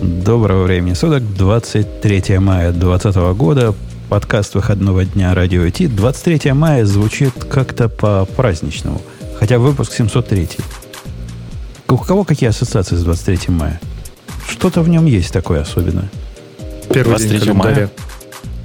Доброго 0.00 0.62
времени 0.62 0.94
суток, 0.94 1.24
23 1.34 2.38
мая 2.38 2.70
2020 2.70 3.16
года, 3.36 3.74
подкаст 4.08 4.54
выходного 4.54 5.04
дня 5.04 5.34
Радио 5.34 5.68
Ти. 5.70 5.88
23 5.88 6.52
мая 6.52 6.84
звучит 6.84 7.32
как-то 7.50 7.88
по-праздничному, 7.88 9.02
хотя 9.40 9.58
выпуск 9.58 9.92
703. 9.92 10.50
У 11.88 11.96
кого 11.96 12.22
какие 12.22 12.48
ассоциации 12.48 12.94
с 12.94 13.02
23 13.02 13.52
мая? 13.52 13.80
Что-то 14.48 14.82
в 14.82 14.88
нем 14.88 15.04
есть 15.06 15.32
такое 15.32 15.62
особенное. 15.62 16.08
Первый 16.90 17.16
23 17.16 17.40
день 17.40 17.52
мая. 17.54 17.90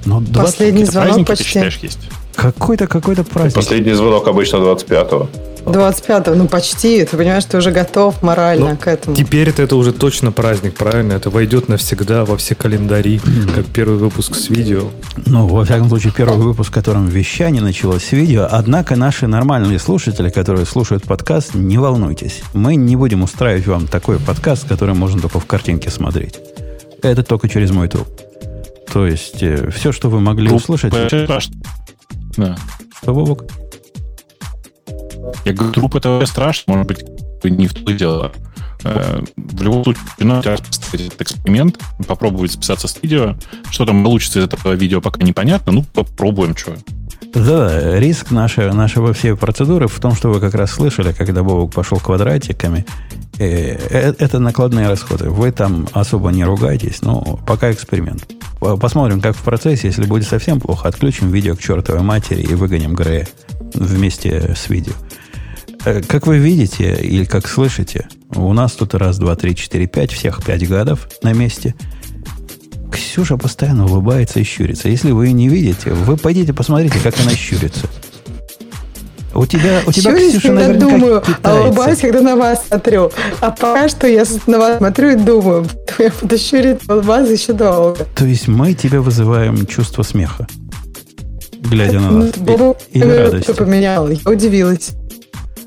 Ну, 0.04 0.20
20... 0.20 0.52
Последний 0.52 0.84
звонок 0.84 1.26
почти. 1.26 1.44
Ты 1.44 1.48
считаешь, 1.48 1.78
есть? 1.78 1.98
Какой-то 2.34 2.86
какой-то 2.86 3.24
праздник. 3.24 3.54
Последний 3.54 3.92
звонок 3.92 4.28
обычно 4.28 4.56
25-го. 4.56 5.28
25-го, 5.64 6.34
ну 6.34 6.46
почти. 6.46 7.04
Ты 7.04 7.16
понимаешь, 7.16 7.44
ты 7.44 7.56
уже 7.56 7.70
готов 7.70 8.22
морально 8.22 8.70
ну, 8.70 8.76
к 8.76 8.86
этому. 8.86 9.16
Теперь 9.16 9.48
это, 9.48 9.62
это 9.62 9.76
уже 9.76 9.92
точно 9.92 10.32
праздник, 10.32 10.74
правильно? 10.74 11.14
Это 11.14 11.30
войдет 11.30 11.68
навсегда 11.68 12.24
во 12.24 12.36
все 12.36 12.54
календари, 12.54 13.20
как 13.54 13.64
первый 13.66 13.98
выпуск 13.98 14.34
с 14.34 14.50
видео. 14.50 14.90
Ну, 15.26 15.46
во 15.46 15.64
всяком 15.64 15.88
случае, 15.88 16.12
первый 16.14 16.44
выпуск, 16.44 16.70
в 16.70 16.74
котором 16.74 17.06
вещание 17.06 17.62
началось 17.62 18.04
с 18.04 18.12
видео. 18.12 18.46
Однако 18.50 18.96
наши 18.96 19.26
нормальные 19.26 19.78
слушатели, 19.78 20.28
которые 20.28 20.66
слушают 20.66 21.04
подкаст, 21.04 21.54
не 21.54 21.78
волнуйтесь. 21.78 22.42
Мы 22.52 22.76
не 22.76 22.96
будем 22.96 23.22
устраивать 23.22 23.66
вам 23.66 23.86
такой 23.86 24.18
подкаст, 24.18 24.68
который 24.68 24.94
можно 24.94 25.20
только 25.20 25.40
в 25.40 25.46
картинке 25.46 25.90
смотреть. 25.90 26.38
Это 27.02 27.22
только 27.22 27.48
через 27.48 27.70
мой 27.70 27.88
труп. 27.88 28.08
То 28.92 29.06
есть, 29.06 29.42
э, 29.42 29.70
все, 29.70 29.92
что 29.92 30.08
вы 30.08 30.20
могли 30.20 30.50
услышать... 30.50 30.92
Да. 32.36 32.56
Что, 33.02 33.14
Бобок? 33.14 33.44
Я 35.44 35.52
говорю, 35.52 35.72
труп 35.72 35.96
это 35.96 36.24
страшно, 36.26 36.74
может 36.74 36.86
быть, 36.88 37.04
не 37.44 37.66
в 37.66 37.74
то 37.74 37.92
дело. 37.92 38.32
Э, 38.84 39.22
в 39.36 39.62
любом 39.62 39.84
случае, 39.84 40.04
надо 40.18 40.56
поставить 40.58 41.06
этот 41.06 41.22
эксперимент, 41.22 41.78
попробовать 42.06 42.52
записаться 42.52 42.88
с 42.88 43.02
видео. 43.02 43.36
Что 43.70 43.86
там 43.86 44.02
получится 44.04 44.40
из 44.40 44.44
этого 44.44 44.72
видео, 44.72 45.00
пока 45.00 45.22
непонятно. 45.24 45.72
Ну, 45.72 45.84
попробуем, 45.94 46.56
что. 46.56 46.76
Да, 47.32 47.98
риск 47.98 48.30
нашей, 48.30 48.72
нашего 48.72 49.12
всей 49.12 49.36
процедуры 49.36 49.88
в 49.88 49.98
том, 50.00 50.14
что 50.14 50.30
вы 50.30 50.40
как 50.40 50.54
раз 50.54 50.72
слышали, 50.72 51.12
когда 51.12 51.42
Бобок 51.42 51.72
пошел 51.72 51.98
квадратиками. 51.98 52.84
Э, 53.38 53.76
э, 53.90 54.14
это 54.18 54.38
накладные 54.38 54.88
расходы. 54.88 55.30
Вы 55.30 55.50
там 55.52 55.88
особо 55.92 56.30
не 56.30 56.44
ругайтесь, 56.44 57.02
но 57.02 57.38
пока 57.46 57.72
эксперимент. 57.72 58.26
Посмотрим, 58.60 59.20
как 59.20 59.36
в 59.36 59.42
процессе. 59.42 59.88
Если 59.88 60.04
будет 60.04 60.26
совсем 60.26 60.60
плохо, 60.60 60.88
отключим 60.88 61.30
видео 61.30 61.56
к 61.56 61.60
чертовой 61.60 62.02
матери 62.02 62.42
и 62.42 62.54
выгоним 62.54 62.94
Грея 62.94 63.28
вместе 63.74 64.54
с 64.56 64.68
видео. 64.68 64.94
Э, 65.84 66.02
как 66.02 66.26
вы 66.26 66.38
видите 66.38 66.94
или 66.94 67.24
как 67.24 67.46
слышите, 67.46 68.08
у 68.34 68.52
нас 68.52 68.72
тут 68.72 68.94
раз, 68.94 69.18
два, 69.18 69.36
три, 69.36 69.54
четыре, 69.54 69.86
пять, 69.86 70.12
всех 70.12 70.44
пять 70.44 70.66
гадов 70.68 71.08
на 71.22 71.32
месте. 71.32 71.74
Ксюша 72.94 73.36
постоянно 73.36 73.86
улыбается 73.86 74.40
и 74.40 74.44
щурится. 74.44 74.88
Если 74.88 75.10
вы 75.10 75.26
ее 75.26 75.32
не 75.32 75.48
видите, 75.48 75.90
вы 75.90 76.16
пойдите 76.16 76.52
посмотрите, 76.52 76.98
как 77.02 77.18
она 77.20 77.32
щурится. 77.32 77.88
У 79.34 79.46
тебя, 79.46 79.82
у 79.84 79.90
тебя 79.90 80.12
Щурюсь, 80.12 80.30
Ксюша, 80.30 80.48
когда 80.48 80.72
думаю, 80.74 81.22
а 81.42 81.60
улыбаюсь, 81.60 81.98
когда 81.98 82.20
на 82.20 82.36
вас 82.36 82.66
смотрю. 82.68 83.10
А 83.40 83.50
пока 83.50 83.88
что 83.88 84.06
я 84.06 84.24
на 84.46 84.58
вас 84.60 84.78
смотрю 84.78 85.10
и 85.10 85.16
думаю, 85.16 85.66
я 85.98 86.12
буду 86.20 86.38
щурить 86.38 86.88
улыбаться 86.88 87.32
еще 87.32 87.52
долго. 87.52 88.06
То 88.14 88.24
есть 88.24 88.46
мы 88.46 88.74
тебя 88.74 89.00
вызываем 89.00 89.66
чувство 89.66 90.04
смеха, 90.04 90.46
глядя 91.68 91.98
на 91.98 92.10
нас. 92.12 92.32
Ну, 92.36 92.76
и, 92.92 92.98
или 92.98 93.04
радости. 93.04 93.52
поменял, 93.52 94.08
я 94.08 94.18
удивилась. 94.24 94.92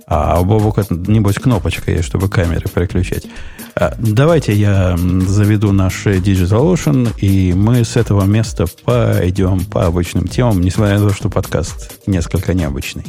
А 0.10 0.40
у 0.40 0.46
Бобука, 0.46 0.86
небось, 0.90 1.36
кнопочка 1.36 1.92
есть, 1.92 2.06
чтобы 2.06 2.30
камеры 2.30 2.66
переключать. 2.74 3.28
А, 3.76 3.94
давайте 3.98 4.54
я 4.54 4.98
заведу 4.98 5.74
наш 5.74 6.06
Digital 6.06 6.74
Ocean, 6.74 7.14
и 7.20 7.52
мы 7.54 7.84
с 7.84 7.98
этого 7.98 8.24
места 8.24 8.68
пойдем 8.86 9.66
по 9.66 9.86
обычным 9.86 10.28
темам, 10.28 10.62
несмотря 10.62 11.00
на 11.00 11.10
то, 11.10 11.14
что 11.14 11.30
подкаст 11.30 12.00
несколько 12.08 12.54
необычный. 12.54 13.04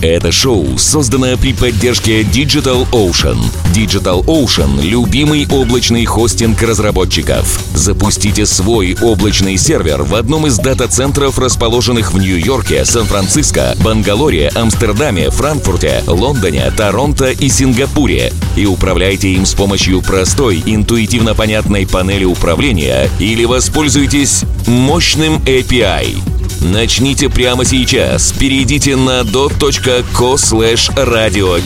Это 0.00 0.30
шоу, 0.30 0.78
созданное 0.78 1.36
при 1.36 1.52
поддержке 1.52 2.22
Digital 2.22 2.88
Ocean. 2.92 3.36
Digital 3.74 4.24
Ocean– 4.26 4.80
любимый 4.82 5.48
облачный 5.50 6.04
хостинг 6.04 6.62
разработчиков. 6.62 7.60
Запустите 7.74 8.46
свой 8.46 8.96
облачный 9.02 9.56
сервер 9.56 10.04
в 10.04 10.14
одном 10.14 10.46
из 10.46 10.56
дата-центров, 10.58 11.36
расположенных 11.40 12.12
в 12.12 12.18
Нью-Йорке, 12.18 12.84
Сан-Франциско, 12.84 13.74
Бангалоре, 13.82 14.52
Амстердаме, 14.54 15.30
Франкфурте, 15.30 16.04
Лондоне, 16.06 16.70
Торонто 16.76 17.30
и 17.32 17.48
Сингапуре 17.48 18.32
и 18.54 18.66
управляйте 18.66 19.32
им 19.32 19.46
с 19.46 19.54
помощью 19.54 20.00
простой, 20.02 20.62
интуитивно 20.64 21.34
понятной 21.34 21.88
панели 21.88 22.24
управления 22.24 23.10
или 23.18 23.44
воспользуйтесь 23.44 24.44
мощным 24.66 25.38
API. 25.38 26.37
Начните 26.60 27.28
прямо 27.28 27.64
сейчас. 27.64 28.32
Перейдите 28.32 28.96
на 28.96 29.22
dot.co 29.22 30.34
slash 30.34 30.94
radio 30.96 31.60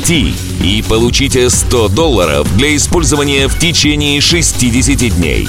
и 0.63 0.83
получите 0.89 1.51
100 1.51 1.89
долларов 1.89 2.57
для 2.57 2.77
использования 2.77 3.49
в 3.49 3.59
течение 3.59 4.21
60 4.21 5.17
дней. 5.17 5.49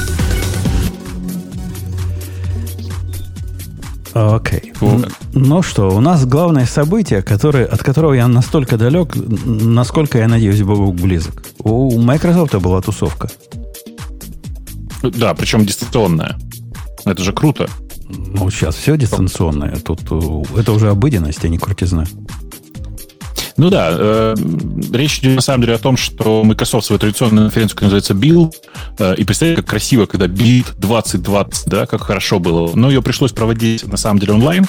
Окей. 4.13 4.73
Okay. 4.79 5.11
Ну 5.33 5.63
что, 5.63 5.89
у 5.89 5.99
нас 5.99 6.25
главное 6.25 6.65
событие, 6.65 7.23
которое, 7.23 7.65
от 7.65 7.81
которого 7.81 8.13
я 8.13 8.27
настолько 8.27 8.77
далек, 8.77 9.15
насколько 9.15 10.19
я 10.19 10.27
надеюсь, 10.27 10.61
Бог 10.61 10.93
близок. 10.93 11.43
У 11.59 11.99
Microsoft 11.99 12.53
была 12.55 12.81
тусовка. 12.81 13.29
Да, 15.01 15.33
причем 15.33 15.65
дистанционная. 15.65 16.37
Это 17.05 17.23
же 17.23 17.33
круто. 17.33 17.67
Ну, 18.17 18.49
сейчас 18.49 18.75
все 18.75 18.97
дистанционное. 18.97 19.75
Тут 19.77 20.01
э, 20.11 20.59
это 20.59 20.71
уже 20.71 20.89
обыденность, 20.89 21.43
а 21.43 21.47
не 21.47 21.57
крутизна. 21.57 22.05
Ну 23.55 23.69
да, 23.69 23.89
э, 23.91 24.35
речь 24.91 25.19
идет 25.19 25.35
на 25.35 25.41
самом 25.41 25.61
деле 25.61 25.75
о 25.75 25.77
том, 25.77 25.95
что 25.95 26.43
Microsoft 26.43 26.87
свою 26.87 26.99
традиционную 26.99 27.45
конференцию, 27.45 27.75
которая 27.77 28.01
называется 28.01 28.13
Build, 28.13 28.53
э, 28.97 29.15
и 29.15 29.23
представляете, 29.23 29.61
как 29.61 29.69
красиво, 29.69 30.05
когда 30.05 30.25
Build 30.25 30.73
2020, 30.77 31.67
да, 31.67 31.85
как 31.85 32.01
хорошо 32.01 32.39
было. 32.39 32.71
Но 32.75 32.89
ее 32.89 33.01
пришлось 33.01 33.31
проводить 33.31 33.85
на 33.85 33.97
самом 33.97 34.19
деле 34.19 34.33
онлайн. 34.33 34.65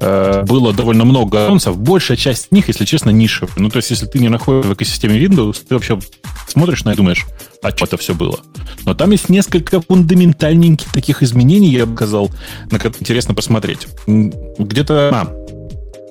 Э, 0.00 0.44
было 0.46 0.72
довольно 0.72 1.04
много 1.04 1.44
анонсов. 1.44 1.78
Большая 1.78 2.16
часть 2.16 2.52
них, 2.52 2.68
если 2.68 2.84
честно, 2.84 3.10
нишевые. 3.10 3.54
Ну, 3.56 3.68
то 3.68 3.76
есть, 3.76 3.90
если 3.90 4.06
ты 4.06 4.18
не 4.18 4.28
находишься 4.28 4.70
в 4.70 4.74
экосистеме 4.74 5.18
Windows, 5.18 5.58
ты 5.68 5.74
вообще 5.74 5.98
смотришь 6.46 6.84
на 6.84 6.92
и 6.92 6.96
думаешь, 6.96 7.26
а 7.62 7.70
что 7.70 7.84
это 7.84 7.96
все 7.98 8.14
было. 8.14 8.40
Но 8.84 8.94
там 8.94 9.10
есть 9.10 9.28
несколько 9.28 9.80
фундаментальненьких 9.80 10.90
таких 10.92 11.22
изменений, 11.22 11.70
я 11.70 11.84
бы 11.86 11.94
сказал, 11.94 12.30
на 12.70 12.78
которые 12.78 13.00
интересно 13.00 13.34
посмотреть. 13.34 13.88
Где-то... 14.06 15.10
А, 15.12 15.40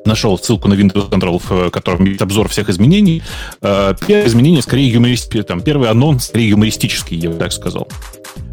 нашел 0.05 0.37
ссылку 0.37 0.67
на 0.67 0.73
Windows 0.75 1.09
Control, 1.09 1.41
в 1.43 1.71
котором 1.71 2.05
есть 2.05 2.21
обзор 2.21 2.47
всех 2.49 2.69
изменений. 2.69 3.21
Э, 3.61 3.93
первое 4.05 4.27
изменение 4.27 4.61
скорее 4.61 4.89
юмористическое. 4.89 5.43
Там, 5.43 5.61
первый 5.61 5.89
анонс 5.89 6.25
скорее 6.25 6.49
юмористический, 6.49 7.17
я 7.17 7.29
бы 7.29 7.35
так 7.35 7.51
сказал. 7.51 7.87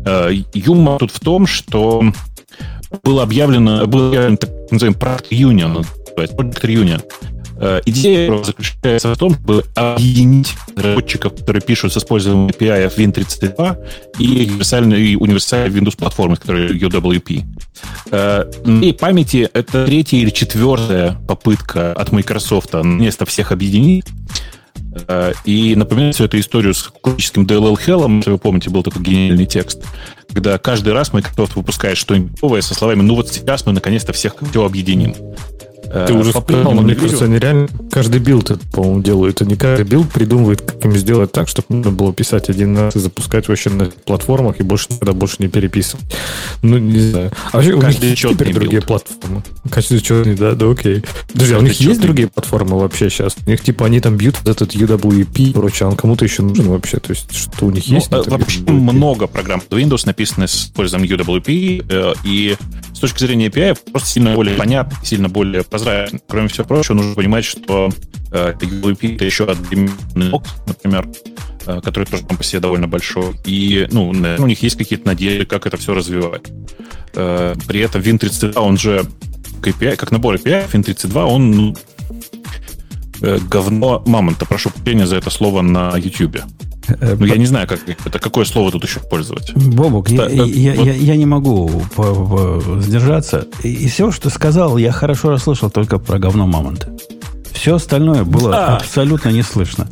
Э, 0.07 0.31
юмор 0.55 0.99
тут 0.99 1.11
в 1.11 1.21
том, 1.21 1.47
что 1.47 2.03
было 3.03 3.23
объявлено, 3.23 3.87
был 3.87 4.09
объявлен 4.09 4.37
так 4.37 4.51
называемый 4.71 4.99
Product 4.99 5.31
Union, 5.31 5.87
Project 6.17 6.63
Union. 6.63 7.03
Э, 7.59 7.81
идея 7.87 8.43
заключается 8.43 9.15
в 9.15 9.19
том, 9.19 9.35
чтобы 9.35 9.65
объединить 9.75 10.55
разработчиков, 10.77 11.35
которые 11.37 11.63
пишут 11.63 11.93
с 11.93 11.97
использованием 11.97 12.49
API 12.49 12.95
Win32 12.95 13.77
и 14.19 14.51
универсальной, 14.51 15.17
универсальной 15.17 15.81
Windows 15.81 15.97
платформы, 15.97 16.37
которая 16.37 16.69
UWP. 16.69 17.45
Э, 18.11 18.51
и 18.83 18.93
памяти 18.93 19.49
это 19.53 19.87
третья 19.87 20.19
или 20.19 20.31
четвертая 20.31 21.17
попытка 21.27 21.93
от 21.93 22.13
Microsoft 22.13 22.75
место 22.75 23.25
всех 23.25 23.53
объединить. 23.53 24.07
Э, 25.09 25.33
и 25.45 25.75
напоминаю 25.75 26.13
всю 26.13 26.25
эту 26.25 26.39
историю 26.39 26.75
с 26.75 26.83
классическим 26.83 27.45
DLL 27.45 27.77
Hell, 27.77 28.17
если 28.17 28.31
вы 28.31 28.39
помните, 28.39 28.71
был 28.71 28.83
такой 28.83 29.03
гениальный 29.03 29.47
текст, 29.47 29.85
когда 30.33 30.59
каждый 30.59 30.93
раз 30.93 31.13
Microsoft 31.13 31.57
выпускает 31.57 31.99
что-нибудь 31.99 32.41
новое 32.43 32.61
со 32.61 32.75
словами 32.75 33.03
«ну 33.03 33.15
вот 33.15 33.29
сейчас 33.29 33.67
мы 33.67 33.73
наконец-то 33.73 34.13
всех 34.13 34.37
все 34.51 34.65
объединим». 34.65 35.15
Ты 36.07 36.13
уже 36.13 36.31
сказал, 36.31 36.73
мне 36.73 36.95
кажется, 36.95 37.25
они 37.25 37.39
реально 37.39 37.69
каждый 37.91 38.21
Build 38.21 38.51
это, 38.51 38.67
по-моему, 38.73 39.03
делают. 39.03 39.41
не 39.41 39.57
каждый 39.57 39.85
Build 39.85 40.11
придумывает, 40.11 40.61
как 40.61 40.85
им 40.85 40.93
сделать 40.97 41.33
так, 41.33 41.49
чтобы 41.49 41.67
можно 41.71 41.93
было 41.93 42.13
писать 42.13 42.49
один 42.49 42.77
раз 42.77 42.97
и 42.97 42.99
запускать 42.99 43.49
вообще 43.49 43.71
на 43.71 43.87
платформах 44.05 44.61
и 44.61 44.63
больше 44.63 44.89
никогда 44.91 45.13
больше 45.13 45.37
не 45.39 45.49
переписывать. 45.49 46.05
Ну, 46.63 46.79
не 46.79 46.99
знаю. 46.99 47.33
А 47.53 47.57
вообще 47.57 47.79
каждый 47.79 48.07
у 48.07 48.11
них 48.11 48.19
теперь 48.19 48.53
другие 48.53 48.81
Build. 48.81 48.87
платформы. 48.87 49.43
Каждый 49.71 50.01
четный, 50.01 50.35
да, 50.35 50.53
да, 50.53 50.71
окей. 50.71 51.03
Друзья, 51.35 51.57
каждый 51.57 51.59
у 51.59 51.63
них 51.63 51.81
есть 51.81 52.01
другие 52.01 52.29
платформы 52.29 52.79
вообще 52.79 53.11
сейчас? 53.11 53.37
У 53.47 53.51
них, 53.51 53.63
типа, 53.63 53.87
они 53.87 54.01
там 54.01 54.17
бьют 54.17 54.37
этот 54.45 54.75
UWP 54.75 55.39
и 55.39 55.53
прочее, 55.53 55.87
а 55.87 55.91
он 55.91 55.97
кому-то 55.97 56.25
еще 56.25 56.43
нужен 56.43 56.69
вообще? 56.69 56.99
То 56.99 57.13
есть, 57.13 57.35
что 57.35 57.67
у 57.67 57.71
них 57.71 57.85
ну, 57.89 57.95
есть? 57.95 58.13
Э, 58.13 58.23
вообще 58.27 58.61
много 58.61 59.27
программ 59.27 59.63
Windows 59.71 60.03
написаны 60.07 60.49
с 60.49 60.67
использованием 60.67 61.19
UWP, 61.19 61.87
э, 61.89 62.15
и 62.25 62.57
с 62.97 62.99
точки 62.99 63.19
зрения 63.19 63.49
API 63.49 63.79
просто 63.93 64.09
сильно 64.09 64.35
более 64.35 64.57
понятно, 64.57 64.97
сильно 65.05 65.29
более 65.29 65.63
прозрачно. 65.65 66.19
Кроме 66.27 66.49
всего 66.49 66.65
прочего, 66.65 66.95
нужно 66.95 67.15
понимать, 67.15 67.45
что 67.45 67.91
э, 68.33 68.55
UWP 68.59 69.17
это 69.17 69.25
еще 69.27 69.45
один 69.45 69.91
например. 70.67 71.07
э, 71.67 71.81
который 71.83 72.05
тоже 72.05 72.25
там 72.25 72.39
по 72.39 72.43
себе 72.43 72.61
довольно 72.61 72.89
большой. 72.89 73.35
И 73.45 73.87
ну, 73.91 74.09
у 74.09 74.47
них 74.47 74.63
есть 74.63 74.79
какие-то 74.79 75.07
надежды, 75.07 75.45
как 75.45 75.67
это 75.67 75.77
все 75.77 75.93
развивать. 75.93 76.51
Э, 77.15 77.55
при 77.69 77.81
этом 77.81 78.01
Win32, 78.01 78.55
он 78.55 78.79
же 78.79 79.05
KPI, 79.61 79.97
как 79.97 80.11
набор 80.11 80.37
API, 80.37 80.67
Win32, 80.71 81.23
он 81.23 81.51
ну, 81.51 81.77
говно 83.21 84.03
мамонта. 84.07 84.47
Прошу 84.47 84.71
прощения 84.71 85.07
за 85.07 85.17
это 85.17 85.29
слово 85.29 85.61
на 85.61 85.99
YouTube. 85.99 86.39
Ну, 86.89 87.25
я 87.25 87.37
не 87.37 87.47
знаю, 87.47 87.67
как, 87.67 87.81
это 87.89 88.19
какое 88.19 88.45
слово 88.45 88.71
тут 88.73 88.85
еще 88.85 89.01
пользовать. 89.01 89.53
Бобок, 89.55 90.09
я, 90.11 90.27
я, 90.29 90.75
вот. 90.75 90.87
я, 90.87 90.95
я 90.95 91.17
не 91.17 91.27
могу 91.27 91.83
сдержаться. 92.81 93.47
И, 93.63 93.73
и 93.73 93.89
все, 93.89 94.11
что 94.11 94.31
сказал, 94.31 94.77
я 94.77 94.93
хорошо 94.93 95.31
расслышал 95.31 95.71
только 95.71 95.99
про 95.99 96.19
говно 96.19 96.47
мамонта. 96.47 96.95
Все 97.53 97.77
остальное 97.77 98.25
было 98.25 98.51
да. 98.51 98.77
абсолютно 98.77 99.31
не 99.31 99.43
слышно. 99.43 99.89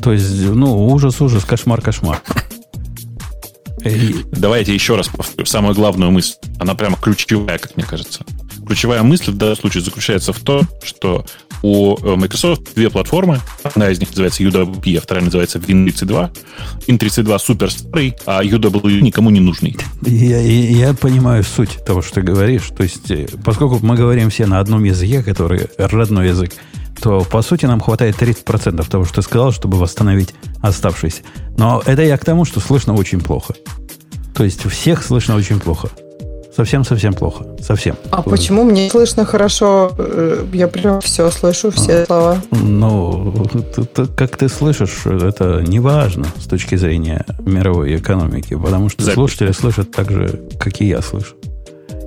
То 0.00 0.12
есть, 0.12 0.30
ну, 0.40 0.86
ужас, 0.88 1.20
ужас, 1.20 1.44
кошмар, 1.44 1.80
кошмар. 1.80 2.22
Давайте 4.32 4.74
еще 4.74 4.96
раз 4.96 5.08
повторю. 5.08 5.46
Самую 5.46 5.74
главную 5.74 6.10
мысль. 6.10 6.34
Она 6.58 6.74
прямо 6.74 6.96
ключевая, 6.96 7.58
как 7.58 7.76
мне 7.76 7.84
кажется. 7.84 8.24
Ключевая 8.66 9.02
мысль 9.02 9.32
в 9.32 9.36
данном 9.36 9.56
случае 9.56 9.82
заключается 9.82 10.32
в 10.32 10.40
том, 10.40 10.68
что 10.82 11.24
у 11.62 11.96
э, 11.96 12.16
Microsoft 12.16 12.74
две 12.74 12.90
платформы. 12.90 13.40
Одна 13.62 13.90
из 13.90 14.00
них 14.00 14.10
называется 14.10 14.42
UWP, 14.42 14.96
а 14.96 15.00
вторая 15.00 15.24
называется 15.24 15.58
Win32. 15.58 16.30
Win32 16.86 17.38
супер 17.38 17.70
старый, 17.70 18.14
а 18.26 18.42
UWP 18.42 19.00
никому 19.00 19.30
не 19.30 19.40
нужный. 19.40 19.76
Я, 20.02 20.40
я, 20.40 20.88
я 20.88 20.94
понимаю 20.94 21.44
суть 21.44 21.78
того, 21.84 22.02
что 22.02 22.16
ты 22.16 22.22
говоришь. 22.22 22.68
То 22.76 22.82
есть, 22.82 23.10
э, 23.10 23.26
поскольку 23.44 23.78
мы 23.82 23.96
говорим 23.96 24.30
все 24.30 24.46
на 24.46 24.60
одном 24.60 24.84
языке, 24.84 25.22
который 25.22 25.68
родной 25.78 26.28
язык, 26.28 26.52
то, 27.00 27.20
по 27.20 27.42
сути, 27.42 27.66
нам 27.66 27.80
хватает 27.80 28.16
30% 28.20 28.88
того, 28.88 29.04
что 29.04 29.16
ты 29.16 29.22
сказал, 29.22 29.52
чтобы 29.52 29.78
восстановить 29.78 30.34
оставшиеся. 30.60 31.22
Но 31.56 31.82
это 31.86 32.02
я 32.02 32.16
к 32.16 32.24
тому, 32.24 32.44
что 32.44 32.60
слышно 32.60 32.94
очень 32.94 33.20
плохо. 33.20 33.54
То 34.34 34.44
есть, 34.44 34.68
всех 34.68 35.02
слышно 35.02 35.36
очень 35.36 35.60
плохо. 35.60 35.90
Совсем-совсем 36.58 37.14
плохо. 37.14 37.46
Совсем. 37.60 37.94
А 38.10 38.20
почему 38.20 38.64
мне 38.64 38.90
слышно 38.90 39.24
хорошо? 39.24 39.92
Э, 39.96 40.44
я 40.52 40.66
прям 40.66 41.00
все 41.00 41.30
слышу, 41.30 41.70
все 41.70 42.02
а, 42.02 42.06
слова. 42.06 42.42
Ну, 42.50 43.32
как 44.16 44.36
ты 44.36 44.48
слышишь, 44.48 45.06
это 45.06 45.62
не 45.64 45.78
важно 45.78 46.26
с 46.36 46.46
точки 46.46 46.74
зрения 46.74 47.24
мировой 47.46 47.94
экономики, 47.94 48.56
потому 48.56 48.88
что 48.88 49.04
Запись. 49.04 49.14
слушатели 49.14 49.52
слышат 49.52 49.92
так 49.92 50.10
же, 50.10 50.40
как 50.58 50.80
и 50.80 50.86
я 50.86 51.00
слышу. 51.00 51.36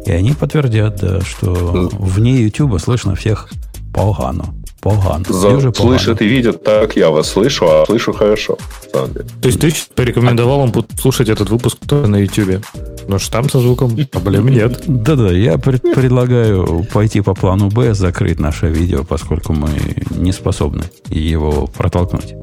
И 0.06 0.12
они 0.12 0.33
подтвердят, 0.33 1.00
да, 1.00 1.21
что 1.21 1.89
вне 1.94 2.42
YouTube 2.42 2.77
слышно 2.81 3.15
всех 3.15 3.48
погано. 3.94 4.53
Погано. 4.81 5.24
За, 5.30 5.72
слышат 5.74 6.22
и 6.24 6.25
видят 6.25 6.63
так, 6.63 6.95
я 6.95 7.12
вас 7.12 7.30
слышу, 7.30 7.68
а 7.68 7.86
слышу 7.86 8.13
хорошо. 8.13 8.57
То 8.92 9.48
есть 9.48 9.60
ты 9.60 9.72
порекомендовал 9.95 10.68
вам 10.68 10.86
слушать 11.00 11.30
этот 11.30 11.51
выпуск 11.51 11.78
на 11.92 12.16
YouTube? 12.16 12.66
Но 13.07 13.19
что 13.19 13.31
там 13.31 13.50
со 13.50 13.60
звуком 13.60 13.95
проблем 14.07 14.48
нет. 14.48 14.83
Да-да, 14.88 15.31
я 15.31 15.60
пред, 15.60 15.81
предлагаю 15.81 16.83
пойти 16.92 17.22
по 17.22 17.36
плану 17.36 17.69
Б, 17.69 17.94
закрыть 17.94 18.39
наше 18.39 18.69
видео, 18.69 19.04
поскольку 19.04 19.54
мы 19.54 19.69
не 20.10 20.31
способны 20.31 20.86
его 21.10 21.68
протолкнуть. 21.68 22.34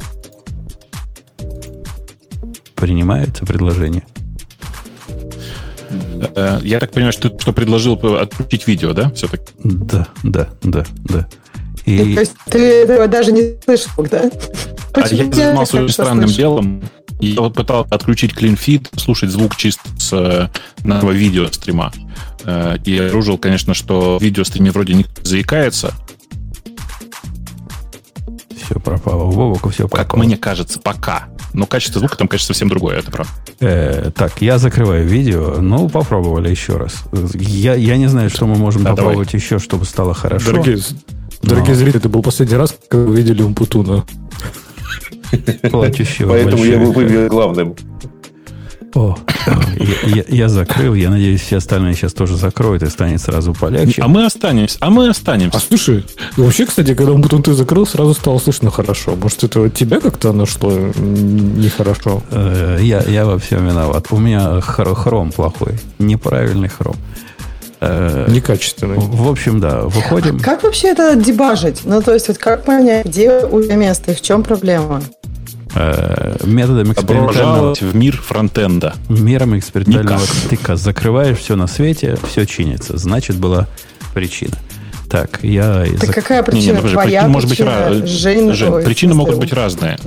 Принимается 2.76 3.44
предложение? 3.44 4.04
Э, 6.36 6.60
я 6.62 6.78
так 6.78 6.92
понимаю, 6.92 7.12
что 7.12 7.30
ты 7.30 7.40
что 7.40 7.52
предложил 7.52 7.94
отключить 7.94 8.68
видео, 8.68 8.92
да, 8.92 9.10
все-таки? 9.10 9.52
Да, 9.64 10.06
да, 10.22 10.48
да, 10.62 10.84
да. 11.04 11.28
И... 11.88 12.14
То 12.14 12.20
есть 12.20 12.34
ты 12.50 12.58
этого 12.58 13.08
даже 13.08 13.32
не 13.32 13.54
слышал, 13.64 14.06
да? 14.10 14.30
Почему 14.92 15.22
а 15.22 15.24
я 15.24 15.32
занимался 15.32 15.82
очень 15.82 15.92
странным 15.92 16.28
делом. 16.28 16.82
Я 17.20 17.40
вот 17.40 17.54
пытался 17.54 17.92
отключить 17.94 18.32
CleanFeed, 18.32 19.00
слушать 19.00 19.30
звук 19.30 19.56
чисто 19.56 19.82
с 19.98 20.12
э, 20.12 20.48
нашего 20.86 21.10
видеострима. 21.10 21.92
Э, 22.44 22.76
и 22.84 22.96
обнаружил, 22.96 23.38
конечно, 23.38 23.74
что 23.74 24.18
в 24.18 24.22
видеостриме 24.22 24.70
вроде 24.70 24.94
не 24.94 25.06
заикается. 25.22 25.94
Все 28.56 28.78
пропало. 28.78 29.24
У 29.24 29.30
Вовука 29.30 29.70
все 29.70 29.88
пропало. 29.88 30.04
Как 30.04 30.16
мне 30.16 30.36
кажется, 30.36 30.78
пока. 30.78 31.28
Но 31.54 31.66
качество 31.66 31.98
звука 31.98 32.16
там, 32.16 32.28
конечно, 32.28 32.48
совсем 32.48 32.68
другое, 32.68 32.98
это 32.98 33.10
правда. 33.10 33.32
Э, 33.60 34.10
так, 34.14 34.40
я 34.40 34.58
закрываю 34.58 35.04
видео. 35.06 35.56
Ну, 35.60 35.88
попробовали 35.88 36.50
еще 36.50 36.76
раз. 36.76 37.04
Я, 37.34 37.74
я 37.74 37.96
не 37.96 38.06
знаю, 38.06 38.30
что 38.30 38.46
мы 38.46 38.56
можем 38.56 38.84
да, 38.84 38.90
попробовать 38.90 39.28
давай. 39.28 39.42
еще, 39.42 39.58
чтобы 39.58 39.84
стало 39.86 40.14
хорошо. 40.14 40.52
Дорогие, 40.52 40.78
Дорогие 41.42 41.74
Но... 41.74 41.80
зрители, 41.80 42.00
это 42.00 42.08
был 42.08 42.22
последний 42.22 42.56
раз, 42.56 42.74
когда 42.88 43.06
вы 43.06 43.16
видели 43.16 43.42
Умпутуна. 43.42 44.04
Плачущего. 45.70 46.30
Поэтому 46.30 46.64
я 46.64 46.78
был 46.78 46.92
вывел 46.92 47.28
главным. 47.28 47.76
О, 48.94 49.16
я, 49.76 50.16
я, 50.16 50.24
я 50.28 50.48
закрыл, 50.48 50.94
я 50.94 51.10
надеюсь, 51.10 51.42
все 51.42 51.58
остальные 51.58 51.94
сейчас 51.94 52.14
тоже 52.14 52.36
закроют 52.36 52.82
и 52.82 52.88
станет 52.88 53.20
сразу 53.20 53.52
полегче. 53.52 54.00
А 54.00 54.08
мы 54.08 54.24
останемся, 54.24 54.78
а 54.80 54.88
мы 54.88 55.08
останемся. 55.08 55.58
А 55.58 55.60
слушай, 55.60 56.04
вообще, 56.36 56.64
кстати, 56.64 56.94
когда 56.94 57.12
Умпутун 57.12 57.42
ты 57.42 57.52
закрыл, 57.52 57.86
сразу 57.86 58.14
стало 58.14 58.38
слышно 58.38 58.70
хорошо. 58.70 59.14
Может, 59.14 59.44
это 59.44 59.64
от 59.64 59.74
тебя 59.74 60.00
как-то 60.00 60.32
нашло 60.32 60.72
нехорошо? 60.72 62.22
Э, 62.30 62.78
я, 62.80 63.02
я 63.02 63.26
во 63.26 63.38
всем 63.38 63.66
виноват. 63.66 64.06
У 64.10 64.18
меня 64.18 64.60
хром 64.62 65.32
плохой, 65.32 65.78
неправильный 65.98 66.68
хром. 66.68 66.96
Э, 67.80 68.26
Некачественный. 68.28 68.96
В 68.98 69.28
общем, 69.28 69.60
да, 69.60 69.82
выходим. 69.82 70.40
Как 70.40 70.62
вообще 70.62 70.88
это 70.88 71.14
дебажить? 71.14 71.82
Ну, 71.84 72.02
то 72.02 72.12
есть, 72.12 72.28
вот 72.28 72.38
как 72.38 72.64
понять, 72.64 73.06
где 73.06 73.40
у 73.44 73.62
тебя 73.62 73.76
место 73.76 74.12
и 74.12 74.14
в 74.14 74.20
чем 74.20 74.42
проблема? 74.42 75.02
Э, 75.74 76.36
методом 76.44 76.92
экспериментального... 76.92 77.74
в 77.74 77.94
мир 77.94 78.16
фронтенда. 78.16 78.94
Миром 79.08 79.56
экспериментального 79.58 80.20
Никак. 80.20 80.50
тыка. 80.50 80.76
Закрываешь 80.76 81.38
все 81.38 81.56
на 81.56 81.66
свете, 81.66 82.18
все 82.28 82.46
чинится. 82.46 82.96
Значит, 82.96 83.36
была 83.36 83.68
причина. 84.14 84.54
Так, 85.08 85.40
я... 85.42 85.84
Так 86.00 86.06
зак... 86.06 86.14
какая 86.14 86.42
причина? 86.42 86.78
Не, 86.78 86.82
не, 86.82 86.88
Твоя 86.90 87.22
причина, 87.22 87.28
может 87.28 87.48
быть, 87.48 88.08
Жень, 88.08 88.52
Жень, 88.52 88.84
причины 88.84 89.14
могут 89.14 89.38
быть 89.38 89.52
разные. 89.52 89.98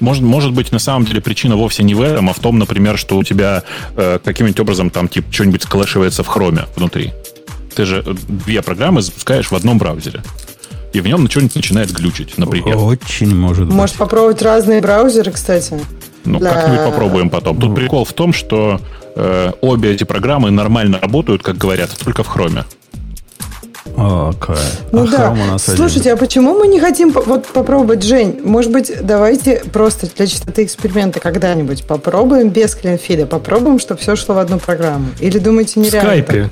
Может, 0.00 0.22
может 0.22 0.52
быть, 0.52 0.72
на 0.72 0.78
самом 0.78 1.04
деле 1.04 1.20
причина 1.20 1.56
вовсе 1.56 1.82
не 1.82 1.94
в 1.94 2.00
этом, 2.00 2.30
а 2.30 2.32
в 2.32 2.38
том, 2.38 2.58
например, 2.58 2.98
что 2.98 3.16
у 3.16 3.24
тебя 3.24 3.64
э, 3.96 4.18
каким-нибудь 4.22 4.60
образом 4.60 4.90
там 4.90 5.08
типа 5.08 5.32
что-нибудь 5.32 5.62
склэшивается 5.62 6.22
в 6.22 6.26
хроме 6.28 6.66
внутри. 6.76 7.12
Ты 7.74 7.84
же 7.84 8.04
две 8.28 8.62
программы 8.62 9.02
запускаешь 9.02 9.50
в 9.50 9.54
одном 9.54 9.78
браузере. 9.78 10.22
И 10.92 11.00
в 11.00 11.06
нем 11.06 11.28
что-нибудь 11.28 11.54
начинает 11.54 11.92
глючить, 11.92 12.38
например. 12.38 12.76
Очень 12.76 13.34
может 13.34 13.66
быть. 13.66 13.74
Может 13.74 13.96
попробовать 13.96 14.40
разные 14.42 14.80
браузеры, 14.80 15.32
кстати. 15.32 15.78
Ну, 16.24 16.38
для... 16.38 16.52
как-нибудь 16.52 16.84
попробуем 16.84 17.30
потом. 17.30 17.58
Тут 17.58 17.70
ну. 17.70 17.76
прикол 17.76 18.04
в 18.04 18.12
том, 18.12 18.32
что 18.32 18.80
э, 19.14 19.52
обе 19.60 19.92
эти 19.92 20.04
программы 20.04 20.50
нормально 20.50 20.98
работают, 21.00 21.42
как 21.42 21.56
говорят, 21.56 21.90
только 22.02 22.22
в 22.22 22.28
хроме. 22.28 22.64
Okay. 23.98 24.56
Ну 24.92 25.04
а 25.04 25.06
да. 25.08 25.58
Слушайте, 25.58 26.12
а 26.12 26.16
почему 26.16 26.54
мы 26.54 26.68
не 26.68 26.78
хотим 26.78 27.10
вот 27.10 27.46
попробовать, 27.46 28.04
Жень? 28.04 28.40
Может 28.44 28.70
быть, 28.70 28.92
давайте 29.02 29.62
просто 29.72 30.06
для 30.16 30.26
чистоты 30.28 30.62
эксперимента 30.62 31.18
когда-нибудь 31.18 31.84
попробуем 31.84 32.50
без 32.50 32.76
клинфида, 32.76 33.26
попробуем, 33.26 33.80
чтобы 33.80 34.00
все 34.00 34.14
шло 34.14 34.36
в 34.36 34.38
одну 34.38 34.60
программу. 34.60 35.08
Или 35.18 35.38
думаете 35.38 35.80
нереально? 35.80 36.10
В 36.10 36.24
скайпе. 36.24 36.50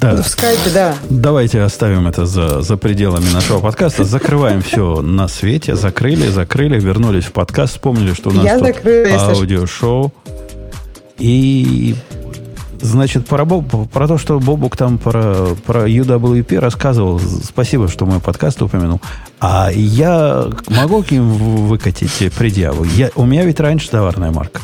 Да. 0.00 0.22
В 0.22 0.28
скайпе, 0.28 0.70
да. 0.70 0.94
Давайте 1.10 1.60
оставим 1.60 2.06
это 2.06 2.24
за, 2.24 2.62
за 2.62 2.76
пределами 2.76 3.30
нашего 3.32 3.58
подкаста. 3.58 4.04
Закрываем 4.04 4.62
все 4.62 5.00
на 5.02 5.26
свете. 5.26 5.74
Закрыли, 5.74 6.28
закрыли, 6.28 6.78
вернулись 6.78 7.24
в 7.24 7.32
подкаст, 7.32 7.74
вспомнили, 7.74 8.14
что 8.14 8.30
у 8.30 8.32
нас 8.32 8.62
аудиошоу. 9.36 10.12
И 11.18 11.96
Значит, 12.80 13.26
про, 13.26 13.44
Боб, 13.44 13.90
про 13.90 14.06
то, 14.06 14.18
что 14.18 14.38
Бобук 14.38 14.76
там 14.76 14.98
про, 14.98 15.56
про 15.66 15.88
UWP 15.88 16.58
рассказывал, 16.58 17.20
спасибо, 17.20 17.88
что 17.88 18.06
мой 18.06 18.20
подкаст 18.20 18.62
упомянул. 18.62 19.00
А 19.40 19.70
я 19.72 20.48
могу 20.68 21.02
к 21.02 21.10
ним 21.10 21.28
выкатить 21.66 22.32
предъяву? 22.34 22.84
Я, 22.84 23.10
у 23.16 23.24
меня 23.24 23.44
ведь 23.44 23.60
раньше 23.60 23.90
товарная 23.90 24.30
марка, 24.30 24.60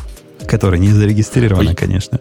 которая 0.47 0.79
не 0.79 0.89
зарегистрирована, 0.89 1.69
Ой. 1.69 1.75
конечно. 1.75 2.19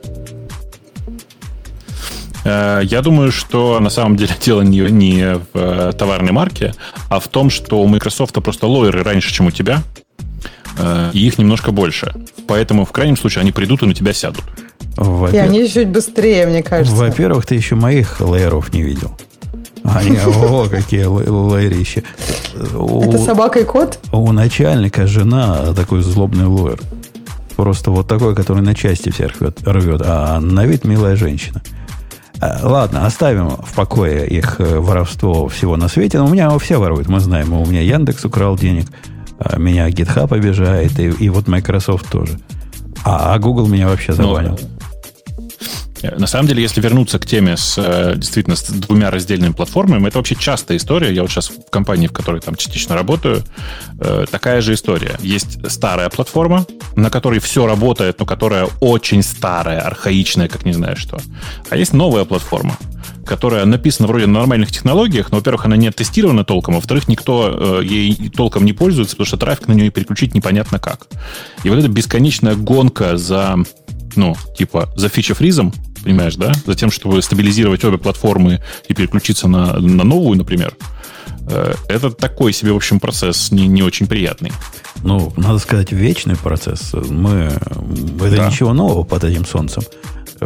Э, 2.45 2.81
я 2.83 3.01
думаю, 3.01 3.33
что 3.33 3.81
на 3.81 3.91
самом 3.91 4.17
деле 4.17 4.35
дело 4.41 4.63
не, 4.63 4.81
не 4.81 5.37
в 5.37 5.47
э, 5.55 5.93
товарной 5.97 6.33
марке, 6.33 6.75
а 7.09 7.21
в 7.21 7.29
том, 7.29 7.51
что 7.51 7.81
у 7.81 7.87
Microsoft 7.87 8.35
просто 8.35 8.67
лоеры 8.67 9.03
раньше, 9.03 9.33
чем 9.33 9.47
у 9.47 9.51
тебя, 9.51 9.83
э, 10.79 11.11
и 11.13 11.27
их 11.27 11.39
немножко 11.39 11.73
больше. 11.73 12.15
Поэтому 12.47 12.85
в 12.85 12.93
крайнем 12.93 13.17
случае 13.17 13.43
они 13.43 13.53
придут 13.53 13.83
и 13.83 13.87
на 13.87 13.95
тебя 13.95 14.13
сядут. 14.13 14.45
И 15.33 15.37
они 15.37 15.69
чуть 15.69 15.89
быстрее, 15.89 16.47
мне 16.47 16.63
кажется. 16.63 16.95
Во-первых, 16.97 17.47
ты 17.47 17.55
еще 17.55 17.75
моих 17.75 18.21
лейеров 18.21 18.73
не 18.73 18.83
видел. 18.83 19.17
Они, 19.83 20.17
о, 20.27 20.67
какие 20.69 21.05
лейрища. 21.05 22.03
Это 22.55 23.19
собака 23.19 23.61
и 23.61 23.65
кот? 23.65 23.99
У 24.13 24.33
начальника 24.33 25.07
жена 25.07 25.75
такой 25.75 26.03
злобный 26.03 26.47
лоер. 26.47 26.81
Просто 27.57 27.91
вот 27.91 28.09
такой, 28.09 28.35
который 28.35 28.63
на 28.63 28.75
части 28.75 29.11
всех 29.11 29.41
рвет, 29.41 29.59
рвет. 29.65 30.03
А 30.05 30.41
на 30.41 30.65
вид 30.65 30.85
милая 30.85 31.17
женщина. 31.17 31.63
А, 32.41 32.61
ладно, 32.63 33.07
оставим 33.07 33.51
в 33.51 33.73
покое 33.75 34.27
их 34.27 34.57
э, 34.59 34.79
воровство 34.79 35.49
всего 35.49 35.77
на 35.77 35.89
свете. 35.89 36.19
Но 36.19 36.27
у 36.27 36.29
меня 36.29 36.57
все 36.59 36.79
воруют, 36.79 37.09
мы 37.09 37.21
знаем. 37.21 37.53
У 37.53 37.65
меня 37.65 37.81
Яндекс 37.81 38.25
украл 38.25 38.57
денег. 38.57 38.87
А 39.39 39.59
меня 39.59 39.89
GitHub 39.89 40.33
обижает, 40.35 40.99
и, 40.99 41.09
и 41.09 41.29
вот 41.29 41.47
Microsoft 41.47 42.09
тоже. 42.11 42.39
А, 43.05 43.35
а 43.35 43.39
Google 43.39 43.67
меня 43.67 43.89
вообще 43.89 44.13
ну, 44.13 44.29
забанил. 44.29 44.59
Э, 46.05 46.19
на 46.19 46.27
самом 46.27 46.49
деле, 46.49 46.63
если 46.63 46.81
вернуться 46.81 47.19
к 47.19 47.27
теме 47.27 47.57
с 47.57 47.75
э, 47.79 48.15
действительно 48.17 48.57
с 48.57 48.65
двумя 48.65 49.11
раздельными 49.11 49.53
платформами, 49.53 50.09
это 50.09 50.19
вообще 50.19 50.35
частая 50.35 50.77
история. 50.77 51.13
Я 51.13 51.23
вот 51.23 51.31
сейчас 51.31 51.51
в 51.51 51.71
компании, 51.71 52.07
в 52.07 52.13
которой 52.13 52.41
там 52.41 52.55
частично 52.57 52.95
работаю, 52.95 53.43
э, 54.01 54.27
такая 54.31 54.61
же 54.61 54.75
история. 54.75 55.17
Есть 55.21 55.59
старая 55.71 56.09
платформа, 56.09 56.67
на 56.97 57.11
которой 57.11 57.41
все 57.41 57.67
работает, 57.67 58.19
но 58.21 58.27
которая 58.27 58.69
очень 58.81 59.23
старая, 59.23 59.81
архаичная, 59.81 60.49
как 60.49 60.65
не 60.65 60.73
знаю 60.73 60.97
что. 60.97 61.19
А 61.71 61.77
есть 61.77 61.93
новая 61.93 62.25
платформа, 62.25 62.77
которая 63.25 63.65
написана 63.65 64.07
вроде 64.07 64.27
на 64.27 64.41
нормальных 64.41 64.71
технологиях, 64.71 65.31
но, 65.31 65.39
во-первых, 65.39 65.67
она 65.67 65.77
не 65.77 65.91
тестирована 65.91 66.45
толком, 66.45 66.75
а 66.75 66.77
во-вторых, 66.77 67.09
никто 67.09 67.81
э, 67.81 67.85
ей 67.85 68.31
толком 68.31 68.65
не 68.65 68.73
пользуется, 68.73 69.17
потому 69.17 69.27
что 69.27 69.37
трафик 69.37 69.69
на 69.69 69.73
нее 69.73 69.91
переключить 69.91 70.35
непонятно 70.35 70.79
как. 70.79 71.07
И 71.63 71.71
вот 71.71 71.79
эта 71.79 71.89
бесконечная 71.89 72.55
гонка 72.55 73.17
за, 73.17 73.57
ну, 74.17 74.37
типа, 74.57 74.93
за 74.97 75.09
фича-фризом, 75.09 75.73
понимаешь, 76.03 76.37
да? 76.37 76.53
За 76.67 76.75
тем, 76.75 76.91
чтобы 76.91 77.21
стабилизировать 77.23 77.85
обе 77.85 77.99
платформы 77.99 78.63
и 78.89 78.95
переключиться 78.95 79.49
на, 79.49 79.79
на 79.79 80.05
новую, 80.05 80.39
например, 80.39 80.77
э, 81.49 81.75
это 81.89 82.11
такой 82.11 82.53
себе, 82.53 82.73
в 82.73 82.77
общем, 82.77 83.01
процесс 83.01 83.51
не, 83.51 83.67
не 83.67 83.83
очень 83.83 84.07
приятный. 84.07 84.53
Ну, 85.03 85.33
надо 85.37 85.59
сказать, 85.59 85.93
вечный 85.93 86.37
процесс. 86.37 86.93
Мы... 86.93 87.53
Это 88.21 88.37
да. 88.37 88.49
ничего 88.49 88.73
нового 88.73 89.03
под 89.03 89.25
этим 89.25 89.45
солнцем. 89.45 89.83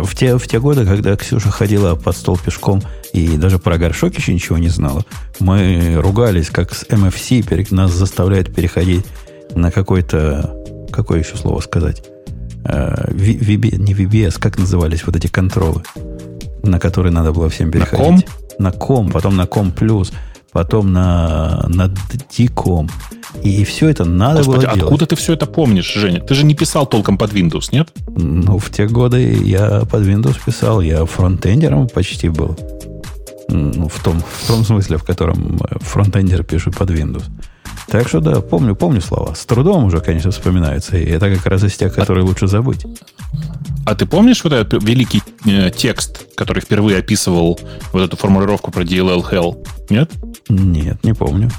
В 0.02 0.14
те, 0.14 0.38
в 0.38 0.46
те 0.46 0.60
годы, 0.60 0.86
когда 0.86 1.16
Ксюша 1.16 1.50
ходила 1.50 1.94
под 1.94 2.16
стол 2.16 2.38
пешком 2.38 2.82
и 3.12 3.36
даже 3.36 3.58
про 3.58 3.78
горшок 3.78 4.14
еще 4.14 4.32
ничего 4.32 4.58
не 4.58 4.68
знала, 4.68 5.04
мы 5.40 5.96
ругались, 5.96 6.50
как 6.50 6.74
с 6.74 6.84
MFC 6.84 7.74
нас 7.74 7.92
заставляют 7.92 8.54
переходить 8.54 9.04
на 9.54 9.70
какой-то... 9.70 10.54
Какое 10.90 11.20
еще 11.20 11.36
слово 11.36 11.60
сказать? 11.60 12.02
VB, 12.64 13.70
э, 13.72 13.76
не 13.76 13.94
VBS, 13.94 14.38
как 14.38 14.58
назывались 14.58 15.04
вот 15.06 15.16
эти 15.16 15.26
контролы, 15.26 15.82
на 16.62 16.78
которые 16.78 17.12
надо 17.12 17.32
было 17.32 17.48
всем 17.48 17.70
переходить? 17.70 17.98
На 17.98 18.06
ком? 18.06 18.22
На 18.58 18.72
ком, 18.72 19.10
потом 19.10 19.36
на 19.36 19.46
ком 19.46 19.70
плюс, 19.70 20.12
потом 20.52 20.92
на, 20.92 21.66
на 21.68 21.92
диком. 22.30 22.88
И 23.42 23.64
все 23.64 23.88
это 23.88 24.04
надо 24.04 24.38
Господи, 24.38 24.64
было 24.64 24.74
делать. 24.74 24.82
откуда 24.82 25.06
ты 25.06 25.16
все 25.16 25.34
это 25.34 25.46
помнишь, 25.46 25.92
Женя? 25.92 26.20
Ты 26.20 26.34
же 26.34 26.44
не 26.44 26.54
писал 26.54 26.86
толком 26.86 27.18
под 27.18 27.32
Windows, 27.32 27.68
нет? 27.72 27.90
Ну, 28.08 28.58
в 28.58 28.70
те 28.70 28.86
годы 28.86 29.32
я 29.44 29.82
под 29.90 30.02
Windows 30.02 30.36
писал, 30.44 30.80
я 30.80 31.04
фронтендером 31.04 31.88
почти 31.88 32.28
был. 32.28 32.56
Ну, 33.48 33.88
в 33.88 34.02
том, 34.02 34.20
в 34.20 34.46
том 34.46 34.64
смысле, 34.64 34.98
в 34.98 35.04
котором 35.04 35.58
фронтендер 35.80 36.44
пишут 36.44 36.76
под 36.76 36.90
Windows. 36.90 37.24
Так 37.90 38.06
что 38.06 38.20
да, 38.20 38.40
помню, 38.40 38.76
помню 38.76 39.00
слова. 39.00 39.34
С 39.34 39.46
трудом 39.46 39.84
уже, 39.84 40.00
конечно, 40.00 40.30
вспоминаются. 40.30 40.96
И 40.96 41.06
это 41.06 41.34
как 41.34 41.46
раз 41.46 41.64
из 41.64 41.76
тех, 41.76 41.94
которые 41.94 42.24
а, 42.24 42.26
лучше 42.26 42.46
забыть. 42.46 42.84
А 43.86 43.94
ты 43.94 44.04
помнишь 44.04 44.44
вот 44.44 44.52
этот 44.52 44.82
великий 44.82 45.22
э, 45.46 45.70
текст, 45.70 46.34
который 46.34 46.60
впервые 46.60 46.98
описывал 46.98 47.58
вот 47.92 48.02
эту 48.02 48.16
формулировку 48.18 48.70
про 48.70 48.82
DLL 48.82 49.24
Hell? 49.30 49.66
Нет? 49.88 50.10
Нет, 50.50 51.02
не 51.02 51.14
помню. 51.14 51.50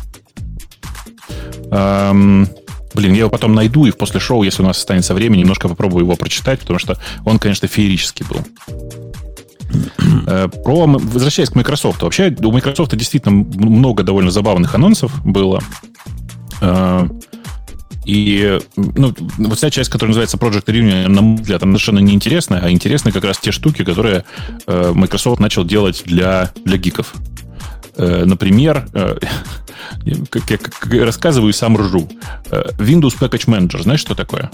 Эм, 1.72 2.48
блин, 2.94 3.14
я 3.14 3.20
его 3.22 3.30
потом 3.30 3.56
найду 3.56 3.86
и 3.88 3.92
после 3.92 4.20
шоу, 4.20 4.44
если 4.44 4.62
у 4.62 4.66
нас 4.66 4.78
останется 4.78 5.16
время, 5.16 5.38
немножко 5.38 5.68
попробую 5.68 6.04
его 6.04 6.16
прочитать, 6.16 6.60
потому 6.60 6.78
что 6.78 7.00
он, 7.26 7.40
конечно, 7.40 7.68
феерический 7.68 8.26
был. 8.28 8.42
Э, 10.28 10.48
про, 10.48 10.86
возвращаясь 10.86 11.50
к 11.50 11.56
Microsoft. 11.56 12.02
Вообще, 12.02 12.36
у 12.40 12.52
Microsoft 12.52 12.96
действительно 12.96 13.34
много 13.34 14.04
довольно 14.04 14.32
забавных 14.32 14.76
анонсов 14.76 15.12
было. 15.26 15.62
Э, 16.62 17.08
и 18.06 18.60
ну, 18.76 19.14
вот 19.38 19.58
вся 19.58 19.70
часть, 19.70 19.90
которая 19.90 20.10
называется 20.10 20.38
Project 20.38 20.66
Reunion, 20.66 21.10
на 21.10 21.22
мой 21.22 21.42
взгляд, 21.42 21.62
она 21.64 21.74
совершенно 21.74 22.00
неинтересная, 22.00 22.62
а 22.62 22.72
интересны 22.72 23.12
как 23.12 23.24
раз 23.24 23.38
те 23.38 23.52
штуки, 23.52 23.84
которые 23.84 24.26
э, 24.66 24.92
Microsoft 24.96 25.40
начал 25.40 25.64
делать 25.64 26.04
для, 26.06 26.52
для 26.66 26.78
гиков. 26.78 27.14
Э, 27.98 28.24
например, 28.26 28.88
как 30.30 30.52
я 30.92 31.06
рассказываю, 31.06 31.54
сам 31.54 31.78
ржу. 31.78 32.10
Windows 32.50 33.18
Package 33.20 33.46
Manager, 33.48 33.84
знаешь, 33.84 34.00
что 34.00 34.16
такое? 34.16 34.50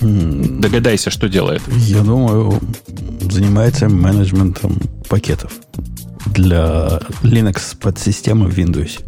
Догадайся, 0.00 1.10
что 1.10 1.28
делает. 1.28 1.62
Я 1.68 2.00
думаю, 2.00 2.58
занимается 3.20 3.88
менеджментом 3.88 4.80
пакетов 5.08 5.52
для 6.26 7.00
Linux 7.22 7.76
подсистемы 7.78 8.48
в 8.48 8.58
Windows. 8.58 9.00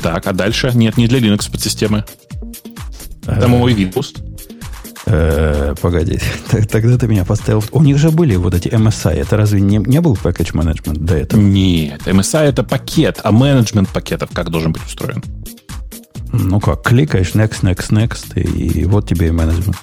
Так, 0.00 0.26
а 0.26 0.32
дальше? 0.32 0.72
Нет, 0.74 0.96
не 0.96 1.06
для 1.06 1.18
Linux 1.18 1.50
подсистемы. 1.50 2.04
Там 3.24 3.50
мой 3.50 3.74
Windows. 3.74 4.16
Э, 5.10 5.74
погоди, 5.80 6.18
тогда 6.70 6.98
ты 6.98 7.06
меня 7.08 7.24
поставил... 7.24 7.64
У 7.72 7.82
них 7.82 7.98
же 7.98 8.10
были 8.10 8.36
вот 8.36 8.54
эти 8.54 8.68
MSI. 8.68 9.12
Это 9.12 9.36
разве 9.36 9.60
не, 9.60 9.78
не 9.78 10.00
был 10.00 10.14
package 10.14 10.52
management 10.52 10.98
до 10.98 11.16
этого? 11.16 11.40
Нет, 11.40 12.02
MSI 12.06 12.40
это 12.40 12.62
пакет, 12.62 13.20
а 13.24 13.32
менеджмент 13.32 13.88
пакетов 13.88 14.30
как 14.32 14.50
должен 14.50 14.72
быть 14.72 14.84
устроен? 14.84 15.22
Ну 16.32 16.60
как, 16.60 16.82
кликаешь 16.82 17.32
next, 17.32 17.62
next, 17.62 17.90
next, 17.90 18.38
и 18.38 18.84
вот 18.84 19.08
тебе 19.08 19.28
и 19.28 19.30
менеджмент. 19.30 19.78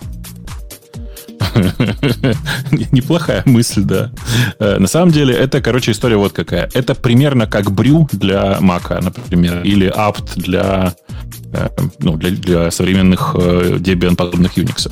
Неплохая 2.92 3.44
мысль, 3.46 3.84
да. 3.84 4.12
Э, 4.60 4.78
на 4.78 4.88
самом 4.88 5.12
деле, 5.12 5.34
это, 5.34 5.62
короче, 5.62 5.92
история 5.92 6.18
вот 6.18 6.34
какая. 6.34 6.70
Это 6.74 6.96
примерно 6.96 7.48
как 7.48 7.72
брю 7.72 8.08
для 8.12 8.58
Mac, 8.60 9.02
например, 9.02 9.64
или 9.64 9.88
apt 9.88 10.34
для, 10.36 10.94
э, 11.54 11.70
ну, 12.00 12.18
для, 12.18 12.32
для 12.32 12.72
современных 12.72 13.36
э, 13.38 13.78
Debian-подобных 13.80 14.58
Unix. 14.58 14.92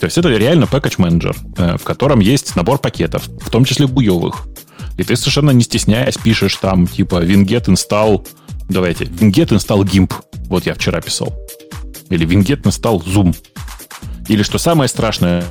То 0.00 0.06
есть 0.06 0.18
это 0.18 0.28
реально 0.28 0.64
package 0.64 0.94
менеджер, 0.98 1.36
в 1.56 1.84
котором 1.84 2.20
есть 2.20 2.56
набор 2.56 2.78
пакетов, 2.78 3.28
в 3.40 3.50
том 3.50 3.64
числе 3.64 3.86
буевых. 3.86 4.46
И 4.98 5.04
ты 5.04 5.16
совершенно 5.16 5.50
не 5.50 5.62
стесняясь 5.62 6.18
пишешь 6.18 6.56
там, 6.56 6.86
типа, 6.86 7.24
winget 7.24 7.66
install, 7.66 8.26
давайте, 8.68 9.04
winget 9.04 9.50
install 9.50 9.84
gimp. 9.84 10.12
Вот 10.48 10.66
я 10.66 10.74
вчера 10.74 11.00
писал. 11.00 11.32
Или 12.10 12.26
winget 12.26 12.62
install 12.62 13.04
zoom. 13.04 13.34
Или 14.28 14.42
что 14.42 14.58
самое 14.58 14.88
страшное, 14.88 15.44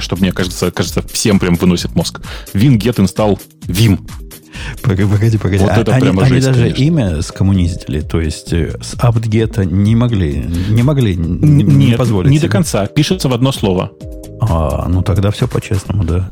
что 0.00 0.16
мне 0.16 0.32
кажется, 0.32 0.70
кажется, 0.70 1.02
всем 1.02 1.38
прям 1.38 1.54
выносит 1.54 1.94
мозг. 1.94 2.20
Win 2.54 2.78
get 2.78 2.96
install 2.96 3.40
Vim. 3.66 3.98
Погоди, 4.82 5.38
погоди. 5.38 5.58
Вот 5.58 5.70
а, 5.70 5.80
это 5.80 5.92
они, 5.94 6.02
прямо 6.02 6.22
они 6.22 6.34
жесть, 6.34 6.46
даже 6.46 6.60
конечно. 6.62 6.82
имя 6.82 7.22
скоммунистили, 7.22 8.00
то 8.00 8.20
есть 8.20 8.52
э, 8.52 8.76
с 8.80 8.94
apt-get 8.94 9.64
не 9.64 9.94
могли, 9.94 10.36
не 10.68 10.82
могли 10.82 11.14
не, 11.16 11.62
Нет, 11.62 11.90
не 11.90 11.96
позволить. 11.96 12.30
не 12.30 12.38
себе. 12.38 12.48
до 12.48 12.52
конца. 12.52 12.86
Пишется 12.86 13.28
в 13.28 13.34
одно 13.34 13.52
слово. 13.52 13.92
А, 14.40 14.88
ну 14.88 15.02
тогда 15.02 15.30
все 15.30 15.46
по-честному, 15.46 16.04
да. 16.04 16.28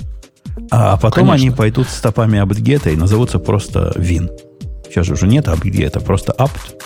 А 0.71 0.97
потом 0.97 1.29
Конечно. 1.29 1.35
они 1.35 1.57
пойдут 1.57 1.89
стопами 1.89 2.43
apt-get 2.43 2.93
и 2.93 2.97
назовутся 2.97 3.39
просто 3.39 3.93
win. 3.97 4.31
Сейчас 4.89 5.07
же 5.07 5.13
уже 5.13 5.27
нет 5.27 5.47
apt-get, 5.47 6.03
просто 6.05 6.35
apt. 6.39 6.83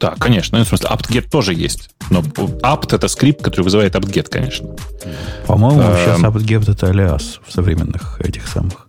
Да, 0.00 0.14
конечно. 0.18 0.58
Ну, 0.58 0.64
в 0.64 0.68
смысле, 0.68 0.88
apt-get 0.90 1.30
тоже 1.30 1.54
есть. 1.54 1.90
Но 2.12 2.20
apt 2.20 2.94
это 2.94 3.08
скрипт, 3.08 3.42
который 3.42 3.62
вызывает 3.62 3.94
apt-get, 3.94 4.28
конечно. 4.28 4.68
По-моему, 5.46 5.80
эм... 5.80 5.96
сейчас 5.96 6.20
apt-get 6.20 6.70
это 6.70 6.88
алиас 6.88 7.40
в 7.46 7.52
современных 7.52 8.20
этих 8.20 8.46
самых 8.46 8.88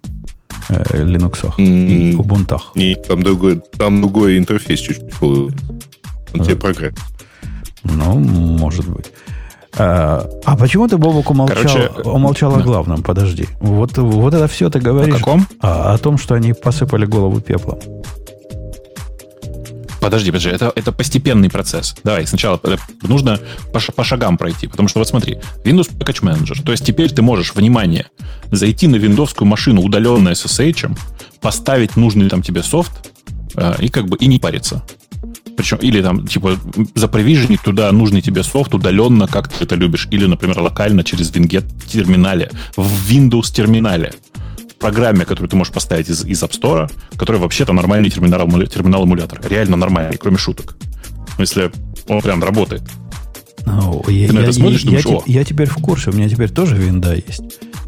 э, 0.70 1.04
Linux 1.04 1.54
и 1.58 2.16
Ubuntu. 2.16 2.60
И 2.76 2.96
там 2.96 3.24
другой, 3.24 3.62
там 3.78 4.02
другой 4.02 4.38
интерфейс 4.38 4.80
чуть-чуть. 4.80 5.22
Он 5.22 6.44
тебе 6.44 6.56
прогресс. 6.58 6.94
Ну, 7.84 8.20
может 8.20 8.88
быть. 8.90 9.12
А, 9.76 10.30
а 10.46 10.56
почему 10.56 10.88
ты, 10.88 10.98
Бобок, 10.98 11.32
умолчал, 11.32 11.56
Короче, 11.56 11.90
умолчал 12.04 12.54
да. 12.54 12.60
о 12.60 12.62
главном? 12.62 13.02
Подожди. 13.04 13.48
Вот, 13.60 13.98
вот 13.98 14.34
это 14.34 14.48
все 14.48 14.70
ты 14.70 14.80
говоришь. 14.80 15.16
О 15.16 15.18
каком? 15.18 15.48
А, 15.62 15.94
о 15.94 15.98
том, 15.98 16.18
что 16.18 16.36
они 16.36 16.54
посыпали 16.54 17.06
голову 17.06 17.40
пеплом. 17.42 17.80
Подожди, 20.04 20.32
подожди, 20.32 20.50
это, 20.50 20.74
это 20.76 20.92
постепенный 20.92 21.50
процесс. 21.50 21.96
Давай, 22.04 22.28
сначала 22.28 22.60
нужно 23.04 23.40
по, 23.72 23.80
по 23.80 24.04
шагам 24.04 24.38
пройти. 24.38 24.68
Потому 24.68 24.90
что 24.90 25.00
вот 25.00 25.08
смотри, 25.08 25.38
Windows 25.64 25.90
Package 25.98 26.22
Manager. 26.22 26.62
То 26.62 26.74
есть 26.74 26.86
теперь 26.86 27.10
ты 27.10 27.22
можешь, 27.22 27.56
внимание, 27.56 28.08
зайти 28.52 28.88
на 28.88 28.98
виндовскую 28.98 29.48
машину, 29.48 29.82
удаленную 29.82 30.36
SSH, 30.36 30.92
поставить 31.40 31.96
нужный 31.96 32.28
там 32.28 32.42
тебе 32.42 32.64
софт 32.64 33.12
э, 33.56 33.76
и 33.80 33.88
как 33.88 34.10
бы 34.10 34.18
и 34.18 34.28
не 34.28 34.40
париться. 34.40 34.84
Причем, 35.56 35.78
или 35.78 36.02
там, 36.02 36.28
типа, 36.28 36.60
запровиженить 36.96 37.62
туда 37.62 37.90
нужный 37.94 38.22
тебе 38.22 38.44
софт 38.44 38.74
удаленно, 38.74 39.28
как 39.28 39.48
ты 39.48 39.64
это 39.64 39.76
любишь. 39.76 40.10
Или, 40.12 40.26
например, 40.26 40.60
локально 40.60 41.06
через 41.06 41.32
Winget 41.32 41.66
терминале, 41.88 42.52
в 42.76 43.10
Windows 43.10 43.54
терминале 43.54 44.12
программе, 44.84 45.24
которую 45.24 45.50
ты 45.50 45.56
можешь 45.56 45.74
поставить 45.74 46.10
из, 46.10 46.26
из 46.26 46.44
App 46.44 46.52
Store, 46.52 46.92
которая 47.16 47.42
вообще-то 47.42 47.72
нормальный 47.72 48.10
терминал, 48.10 48.48
терминал 48.68 49.06
эмулятор. 49.06 49.40
Реально 49.48 49.78
нормальный, 49.78 50.18
кроме 50.18 50.38
шуток. 50.38 50.76
Если 51.40 51.72
он 52.08 52.22
прям 52.22 52.44
работает. 52.44 52.82
Oh, 53.66 54.06
ты 54.06 54.12
я, 54.12 54.34
на 54.34 54.40
это 54.40 54.52
смотришь, 54.52 54.82
я, 54.82 55.02
думаешь, 55.02 55.24
я, 55.26 55.40
я 55.40 55.44
теперь 55.46 55.70
в 55.70 55.76
курсе, 55.76 56.10
у 56.10 56.14
меня 56.14 56.28
теперь 56.28 56.50
тоже 56.50 56.76
винда 56.76 57.16
есть. 57.16 57.44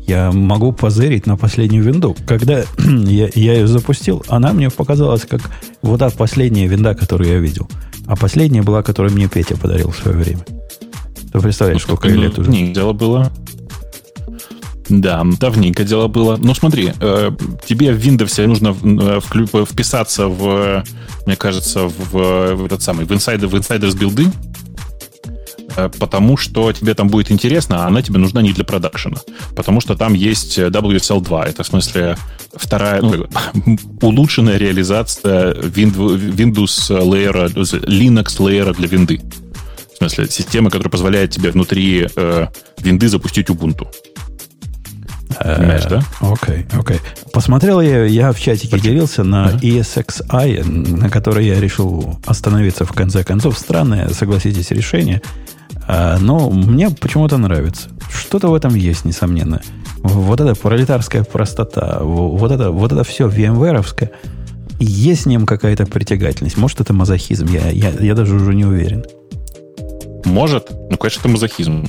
Я 0.08 0.32
могу 0.32 0.72
позырить 0.72 1.25
на 1.25 1.36
последнюю 1.36 1.84
винду. 1.84 2.16
Когда 2.25 2.64
я, 2.80 3.30
я 3.36 3.54
ее 3.56 3.68
запустил, 3.68 4.24
она 4.30 4.54
мне 4.54 4.70
показалась 4.70 5.25
как 5.25 5.42
вот 5.82 6.00
та 6.00 6.10
последняя 6.12 6.68
винда, 6.68 6.96
которую 6.96 7.30
я 7.30 7.40
видел. 7.40 7.70
А 8.08 8.16
последняя 8.16 8.62
была, 8.62 8.84
которую 8.84 9.14
мне 9.14 9.28
Петя 9.28 9.58
подарил 9.58 9.92
в 9.92 9.98
свое 9.98 10.16
время. 10.16 10.46
Ты 11.34 11.40
представляешь, 11.42 11.82
ну, 11.82 11.96
сколько 11.96 12.08
лет 12.08 12.40
уже? 12.40 12.50
Не, 12.50 12.72
дело 12.72 12.94
было. 12.94 13.34
Да, 14.89 15.24
давненько 15.39 15.84
дело 15.84 16.08
было. 16.08 16.38
Ну, 16.38 16.54
смотри, 16.54 16.94
э, 17.00 17.32
тебе 17.65 17.92
в 17.92 17.98
Windows 17.98 18.46
нужно 18.46 18.75
э, 18.84 19.65
вписаться 19.65 20.27
в, 20.27 20.84
мне 21.25 21.36
кажется, 21.36 21.88
в, 21.88 22.56
в 22.56 22.65
этот 22.65 22.84
самый, 22.84 23.06
в 23.06 23.12
Insider, 23.12 23.48
в 23.48 23.56
Insiders 23.56 23.98
билды, 23.98 24.32
э, 25.75 25.89
потому 25.98 26.38
что 26.38 26.72
тебе 26.72 26.94
там 26.94 27.08
будет 27.08 27.32
интересно, 27.32 27.84
а 27.84 27.88
она 27.88 28.04
тебе 28.04 28.20
нужна 28.20 28.44
не 28.44 28.54
для 28.54 28.63
продакшена. 28.63 29.18
Потому 29.56 29.82
что 29.82 29.96
там 29.96 30.13
есть 30.13 30.60
WSL 30.60 31.22
2. 31.22 31.46
Это, 31.46 31.63
в 31.63 31.68
смысле, 31.68 32.15
вторая, 32.54 33.01
ну, 33.01 33.25
улучшенная 34.01 34.58
реализация 34.58 35.54
Windows 35.54 36.89
Layer, 36.89 37.51
Linux 37.54 38.38
Layer 38.38 38.75
для 38.75 38.88
винды. 38.88 39.20
В 39.96 39.98
смысле, 39.98 40.27
система, 40.30 40.70
которая 40.70 40.92
позволяет 40.92 41.32
тебе 41.32 41.50
внутри 41.50 42.08
э, 42.15 42.48
винды 42.80 43.08
запустить 43.08 43.50
Ubuntu. 43.50 43.88
Понимаешь, 45.39 45.86
да? 45.86 46.01
Окей, 46.22 46.65
окей. 46.74 47.00
Посмотрел 47.34 47.82
я, 47.82 48.06
я 48.06 48.32
в 48.32 48.39
чатике 48.39 48.80
делился 48.80 49.24
на 49.24 49.51
ESXi, 49.62 50.63
на 50.63 51.10
которой 51.10 51.46
я 51.46 51.60
решил 51.60 52.20
остановиться 52.25 52.86
в 52.86 52.94
конце 52.94 53.24
концов. 53.24 53.58
Странное, 53.58 54.10
согласитесь, 54.10 54.72
решение. 54.72 55.22
А, 55.88 56.18
но 56.20 56.50
мне 56.50 56.89
почему-то 56.89 57.38
нравится. 57.38 57.89
Что-то 58.12 58.50
в 58.50 58.56
этом 58.56 58.75
есть, 58.75 59.06
несомненно. 59.06 59.62
Вот 59.98 60.39
эта 60.39 60.56
пролетарская 60.56 61.24
простота, 61.24 62.00
вот 62.01 62.51
это, 62.51 62.72
вот 62.72 62.92
это 62.92 63.04
все 63.04 63.27
VMware, 63.27 64.12
есть 64.80 65.25
в 65.25 65.27
нем 65.27 65.46
какая-то 65.46 65.86
притягательность. 65.86 66.58
Может, 66.58 66.82
это 66.82 66.94
мазохизм, 66.94 67.48
я, 67.48 67.70
я, 67.70 67.89
я 67.92 68.13
даже 68.13 68.36
уже 68.36 68.54
не 68.54 68.65
уверен. 68.65 69.06
Может. 70.25 70.70
Ну, 70.89 70.98
конечно, 70.98 71.20
это 71.22 71.30
мазохизм. 71.30 71.88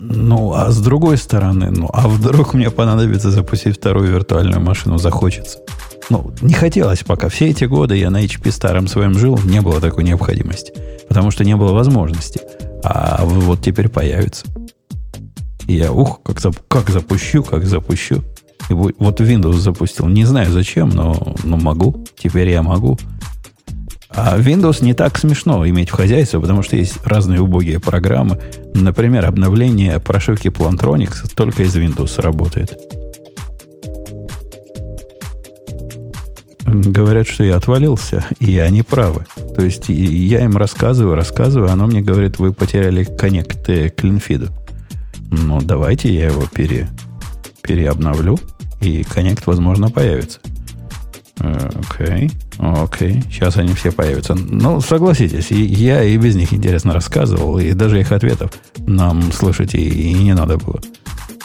Ну, 0.00 0.52
а 0.54 0.70
с 0.70 0.78
другой 0.80 1.18
стороны, 1.18 1.72
ну, 1.72 1.90
а 1.92 2.06
вдруг 2.06 2.54
мне 2.54 2.70
понадобится 2.70 3.32
запустить 3.32 3.78
вторую 3.78 4.12
виртуальную 4.12 4.60
машину, 4.60 4.96
захочется. 4.96 5.58
Ну, 6.08 6.32
не 6.40 6.54
хотелось 6.54 7.02
пока. 7.02 7.28
Все 7.28 7.48
эти 7.48 7.64
годы 7.64 7.96
я 7.96 8.08
на 8.10 8.24
HP 8.24 8.52
старом 8.52 8.86
своем 8.86 9.18
жил, 9.18 9.40
не 9.44 9.60
было 9.60 9.80
такой 9.80 10.04
необходимости. 10.04 10.72
Потому 11.08 11.32
что 11.32 11.44
не 11.44 11.56
было 11.56 11.72
возможности. 11.72 12.40
А 12.84 13.24
вот 13.24 13.60
теперь 13.60 13.88
появится. 13.88 14.46
И 15.66 15.74
я, 15.74 15.90
ух, 15.90 16.22
как, 16.22 16.38
зап, 16.38 16.54
как 16.68 16.90
запущу, 16.90 17.42
как 17.42 17.66
запущу. 17.66 18.22
И 18.70 18.74
вот 18.74 19.20
Windows 19.20 19.54
запустил. 19.54 20.06
Не 20.06 20.24
знаю 20.24 20.52
зачем, 20.52 20.90
но, 20.90 21.34
но 21.42 21.56
могу. 21.56 22.06
Теперь 22.16 22.50
я 22.50 22.62
могу. 22.62 22.96
А 24.20 24.36
Windows 24.36 24.84
не 24.84 24.94
так 24.94 25.16
смешно 25.16 25.64
иметь 25.68 25.90
в 25.90 25.92
хозяйстве, 25.92 26.40
потому 26.40 26.64
что 26.64 26.76
есть 26.76 26.96
разные 27.04 27.40
убогие 27.40 27.78
программы. 27.78 28.40
Например, 28.74 29.24
обновление 29.24 30.00
прошивки 30.00 30.48
Plantronics 30.48 31.32
только 31.36 31.62
из 31.62 31.76
Windows 31.76 32.20
работает. 32.20 32.76
Говорят, 36.66 37.28
что 37.28 37.44
я 37.44 37.54
отвалился, 37.54 38.24
и 38.40 38.58
они 38.58 38.82
правы. 38.82 39.24
То 39.54 39.62
есть 39.62 39.88
я 39.88 40.44
им 40.44 40.56
рассказываю, 40.56 41.14
рассказываю, 41.14 41.70
оно 41.70 41.86
мне 41.86 42.00
говорит, 42.00 42.40
вы 42.40 42.52
потеряли 42.52 43.04
коннект 43.04 43.66
к 43.66 43.90
Клинфиду. 43.90 44.48
Ну, 45.30 45.60
давайте 45.60 46.12
я 46.12 46.26
его 46.26 46.42
пере, 46.52 46.88
переобновлю, 47.62 48.36
и 48.80 49.04
коннект, 49.04 49.46
возможно, 49.46 49.90
появится. 49.90 50.40
Окей, 51.40 52.30
okay, 52.58 52.82
окей. 52.82 53.10
Okay. 53.10 53.24
Сейчас 53.30 53.56
они 53.56 53.74
все 53.74 53.92
появятся. 53.92 54.34
Ну, 54.34 54.80
согласитесь, 54.80 55.50
и 55.50 55.62
я 55.62 56.02
и 56.02 56.16
без 56.16 56.34
них 56.34 56.52
интересно 56.52 56.92
рассказывал, 56.92 57.58
и 57.58 57.72
даже 57.72 58.00
их 58.00 58.12
ответов 58.12 58.52
нам 58.78 59.32
слышать 59.32 59.74
и, 59.74 59.88
и 59.88 60.14
не 60.14 60.34
надо 60.34 60.58
было. 60.58 60.80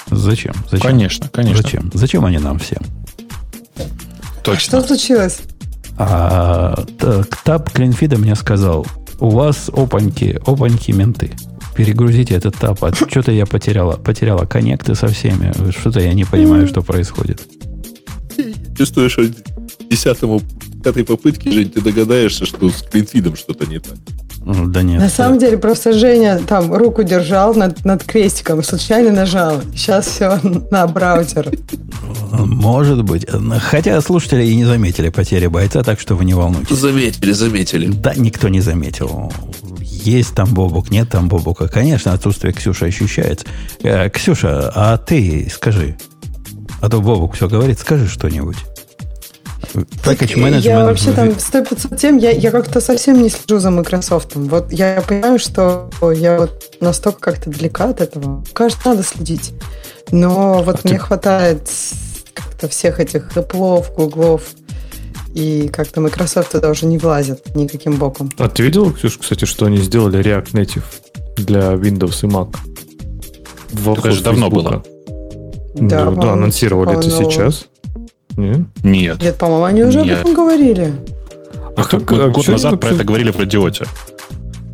Зачем? 0.10 0.54
Зачем? 0.70 0.92
Конечно, 0.92 1.30
конечно. 1.30 1.62
Зачем? 1.64 1.92
Зачем 1.94 2.26
они 2.26 2.38
нам 2.40 2.60
всем? 2.60 2.82
Точно. 4.44 4.60
Что 4.80 4.82
случилось? 4.88 5.42
А, 5.98 6.84
так, 6.98 7.28
таб 7.44 7.72
Клинфида 7.72 8.18
мне 8.18 8.36
сказал, 8.36 8.86
у 9.20 9.30
вас 9.30 9.70
опаньки, 9.70 10.40
опаньки 10.46 10.92
менты. 10.92 11.32
Перегрузите 11.76 12.36
этот 12.36 12.56
таб. 12.56 12.84
А 12.84 12.94
что-то 12.94 13.32
я 13.32 13.46
потеряла, 13.46 13.94
потеряла 13.98 14.46
коннекты 14.46 14.96
со 14.96 15.08
всеми. 15.08 15.54
Что-то 15.72 16.00
я 16.00 16.14
не 16.14 16.26
понимаю, 16.26 16.68
что 16.70 16.82
происходит. 16.82 17.42
Чувствуешь, 18.78 19.12
что 19.12 19.24
десятому, 19.90 20.42
пятой 20.84 21.04
попытке, 21.04 21.52
Жень, 21.52 21.70
ты 21.70 21.82
догадаешься, 21.82 22.46
что 22.46 22.70
с 22.70 22.82
клинфидом 22.82 23.36
что-то 23.36 23.66
не 23.66 23.80
так. 23.80 23.98
Ну, 24.46 24.68
да 24.68 24.82
нет. 24.82 25.00
На 25.00 25.10
самом 25.10 25.40
деле, 25.40 25.58
просто 25.58 25.94
Женя 25.94 26.40
там 26.46 26.74
руку 26.74 27.04
держал 27.04 27.56
над, 27.56 27.86
над 27.86 28.04
крестиком, 28.04 28.62
случайно 28.62 29.12
нажал. 29.12 29.62
Сейчас 29.74 30.08
все 30.08 30.40
на 30.72 30.86
браузер. 30.88 31.50
Может 32.32 33.04
быть. 33.04 33.26
Хотя 33.62 34.02
слушатели 34.02 34.44
и 34.46 34.56
не 34.56 34.66
заметили 34.66 35.10
потери 35.10 35.48
бойца, 35.48 35.84
так 35.84 36.00
что 36.00 36.16
вы 36.16 36.26
не 36.26 36.34
волнуйтесь. 36.34 36.78
Заметили, 36.78 37.32
заметили. 37.32 37.88
Да, 37.88 38.14
никто 38.16 38.50
не 38.50 38.60
заметил. 38.60 39.32
Есть 39.80 40.36
там 40.36 40.54
Бобук, 40.54 40.92
нет 40.92 41.10
там 41.10 41.30
Бобука. 41.30 41.70
Конечно, 41.70 42.12
отсутствие 42.12 42.52
Ксюши 42.52 42.86
ощущается. 42.86 43.46
Э, 43.82 44.10
Ксюша, 44.10 44.70
а 44.76 44.98
ты 44.98 45.50
скажи. 45.54 45.96
А 46.82 46.90
то 46.90 47.00
Бобук 47.00 47.36
все 47.36 47.48
говорит, 47.48 47.80
скажи 47.80 48.10
что-нибудь. 48.10 48.58
Package 49.74 50.36
management. 50.36 50.60
Я 50.60 50.86
вообще 50.86 51.12
там 51.12 51.38
100 51.38 51.66
500 51.66 51.98
тем, 51.98 52.18
я, 52.18 52.32
я 52.32 52.52
как-то 52.52 52.82
совсем 52.82 53.22
не 53.22 53.30
слежу 53.30 53.60
за 53.60 53.72
Microsoft. 53.72 54.36
Вот 54.36 54.72
я 54.72 55.02
понимаю, 55.08 55.40
что 55.40 55.90
я 56.16 56.38
вот 56.38 56.78
настолько 56.80 57.20
как-то 57.20 57.50
далека 57.50 57.90
от 57.90 58.02
этого. 58.02 58.44
Кажется, 58.54 58.90
надо 58.90 59.04
следить. 59.04 59.54
Но 60.12 60.62
вот 60.64 60.76
а 60.76 60.80
мне 60.84 60.98
ты... 60.98 61.00
хватает 61.00 61.70
как-то 62.34 62.68
всех 62.68 63.00
этих 63.00 63.32
Apple, 63.36 63.86
Google, 63.96 64.42
и 65.34 65.68
как-то 65.70 66.02
Microsoft 66.02 66.52
туда 66.52 66.70
уже 66.70 66.86
не 66.86 66.98
влазит 66.98 67.56
никаким 67.56 67.96
боком. 67.96 68.32
А 68.38 68.48
ты 68.48 68.64
видел, 68.64 68.92
Ксюш, 68.94 69.18
кстати, 69.18 69.46
что 69.46 69.66
они 69.66 69.78
сделали 69.78 70.20
React 70.20 70.52
Native 70.52 70.84
для 71.38 71.74
Windows 71.74 72.24
и 72.24 72.28
Mac? 72.28 72.56
В 73.72 73.94
это 73.94 74.12
же 74.12 74.24
давно 74.24 74.50
было. 74.50 74.84
Да, 75.74 76.06
да, 76.06 76.12
да 76.12 76.34
анонсировали 76.34 77.00
это 77.00 77.10
сейчас. 77.10 77.66
Нет? 78.38 78.62
Нет. 78.84 79.22
Нет, 79.22 79.38
по-моему, 79.38 79.64
они 79.66 79.84
уже 79.84 80.02
Нет. 80.02 80.14
об 80.14 80.20
этом 80.22 80.34
говорили. 80.34 80.94
А, 81.76 81.82
а 81.82 81.84
как, 81.84 82.06
год, 82.06 82.32
год 82.32 82.48
назад 82.48 82.80
про 82.80 82.90
это 82.90 83.04
говорили 83.04 83.32
в 83.32 83.40
радиоте. 83.40 83.86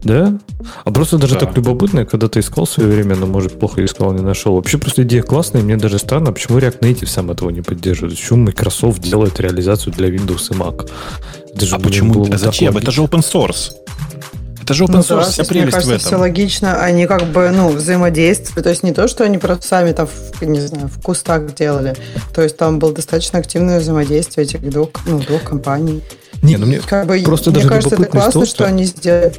Да? 0.03 0.37
А 0.85 0.91
просто 0.91 1.17
даже 1.17 1.33
да. 1.33 1.41
так 1.41 1.57
любопытно, 1.57 2.05
когда 2.05 2.29
ты 2.29 2.39
искал 2.39 2.65
в 2.65 2.69
свое 2.69 2.89
время, 2.89 3.15
но, 3.15 3.25
может, 3.25 3.59
плохо 3.59 3.83
искал, 3.83 4.13
не 4.13 4.21
нашел. 4.21 4.55
Вообще 4.55 4.77
просто 4.77 5.03
идея 5.03 5.23
классная, 5.23 5.61
мне 5.61 5.75
даже 5.75 5.99
странно, 5.99 6.31
почему 6.31 6.57
React 6.57 6.79
Native 6.79 7.07
сам 7.07 7.31
этого 7.31 7.49
не 7.49 7.61
поддерживает. 7.61 8.15
Почему 8.15 8.45
Microsoft 8.45 9.01
делает 9.01 9.39
реализацию 9.39 9.93
для 9.93 10.09
Windows 10.09 10.53
и 10.53 10.57
Mac? 10.57 10.89
Это 11.53 11.65
же, 11.65 11.75
а 11.75 11.79
почему? 11.79 12.25
А 12.31 12.37
зачем? 12.37 12.77
Это 12.77 12.91
же 12.91 13.01
open 13.01 13.19
source. 13.19 13.73
Это 14.69 14.75
же 14.75 14.83
open 14.83 14.91
ну, 14.91 14.99
source, 14.99 15.25
да, 15.25 15.31
вся 15.31 15.43
прелесть 15.45 15.63
мне 15.63 15.71
кажется, 15.71 15.93
в 15.93 15.95
этом. 15.95 16.07
все 16.07 16.15
логично. 16.17 16.79
Они 16.79 17.07
как 17.07 17.23
бы, 17.23 17.49
ну, 17.49 17.69
взаимодействуют. 17.69 18.65
То 18.65 18.69
есть 18.69 18.83
не 18.83 18.93
то, 18.93 19.07
что 19.07 19.23
они 19.23 19.39
просто 19.39 19.65
сами 19.65 19.93
там, 19.93 20.07
в, 20.07 20.43
не 20.43 20.59
знаю, 20.59 20.89
в 20.89 21.01
кустах 21.01 21.55
делали. 21.55 21.95
То 22.35 22.43
есть 22.43 22.55
там 22.55 22.77
было 22.77 22.93
достаточно 22.93 23.39
активное 23.39 23.79
взаимодействие 23.79 24.45
этих 24.45 24.61
двух, 24.61 24.89
ну, 25.07 25.21
двух 25.21 25.41
компаний. 25.41 26.03
Не, 26.43 26.57
ну 26.57 26.67
мне 26.67 26.81
как 26.81 27.07
бы, 27.07 27.19
просто 27.25 27.49
мне 27.49 27.61
даже 27.61 27.69
кажется, 27.69 27.95
это 27.95 28.05
классно, 28.05 28.45
что 28.45 28.65
они 28.65 28.83
сделали. 28.83 29.33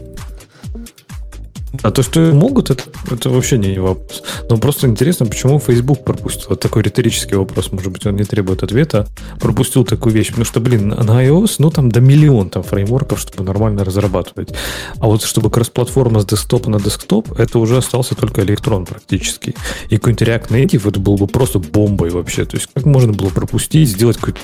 А 1.83 1.91
то, 1.91 2.03
что 2.03 2.21
могут, 2.33 2.71
это, 2.71 2.85
это 3.11 3.31
вообще 3.31 3.57
не 3.59 3.79
вопрос. 3.79 4.23
Но 4.49 4.57
просто 4.57 4.87
интересно, 4.87 5.27
почему 5.27 5.59
Facebook 5.59 6.05
пропустил. 6.05 6.47
Вот 6.51 6.61
такой 6.61 6.83
риторический 6.83 7.37
вопрос, 7.37 7.73
может 7.73 7.93
быть, 7.93 8.05
он 8.07 8.17
не 8.17 8.25
требует 8.25 8.63
ответа. 8.63 9.07
Пропустил 9.39 9.85
такую 9.85 10.15
вещь. 10.15 10.29
Потому 10.29 10.45
что, 10.45 10.61
блин, 10.61 10.89
на 10.89 11.25
iOS, 11.25 11.57
ну, 11.59 11.71
там 11.71 11.91
до 11.91 12.01
миллион 12.01 12.51
там 12.51 12.63
фреймворков, 12.63 13.21
чтобы 13.21 13.45
нормально 13.45 13.85
разрабатывать. 13.85 14.51
А 14.99 15.07
вот 15.07 15.23
чтобы 15.23 15.51
кросс-платформа 15.51 16.21
с 16.21 16.27
десктопа 16.27 16.71
на 16.71 16.81
десктоп, 16.81 17.39
это 17.39 17.59
уже 17.59 17.77
остался 17.77 18.15
только 18.15 18.43
электрон 18.43 18.85
практически. 18.85 19.55
И 19.89 19.97
какой-нибудь 19.97 20.29
React 20.29 20.49
Native, 20.49 20.89
это 20.89 21.01
было 21.01 21.17
бы 21.17 21.27
просто 21.27 21.59
бомбой 21.59 22.11
вообще. 22.11 22.45
То 22.45 22.57
есть, 22.57 22.69
как 22.75 22.85
можно 22.85 23.13
было 23.13 23.29
пропустить, 23.29 23.89
сделать 23.89 24.17
какой-то 24.17 24.41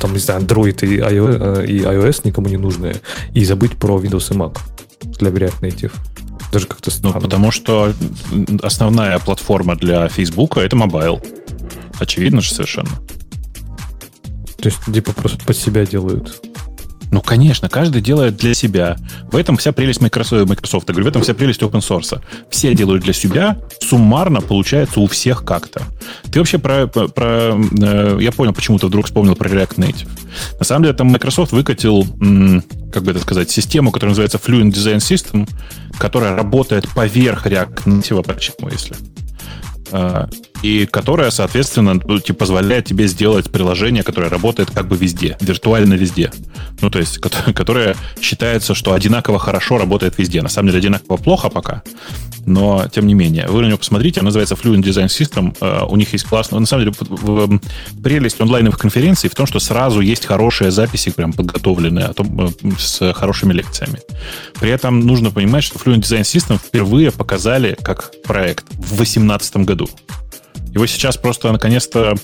там, 0.00 0.12
не 0.12 0.18
знаю, 0.18 0.42
Android 0.42 0.84
и 0.84 0.98
iOS, 0.98 1.62
э, 1.62 1.66
и 1.66 1.78
iOS 1.80 2.22
никому 2.24 2.48
не 2.48 2.56
нужные, 2.56 2.96
и 3.32 3.44
забыть 3.44 3.76
про 3.76 3.98
Windows 3.98 4.32
и 4.32 4.36
Mac 4.36 4.58
для 5.18 5.30
React 5.30 5.60
Native. 5.60 5.92
Даже 6.54 6.68
как-то 6.68 6.90
ну, 6.90 6.96
странно. 6.96 7.16
Ну, 7.16 7.20
потому 7.20 7.50
что 7.50 7.92
основная 8.62 9.18
платформа 9.18 9.74
для 9.74 10.06
Facebook 10.06 10.56
это 10.56 10.76
mobile. 10.76 11.20
Очевидно 11.98 12.40
же 12.40 12.54
совершенно. 12.54 12.90
То 14.58 14.68
есть, 14.68 14.78
типа, 14.86 15.12
просто 15.14 15.44
под 15.44 15.56
себя 15.56 15.84
делают. 15.84 16.40
Ну, 17.10 17.20
конечно, 17.20 17.68
каждый 17.68 18.02
делает 18.02 18.36
для 18.36 18.54
себя. 18.54 18.96
В 19.32 19.36
этом 19.36 19.56
вся 19.56 19.72
прелесть 19.72 20.00
Microsoft. 20.00 20.48
Microsoft. 20.48 20.88
Я 20.88 20.94
говорю, 20.94 21.06
в 21.06 21.08
этом 21.08 21.22
вся 21.22 21.34
прелесть 21.34 21.60
open 21.60 21.80
source. 21.80 22.20
Все 22.50 22.72
делают 22.72 23.02
для 23.02 23.12
себя, 23.12 23.58
суммарно 23.80 24.40
получается 24.40 25.00
у 25.00 25.08
всех 25.08 25.44
как-то. 25.44 25.82
Ты 26.30 26.38
вообще 26.38 26.58
про... 26.58 26.86
про, 26.86 27.56
э, 27.82 28.18
я 28.20 28.30
понял, 28.30 28.52
почему 28.52 28.78
ты 28.78 28.86
вдруг 28.86 29.06
вспомнил 29.06 29.34
про 29.34 29.48
React 29.48 29.74
Native. 29.76 30.08
На 30.60 30.64
самом 30.64 30.84
деле, 30.84 30.94
там 30.94 31.08
Microsoft 31.08 31.50
выкатил, 31.50 32.04
как 32.92 33.02
бы 33.02 33.10
это 33.10 33.18
сказать, 33.18 33.50
систему, 33.50 33.90
которая 33.90 34.10
называется 34.10 34.38
Fluent 34.38 34.70
Design 34.70 34.98
System, 34.98 35.48
которая 35.98 36.36
работает 36.36 36.88
поверх 36.94 37.46
React 37.46 37.84
Native, 37.84 38.22
почему, 38.26 38.68
если 38.68 38.96
а, 39.92 40.28
и 40.64 40.86
которая, 40.86 41.30
соответственно, 41.30 42.00
ну, 42.02 42.18
типа, 42.18 42.38
позволяет 42.38 42.86
тебе 42.86 43.06
сделать 43.06 43.50
приложение, 43.50 44.02
которое 44.02 44.30
работает 44.30 44.70
как 44.70 44.88
бы 44.88 44.96
везде, 44.96 45.36
виртуально 45.42 45.92
везде. 45.92 46.32
Ну, 46.80 46.88
то 46.88 46.98
есть, 46.98 47.18
которое 47.54 47.94
считается, 48.18 48.74
что 48.74 48.94
одинаково 48.94 49.38
хорошо 49.38 49.76
работает 49.76 50.16
везде. 50.16 50.40
На 50.40 50.48
самом 50.48 50.68
деле, 50.68 50.78
одинаково 50.78 51.18
плохо 51.18 51.50
пока, 51.50 51.82
но 52.46 52.88
тем 52.90 53.06
не 53.06 53.12
менее. 53.12 53.46
Вы 53.46 53.60
на 53.60 53.66
него 53.66 53.76
посмотрите, 53.76 54.20
он 54.20 54.24
называется 54.24 54.54
Fluent 54.54 54.82
Design 54.82 55.08
System. 55.08 55.54
А, 55.60 55.84
у 55.84 55.96
них 55.96 56.14
есть 56.14 56.24
классно... 56.24 56.58
На 56.58 56.64
самом 56.64 56.86
деле, 56.86 57.60
прелесть 58.02 58.40
онлайновых 58.40 58.78
конференций 58.78 59.28
в 59.28 59.34
том, 59.34 59.46
что 59.46 59.58
сразу 59.58 60.00
есть 60.00 60.24
хорошие 60.24 60.70
записи, 60.70 61.10
прям 61.10 61.34
подготовленные, 61.34 62.06
о 62.06 62.14
том, 62.14 62.40
э, 62.40 62.70
с 62.78 63.12
хорошими 63.12 63.52
лекциями. 63.52 64.00
При 64.58 64.70
этом 64.70 65.00
нужно 65.00 65.30
понимать, 65.30 65.62
что 65.62 65.78
Fluent 65.78 66.00
Design 66.00 66.22
System 66.22 66.58
впервые 66.58 67.10
показали 67.10 67.76
как 67.82 68.12
проект 68.24 68.64
в 68.70 68.96
2018 68.96 69.56
году. 69.58 69.90
Его 70.74 70.86
сейчас 70.86 71.16
просто 71.16 71.52
наконец-то 71.52 72.14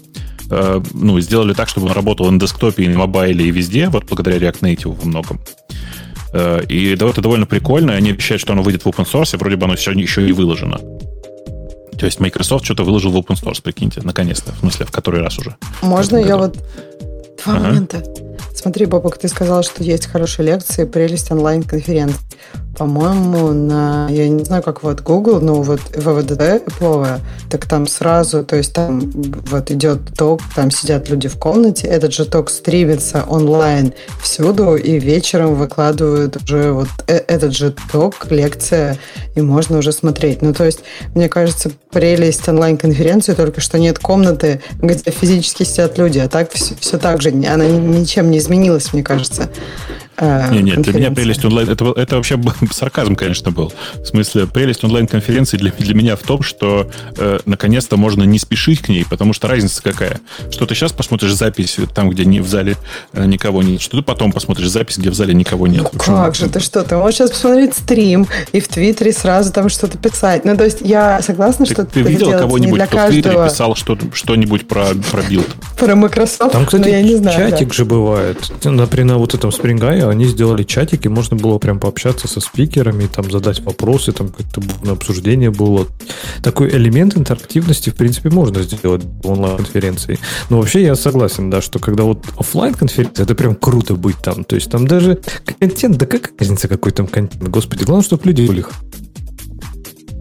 э, 0.51 0.83
ну, 0.93 1.21
сделали 1.21 1.55
так, 1.55 1.69
чтобы 1.69 1.87
он 1.87 1.93
работал 1.93 2.31
на 2.31 2.41
десктопе, 2.41 2.85
и 2.85 2.89
на 2.89 2.99
мобайле, 2.99 3.47
и 3.47 3.51
везде, 3.51 3.89
вот 3.89 4.07
благодаря 4.07 4.39
React 4.39 4.61
Native 4.61 4.99
во 5.01 5.09
многом. 5.09 5.41
Э, 6.33 6.63
и 6.69 6.97
да, 6.97 7.09
это 7.09 7.21
довольно 7.21 7.47
прикольно. 7.47 7.95
Они 7.95 8.11
обещают, 8.11 8.43
что 8.43 8.53
оно 8.53 8.63
выйдет 8.63 8.85
в 8.85 8.89
open 8.89 9.07
source, 9.07 9.35
и 9.35 9.39
вроде 9.39 9.57
бы 9.57 9.65
оно 9.65 9.75
еще, 9.75 9.93
еще 9.93 10.29
и 10.29 10.33
выложено. 10.33 10.79
То 11.99 12.07
есть 12.07 12.19
Microsoft 12.19 12.65
что-то 12.65 12.83
выложил 12.83 13.13
в 13.13 13.17
open 13.17 13.41
source, 13.41 13.63
прикиньте, 13.63 14.01
наконец-то. 14.03 14.53
В 14.53 14.59
смысле, 14.59 14.87
в 14.87 14.91
который 14.91 15.21
раз 15.21 15.39
уже. 15.39 15.57
Можно 15.83 16.17
я 16.17 16.37
вот... 16.37 16.57
Два 17.45 17.55
ага. 17.55 17.69
момента. 17.69 18.03
Смотри, 18.55 18.87
Бобок, 18.87 19.19
ты 19.19 19.29
сказал, 19.29 19.63
что 19.63 19.83
есть 19.83 20.07
хорошие 20.07 20.47
лекции, 20.47 20.85
прелесть 20.85 21.31
онлайн-конференций 21.31 22.19
по-моему, 22.81 23.53
на, 23.53 24.09
я 24.11 24.27
не 24.29 24.43
знаю, 24.43 24.63
как 24.63 24.83
вот 24.83 25.03
Google, 25.03 25.41
но 25.41 25.61
вот 25.61 25.81
ВВД 25.95 26.65
пловая, 26.79 27.21
так 27.51 27.67
там 27.67 27.87
сразу, 27.87 28.43
то 28.43 28.57
есть 28.57 28.73
там 28.73 29.11
вот 29.51 29.71
идет 29.71 30.01
ток, 30.17 30.41
там 30.55 30.71
сидят 30.71 31.11
люди 31.11 31.29
в 31.29 31.37
комнате, 31.37 31.89
этот 31.89 32.15
же 32.15 32.25
ток 32.25 32.49
стримится 32.49 33.25
онлайн 33.29 33.93
всюду, 34.23 34.77
и 34.77 34.99
вечером 34.99 35.57
выкладывают 35.57 36.39
уже 36.43 36.73
вот 36.73 36.89
э, 37.07 37.17
этот 37.29 37.55
же 37.55 37.75
ток, 37.93 38.31
лекция, 38.31 38.97
и 39.35 39.43
можно 39.43 39.77
уже 39.79 39.93
смотреть. 39.93 40.41
Ну, 40.41 40.55
то 40.55 40.65
есть, 40.65 40.81
мне 41.15 41.29
кажется, 41.29 41.71
прелесть 41.93 42.49
онлайн-конференции 42.49 43.35
только 43.35 43.61
что 43.61 43.79
нет 43.79 43.99
комнаты, 43.99 44.63
где 44.81 45.11
физически 45.11 45.65
сидят 45.65 45.99
люди, 45.99 46.19
а 46.19 46.29
так 46.29 46.51
все, 46.53 46.75
все 46.81 46.97
так 46.97 47.21
же, 47.21 47.29
она 47.31 47.67
ничем 47.67 48.30
не 48.31 48.39
изменилась, 48.39 48.93
мне 48.93 49.03
кажется. 49.03 49.51
Э, 50.21 50.51
нет, 50.53 50.63
нет, 50.63 50.81
для 50.83 50.93
меня 50.93 51.11
прелесть 51.11 51.45
онлайн... 51.45 51.69
Это, 51.69 51.93
это 51.97 52.17
вообще 52.17 52.41
сарказм, 52.73 53.17
конечно, 53.17 53.51
был. 53.51 53.73
В 53.95 54.07
смысле, 54.07 54.47
прелесть 54.47 54.85
онлайн-конференции 54.85 55.57
для, 55.57 55.73
для 55.73 55.95
меня 55.95 56.17
в 56.17 56.21
том, 56.21 56.43
что 56.43 56.91
э, 57.17 57.39
наконец-то 57.47 57.97
можно 57.97 58.23
не 58.25 58.39
спешить 58.39 58.81
к 58.81 58.89
ней, 58.89 59.05
потому 59.09 59.33
что 59.33 59.49
разница 59.49 59.83
какая? 59.83 60.21
Что 60.51 60.67
ты 60.67 60.75
сейчас 60.75 60.93
посмотришь 60.93 61.35
запись 61.35 61.79
там, 61.95 62.11
где 62.11 62.25
не, 62.25 62.41
в 62.41 62.49
зале 62.49 62.77
э, 63.13 63.25
никого 63.25 63.63
нет, 63.63 63.81
что 63.81 63.99
ты 63.99 64.03
потом 64.03 64.33
посмотришь 64.33 64.69
запись, 64.69 64.99
где 64.99 65.11
в 65.11 65.15
зале 65.15 65.35
никого 65.35 65.67
нет. 65.67 65.89
Ну 65.93 65.99
как 65.99 66.35
же, 66.35 66.49
ты 66.49 66.61
что? 66.61 66.83
Ты 66.83 66.97
можешь 66.97 67.19
сейчас 67.19 67.31
посмотреть 67.31 67.75
стрим 67.75 68.27
и 68.53 68.61
в 68.61 68.69
Твиттере 68.69 69.13
сразу 69.13 69.53
там 69.53 69.69
что-то 69.69 69.99
писать. 69.99 70.45
Ну, 70.45 70.57
то 70.57 70.65
есть 70.65 70.79
я 70.81 71.21
согласна, 71.23 71.67
что 71.67 71.85
ты, 71.85 72.03
ты 72.03 72.03
видел 72.03 72.33
кого-нибудь, 72.33 72.81
кто 72.83 72.97
каждого... 72.97 73.09
в 73.09 73.23
Твиттере 73.23 73.45
писал 73.49 73.75
что, 73.75 73.99
что-нибудь 74.13 74.69
про, 74.69 74.89
про 75.11 75.23
Build? 75.23 75.49
Про 75.77 75.95
Microsoft? 75.95 76.53
Там, 76.53 76.67
кстати, 76.67 76.89
я 76.89 77.03
не 77.03 77.17
знаю, 77.17 77.51
чатик 77.51 77.69
да. 77.69 77.75
же 77.75 77.85
бывает. 77.85 78.53
Например, 78.65 79.11
на 79.11 79.19
вот 79.19 79.35
этом 79.35 79.51
Spring 79.51 79.79
они 80.11 80.27
сделали 80.27 80.63
чатики, 80.63 81.09
можно 81.09 81.37
было 81.37 81.59
прям 81.59 81.81
пообщаться 81.81 82.29
со 82.29 82.41
спикерами, 82.41 83.07
там 83.07 83.31
задать 83.31 83.61
вопросы, 83.61 84.13
там 84.13 84.29
как-то 84.29 84.63
на 84.83 84.93
обсуждение 84.93 85.51
было. 85.51 85.87
Такой 86.43 86.71
элемент 86.71 87.17
интерактивности, 87.17 87.91
в 87.91 87.95
принципе, 87.95 88.31
можно 88.31 88.63
сделать 88.63 89.03
в 89.05 89.29
онлайн-конференции. 89.29 90.19
Но 90.49 90.59
вообще 90.59 90.83
я 90.83 90.95
согласен, 90.95 91.51
да, 91.51 91.61
что 91.61 91.79
когда 91.79 92.05
вот 92.05 92.25
офлайн 92.37 92.75
конференция 92.75 93.25
это 93.25 93.35
прям 93.35 93.55
круто 93.55 93.95
быть 93.95 94.19
там. 94.23 94.45
То 94.45 94.57
есть 94.57 94.71
там 94.71 94.87
даже 94.87 95.21
контент, 95.59 95.97
да 95.97 96.07
какая 96.07 96.33
разница, 96.39 96.69
какой 96.69 96.93
там 96.93 97.07
контент. 97.07 97.43
Господи, 97.49 97.85
главное, 97.85 98.05
чтобы 98.05 98.23
люди 98.25 98.47
были 98.47 98.65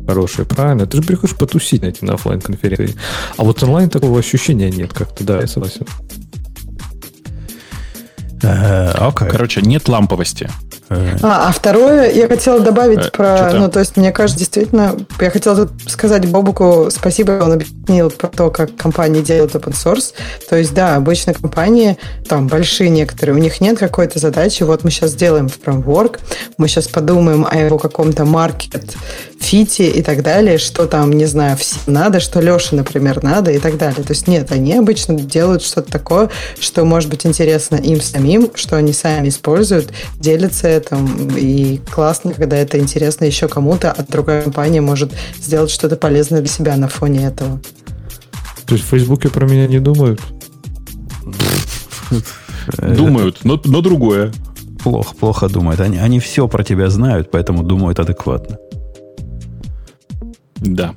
хорошие, 0.07 0.45
правильно? 0.45 0.87
Ты 0.87 0.97
же 0.97 1.03
приходишь 1.03 1.35
потусить 1.35 1.83
на 1.83 1.87
эти 1.87 2.03
на 2.03 2.13
офлайн 2.15 2.41
конференции. 2.41 2.95
А 3.37 3.43
вот 3.43 3.61
онлайн 3.61 3.89
такого 3.89 4.17
ощущения 4.17 4.71
нет 4.71 4.91
как-то, 4.91 5.23
да, 5.23 5.39
я 5.41 5.47
согласен. 5.47 5.85
Э, 8.41 8.91
okay. 9.09 9.29
Короче, 9.29 9.61
нет 9.61 9.87
ламповости. 9.87 10.49
Э. 10.89 11.17
А, 11.21 11.47
а 11.47 11.51
второе, 11.51 12.11
я 12.11 12.27
хотела 12.27 12.59
добавить 12.59 13.07
э, 13.07 13.11
про... 13.11 13.37
Что-то? 13.37 13.57
Ну, 13.57 13.69
то 13.69 13.79
есть, 13.79 13.97
мне 13.97 14.11
кажется, 14.11 14.39
действительно, 14.39 14.95
я 15.19 15.29
хотела 15.29 15.67
тут 15.67 15.89
сказать 15.89 16.25
Бобуку 16.27 16.89
спасибо, 16.89 17.43
он 17.43 17.53
объяснил 17.53 18.09
про 18.09 18.27
то, 18.27 18.49
как 18.49 18.75
компании 18.75 19.21
делают 19.21 19.53
open 19.55 19.73
source. 19.73 20.13
То 20.49 20.55
есть, 20.55 20.73
да, 20.73 20.95
обычно 20.95 21.33
компании, 21.33 21.97
там, 22.27 22.47
большие 22.47 22.89
некоторые, 22.89 23.35
у 23.35 23.39
них 23.39 23.61
нет 23.61 23.77
какой-то 23.77 24.19
задачи, 24.19 24.63
вот 24.63 24.83
мы 24.83 24.91
сейчас 24.91 25.11
сделаем 25.11 25.49
фреймворк, 25.49 26.19
мы 26.57 26.67
сейчас 26.67 26.87
подумаем 26.87 27.45
о 27.49 27.55
его 27.55 27.77
каком-то 27.77 28.25
маркет 28.25 28.95
фите 29.39 29.89
и 29.89 30.01
так 30.01 30.21
далее, 30.21 30.57
что 30.57 30.85
там, 30.85 31.11
не 31.11 31.25
знаю, 31.25 31.57
всем 31.57 31.79
надо, 31.87 32.19
что 32.19 32.39
Леше, 32.39 32.75
например, 32.75 33.23
надо 33.23 33.51
и 33.51 33.59
так 33.59 33.77
далее. 33.77 34.03
То 34.03 34.11
есть, 34.11 34.27
нет, 34.27 34.51
они 34.51 34.73
обычно 34.73 35.15
делают 35.15 35.63
что-то 35.63 35.91
такое, 35.91 36.29
что 36.59 36.85
может 36.85 37.09
быть 37.09 37.25
интересно 37.25 37.75
им 37.75 38.01
самим, 38.01 38.51
что 38.55 38.75
они 38.75 38.93
сами 38.93 39.29
используют, 39.29 39.91
делятся 40.17 40.67
этом. 40.67 41.29
И 41.35 41.79
классно, 41.89 42.33
когда 42.33 42.57
это 42.57 42.79
интересно 42.79 43.25
еще 43.25 43.47
кому-то, 43.47 43.91
а 43.91 44.03
другая 44.03 44.43
компания 44.43 44.81
может 44.81 45.13
сделать 45.41 45.71
что-то 45.71 45.95
полезное 45.95 46.41
для 46.41 46.49
себя 46.49 46.75
на 46.75 46.87
фоне 46.87 47.25
этого. 47.25 47.59
То 48.65 48.75
есть 48.75 48.85
в 48.85 48.89
Фейсбуке 48.89 49.29
про 49.29 49.45
меня 49.47 49.67
не 49.67 49.79
думают? 49.79 50.21
Думают, 52.77 53.39
но, 53.43 53.59
но 53.65 53.81
другое. 53.81 54.31
Плохо, 54.83 55.15
плохо 55.15 55.49
думают. 55.49 55.81
Они, 55.81 55.97
они 55.97 56.19
все 56.19 56.47
про 56.47 56.63
тебя 56.63 56.89
знают, 56.89 57.31
поэтому 57.31 57.63
думают 57.63 57.99
адекватно. 57.99 58.57
Да. 60.61 60.93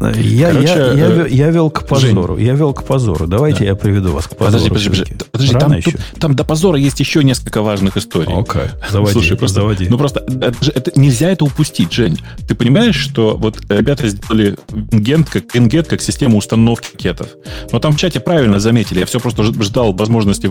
Я, 0.00 0.50
Короче, 0.50 0.66
я, 0.66 0.92
я, 0.92 1.24
э, 1.24 1.26
я 1.30 1.50
вел 1.50 1.70
к 1.70 1.86
позору. 1.86 2.36
Жень. 2.36 2.46
Я 2.46 2.54
вел 2.54 2.74
к 2.74 2.84
позору. 2.84 3.26
Давайте 3.26 3.60
да. 3.60 3.64
я 3.66 3.74
приведу 3.74 4.12
вас 4.12 4.26
к 4.26 4.36
позору. 4.36 4.68
Подожди, 4.68 4.68
подожди, 4.68 4.90
подожди. 4.90 5.24
подожди 5.32 5.58
там, 5.58 5.72
еще? 5.72 5.90
Тут, 5.92 6.00
там 6.20 6.36
до 6.36 6.44
позора 6.44 6.78
есть 6.78 7.00
еще 7.00 7.24
несколько 7.24 7.62
важных 7.62 7.96
историй. 7.96 8.32
Окей. 8.32 8.62
Okay. 8.62 8.70
Заводи, 8.90 9.12
Слушай, 9.12 9.36
просто, 9.38 9.60
заводи. 9.60 9.88
Ну 9.88 9.96
просто 9.96 10.20
это, 10.20 10.54
это, 10.74 11.00
нельзя 11.00 11.30
это 11.30 11.44
упустить, 11.44 11.92
Жень. 11.92 12.18
Ты 12.46 12.54
понимаешь, 12.54 12.96
что 12.96 13.36
вот 13.36 13.58
ребята 13.70 14.08
сделали 14.08 14.56
Ngent 14.68 15.28
как, 15.30 15.88
как 15.88 16.02
систему 16.02 16.36
установки 16.36 16.88
пакетов. 16.92 17.28
Но 17.72 17.78
там 17.78 17.94
в 17.94 17.96
чате 17.96 18.20
правильно 18.20 18.60
заметили. 18.60 18.98
Я 18.98 19.06
все 19.06 19.18
просто 19.18 19.44
ждал 19.44 19.94
возможности 19.94 20.50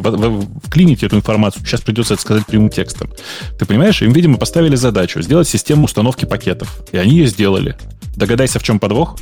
вклинить 0.64 1.04
эту 1.04 1.18
информацию. 1.18 1.64
Сейчас 1.66 1.82
придется 1.82 2.16
это 2.16 2.22
сказать 2.22 2.46
прямым 2.48 2.70
текстом. 2.70 3.12
Ты 3.60 3.66
понимаешь, 3.66 4.02
им, 4.02 4.12
видимо, 4.12 4.38
поставили 4.38 4.76
задачу 4.76 5.22
сделать 5.22 5.48
систему 5.48 5.86
установки 5.86 6.26
пакетов. 6.26 6.82
И 6.92 6.98
они 6.98 7.18
ее 7.18 7.28
сделали. 7.28 7.78
Догадайся, 8.16 8.60
в 8.60 8.64
чем 8.64 8.80
подвох? 8.80 9.18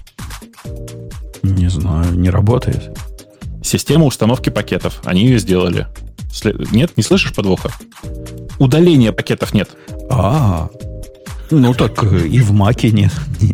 Не 1.43 1.69
знаю, 1.69 2.13
не 2.13 2.30
работает. 2.30 2.97
Система 3.63 4.06
установки 4.06 4.49
пакетов. 4.49 5.02
Они 5.06 5.26
ее 5.26 5.39
сделали. 5.39 5.88
Нет, 6.71 6.97
не 6.97 7.04
слышишь 7.04 7.34
подвоха? 7.34 7.69
Удаления 8.60 9.12
пакетов 9.12 9.54
нет. 9.54 9.69
А, 10.10 10.69
ну 11.52 11.73
так 11.73 12.04
и 12.04 12.39
в 12.39 12.52
маке 12.52 12.91
нет, 12.91 13.12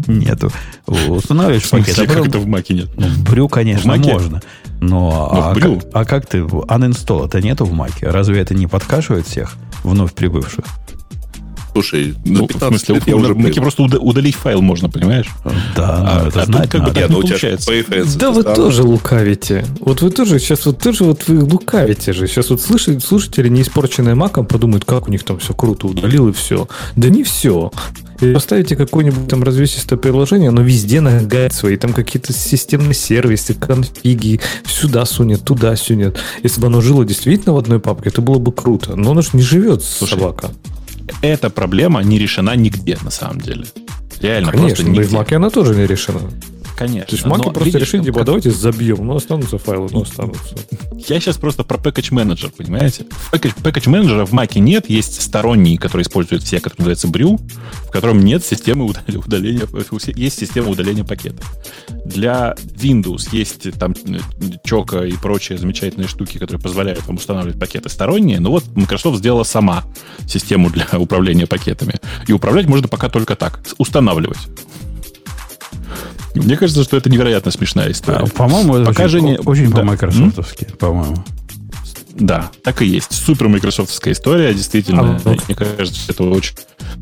нету. 0.07 0.51
Устанавливаешь 0.87 1.69
пакет. 1.69 1.99
А 1.99 2.05
как 2.05 2.27
это 2.27 2.39
в 2.39 2.47
маке 2.47 2.73
нет? 2.73 2.89
Ну, 2.95 3.07
в 3.07 3.23
брю, 3.23 3.47
конечно, 3.49 3.93
в 3.93 3.99
можно. 3.99 4.41
Но, 4.79 5.29
но 5.29 5.29
а, 5.31 5.53
брю. 5.53 5.79
Как, 5.79 5.89
а 5.93 6.05
как 6.05 6.25
ты? 6.25 6.39
Uninstall 6.39 7.27
это 7.27 7.41
нету 7.41 7.65
в 7.65 7.73
маке? 7.73 8.07
Разве 8.09 8.39
это 8.39 8.53
не 8.53 8.67
подкашивает 8.67 9.27
всех 9.27 9.55
вновь 9.83 10.13
прибывших? 10.13 10.65
Слушай, 11.71 12.15
ну, 12.25 12.47
в 12.47 12.57
смысле, 12.57 13.01
я 13.05 13.15
уже 13.15 13.35
Маке 13.35 13.61
просто 13.61 13.83
удалить 13.83 14.35
файл 14.35 14.61
можно, 14.61 14.89
понимаешь? 14.89 15.27
Да, 15.75 16.23
а, 16.23 16.27
это 16.27 16.41
а 16.41 16.45
знать 16.45 16.69
тут 16.69 16.81
как 16.81 16.93
бы, 16.93 16.99
нет, 16.99 17.09
ну, 17.09 17.21
получается. 17.21 17.71
Да 18.17 18.31
вы 18.31 18.43
тоже 18.43 18.83
лукавите. 18.83 19.65
Вот 19.79 20.01
вы 20.01 20.09
тоже, 20.09 20.39
сейчас 20.39 20.65
вот 20.65 20.79
тоже 20.79 21.03
вот 21.03 21.27
вы 21.27 21.43
лукавите 21.43 22.13
же. 22.13 22.27
Сейчас 22.27 22.49
вот 22.49 22.61
слушатели, 22.61 22.99
слушатели, 22.99 23.49
не 23.49 23.61
испорченные 23.61 24.15
маком, 24.15 24.45
подумают, 24.45 24.85
как 24.85 25.07
у 25.07 25.11
них 25.11 25.23
там 25.23 25.39
все 25.39 25.53
круто 25.53 25.87
удалил 25.87 26.27
и 26.29 26.33
все. 26.33 26.67
Да 26.95 27.09
не 27.09 27.23
все. 27.23 27.71
Поставите 28.33 28.75
какое-нибудь 28.75 29.29
там 29.29 29.43
развесистое 29.43 29.97
приложение, 29.97 30.49
оно 30.49 30.61
везде 30.61 30.99
нагает 30.99 31.53
свои, 31.53 31.77
там 31.77 31.93
какие-то 31.93 32.33
системные 32.33 32.93
сервисы, 32.93 33.53
конфиги, 33.53 34.41
сюда 34.65 35.05
сунет, 35.05 35.43
туда 35.45 35.75
сунет. 35.77 36.17
Если 36.43 36.59
бы 36.59 36.67
оно 36.67 36.81
жило 36.81 37.05
действительно 37.05 37.53
в 37.53 37.57
одной 37.57 37.79
папке, 37.79 38.09
это 38.09 38.21
было 38.21 38.37
бы 38.37 38.51
круто. 38.51 38.95
Но 38.97 39.11
оно 39.11 39.21
же 39.21 39.29
не 39.33 39.41
живет, 39.41 39.83
Слушай, 39.83 40.19
собака. 40.19 40.51
Эта 41.21 41.49
проблема 41.49 42.01
не 42.03 42.17
решена 42.19 42.55
нигде, 42.55 42.97
на 43.03 43.11
самом 43.11 43.39
деле. 43.41 43.65
Реально, 44.21 44.51
Конечно, 44.51 44.75
просто 44.75 44.83
нигде. 44.91 45.03
в 45.07 45.11
Маке 45.13 45.35
она 45.37 45.49
тоже 45.49 45.75
не 45.75 45.85
решена. 45.87 46.21
Конечно. 46.79 47.07
То 47.07 47.15
есть 47.17 47.25
Маки 47.25 47.43
просто 47.43 47.63
видишь, 47.65 47.81
решили, 47.81 48.03
типа, 48.05 48.19
как... 48.19 48.25
давайте 48.27 48.51
забьем, 48.51 49.05
но 49.05 49.17
останутся 49.17 49.57
файлы, 49.57 49.89
но 49.91 50.03
останутся. 50.03 50.55
Я 51.09 51.19
сейчас 51.19 51.35
просто 51.35 51.65
про 51.65 51.75
Package 51.77 52.11
Manager, 52.13 52.53
понимаете? 52.55 53.05
Package, 53.33 53.83
Manager 53.87 54.23
в 54.23 54.31
Маке 54.31 54.61
нет, 54.61 54.89
есть 54.89 55.21
сторонний, 55.21 55.75
который 55.75 56.03
используют 56.03 56.43
все, 56.43 56.61
который 56.61 56.77
называется 56.77 57.09
Brew, 57.09 57.37
в 57.85 57.91
котором 57.91 58.21
нет 58.21 58.45
системы 58.45 58.85
удаления, 58.85 59.67
есть 60.15 60.39
система 60.39 60.69
удаления 60.69 61.03
пакетов. 61.03 61.45
Для 62.05 62.55
Windows 62.57 63.27
есть 63.33 63.77
там 63.77 63.93
Чока 64.63 65.03
и 65.03 65.11
прочие 65.17 65.57
замечательные 65.57 66.07
штуки, 66.07 66.37
которые 66.37 66.61
позволяют 66.61 67.05
вам 67.07 67.17
устанавливать 67.17 67.59
пакеты 67.59 67.89
сторонние, 67.89 68.39
но 68.39 68.51
вот 68.51 68.63
Microsoft 68.75 69.17
сделала 69.17 69.43
сама 69.43 69.83
систему 70.25 70.69
для 70.69 70.87
управления 70.97 71.45
пакетами. 71.45 71.95
И 72.25 72.31
управлять 72.31 72.67
можно 72.67 72.87
пока 72.87 73.09
только 73.09 73.35
так, 73.35 73.59
устанавливать. 73.77 74.39
Мне 76.35 76.57
кажется, 76.57 76.83
что 76.83 76.97
это 76.97 77.09
невероятно 77.09 77.51
смешная 77.51 77.91
история. 77.91 78.19
А, 78.19 78.27
по-моему, 78.27 78.77
это 78.77 78.85
Пока 78.85 79.05
очень, 79.05 79.37
очень 79.37 79.69
да. 79.71 79.77
по-майкрософтовски, 79.77 80.67
по-моему. 80.77 81.23
Да, 82.13 82.51
так 82.63 82.81
и 82.81 82.85
есть. 82.85 83.13
Супер 83.13 83.47
майкрософтовская 83.47 84.13
история, 84.13 84.53
действительно. 84.53 85.19
А, 85.23 85.29
мне 85.29 85.55
кажется, 85.55 86.01
это 86.09 86.23
очень 86.23 86.55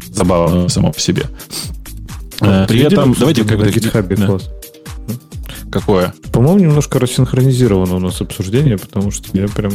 забавно 0.09 0.69
само 0.69 0.91
по 0.91 0.99
себе. 0.99 1.25
А, 2.39 2.67
При 2.67 2.81
этом, 2.81 3.13
давайте 3.13 3.43
как-то... 3.43 3.67
GitHub 3.67 4.15
да. 4.15 4.39
Какое? 5.71 6.13
По-моему, 6.31 6.59
немножко 6.59 6.99
рассинхронизировано 6.99 7.95
у 7.95 7.99
нас 7.99 8.21
обсуждение, 8.21 8.77
потому 8.77 9.11
что 9.11 9.25
я 9.37 9.47
прям 9.47 9.71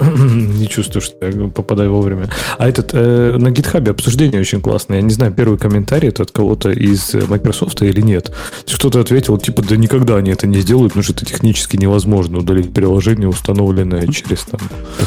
не 0.58 0.68
чувствую, 0.68 1.02
что 1.02 1.26
я 1.26 1.48
попадаю 1.48 1.92
вовремя. 1.92 2.30
А 2.58 2.68
этот 2.68 2.90
э, 2.92 3.36
на 3.36 3.48
GitHub 3.48 3.88
обсуждение 3.88 4.40
очень 4.40 4.60
классное. 4.60 4.98
Я 4.98 5.02
не 5.02 5.12
знаю, 5.12 5.32
первый 5.32 5.58
комментарий 5.58 6.08
это 6.08 6.22
от 6.22 6.30
кого-то 6.30 6.70
из 6.70 7.14
Microsoft 7.14 7.82
или 7.82 8.00
нет. 8.00 8.32
Кто-то 8.66 9.00
ответил, 9.00 9.38
типа, 9.38 9.62
да 9.62 9.76
никогда 9.76 10.16
они 10.16 10.30
это 10.30 10.46
не 10.46 10.60
сделают, 10.60 10.92
потому 10.92 11.04
что 11.04 11.12
это 11.12 11.26
технически 11.26 11.76
невозможно 11.76 12.38
удалить 12.38 12.72
приложение, 12.72 13.28
установленное 13.28 14.06
через 14.08 14.44
там 14.44 14.60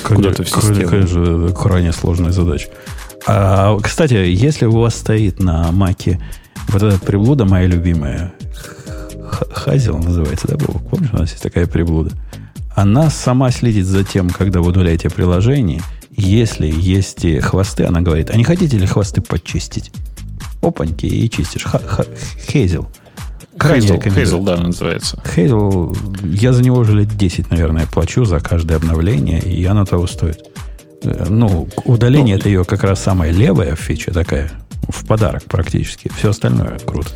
куда-то 0.04 0.44
в 0.44 0.50
систему. 0.50 0.90
Конечно, 0.90 1.50
крайне 1.50 1.92
сложная 1.92 2.32
задача. 2.32 2.70
А, 3.26 3.78
кстати, 3.80 4.14
если 4.14 4.66
у 4.66 4.80
вас 4.80 4.96
стоит 4.96 5.40
на 5.40 5.72
маке 5.72 6.20
вот 6.70 6.84
эта 6.84 6.98
приблуда 7.00 7.46
моя 7.46 7.68
любимая, 7.68 8.34
Хазел 9.28 9.98
называется, 9.98 10.48
да, 10.48 10.58
Бог? 10.58 10.82
Помнишь, 10.90 11.10
у 11.14 11.18
нас 11.18 11.32
есть 11.32 11.44
такая 11.44 11.68
приблуда? 11.68 12.12
Она 12.76 13.10
сама 13.10 13.52
следит 13.52 13.86
за 13.86 14.04
тем, 14.04 14.30
когда 14.30 14.62
вы 14.62 14.70
удаляете 14.70 15.10
приложение. 15.10 15.82
Если 16.12 16.68
есть 16.68 17.26
хвосты, 17.42 17.86
она 17.86 18.02
говорит, 18.02 18.30
а 18.30 18.38
не 18.38 18.44
хотите 18.44 18.78
ли 18.78 18.86
хвосты 18.86 19.22
почистить? 19.22 19.92
Опаньки, 20.62 21.06
и 21.06 21.30
чистишь. 21.30 21.64
Ха 21.64 21.80
-ха 21.80 22.08
Хейзел. 22.50 22.88
Хейзел, 23.62 24.02
Хейзел, 24.02 24.44
да, 24.44 24.58
называется. 24.58 25.22
Хейзел, 25.26 25.96
я 26.24 26.54
за 26.54 26.64
него 26.64 26.78
уже 26.78 26.94
лет 26.94 27.16
10, 27.16 27.50
наверное, 27.50 27.88
плачу 27.88 28.26
за 28.26 28.40
каждое 28.40 28.76
обновление, 28.78 29.40
и 29.40 29.66
оно 29.66 29.86
того 29.86 30.08
стоит. 30.08 30.40
Э, 31.04 31.26
ну, 31.30 31.68
удаление 31.86 32.36
ну, 32.36 32.40
это 32.40 32.50
ее 32.50 32.64
как 32.64 32.84
раз 32.84 33.02
самая 33.02 33.32
левая 33.32 33.76
фича 33.76 34.12
такая, 34.12 34.52
в 34.90 35.06
подарок 35.06 35.44
практически. 35.46 36.12
Все 36.16 36.30
остальное 36.30 36.78
круто. 36.80 37.10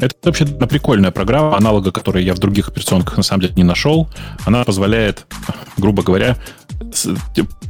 Это 0.00 0.14
вообще 0.22 0.46
прикольная 0.46 1.10
программа, 1.10 1.56
аналога 1.56 1.92
которой 1.92 2.24
я 2.24 2.34
в 2.34 2.38
других 2.38 2.68
операционках 2.68 3.16
на 3.16 3.22
самом 3.22 3.42
деле 3.42 3.54
не 3.56 3.64
нашел. 3.64 4.08
Она 4.44 4.64
позволяет, 4.64 5.26
грубо 5.76 6.02
говоря, 6.02 6.36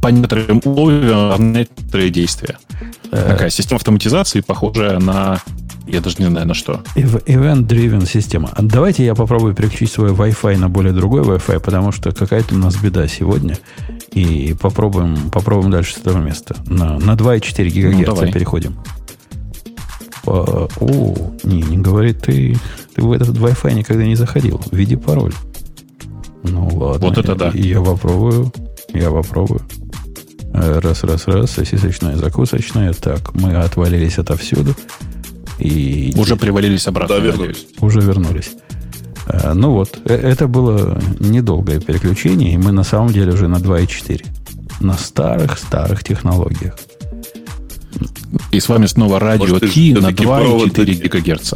по 0.01 0.07
некоторым 0.07 0.59
условиям 0.59 1.53
некоторые 1.53 2.09
действия. 2.09 2.57
Такая 3.09 3.49
система 3.49 3.77
автоматизации, 3.77 4.41
похожая 4.41 4.99
на 4.99 5.41
я 5.87 5.99
даже 5.99 6.17
не 6.19 6.25
знаю 6.27 6.47
на 6.47 6.53
что. 6.53 6.81
Event-driven 6.95 8.07
система. 8.07 8.49
А 8.53 8.61
давайте 8.61 9.03
я 9.03 9.15
попробую 9.15 9.55
переключить 9.55 9.91
свой 9.91 10.11
Wi-Fi 10.11 10.57
на 10.57 10.69
более 10.69 10.93
другой 10.93 11.21
Wi-Fi, 11.23 11.59
потому 11.59 11.91
что 11.91 12.11
какая-то 12.11 12.55
у 12.55 12.57
нас 12.57 12.77
беда 12.77 13.07
сегодня. 13.07 13.57
И 14.11 14.55
попробуем, 14.59 15.31
попробуем 15.31 15.71
дальше 15.71 15.95
с 15.95 15.97
этого 15.97 16.19
места. 16.19 16.55
На, 16.65 16.97
на 16.99 17.15
2,4 17.15 17.67
гигагерца 17.67 18.25
ну, 18.25 18.31
переходим. 18.31 18.77
О, 20.25 20.67
не, 21.43 21.61
не 21.61 21.77
говорит, 21.77 22.21
ты, 22.21 22.55
ты 22.95 23.01
в 23.01 23.11
этот 23.11 23.37
Wi-Fi 23.37 23.73
никогда 23.73 24.03
не 24.03 24.15
заходил. 24.15 24.61
Введи 24.71 24.95
пароль. 24.95 25.33
Ну 26.43 26.67
ладно. 26.73 27.07
Вот 27.07 27.17
это 27.17 27.35
да. 27.35 27.51
Я 27.53 27.81
попробую. 27.81 28.51
Я 28.93 29.09
попробую. 29.09 29.61
Э, 30.53 30.79
раз, 30.79 31.03
раз, 31.03 31.27
раз. 31.27 31.51
Сосисочная, 31.51 32.17
закусочная. 32.17 32.93
Так, 32.93 33.33
мы 33.33 33.55
отвалились 33.55 34.17
отовсюду. 34.17 34.75
И... 35.59 36.13
Уже 36.17 36.35
привалились 36.35 36.87
обратно. 36.87 37.15
Да, 37.15 37.21
вернулись. 37.21 37.67
Уже 37.79 38.01
вернулись. 38.01 38.51
Э, 39.27 39.53
ну 39.53 39.71
вот, 39.71 39.99
э, 40.05 40.13
это 40.13 40.47
было 40.47 40.99
недолгое 41.19 41.79
переключение, 41.79 42.53
и 42.53 42.57
мы 42.57 42.71
на 42.71 42.83
самом 42.83 43.13
деле 43.13 43.33
уже 43.33 43.47
на 43.47 43.57
2.4. 43.57 44.25
На 44.81 44.97
старых-старых 44.97 46.03
технологиях. 46.03 46.75
И 48.51 48.59
с 48.59 48.69
вами 48.69 48.85
снова 48.85 49.19
радио 49.19 49.59
Ти 49.59 49.93
на 49.93 50.09
2,4 50.09 51.07
ГГц. 51.07 51.53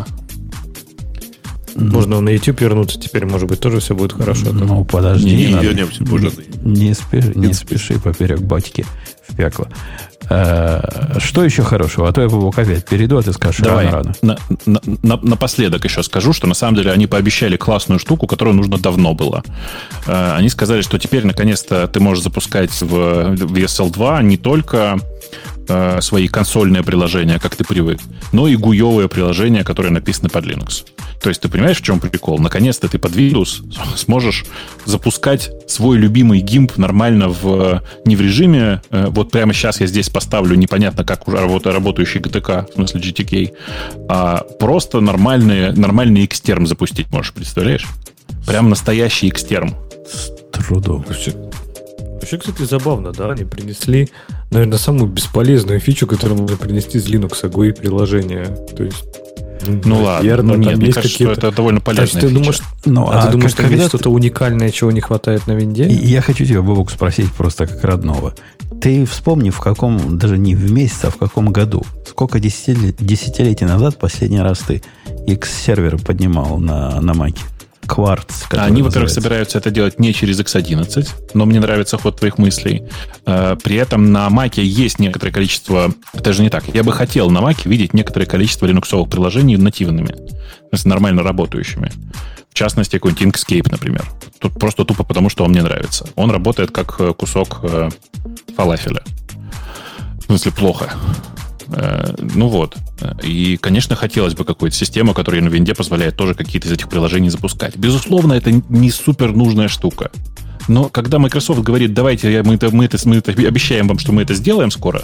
Можно 1.75 2.21
на 2.21 2.29
YouTube 2.29 2.61
вернуться 2.61 2.99
теперь, 2.99 3.25
может 3.25 3.49
быть, 3.49 3.59
тоже 3.59 3.79
все 3.79 3.95
будет 3.95 4.13
хорошо. 4.13 4.53
Ну, 4.53 4.85
подожди. 4.85 5.35
Не, 5.35 5.53
не, 5.53 5.61
вернемся, 5.61 6.03
не, 6.03 6.87
не, 6.87 6.93
спеши, 6.93 7.33
не 7.35 7.53
спеши 7.53 7.99
поперек 7.99 8.39
батьки 8.39 8.85
в 9.27 9.35
пекло. 9.35 9.67
Э, 10.29 11.19
что 11.19 11.43
еще 11.43 11.63
хорошего? 11.63 12.07
А 12.07 12.13
то 12.13 12.21
я 12.21 12.29
бы 12.29 12.47
опять 12.47 12.85
перейду, 12.85 13.17
а 13.17 13.23
ты 13.23 13.33
скажешь 13.33 13.59
Давай, 13.59 13.87
рано, 13.87 14.13
рано. 14.21 14.37
На, 14.65 14.79
на, 15.03 15.17
напоследок 15.17 15.83
еще 15.83 16.01
скажу, 16.01 16.31
что 16.31 16.47
на 16.47 16.53
самом 16.53 16.75
деле 16.77 16.91
они 16.91 17.07
пообещали 17.07 17.57
классную 17.57 17.99
штуку, 17.99 18.25
которую 18.25 18.55
нужно 18.55 18.77
давно 18.77 19.13
было. 19.13 19.43
Э, 20.07 20.35
они 20.35 20.47
сказали, 20.49 20.81
что 20.81 20.97
теперь 20.97 21.25
наконец-то 21.25 21.87
ты 21.87 21.99
можешь 21.99 22.23
запускать 22.23 22.71
в, 22.81 22.87
в 23.35 23.53
ESL 23.53 23.91
2 23.91 24.21
не 24.21 24.37
только 24.37 24.97
э, 25.67 26.01
свои 26.01 26.27
консольные 26.27 26.83
приложения, 26.83 27.39
как 27.39 27.55
ты 27.55 27.63
привык, 27.63 27.99
но 28.31 28.47
и 28.47 28.55
гуевые 28.55 29.09
приложения, 29.09 29.63
которые 29.63 29.91
написаны 29.91 30.29
под 30.29 30.45
Linux. 30.45 30.85
То 31.21 31.29
есть 31.29 31.41
ты 31.41 31.49
понимаешь, 31.49 31.77
в 31.77 31.83
чем 31.83 31.99
прикол? 31.99 32.39
Наконец-то 32.39 32.87
ты 32.87 32.99
под 32.99 33.13
Windows 33.13 33.63
сможешь 33.95 34.45
запускать 34.85 35.49
свой 35.67 35.97
любимый 35.97 36.39
гимп 36.41 36.77
нормально 36.77 37.29
в 37.29 37.81
не 38.05 38.15
в 38.15 38.21
режиме. 38.21 38.81
Э, 38.91 39.07
вот 39.09 39.31
прямо 39.31 39.53
сейчас 39.53 39.81
я 39.81 39.87
здесь 39.87 40.09
поставлю 40.09 40.55
непонятно 40.55 41.03
как 41.03 41.27
уже 41.27 41.37
работа, 41.37 41.71
работающий 41.71 42.19
GTK, 42.19 42.71
в 42.71 42.73
смысле 42.75 43.01
GTK, 43.01 43.51
а 44.09 44.45
просто 44.59 45.01
нормальный, 45.01 45.73
нормальный 45.73 46.25
экстерм 46.25 46.67
запустить 46.67 47.11
можешь, 47.11 47.33
представляешь? 47.33 47.85
Прям 48.45 48.69
настоящий 48.69 49.29
экстерм. 49.29 49.75
С 50.05 50.31
трудом. 50.51 51.05
Вообще, 52.25 52.39
кстати, 52.39 52.63
забавно, 52.63 53.11
да, 53.11 53.29
они 53.29 53.43
принесли, 53.43 54.09
наверное, 54.49 54.79
самую 54.79 55.11
бесполезную 55.11 55.79
фичу, 55.79 56.07
которую 56.07 56.41
можно 56.41 56.57
принести 56.57 56.97
из 56.97 57.07
Linux, 57.07 57.43
GUI 57.43 57.71
приложения. 57.71 58.45
То 58.75 58.83
есть 58.83 59.05
ну 59.85 60.01
ладно, 60.01 60.41
ну, 60.41 60.55
нет, 60.55 60.77
мне 60.77 60.91
кажется, 60.91 61.15
что 61.15 61.31
это 61.31 61.51
довольно 61.51 61.81
полезно. 61.81 62.19
ты 62.19 62.29
думаешь, 62.29 62.61
ну, 62.85 63.07
а, 63.07 63.19
а 63.19 63.25
ты 63.27 63.31
думаешь, 63.33 63.51
что 63.51 63.67
есть 63.67 63.89
что-то 63.89 64.09
уникальное, 64.09 64.71
чего 64.71 64.91
не 64.91 65.01
хватает 65.01 65.45
на 65.45 65.51
винде? 65.51 65.85
Я 65.87 66.21
хочу 66.21 66.45
тебя, 66.45 66.63
Бобок, 66.63 66.89
спросить 66.89 67.31
просто 67.31 67.67
как 67.67 67.83
родного. 67.83 68.33
Ты 68.81 69.05
вспомни, 69.05 69.51
в 69.51 69.59
каком, 69.59 70.17
даже 70.17 70.39
не 70.39 70.55
в 70.55 70.71
месяц, 70.71 71.03
а 71.03 71.11
в 71.11 71.17
каком 71.17 71.53
году, 71.53 71.85
сколько 72.09 72.39
десятилетий, 72.39 73.05
десятилетий 73.05 73.65
назад 73.65 73.99
последний 73.99 74.41
раз 74.41 74.61
ты 74.61 74.81
X-сервер 75.27 75.99
поднимал 75.99 76.57
на, 76.57 76.99
на 77.01 77.13
Маке? 77.13 77.41
Кварц. 77.87 78.43
Они, 78.51 78.81
во-первых, 78.81 79.09
собираются 79.09 79.57
это 79.57 79.71
делать 79.71 79.99
не 79.99 80.13
через 80.13 80.39
X11, 80.39 81.07
но 81.33 81.45
мне 81.45 81.59
нравится 81.59 81.97
ход 81.97 82.17
твоих 82.19 82.37
мыслей. 82.37 82.83
Э, 83.25 83.55
при 83.61 83.75
этом 83.75 84.11
на 84.11 84.29
Маке 84.29 84.65
есть 84.65 84.99
некоторое 84.99 85.31
количество... 85.31 85.93
Это 86.13 86.33
же 86.33 86.41
не 86.41 86.49
так. 86.49 86.63
Я 86.73 86.83
бы 86.83 86.91
хотел 86.91 87.29
на 87.29 87.41
Маке 87.41 87.69
видеть 87.69 87.93
некоторое 87.93 88.25
количество 88.25 88.65
линуксовых 88.65 89.09
приложений 89.09 89.57
нативными, 89.57 90.09
то 90.09 90.69
есть 90.71 90.85
нормально 90.85 91.23
работающими. 91.23 91.91
В 92.49 92.53
частности, 92.53 92.95
какой-нибудь 92.97 93.35
Inkscape, 93.35 93.69
например. 93.69 94.05
Тут 94.39 94.53
просто 94.53 94.85
тупо 94.85 95.03
потому, 95.03 95.29
что 95.29 95.43
он 95.43 95.51
мне 95.51 95.61
нравится. 95.61 96.07
Он 96.15 96.31
работает 96.31 96.71
как 96.71 96.95
э, 96.99 97.13
кусок 97.13 97.59
э, 97.63 97.89
фалафеля. 98.55 99.03
В 100.19 100.23
смысле, 100.23 100.51
плохо. 100.51 100.89
Э, 101.67 102.13
ну 102.17 102.47
вот. 102.47 102.75
И, 103.23 103.57
конечно, 103.57 103.95
хотелось 103.95 104.33
бы 104.33 104.45
какую-то 104.45 104.75
систему, 104.75 105.13
которая 105.13 105.41
на 105.41 105.49
винде 105.49 105.73
позволяет 105.73 106.15
тоже 106.15 106.33
какие-то 106.33 106.67
из 106.67 106.71
этих 106.71 106.89
приложений 106.89 107.29
запускать. 107.29 107.75
Безусловно, 107.75 108.33
это 108.33 108.51
не 108.51 108.91
супер 108.91 109.33
нужная 109.33 109.67
штука. 109.67 110.11
Но 110.67 110.89
когда 110.89 111.19
Microsoft 111.19 111.61
говорит, 111.61 111.93
давайте 111.93 112.41
мы 112.43 112.55
это, 112.55 112.73
мы 112.73 112.85
это, 112.85 112.97
мы 113.07 113.17
это 113.17 113.31
обещаем 113.31 113.87
вам, 113.87 113.99
что 113.99 114.11
мы 114.11 114.23
это 114.23 114.33
сделаем 114.33 114.71
скоро, 114.71 115.03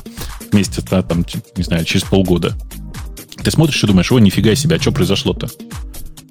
вместе, 0.52 0.82
там, 0.82 1.26
не 1.56 1.64
знаю, 1.64 1.86
через 1.86 2.04
полгода, 2.04 2.58
ты 3.44 3.52
смотришь 3.52 3.84
и 3.84 3.88
думаешь, 3.88 4.12
о, 4.12 4.20
нифига 4.20 4.56
себе, 4.56 4.78
а 4.78 4.82
что 4.82 4.92
произошло-то? 4.92 5.50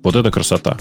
Вот 0.02 0.16
это 0.16 0.30
красота. 0.30 0.78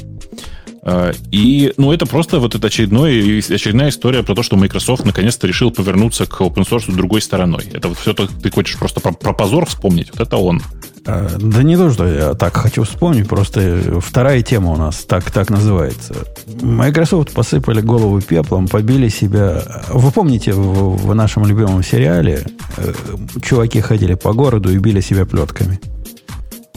А, 0.81 1.11
и, 1.31 1.73
ну, 1.77 1.91
это 1.91 2.05
просто 2.05 2.39
вот 2.39 2.55
это 2.55 2.67
очередной, 2.67 3.39
очередная 3.39 3.89
история 3.89 4.23
про 4.23 4.35
то, 4.35 4.43
что 4.43 4.55
Microsoft 4.55 5.05
наконец-то 5.05 5.47
решил 5.47 5.71
повернуться 5.71 6.25
к 6.25 6.41
open 6.41 6.67
source 6.67 6.91
другой 6.93 7.21
стороной. 7.21 7.65
Это 7.73 7.89
вот 7.89 7.97
все 7.97 8.13
ты 8.13 8.51
хочешь 8.51 8.77
просто 8.77 8.99
про, 8.99 9.11
про 9.11 9.33
позор 9.33 9.65
вспомнить, 9.65 10.09
вот 10.11 10.25
это 10.25 10.37
он. 10.37 10.61
А, 11.05 11.27
да 11.39 11.63
не 11.63 11.75
то, 11.75 11.91
что 11.91 12.07
я 12.07 12.33
так 12.33 12.55
хочу 12.55 12.83
вспомнить, 12.83 13.27
просто 13.27 14.01
вторая 14.01 14.41
тема 14.41 14.71
у 14.71 14.75
нас 14.77 15.05
так, 15.05 15.29
так 15.31 15.49
называется. 15.49 16.15
Microsoft 16.61 17.33
посыпали 17.33 17.81
голову 17.81 18.21
пеплом, 18.21 18.67
побили 18.67 19.09
себя. 19.09 19.63
Вы 19.89 20.11
помните, 20.11 20.53
в, 20.53 21.07
в 21.07 21.15
нашем 21.15 21.45
любимом 21.45 21.83
сериале 21.83 22.45
э, 22.77 22.93
чуваки 23.41 23.81
ходили 23.81 24.13
по 24.13 24.33
городу 24.33 24.71
и 24.71 24.77
били 24.77 25.01
себя 25.01 25.25
плетками? 25.25 25.79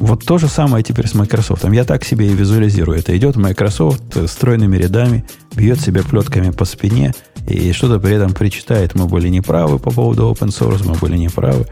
Вот 0.02 0.24
то 0.24 0.36
же 0.36 0.48
самое 0.48 0.82
теперь 0.82 1.06
с 1.06 1.14
Microsoft. 1.14 1.62
Я 1.62 1.84
так 1.84 2.04
себе 2.04 2.26
и 2.26 2.34
визуализирую. 2.34 2.98
Это 2.98 3.16
идет 3.16 3.36
Microsoft 3.36 4.02
стройными 4.28 4.76
рядами, 4.76 5.24
бьет 5.54 5.80
себя 5.80 6.02
плетками 6.02 6.50
по 6.50 6.64
спине 6.64 7.14
и 7.46 7.70
что-то 7.70 8.00
при 8.00 8.16
этом 8.16 8.34
причитает. 8.34 8.96
Мы 8.96 9.06
были 9.06 9.28
неправы 9.28 9.78
по 9.78 9.92
поводу 9.92 10.24
open 10.24 10.48
source, 10.48 10.84
мы 10.84 10.94
были 10.94 11.16
неправы. 11.16 11.68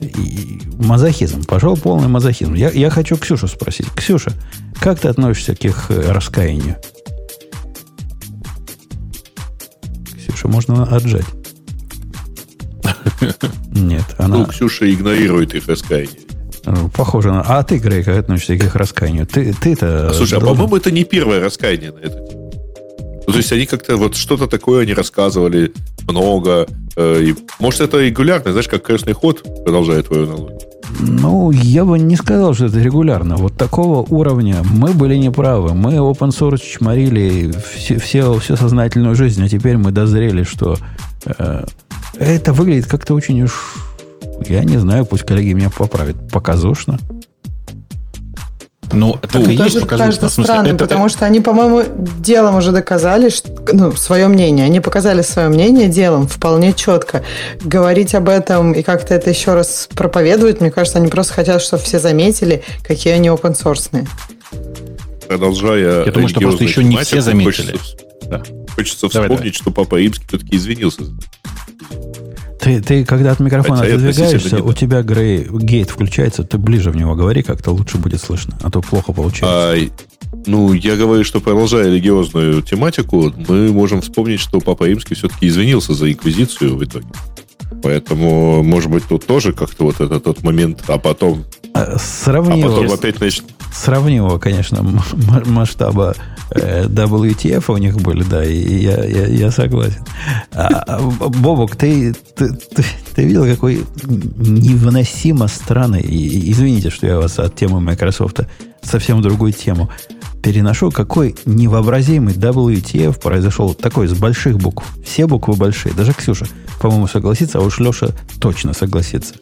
И 0.00 0.60
мазохизм. 0.80 1.44
Пошел 1.44 1.78
полный 1.78 2.08
мазохизм. 2.08 2.52
Я, 2.52 2.68
я 2.68 2.90
хочу 2.90 3.16
Ксюшу 3.16 3.48
спросить. 3.48 3.86
Ксюша, 3.96 4.32
как 4.78 5.00
ты 5.00 5.08
относишься 5.08 5.54
к 5.54 5.64
их 5.64 5.86
э, 5.88 6.12
раскаянию? 6.12 6.76
Ксюша, 10.18 10.46
можно 10.46 10.84
отжать. 10.94 11.26
Нет, 13.72 14.04
она... 14.18 14.36
Ну, 14.36 14.44
Ксюша 14.44 14.92
игнорирует 14.92 15.54
их 15.54 15.68
раскаяние. 15.68 16.21
Ну, 16.64 16.88
похоже 16.88 17.32
на... 17.32 17.42
А 17.42 17.62
ты, 17.62 17.78
Грей, 17.78 18.02
как 18.02 18.18
относишься 18.18 18.56
к 18.56 18.64
их 18.64 18.76
раскаянию? 18.76 19.26
Ты, 19.26 19.52
ты-то... 19.52 20.10
А, 20.10 20.14
слушай, 20.14 20.38
должен... 20.38 20.48
а 20.48 20.50
по-моему, 20.52 20.76
это 20.76 20.90
не 20.90 21.04
первое 21.04 21.40
раскаяние 21.40 21.92
на 21.92 22.00
тему. 22.00 22.28
Ну, 23.26 23.32
то 23.32 23.38
есть 23.38 23.52
они 23.52 23.66
как-то 23.66 23.96
вот 23.96 24.16
что-то 24.16 24.46
такое 24.46 24.82
они 24.82 24.94
рассказывали 24.94 25.72
много. 26.08 26.66
Э, 26.96 27.22
и, 27.22 27.34
может, 27.60 27.80
это 27.80 27.98
регулярно, 27.98 28.52
знаешь, 28.52 28.68
как 28.68 28.82
крестный 28.82 29.12
ход 29.12 29.42
продолжает 29.64 30.08
твою 30.08 30.24
аналогию. 30.24 30.58
Ну, 31.00 31.50
я 31.50 31.84
бы 31.84 31.98
не 31.98 32.16
сказал, 32.16 32.54
что 32.54 32.66
это 32.66 32.78
регулярно. 32.78 33.36
Вот 33.36 33.56
такого 33.56 34.06
уровня 34.08 34.62
мы 34.64 34.92
были 34.92 35.16
неправы. 35.16 35.74
Мы 35.74 35.94
open 35.94 36.30
source 36.30 36.60
чморили 36.60 37.52
все, 37.74 37.98
все, 37.98 38.38
всю 38.38 38.56
сознательную 38.56 39.14
жизнь, 39.14 39.42
а 39.44 39.48
теперь 39.48 39.76
мы 39.76 39.90
дозрели, 39.90 40.42
что 40.42 40.76
э, 41.24 41.64
это 42.18 42.52
выглядит 42.52 42.86
как-то 42.86 43.14
очень 43.14 43.40
уж 43.42 43.52
я 44.48 44.64
не 44.64 44.78
знаю, 44.78 45.06
пусть 45.06 45.24
коллеги 45.24 45.52
меня 45.52 45.70
поправят. 45.70 46.16
Показушно. 46.30 46.98
Ну, 48.92 49.18
это 49.22 49.38
ну, 49.38 49.48
и 49.48 49.54
есть 49.54 49.86
кажется 49.86 50.28
странным, 50.28 50.74
это, 50.74 50.84
потому 50.84 51.06
это... 51.06 51.16
что 51.16 51.24
они, 51.24 51.40
по-моему, 51.40 51.82
делом 52.18 52.56
уже 52.56 52.72
доказали, 52.72 53.30
что, 53.30 53.50
ну, 53.72 53.92
свое 53.92 54.28
мнение. 54.28 54.66
Они 54.66 54.80
показали 54.80 55.22
свое 55.22 55.48
мнение 55.48 55.88
делом 55.88 56.28
вполне 56.28 56.72
четко. 56.74 57.24
Говорить 57.62 58.14
об 58.14 58.28
этом 58.28 58.72
и 58.72 58.82
как-то 58.82 59.14
это 59.14 59.30
еще 59.30 59.54
раз 59.54 59.88
проповедовать, 59.94 60.60
мне 60.60 60.70
кажется, 60.70 60.98
они 60.98 61.08
просто 61.08 61.32
хотят, 61.32 61.62
чтобы 61.62 61.82
все 61.82 61.98
заметили, 61.98 62.62
какие 62.82 63.14
они 63.14 63.28
open 63.28 63.56
source. 63.58 64.06
Продолжая 65.26 66.04
Я 66.04 66.12
думаю, 66.12 66.28
что 66.28 66.40
просто 66.40 66.64
еще 66.64 66.84
не 66.84 66.98
все 66.98 67.22
заметили. 67.22 67.72
Хочется, 67.72 67.96
да. 68.26 68.42
хочется 68.74 69.08
вспомнить, 69.08 69.28
давай, 69.28 69.28
давай. 69.28 69.52
что 69.52 69.70
Папа 69.70 69.96
Римский 69.96 70.24
все-таки 70.28 70.56
извинился 70.56 71.04
ты, 72.62 72.80
ты 72.80 73.04
когда 73.04 73.32
от 73.32 73.40
микрофона 73.40 73.78
Хотя 73.78 73.94
отодвигаешься, 73.94 74.62
у 74.62 74.72
тебя 74.72 75.02
Грей 75.02 75.48
гейт 75.50 75.90
включается, 75.90 76.44
ты 76.44 76.58
ближе 76.58 76.90
в 76.90 76.96
него 76.96 77.16
говори, 77.16 77.42
как-то 77.42 77.72
лучше 77.72 77.98
будет 77.98 78.20
слышно, 78.20 78.56
а 78.62 78.70
то 78.70 78.80
плохо 78.80 79.12
получается. 79.12 79.72
А, 79.72 80.42
ну, 80.46 80.72
я 80.72 80.94
говорю, 80.94 81.24
что 81.24 81.40
продолжая 81.40 81.86
религиозную 81.86 82.62
тематику, 82.62 83.32
мы 83.48 83.72
можем 83.72 84.00
вспомнить, 84.00 84.38
что 84.38 84.60
Папа 84.60 84.84
Римский 84.84 85.16
все-таки 85.16 85.48
извинился 85.48 85.94
за 85.94 86.12
инквизицию 86.12 86.76
в 86.76 86.84
итоге. 86.84 87.08
Поэтому, 87.82 88.62
может 88.62 88.90
быть, 88.90 89.04
тут 89.08 89.26
тоже 89.26 89.52
как-то 89.52 89.84
вот 89.84 90.00
этот 90.00 90.22
тот 90.22 90.42
момент, 90.44 90.84
а 90.86 90.98
потом... 90.98 91.44
А, 91.74 91.98
сравни 91.98 92.62
а 92.62 92.68
потом 92.68 92.92
опять 92.92 93.20
начнет... 93.20 93.46
Сравни 93.72 94.16
его, 94.16 94.38
конечно, 94.38 94.82
масштаба 95.46 96.14
э, 96.50 96.84
WTF 96.86 97.64
у 97.68 97.76
них 97.78 97.96
были, 97.96 98.22
да, 98.22 98.44
и 98.44 98.82
я, 98.82 99.02
я, 99.04 99.26
я 99.26 99.50
согласен. 99.50 100.04
А, 100.52 100.66
а 100.86 101.00
Бобок, 101.00 101.76
ты, 101.76 102.12
ты, 102.12 102.52
ты, 102.52 102.84
ты 103.14 103.24
видел, 103.24 103.44
какой 103.46 103.84
невыносимо 104.04 105.48
странный, 105.48 106.02
извините, 106.02 106.90
что 106.90 107.06
я 107.06 107.16
вас 107.18 107.38
от 107.38 107.56
темы 107.56 107.80
Microsoft 107.80 108.40
совсем 108.82 109.18
в 109.18 109.22
другую 109.22 109.52
тему 109.52 109.88
переношу, 110.42 110.90
какой 110.90 111.34
невообразимый 111.46 112.34
WTF 112.34 113.20
произошел 113.20 113.74
такой 113.74 114.08
с 114.08 114.12
больших 114.12 114.58
букв. 114.58 114.84
Все 115.04 115.26
буквы 115.26 115.54
большие. 115.54 115.94
Даже 115.94 116.12
Ксюша, 116.12 116.46
по-моему, 116.80 117.06
согласится, 117.06 117.58
а 117.58 117.62
уж 117.62 117.78
Леша 117.78 118.08
точно 118.40 118.74
согласится. 118.74 119.34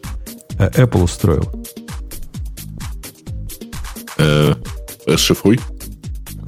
Э, 0.59 0.69
Apple 0.69 1.03
устроил. 1.03 1.49
Э, 4.21 5.17
шифруй. 5.17 5.59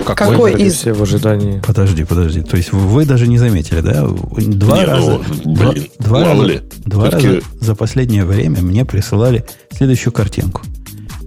Какой, 0.05 0.31
Какой 0.31 0.61
из? 0.61 0.73
Все 0.75 0.93
в 0.93 1.01
ожидании. 1.01 1.61
Подожди, 1.65 2.03
подожди. 2.03 2.41
То 2.41 2.57
есть 2.57 2.71
вы 2.73 3.05
даже 3.05 3.27
не 3.27 3.37
заметили, 3.37 3.79
да? 3.79 4.05
Два 4.07 4.79
не, 4.79 4.85
раза, 4.85 5.21
ну, 5.45 5.53
блин, 5.53 5.87
два, 5.99 6.19
два, 6.19 6.33
раза, 6.33 6.63
два 6.85 7.09
раза 7.09 7.41
за 7.59 7.75
последнее 7.75 8.25
время 8.25 8.61
мне 8.61 8.85
присылали 8.85 9.45
следующую 9.71 10.11
картинку. 10.11 10.61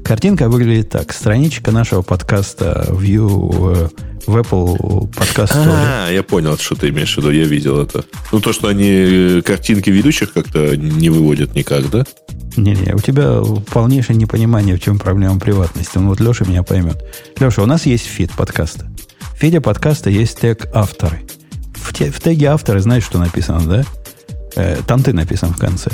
Картинка 0.04 0.48
выглядит 0.48 0.90
так. 0.90 1.12
Страничка 1.12 1.72
нашего 1.72 2.02
подкаста 2.02 2.86
View 2.90 3.90
в 4.26 4.36
Apple 4.36 5.08
подкаст 5.14 5.52
А, 5.56 6.10
я 6.10 6.22
понял, 6.22 6.58
что 6.58 6.74
ты 6.74 6.88
имеешь 6.88 7.14
в 7.14 7.18
виду. 7.18 7.30
Я 7.30 7.44
видел 7.44 7.80
это. 7.80 8.04
Ну, 8.32 8.40
то, 8.40 8.52
что 8.52 8.68
они 8.68 8.88
э, 8.88 9.42
картинки 9.42 9.90
ведущих 9.90 10.32
как-то 10.32 10.76
не 10.76 11.10
выводят 11.10 11.54
никак, 11.54 11.88
да? 11.90 12.04
Не-не, 12.56 12.94
у 12.94 12.98
тебя 12.98 13.40
полнейшее 13.72 14.16
непонимание, 14.16 14.76
в 14.76 14.80
чем 14.80 14.98
проблема 14.98 15.38
приватности. 15.38 15.98
Ну, 15.98 16.08
вот 16.08 16.20
Леша 16.20 16.44
меня 16.44 16.62
поймет. 16.62 17.02
Леша, 17.38 17.62
у 17.62 17.66
нас 17.66 17.86
есть 17.86 18.06
фид 18.06 18.32
подкаста. 18.32 18.86
В 19.34 19.38
фиде 19.38 19.60
подкаста 19.60 20.10
есть 20.10 20.40
тег 20.40 20.66
авторы. 20.74 21.22
В, 21.74 21.92
те, 21.92 22.10
в 22.10 22.20
теге 22.20 22.46
авторы 22.46 22.80
знаешь, 22.80 23.04
что 23.04 23.18
написано, 23.18 23.60
да? 23.66 23.84
Э, 24.56 24.78
там 24.86 25.02
ты 25.02 25.12
написан 25.12 25.52
в 25.52 25.58
конце. 25.58 25.90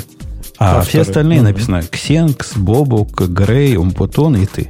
А 0.57 0.77
Авторы. 0.77 0.89
все 0.89 1.01
остальные 1.01 1.39
mm-hmm. 1.39 1.43
написано 1.43 1.83
Ксенкс, 1.83 2.55
Бобук, 2.55 3.21
Грей, 3.27 3.75
Умпутон 3.75 4.37
и 4.37 4.45
ты. 4.45 4.69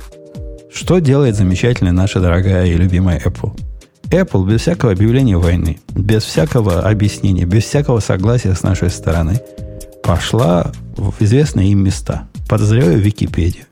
Что 0.73 0.97
делает 0.97 1.35
замечательная 1.35 1.91
наша 1.91 2.19
дорогая 2.19 2.65
и 2.65 2.73
любимая 2.73 3.19
Apple? 3.19 3.55
Apple 4.09 4.49
без 4.49 4.61
всякого 4.61 4.91
объявления 4.91 5.37
войны, 5.37 5.79
без 5.95 6.23
всякого 6.23 6.81
объяснения, 6.81 7.45
без 7.45 7.63
всякого 7.65 7.99
согласия 7.99 8.55
с 8.55 8.63
нашей 8.63 8.89
стороны 8.89 9.39
пошла 10.01 10.71
в 10.97 11.13
известные 11.19 11.71
им 11.71 11.83
места. 11.83 12.27
Подозреваю 12.49 12.99
Википедию. 12.99 13.65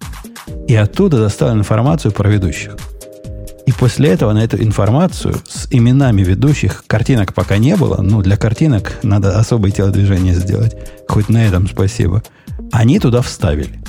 И 0.68 0.76
оттуда 0.76 1.18
достала 1.18 1.54
информацию 1.54 2.12
про 2.12 2.30
ведущих. 2.30 2.78
И 3.66 3.72
после 3.72 4.10
этого 4.10 4.32
на 4.34 4.44
эту 4.44 4.62
информацию 4.62 5.36
с 5.48 5.68
именами 5.72 6.22
ведущих 6.22 6.84
картинок 6.86 7.34
пока 7.34 7.58
не 7.58 7.76
было. 7.76 8.02
Ну, 8.02 8.22
для 8.22 8.38
картинок 8.38 9.00
надо 9.02 9.38
особое 9.40 9.72
телодвижение 9.72 10.36
сделать. 10.36 10.76
Хоть 11.08 11.30
на 11.30 11.46
этом 11.46 11.68
спасибо. 11.68 12.22
Они 12.72 13.00
туда 13.00 13.22
вставили. 13.22 13.81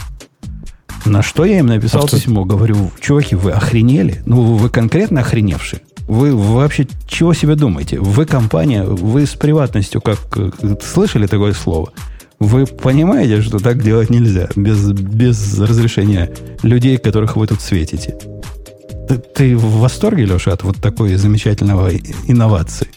На 1.05 1.23
что 1.23 1.45
я 1.45 1.59
им 1.59 1.67
написал 1.67 2.05
Авто... 2.05 2.17
письмо? 2.17 2.45
Говорю, 2.45 2.91
чуваки, 3.01 3.35
вы 3.35 3.53
охренели? 3.53 4.23
Ну, 4.27 4.43
вы 4.57 4.69
конкретно 4.69 5.21
охреневшие? 5.21 5.83
Вы 6.09 6.35
вообще 6.35 6.87
чего 7.07 7.33
себе 7.33 7.55
думаете? 7.55 7.99
Вы 7.99 8.27
компания, 8.27 8.85
вы 8.85 9.27
с 9.27 9.31
приватностью 9.31 10.01
как 10.01 10.19
слышали 10.83 11.27
такое 11.27 11.53
слово? 11.53 11.93
Вы 12.39 12.67
понимаете, 12.67 13.41
что 13.41 13.59
так 13.59 13.83
делать 13.83 14.11
нельзя 14.11 14.49
без, 14.57 14.91
без 14.91 15.59
разрешения 15.61 16.31
людей, 16.63 16.99
которых 16.99 17.37
вы 17.37 17.47
тут 17.47 17.61
светите? 17.61 18.17
Ты, 19.09 19.19
ты 19.19 19.57
в 19.57 19.79
восторге, 19.79 20.25
Леша, 20.25 20.53
от 20.53 20.65
вот 20.65 20.77
такой 20.79 21.15
замечательного 21.15 21.91
инновации? 22.27 22.89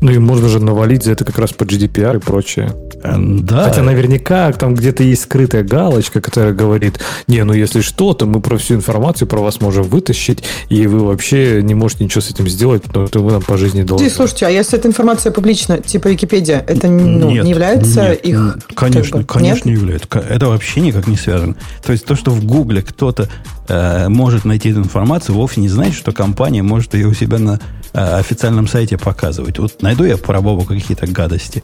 Ну 0.00 0.10
и 0.10 0.18
можно 0.18 0.48
же 0.48 0.60
навалить 0.60 1.04
за 1.04 1.12
это 1.12 1.24
как 1.24 1.38
раз 1.38 1.52
по 1.52 1.64
GDPR 1.64 2.16
и 2.16 2.20
прочее. 2.20 2.72
Да. 3.02 3.64
Хотя 3.64 3.82
наверняка 3.82 4.52
там 4.52 4.74
где-то 4.74 5.02
есть 5.02 5.22
скрытая 5.22 5.62
галочка, 5.62 6.20
которая 6.20 6.52
говорит, 6.52 7.00
не, 7.26 7.42
ну 7.44 7.52
если 7.52 7.80
что, 7.80 8.14
то 8.14 8.26
мы 8.26 8.40
про 8.40 8.56
всю 8.56 8.74
информацию 8.74 9.28
про 9.28 9.40
вас 9.40 9.60
можем 9.60 9.84
вытащить, 9.84 10.42
и 10.68 10.86
вы 10.86 11.00
вообще 11.06 11.62
не 11.62 11.74
можете 11.74 12.04
ничего 12.04 12.20
с 12.20 12.30
этим 12.30 12.48
сделать, 12.48 12.82
потому 12.82 13.06
что 13.06 13.20
вы 13.22 13.32
нам 13.32 13.42
по 13.42 13.56
жизни 13.56 13.82
должны. 13.82 14.08
Слушайте, 14.10 14.46
а 14.46 14.50
если 14.50 14.78
эта 14.78 14.88
информация 14.88 15.32
публична, 15.32 15.78
типа 15.78 16.08
Википедия, 16.08 16.64
это 16.66 16.88
ну, 16.88 17.30
нет, 17.30 17.44
не 17.44 17.50
является 17.50 18.10
нет, 18.10 18.24
их... 18.24 18.58
Конечно, 18.74 19.18
как 19.18 19.20
бы, 19.20 19.26
конечно 19.26 19.54
нет? 19.54 19.64
не 19.66 19.72
является. 19.72 20.08
Это 20.28 20.48
вообще 20.48 20.80
никак 20.80 21.06
не 21.06 21.16
связано. 21.16 21.56
То 21.84 21.92
есть 21.92 22.04
то, 22.04 22.16
что 22.16 22.30
в 22.30 22.44
Гугле 22.44 22.82
кто-то 22.82 23.28
э, 23.70 24.08
может 24.08 24.44
найти 24.44 24.70
эту 24.70 24.80
информацию, 24.80 25.34
вовсе 25.34 25.60
не 25.60 25.68
значит, 25.68 25.94
что 25.94 26.12
компания 26.12 26.62
может 26.62 26.94
ее 26.94 27.06
у 27.06 27.14
себя 27.14 27.38
на 27.38 27.60
э, 27.92 28.18
официальном 28.18 28.66
сайте 28.68 28.98
показывать. 28.98 29.58
Вот 29.58 29.80
найду 29.82 30.04
я 30.04 30.16
про 30.16 30.40
Бобу 30.40 30.64
какие-то 30.64 31.06
гадости 31.06 31.62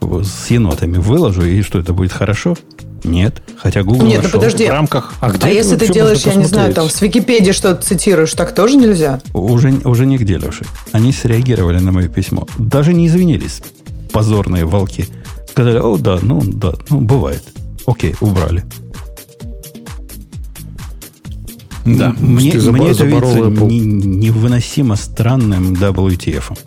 с 0.00 0.50
енотами 0.50 0.96
выложу, 0.96 1.44
и 1.44 1.62
что, 1.62 1.78
это 1.78 1.92
будет 1.92 2.12
хорошо? 2.12 2.56
Нет. 3.04 3.42
Хотя 3.56 3.82
Google 3.82 4.06
Нет, 4.06 4.22
нашел. 4.22 4.30
ну 4.32 4.38
подожди. 4.40 4.66
В 4.66 4.70
рамках... 4.70 5.14
А, 5.20 5.30
где 5.30 5.46
а 5.46 5.48
если 5.48 5.76
ты 5.76 5.92
делаешь, 5.92 6.22
я 6.22 6.34
не 6.34 6.44
знаю, 6.44 6.74
там 6.74 6.88
с 6.88 7.00
Википедии 7.00 7.52
что-то 7.52 7.82
цитируешь, 7.82 8.32
так 8.34 8.54
тоже 8.54 8.76
нельзя? 8.76 9.20
Уже, 9.32 9.72
уже 9.84 10.06
нигде, 10.06 10.36
Леша. 10.36 10.64
Они 10.92 11.12
среагировали 11.12 11.78
на 11.78 11.92
мое 11.92 12.08
письмо. 12.08 12.46
Даже 12.58 12.92
не 12.92 13.06
извинились. 13.06 13.62
Позорные 14.12 14.64
волки. 14.64 15.06
Сказали, 15.50 15.78
о, 15.78 15.96
да, 15.96 16.18
ну, 16.20 16.42
да, 16.44 16.72
ну, 16.90 17.00
бывает. 17.00 17.42
Окей, 17.86 18.14
убрали. 18.20 18.64
Да, 21.84 22.14
мне, 22.20 22.52
мне 22.52 22.90
это 22.90 23.04
видится 23.04 23.04
не, 23.04 23.80
невыносимо 23.80 24.96
странным 24.96 25.72
WTF. 25.74 26.58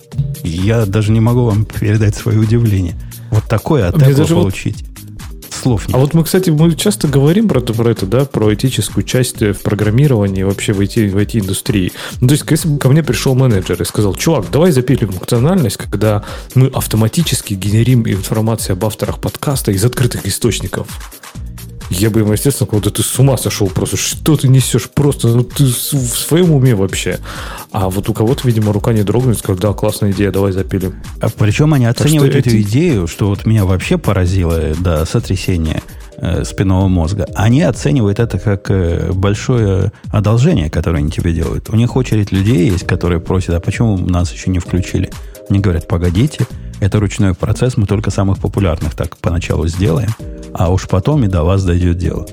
Я 0.43 0.85
даже 0.85 1.11
не 1.11 1.19
могу 1.19 1.45
вам 1.45 1.65
передать 1.65 2.15
свое 2.15 2.39
удивление. 2.39 2.95
Вот 3.31 3.43
такое 3.45 3.87
от 3.87 4.01
этого 4.01 4.27
получить. 4.27 4.85
Слов 5.49 5.87
нет. 5.87 5.95
А 5.95 5.99
вот 5.99 6.13
мы, 6.13 6.23
кстати, 6.23 6.49
мы 6.49 6.75
часто 6.75 7.07
говорим 7.07 7.47
про 7.47 7.59
это, 7.59 7.73
про 7.73 7.89
это, 7.89 8.05
да, 8.05 8.25
про 8.25 8.53
этическую 8.53 9.03
часть 9.03 9.39
в 9.41 9.61
программировании, 9.61 10.43
вообще 10.43 10.73
в 10.73 10.81
IT, 10.81 11.09
в 11.09 11.17
IT-индустрии. 11.17 11.93
Ну, 12.19 12.27
то 12.27 12.33
есть, 12.33 12.43
если 12.49 12.67
бы 12.67 12.79
ко 12.79 12.89
мне 12.89 13.03
пришел 13.03 13.35
менеджер 13.35 13.81
и 13.81 13.85
сказал, 13.85 14.15
чувак, 14.15 14.47
давай 14.51 14.71
запилим 14.71 15.11
функциональность, 15.11 15.77
когда 15.77 16.23
мы 16.55 16.67
автоматически 16.67 17.53
генерим 17.53 18.05
информацию 18.07 18.73
об 18.73 18.85
авторах 18.85 19.21
подкаста 19.21 19.71
из 19.71 19.85
открытых 19.85 20.25
источников 20.25 20.87
я 21.89 22.09
бы 22.09 22.21
ему, 22.21 22.33
естественно, 22.33 22.67
сказал, 22.67 22.81
да 22.83 22.89
ты 22.89 23.03
с 23.03 23.19
ума 23.19 23.37
сошел 23.37 23.67
просто, 23.67 23.97
что 23.97 24.35
ты 24.37 24.47
несешь 24.47 24.89
просто, 24.89 25.27
ну 25.29 25.43
ты 25.43 25.65
в 25.65 26.17
своем 26.17 26.51
уме 26.51 26.75
вообще. 26.75 27.19
А 27.71 27.89
вот 27.89 28.09
у 28.09 28.13
кого-то, 28.13 28.47
видимо, 28.47 28.73
рука 28.73 28.93
не 28.93 29.03
дрогнет, 29.03 29.37
сказал, 29.37 29.57
да, 29.59 29.73
классная 29.73 30.11
идея, 30.11 30.31
давай 30.31 30.51
запилим. 30.51 30.95
А 31.21 31.29
причем 31.29 31.73
они 31.73 31.85
оценивают 31.85 32.35
эту 32.35 32.49
эти... 32.49 32.61
идею, 32.61 33.07
что 33.07 33.27
вот 33.27 33.45
меня 33.45 33.65
вообще 33.65 33.97
поразило 33.97 34.75
до 34.75 35.05
сотрясения 35.05 35.81
э, 36.17 36.43
спинного 36.43 36.87
мозга. 36.87 37.27
Они 37.35 37.61
оценивают 37.61 38.19
это 38.19 38.39
как 38.39 38.69
э, 38.69 39.11
большое 39.11 39.91
одолжение, 40.09 40.69
которое 40.69 40.99
они 40.99 41.11
тебе 41.11 41.33
делают. 41.33 41.69
У 41.69 41.75
них 41.75 41.95
очередь 41.95 42.31
людей 42.31 42.69
есть, 42.69 42.87
которые 42.87 43.19
просят, 43.19 43.55
а 43.55 43.59
почему 43.59 43.97
нас 43.97 44.31
еще 44.31 44.49
не 44.49 44.59
включили? 44.59 45.11
Они 45.49 45.59
говорят, 45.59 45.87
погодите, 45.87 46.47
это 46.79 46.99
ручной 46.99 47.33
процесс, 47.33 47.77
мы 47.77 47.85
только 47.85 48.11
самых 48.11 48.39
популярных 48.39 48.95
так 48.95 49.17
поначалу 49.17 49.67
сделаем, 49.67 50.09
а 50.53 50.71
уж 50.71 50.87
потом 50.87 51.23
и 51.23 51.27
до 51.27 51.43
вас 51.43 51.63
дойдет 51.63 51.97
дело. 51.97 52.25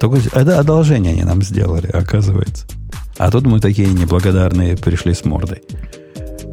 Только 0.00 0.20
это 0.32 0.58
одолжение 0.58 1.12
они 1.12 1.24
нам 1.24 1.42
сделали, 1.42 1.88
оказывается. 1.88 2.66
А 3.18 3.30
тут 3.30 3.46
мы 3.46 3.60
такие 3.60 3.88
неблагодарные 3.88 4.76
пришли 4.76 5.14
с 5.14 5.24
мордой. 5.24 5.62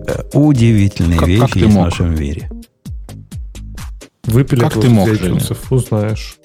Э, 0.08 0.24
удивительные 0.34 1.20
как, 1.20 1.28
вещи 1.28 1.42
как 1.42 1.56
есть 1.56 1.74
в 1.74 1.78
нашем 1.78 2.16
мире. 2.16 2.50
Выпили 4.24 4.62
как 4.62 4.74
ты 4.80 4.90
мог, 4.90 5.10
узнаешь. 5.70 6.38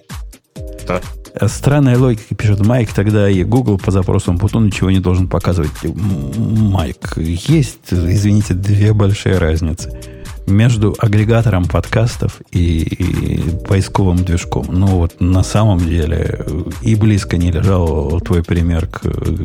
Да. 0.89 1.01
Э, 1.35 1.47
странная 1.47 1.97
логика, 1.97 2.35
пишет 2.35 2.61
Майк, 2.67 2.93
тогда 2.93 3.31
и 3.31 3.45
Google 3.45 3.79
по 3.79 3.93
запросам 3.93 4.39
Путун 4.39 4.67
ничего 4.67 4.91
не 4.91 4.99
должен 4.99 5.29
показывать. 5.29 5.71
Майк, 5.85 7.17
есть, 7.17 7.93
извините, 7.93 8.55
две 8.55 8.93
большие 8.93 9.39
разницы 9.39 10.18
между 10.49 10.95
агрегатором 10.99 11.67
подкастов 11.67 12.41
и, 12.51 12.81
и 12.81 13.67
поисковым 13.67 14.25
движком. 14.25 14.67
Ну 14.69 14.87
вот 14.87 15.21
на 15.21 15.43
самом 15.43 15.79
деле 15.79 16.45
и 16.83 16.95
близко 16.95 17.37
не 17.37 17.51
лежал 17.51 18.21
твой 18.21 18.43
пример 18.43 18.87
к, 18.87 19.01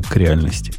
к 0.10 0.16
реальности. 0.16 0.74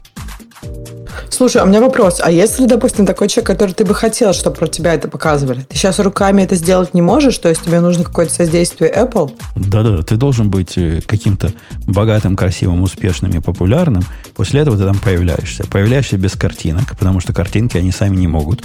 Слушай, 1.31 1.63
а 1.63 1.65
у 1.65 1.67
меня 1.67 1.81
вопрос. 1.81 2.21
А 2.23 2.31
если, 2.31 2.67
допустим, 2.67 3.07
такой 3.07 3.29
человек, 3.29 3.47
который 3.49 3.73
ты 3.73 3.85
бы 3.85 3.95
хотел, 3.95 4.33
чтобы 4.33 4.57
про 4.57 4.67
тебя 4.69 4.95
это 4.95 5.09
показывали, 5.09 5.61
ты 5.63 5.77
сейчас 5.77 5.99
руками 5.99 6.43
это 6.43 6.55
сделать 6.55 6.95
не 6.95 7.03
можешь, 7.03 7.39
то 7.39 7.49
есть 7.49 7.63
тебе 7.63 7.81
нужно 7.81 8.05
какое-то 8.05 8.33
создействие 8.33 8.93
Apple? 8.93 9.33
Да-да, 9.57 10.03
ты 10.03 10.17
должен 10.17 10.51
быть 10.51 10.77
э, 10.77 11.01
каким-то 11.05 11.53
богатым, 11.87 12.37
красивым, 12.37 12.83
успешным 12.83 13.33
и 13.33 13.41
популярным. 13.41 14.03
После 14.35 14.61
этого 14.61 14.77
ты 14.77 14.85
там 14.85 14.99
появляешься. 14.99 15.65
Появляешься 15.67 16.17
без 16.17 16.33
картинок, 16.33 16.97
потому 16.97 17.21
что 17.21 17.33
картинки 17.33 17.77
они 17.77 17.91
сами 17.91 18.17
не 18.17 18.29
могут. 18.29 18.63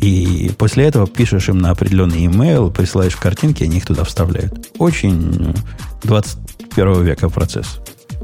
И 0.00 0.50
после 0.58 0.84
этого 0.84 1.06
пишешь 1.06 1.48
им 1.48 1.58
на 1.58 1.70
определенный 1.70 2.26
email, 2.26 2.70
присылаешь 2.70 3.16
картинки, 3.16 3.64
они 3.64 3.78
их 3.78 3.86
туда 3.86 4.04
вставляют. 4.04 4.70
Очень 4.78 5.54
21 6.02 7.02
века 7.04 7.28
процесс. 7.28 7.80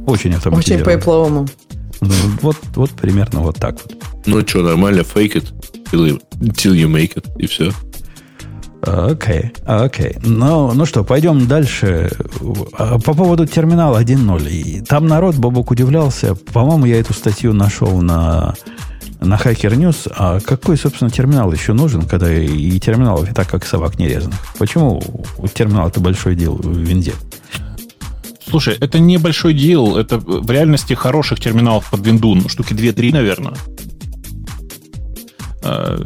Очень 0.07 0.35
автоматизированный. 0.35 0.95
Очень 0.95 1.01
по-пловому. 1.01 1.47
Ну, 2.01 2.13
вот, 2.43 2.57
вот 2.75 2.91
примерно 2.91 3.41
вот 3.41 3.57
так 3.57 3.77
вот. 3.83 3.97
Ну 4.27 4.47
что, 4.47 4.63
нормально, 4.63 5.01
fake 5.01 5.35
it 5.35 5.53
till 5.91 6.75
you 6.75 6.89
make 6.89 7.15
it, 7.15 7.27
и 7.39 7.47
все. 7.47 7.73
Окей, 8.83 9.53
okay, 9.53 9.65
окей. 9.67 10.07
Okay. 10.07 10.21
Ну, 10.23 10.73
ну 10.73 10.87
что, 10.87 11.05
пойдем 11.05 11.47
дальше. 11.47 12.11
А, 12.73 12.99
по 12.99 13.13
поводу 13.13 13.47
терминала 13.47 14.03
1.0. 14.03 14.51
И 14.51 14.81
там 14.81 15.07
народ, 15.07 15.37
Бобок, 15.37 15.71
удивлялся. 15.71 16.35
По-моему, 16.35 16.87
я 16.87 16.99
эту 16.99 17.13
статью 17.13 17.53
нашел 17.53 18.01
на 18.01 18.55
на 19.21 19.37
Hacker 19.37 19.77
News, 19.77 20.11
а 20.17 20.41
какой, 20.41 20.77
собственно, 20.77 21.11
терминал 21.11 21.53
еще 21.53 21.73
нужен, 21.73 22.03
когда 22.03 22.33
и 22.33 22.79
терминалов 22.81 23.31
и 23.31 23.35
так, 23.35 23.49
как 23.49 23.67
собак 23.67 23.99
не 23.99 24.09
резаных? 24.09 24.39
Почему 24.59 25.03
терминал 25.55 25.89
это 25.89 26.01
большой 26.01 26.35
дел 26.35 26.55
в 26.55 26.79
винде? 26.79 27.13
Слушай, 28.49 28.77
это 28.81 28.99
не 28.99 29.19
большой 29.19 29.55
дел, 29.55 29.97
это 29.97 30.19
в 30.19 30.51
реальности 30.51 30.95
хороших 30.95 31.39
терминалов 31.39 31.89
под 31.91 32.05
винду, 32.05 32.35
ну, 32.35 32.49
штуки 32.49 32.73
2-3, 32.73 33.13
наверное. 33.13 33.55
Э, 35.63 35.99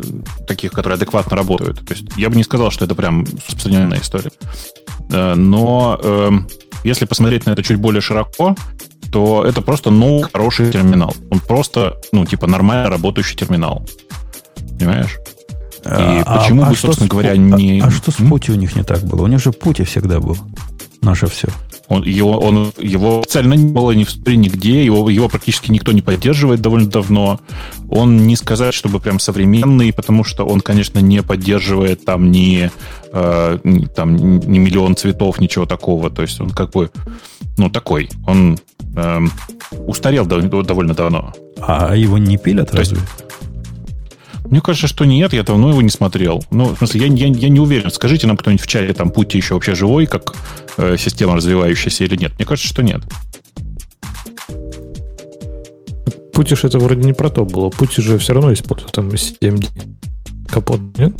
таких, 0.48 0.72
которые 0.72 0.96
адекватно 0.96 1.36
работают. 1.36 1.86
То 1.86 1.94
есть 1.94 2.04
я 2.16 2.28
бы 2.28 2.36
не 2.36 2.42
сказал, 2.42 2.70
что 2.70 2.84
это 2.84 2.94
прям 2.96 3.24
распространенная 3.24 4.00
история. 4.00 4.32
Э, 5.10 5.34
но 5.34 5.98
э, 6.02 6.30
если 6.82 7.04
посмотреть 7.04 7.46
на 7.46 7.50
это 7.50 7.62
чуть 7.62 7.78
более 7.78 8.00
широко, 8.00 8.56
то 9.14 9.44
это 9.44 9.62
просто 9.62 9.90
ну 9.92 10.22
хороший 10.22 10.72
терминал. 10.72 11.14
Он 11.30 11.38
просто, 11.38 12.00
ну, 12.10 12.26
типа, 12.26 12.48
нормально 12.48 12.90
работающий 12.90 13.36
терминал. 13.36 13.86
Понимаешь? 14.76 15.18
И 15.84 16.22
а, 16.26 16.38
почему 16.40 16.64
а, 16.64 16.70
бы, 16.70 16.74
собственно 16.74 17.08
говоря, 17.08 17.30
а, 17.30 17.36
не... 17.36 17.80
А, 17.80 17.86
а 17.86 17.90
что 17.92 18.10
с 18.10 18.16
пути 18.16 18.50
у 18.50 18.56
них 18.56 18.74
не 18.74 18.82
так 18.82 19.04
было? 19.04 19.22
У 19.22 19.28
них 19.28 19.40
же 19.40 19.52
пути 19.52 19.84
всегда 19.84 20.18
был. 20.18 20.36
Наше 21.00 21.28
все. 21.28 21.46
Он, 21.88 22.02
его, 22.02 22.38
он, 22.38 22.72
его 22.78 23.20
официально 23.20 23.54
не 23.54 23.70
было 23.70 23.90
ни 23.92 24.04
в 24.04 24.08
истории 24.08 24.36
нигде, 24.36 24.84
его, 24.84 25.10
его 25.10 25.28
практически 25.28 25.70
никто 25.70 25.92
не 25.92 26.00
поддерживает 26.00 26.60
довольно 26.60 26.88
давно. 26.88 27.40
Он 27.90 28.26
не 28.26 28.36
сказать, 28.36 28.72
чтобы 28.72 29.00
прям 29.00 29.18
современный, 29.18 29.92
потому 29.92 30.24
что 30.24 30.46
он, 30.46 30.60
конечно, 30.60 30.98
не 31.00 31.22
поддерживает 31.22 32.04
там 32.04 32.30
ни, 32.30 32.70
э, 33.12 33.58
там, 33.94 34.16
ни 34.16 34.58
миллион 34.58 34.96
цветов, 34.96 35.40
ничего 35.40 35.66
такого. 35.66 36.10
То 36.10 36.22
есть 36.22 36.40
он 36.40 36.50
как 36.50 36.70
бы, 36.70 36.90
ну, 37.58 37.68
такой. 37.68 38.08
Он 38.26 38.58
эм, 38.96 39.30
устарел 39.72 40.24
довольно 40.26 40.94
давно. 40.94 41.34
А 41.60 41.94
его 41.94 42.18
не 42.18 42.38
пилят 42.38 42.70
То 42.70 42.78
разве? 42.78 42.96
Есть, 42.98 43.24
мне 44.44 44.60
кажется, 44.60 44.86
что 44.86 45.04
нет, 45.04 45.32
я 45.32 45.42
давно 45.42 45.70
его 45.70 45.82
не 45.82 45.88
смотрел. 45.88 46.44
Ну, 46.50 46.74
в 46.74 46.78
смысле, 46.78 47.06
я, 47.06 47.06
я, 47.06 47.26
я 47.26 47.48
не 47.48 47.60
уверен. 47.60 47.90
Скажите 47.90 48.26
нам 48.26 48.36
кто-нибудь 48.36 48.62
в 48.62 48.66
чате, 48.66 48.92
там 48.92 49.10
Пути 49.10 49.38
еще 49.38 49.54
вообще 49.54 49.74
живой, 49.74 50.06
как 50.06 50.34
э, 50.76 50.96
система 50.98 51.36
развивающаяся 51.36 52.04
или 52.04 52.16
нет. 52.16 52.32
Мне 52.36 52.44
кажется, 52.44 52.68
что 52.68 52.82
нет. 52.82 53.02
Пути 56.32 56.54
это 56.62 56.78
вроде 56.78 57.02
не 57.02 57.12
про 57.12 57.30
то 57.30 57.44
было. 57.44 57.70
Пути 57.70 58.02
же 58.02 58.18
все 58.18 58.34
равно 58.34 58.52
используют 58.52 58.92
там 58.92 59.08
7D. 59.08 59.66
Капот, 60.48 60.80
нет? 60.98 61.14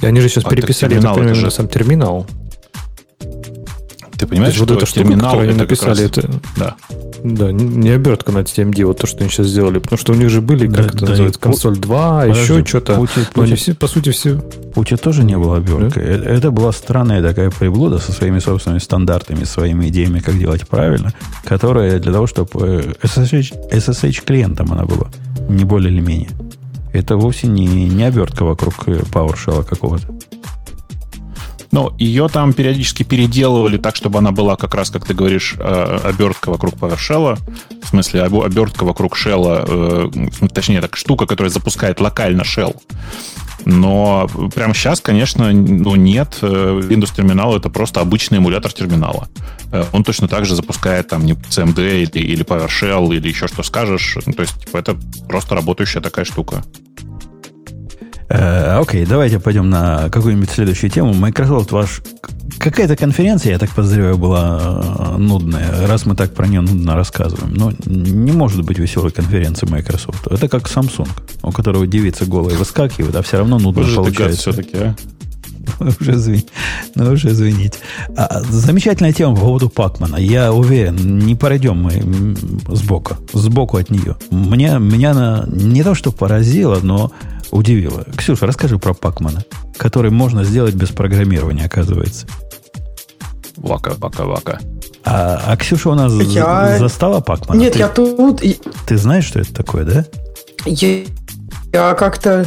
И 0.00 0.06
они 0.06 0.20
же 0.20 0.28
сейчас 0.28 0.44
а 0.46 0.50
переписали, 0.50 0.94
терминал, 0.94 1.12
я 1.12 1.14
так 1.14 1.24
понимаю, 1.24 1.44
же... 1.44 1.50
сам 1.50 1.68
терминал. 1.68 2.26
Ты 4.18 4.26
понимаешь, 4.26 4.54
что 4.54 4.64
вот 4.64 4.72
эта 4.72 4.86
штука, 4.86 5.06
терминал 5.06 5.38
они 5.38 5.52
написали, 5.52 6.02
раз... 6.02 6.18
это... 6.18 6.30
Да. 6.56 6.76
Да, 7.22 7.52
не 7.52 7.90
обертка 7.90 8.32
на 8.32 8.38
TMD, 8.38 8.84
вот 8.84 8.98
то, 8.98 9.06
что 9.06 9.20
они 9.20 9.28
сейчас 9.28 9.46
сделали. 9.46 9.78
Потому 9.78 9.98
что 9.98 10.12
у 10.12 10.16
них 10.16 10.28
же 10.28 10.40
были, 10.40 10.66
как 10.66 10.76
да, 10.76 10.82
это 10.82 10.98
да, 10.98 11.06
называется, 11.10 11.40
консоль 11.40 11.76
2, 11.76 12.20
Подожди, 12.20 12.40
еще 12.40 12.64
что-то. 12.64 12.96
Пути, 12.96 13.20
Но 13.34 13.42
они 13.42 13.54
все, 13.54 13.74
по 13.74 13.86
сути, 13.86 14.10
все... 14.10 14.38
Пути 14.74 14.96
тоже 14.96 15.24
не 15.24 15.36
было 15.36 15.58
оберткой. 15.58 16.04
Да? 16.04 16.10
Э, 16.10 16.36
это 16.36 16.50
была 16.50 16.72
странная 16.72 17.22
такая 17.22 17.50
приблуда 17.50 17.98
со 17.98 18.12
своими 18.12 18.40
собственными 18.40 18.80
стандартами, 18.80 19.44
своими 19.44 19.88
идеями, 19.88 20.18
как 20.18 20.38
делать 20.38 20.66
правильно, 20.68 21.12
которая 21.44 21.98
для 21.98 22.12
того, 22.12 22.26
чтобы 22.26 22.96
SSH, 23.02 23.70
SSH 23.70 24.24
клиентом 24.24 24.72
она 24.72 24.84
была, 24.84 25.08
не 25.48 25.64
более 25.64 25.92
или 25.92 26.00
менее. 26.00 26.30
Это 26.92 27.16
вовсе 27.16 27.46
не, 27.46 27.66
не 27.66 28.02
обертка 28.04 28.44
вокруг 28.44 28.74
PowerShell 28.86 29.64
какого-то. 29.64 30.06
Ну, 31.70 31.92
ее 31.98 32.28
там 32.28 32.52
периодически 32.52 33.02
переделывали 33.02 33.76
так, 33.76 33.94
чтобы 33.96 34.18
она 34.18 34.32
была 34.32 34.56
как 34.56 34.74
раз, 34.74 34.90
как 34.90 35.04
ты 35.04 35.14
говоришь, 35.14 35.54
э, 35.58 35.98
обертка 36.04 36.50
вокруг 36.50 36.74
PowerShell. 36.74 37.38
В 37.82 37.88
смысле, 37.88 38.22
обертка 38.22 38.84
вокруг 38.84 39.16
шелла, 39.16 39.64
э, 39.66 40.10
точнее, 40.52 40.80
так, 40.80 40.96
штука, 40.96 41.26
которая 41.26 41.50
запускает 41.50 42.00
локально 42.00 42.42
shell. 42.42 42.74
Но 43.64 44.28
прямо 44.54 44.72
сейчас, 44.72 45.00
конечно, 45.00 45.52
ну, 45.52 45.96
нет. 45.96 46.38
Windows 46.40 47.14
терминал 47.14 47.56
это 47.56 47.68
просто 47.68 48.00
обычный 48.00 48.38
эмулятор 48.38 48.72
терминала. 48.72 49.28
Он 49.92 50.04
точно 50.04 50.28
так 50.28 50.46
же 50.46 50.54
запускает 50.54 51.08
там 51.08 51.26
не 51.26 51.34
CMD 51.34 52.02
или, 52.02 52.24
или 52.24 52.44
PowerShell 52.44 53.14
или 53.14 53.28
еще 53.28 53.46
что 53.48 53.62
скажешь. 53.62 54.16
То 54.24 54.42
есть, 54.42 54.58
типа, 54.64 54.78
это 54.78 54.96
просто 55.28 55.54
работающая 55.54 56.00
такая 56.00 56.24
штука. 56.24 56.64
Э, 58.28 58.78
окей, 58.78 59.06
давайте 59.06 59.38
пойдем 59.38 59.70
на 59.70 60.10
какую-нибудь 60.10 60.50
следующую 60.50 60.90
тему. 60.90 61.14
Microsoft 61.14 61.72
ваш... 61.72 62.02
Какая-то 62.58 62.96
конференция, 62.96 63.52
я 63.52 63.58
так 63.58 63.70
подозреваю, 63.70 64.18
была 64.18 64.82
э, 64.82 65.16
нудная, 65.16 65.86
раз 65.86 66.06
мы 66.06 66.16
так 66.16 66.34
про 66.34 66.46
нее 66.46 66.60
нудно 66.60 66.94
рассказываем. 66.94 67.54
Но 67.54 67.72
не 67.86 68.32
может 68.32 68.64
быть 68.64 68.78
веселой 68.78 69.12
конференции 69.12 69.66
Microsoft. 69.66 70.26
Это 70.26 70.48
как 70.48 70.64
Samsung, 70.64 71.08
у 71.42 71.52
которого 71.52 71.86
девица 71.86 72.26
голая 72.26 72.56
выскакивает, 72.56 73.14
а 73.14 73.22
все 73.22 73.38
равно 73.38 73.58
нудно 73.58 73.82
Боже, 73.82 73.94
получается. 73.96 74.52
все-таки, 74.52 74.76
а? 74.76 74.96
уже, 75.80 76.12
извини, 76.12 76.46
ну, 76.94 77.12
уже 77.12 77.28
извините. 77.28 77.78
А, 78.16 78.42
замечательная 78.42 79.12
тема 79.12 79.34
по 79.36 79.42
поводу 79.42 79.68
Пакмана. 79.68 80.16
Я 80.16 80.52
уверен, 80.52 81.18
не 81.18 81.34
пройдем 81.34 81.80
мы 81.80 82.36
сбоку, 82.74 83.16
сбоку 83.32 83.76
от 83.76 83.90
нее. 83.90 84.16
Мне, 84.30 84.78
меня 84.78 85.12
она 85.12 85.44
не 85.46 85.82
то, 85.82 85.94
что 85.94 86.12
поразило, 86.12 86.80
но 86.82 87.12
удивило. 87.50 88.04
Ксюша, 88.16 88.46
расскажи 88.46 88.78
про 88.78 88.94
Пакмана, 88.94 89.44
который 89.76 90.10
можно 90.10 90.44
сделать 90.44 90.74
без 90.74 90.90
программирования, 90.90 91.64
оказывается. 91.64 92.26
Вака, 93.56 93.94
вака, 93.98 94.24
вака. 94.24 94.60
А, 95.04 95.42
а 95.46 95.56
Ксюша 95.56 95.90
у 95.90 95.94
нас 95.94 96.12
я... 96.12 96.78
застала 96.78 97.20
Пакмана? 97.20 97.58
Нет, 97.58 97.72
ты, 97.74 97.78
я 97.78 97.88
тут... 97.88 98.42
Ты 98.86 98.98
знаешь, 98.98 99.24
что 99.24 99.40
это 99.40 99.52
такое, 99.54 99.84
да? 99.84 100.04
Я, 100.64 101.04
я 101.72 101.94
как-то... 101.94 102.46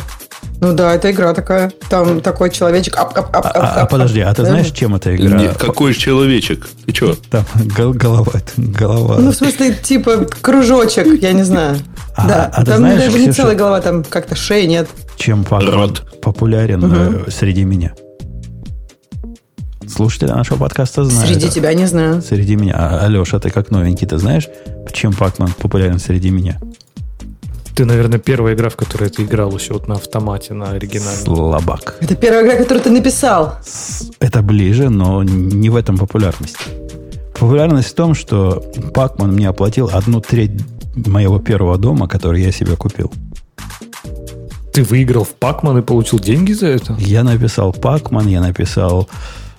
Ну 0.61 0.73
да, 0.73 0.93
это 0.93 1.09
игра 1.09 1.33
такая. 1.33 1.71
Там 1.89 2.21
такой 2.21 2.51
человечек. 2.51 2.95
Ап, 2.95 3.17
ап, 3.17 3.35
ап, 3.35 3.45
а, 3.47 3.81
а 3.81 3.85
подожди, 3.87 4.21
а 4.21 4.31
ты 4.31 4.45
знаешь, 4.45 4.69
чем 4.69 4.93
эта 4.93 5.15
игра? 5.15 5.35
Не, 5.35 5.49
какой 5.49 5.95
человечек? 5.95 6.69
Ты 6.85 6.93
что? 6.93 7.15
Там 7.31 7.45
голова, 7.65 8.31
голова. 8.57 9.17
Ну, 9.17 9.31
в 9.31 9.35
смысле, 9.35 9.73
типа 9.73 10.27
кружочек, 10.41 11.19
я 11.19 11.33
не 11.33 11.41
знаю. 11.41 11.77
А, 12.15 12.27
да, 12.27 12.51
а 12.53 12.63
там 12.63 12.77
знаешь, 12.77 13.05
даже 13.05 13.19
не 13.19 13.31
целая 13.31 13.55
голова, 13.55 13.81
там 13.81 14.03
как-то 14.03 14.35
шея 14.35 14.67
нет. 14.67 14.87
Чем 15.17 15.43
популярен 15.43 16.83
угу. 16.83 17.31
среди 17.31 17.63
меня? 17.63 17.93
Слушатели 19.87 20.29
нашего 20.29 20.59
подкаста 20.59 21.03
знают. 21.03 21.27
Среди 21.27 21.49
тебя 21.49 21.73
не 21.73 21.87
знаю. 21.87 22.21
Среди 22.21 22.55
меня. 22.55 22.75
А, 22.77 23.05
Алеша, 23.05 23.39
ты 23.39 23.49
как 23.49 23.71
новенький, 23.71 24.07
ты 24.07 24.19
знаешь, 24.19 24.47
чем 24.93 25.11
Пакман 25.13 25.51
популярен 25.53 25.97
среди 25.97 26.29
меня? 26.29 26.59
Ты, 27.75 27.85
наверное, 27.85 28.19
первая 28.19 28.53
игра, 28.53 28.69
в 28.69 28.75
которой 28.75 29.09
ты 29.09 29.23
играл 29.23 29.55
еще 29.55 29.73
вот 29.73 29.87
на 29.87 29.95
автомате, 29.95 30.53
на 30.53 30.71
оригинале. 30.71 31.17
Слабак. 31.17 31.95
Это 32.01 32.15
первая 32.15 32.43
игра, 32.45 32.55
которую 32.57 32.83
ты 32.83 32.89
написал. 32.89 33.57
Это 34.19 34.41
ближе, 34.41 34.89
но 34.89 35.23
не 35.23 35.69
в 35.69 35.75
этом 35.75 35.97
популярность. 35.97 36.57
Популярность 37.33 37.89
в 37.89 37.95
том, 37.95 38.13
что 38.13 38.63
Пакман 38.93 39.31
мне 39.33 39.47
оплатил 39.49 39.89
одну 39.91 40.21
треть 40.21 40.51
моего 40.95 41.39
первого 41.39 41.77
дома, 41.77 42.07
который 42.07 42.43
я 42.43 42.51
себе 42.51 42.75
купил. 42.75 43.11
Ты 44.73 44.83
выиграл 44.83 45.23
в 45.23 45.29
Пакман 45.29 45.77
и 45.79 45.81
получил 45.81 46.19
деньги 46.19 46.53
за 46.53 46.67
это? 46.67 46.95
Я 46.99 47.23
написал 47.23 47.73
Пакман, 47.73 48.27
я 48.27 48.39
написал 48.41 49.09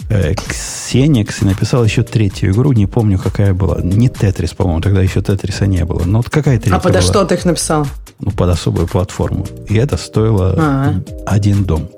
э, 0.08 0.32
Xenix 0.32 1.42
и 1.42 1.44
написал 1.44 1.84
еще 1.84 2.02
третью 2.02 2.52
игру, 2.52 2.72
не 2.72 2.86
помню, 2.86 3.18
какая 3.18 3.52
была. 3.52 3.80
Не 3.82 4.08
Тетрис, 4.08 4.50
по-моему, 4.54 4.80
тогда 4.80 5.02
еще 5.02 5.20
Тетриса 5.20 5.66
не 5.66 5.84
было. 5.84 6.04
Но 6.04 6.18
вот 6.18 6.30
какая 6.30 6.58
третья 6.58 6.76
А 6.76 6.80
подо 6.80 7.00
была? 7.00 7.02
что 7.02 7.24
ты 7.24 7.34
их 7.34 7.44
написал? 7.44 7.86
Ну, 8.22 8.30
под 8.30 8.50
особую 8.50 8.86
платформу. 8.86 9.46
И 9.68 9.74
это 9.76 9.96
стоило 9.96 10.54
А-а. 10.56 11.02
один 11.26 11.64
дом. 11.64 11.90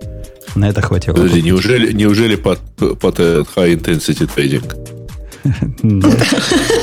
На 0.55 0.68
это 0.68 0.81
хватило. 0.81 1.14
Подожди, 1.14 1.43
неужели, 1.43 1.93
неужели 1.93 2.37
под, 2.37 2.61
под 2.77 3.18
High 3.18 3.79
Intensity 3.79 4.31
Trading? 4.35 4.85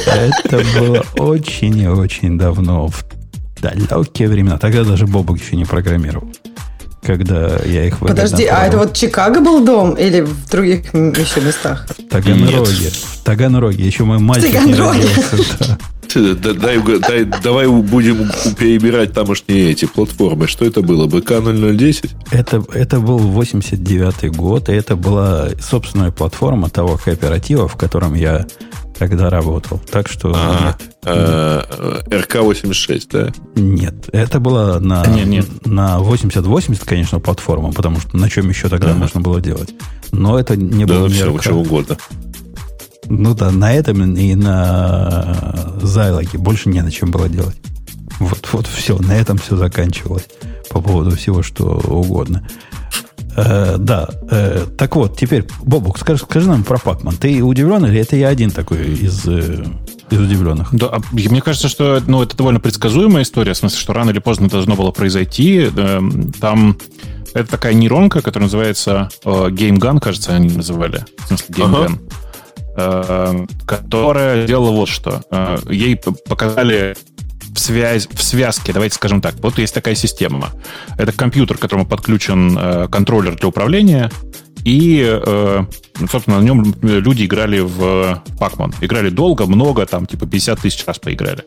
Это 0.06 0.62
было 0.80 1.04
очень 1.18 1.80
и 1.80 1.88
очень 1.88 2.38
давно, 2.38 2.88
в 2.88 3.04
далекие 3.62 4.28
времена. 4.28 4.58
Тогда 4.58 4.84
даже 4.84 5.08
Бобок 5.08 5.40
еще 5.40 5.56
не 5.56 5.66
программировал. 5.66 6.30
Когда 7.02 7.58
я 7.66 7.86
их 7.86 7.98
Подожди, 7.98 8.46
а 8.46 8.68
это 8.68 8.78
вот 8.78 8.94
Чикаго 8.94 9.40
был 9.40 9.66
дом 9.66 9.96
или 9.96 10.22
в 10.22 10.48
других 10.48 10.94
еще 10.94 11.42
местах? 11.42 11.88
В 11.90 12.08
Таганроге. 12.10 12.92
В 12.92 13.24
Таганроге. 13.24 13.84
Еще 13.84 14.04
мой 14.04 14.20
мальчик 14.20 14.64
не 14.64 14.76
родился. 14.76 15.80
Дай, 16.16 17.00
дай, 17.00 17.26
давай 17.26 17.68
будем 17.68 18.30
перебирать 18.58 19.14
тамошние 19.14 19.72
эти 19.72 19.86
платформы. 19.86 20.48
Что 20.48 20.66
это 20.66 20.82
было? 20.82 21.08
БК-0010? 21.08 22.10
Это, 22.32 22.64
это 22.74 23.00
был 23.00 23.20
89-й 23.20 24.30
год, 24.30 24.70
и 24.70 24.74
это 24.74 24.96
была 24.96 25.50
собственная 25.60 26.12
платформа 26.12 26.70
того 26.70 26.98
кооператива, 26.98 27.68
в 27.68 27.76
котором 27.76 28.14
я 28.14 28.46
тогда 29.02 29.32
работал. 29.32 29.82
Так 29.92 30.08
что... 30.10 30.32
А, 30.36 30.76
а, 31.06 32.04
РК-86, 32.08 33.08
да? 33.12 33.32
Нет, 33.56 34.10
это 34.12 34.40
было 34.40 34.78
на, 34.80 35.04
нет, 35.08 35.26
нет. 35.26 35.66
на 35.66 35.98
8080, 36.00 36.84
конечно, 36.86 37.20
платформа, 37.20 37.72
потому 37.72 38.00
что 38.00 38.16
на 38.16 38.30
чем 38.30 38.50
еще 38.50 38.70
тогда 38.70 38.92
ага. 38.92 39.00
можно 39.00 39.20
было 39.20 39.42
делать. 39.42 39.74
Но 40.12 40.38
это 40.38 40.56
не 40.56 40.86
да, 40.86 40.94
было 40.94 41.10
все, 41.10 41.34
РК. 41.34 41.44
чего 41.44 41.62
угодно. 41.62 41.98
Ну 43.14 43.36
да, 43.36 43.52
на 43.52 43.74
этом 43.74 44.16
и 44.16 44.36
на 44.36 45.76
Зайлоге 45.82 46.38
больше 46.38 46.70
не 46.70 46.82
на 46.82 46.90
чем 46.90 47.12
было 47.12 47.28
делать. 47.28 47.58
Вот, 48.20 48.48
вот 48.54 48.68
все, 48.68 48.98
на 48.98 49.12
этом 49.12 49.38
все 49.38 49.58
заканчивалось 49.58 50.28
по 50.70 50.80
поводу 50.80 51.12
всего, 51.18 51.44
что 51.44 51.82
угодно. 51.88 52.48
Э, 53.36 53.76
да, 53.78 54.08
э, 54.30 54.66
так 54.78 54.96
вот, 54.96 55.18
теперь, 55.18 55.46
Бобук, 55.62 56.00
скажи, 56.00 56.24
скажи 56.24 56.48
нам 56.48 56.64
про 56.64 56.78
Пакман. 56.78 57.18
Ты 57.18 57.44
удивлен 57.44 57.86
или 57.86 58.00
это 58.00 58.16
я 58.16 58.30
один 58.30 58.50
такой 58.50 58.94
из, 58.94 59.26
э, 59.28 59.66
из 60.10 60.20
удивленных? 60.20 60.74
Да, 60.74 60.88
а 60.88 61.02
мне 61.12 61.42
кажется, 61.42 61.68
что 61.68 62.02
ну, 62.08 62.24
это 62.24 62.38
довольно 62.38 62.62
предсказуемая 62.62 63.24
история, 63.24 63.54
в 63.54 63.58
смысле, 63.58 63.78
что 63.78 63.92
рано 63.92 64.12
или 64.12 64.20
поздно 64.20 64.48
должно 64.48 64.76
было 64.78 64.92
произойти. 64.92 65.70
Э, 65.76 66.02
там 66.40 66.78
это 67.34 67.50
такая 67.50 67.74
нейронка, 67.74 68.22
которая 68.22 68.48
называется 68.48 69.10
э, 69.26 69.30
Game 69.30 69.80
Gun, 69.80 70.00
кажется, 70.00 70.34
они 70.34 70.50
называли. 70.50 71.06
В 71.18 71.28
смысле, 71.28 71.56
Game 71.56 71.74
Gun. 71.74 71.86
Ага. 71.86 71.94
Э, 71.94 72.21
которая 73.66 74.48
делала 74.48 74.72
вот 74.72 74.90
что. 74.90 75.22
Э, 75.32 75.58
ей 75.70 75.96
показали 75.96 76.96
в, 77.54 77.60
связь, 77.60 78.08
в 78.08 78.22
связке, 78.24 78.74
давайте 78.74 78.96
скажем 78.96 79.22
так, 79.22 79.36
вот 79.42 79.58
есть 79.58 79.74
такая 79.74 79.96
система. 79.96 80.50
Это 80.98 81.12
компьютер, 81.12 81.58
к 81.58 81.62
которому 81.62 81.86
подключен 81.86 82.58
э, 82.58 82.88
контроллер 82.90 83.36
для 83.36 83.48
управления, 83.48 84.12
и, 84.64 85.20
собственно, 86.08 86.40
на 86.40 86.44
нем 86.44 86.76
люди 86.84 87.26
играли 87.26 87.62
в 87.62 88.22
Pac-Man. 88.40 88.76
Играли 88.82 89.10
долго, 89.10 89.48
много, 89.48 89.88
там, 89.88 90.06
типа 90.06 90.28
50 90.28 90.60
тысяч 90.60 90.86
раз 90.86 91.00
поиграли. 91.00 91.46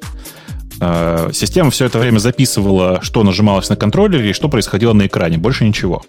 Система 1.32 1.70
все 1.70 1.84
это 1.84 2.00
время 2.00 2.18
записывала, 2.18 2.98
что 3.02 3.22
нажималось 3.22 3.68
на 3.68 3.76
контроллере 3.76 4.30
и 4.30 4.32
что 4.32 4.48
происходило 4.48 4.94
на 4.94 5.06
экране. 5.06 5.38
Больше 5.38 5.64
ничего. 5.64 6.02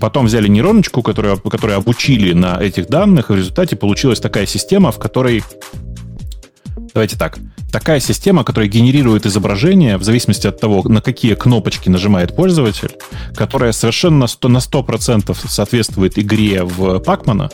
Потом 0.00 0.26
взяли 0.26 0.48
нейроночку, 0.48 1.02
которую, 1.02 1.38
которую 1.38 1.78
обучили 1.78 2.32
на 2.32 2.60
этих 2.60 2.88
данных, 2.88 3.30
и 3.30 3.32
в 3.32 3.36
результате 3.36 3.76
получилась 3.76 4.20
такая 4.20 4.46
система, 4.46 4.92
в 4.92 4.98
которой... 4.98 5.42
Давайте 6.96 7.18
так. 7.18 7.38
Такая 7.70 8.00
система, 8.00 8.42
которая 8.42 8.70
генерирует 8.70 9.26
изображение 9.26 9.98
в 9.98 10.02
зависимости 10.02 10.46
от 10.46 10.58
того, 10.58 10.82
на 10.88 11.02
какие 11.02 11.34
кнопочки 11.34 11.90
нажимает 11.90 12.34
пользователь, 12.34 12.96
которая 13.34 13.72
совершенно 13.72 14.26
100, 14.26 14.48
на 14.48 14.58
100% 14.58 15.36
соответствует 15.46 16.18
игре 16.18 16.64
в 16.64 17.00
Пакмана, 17.00 17.50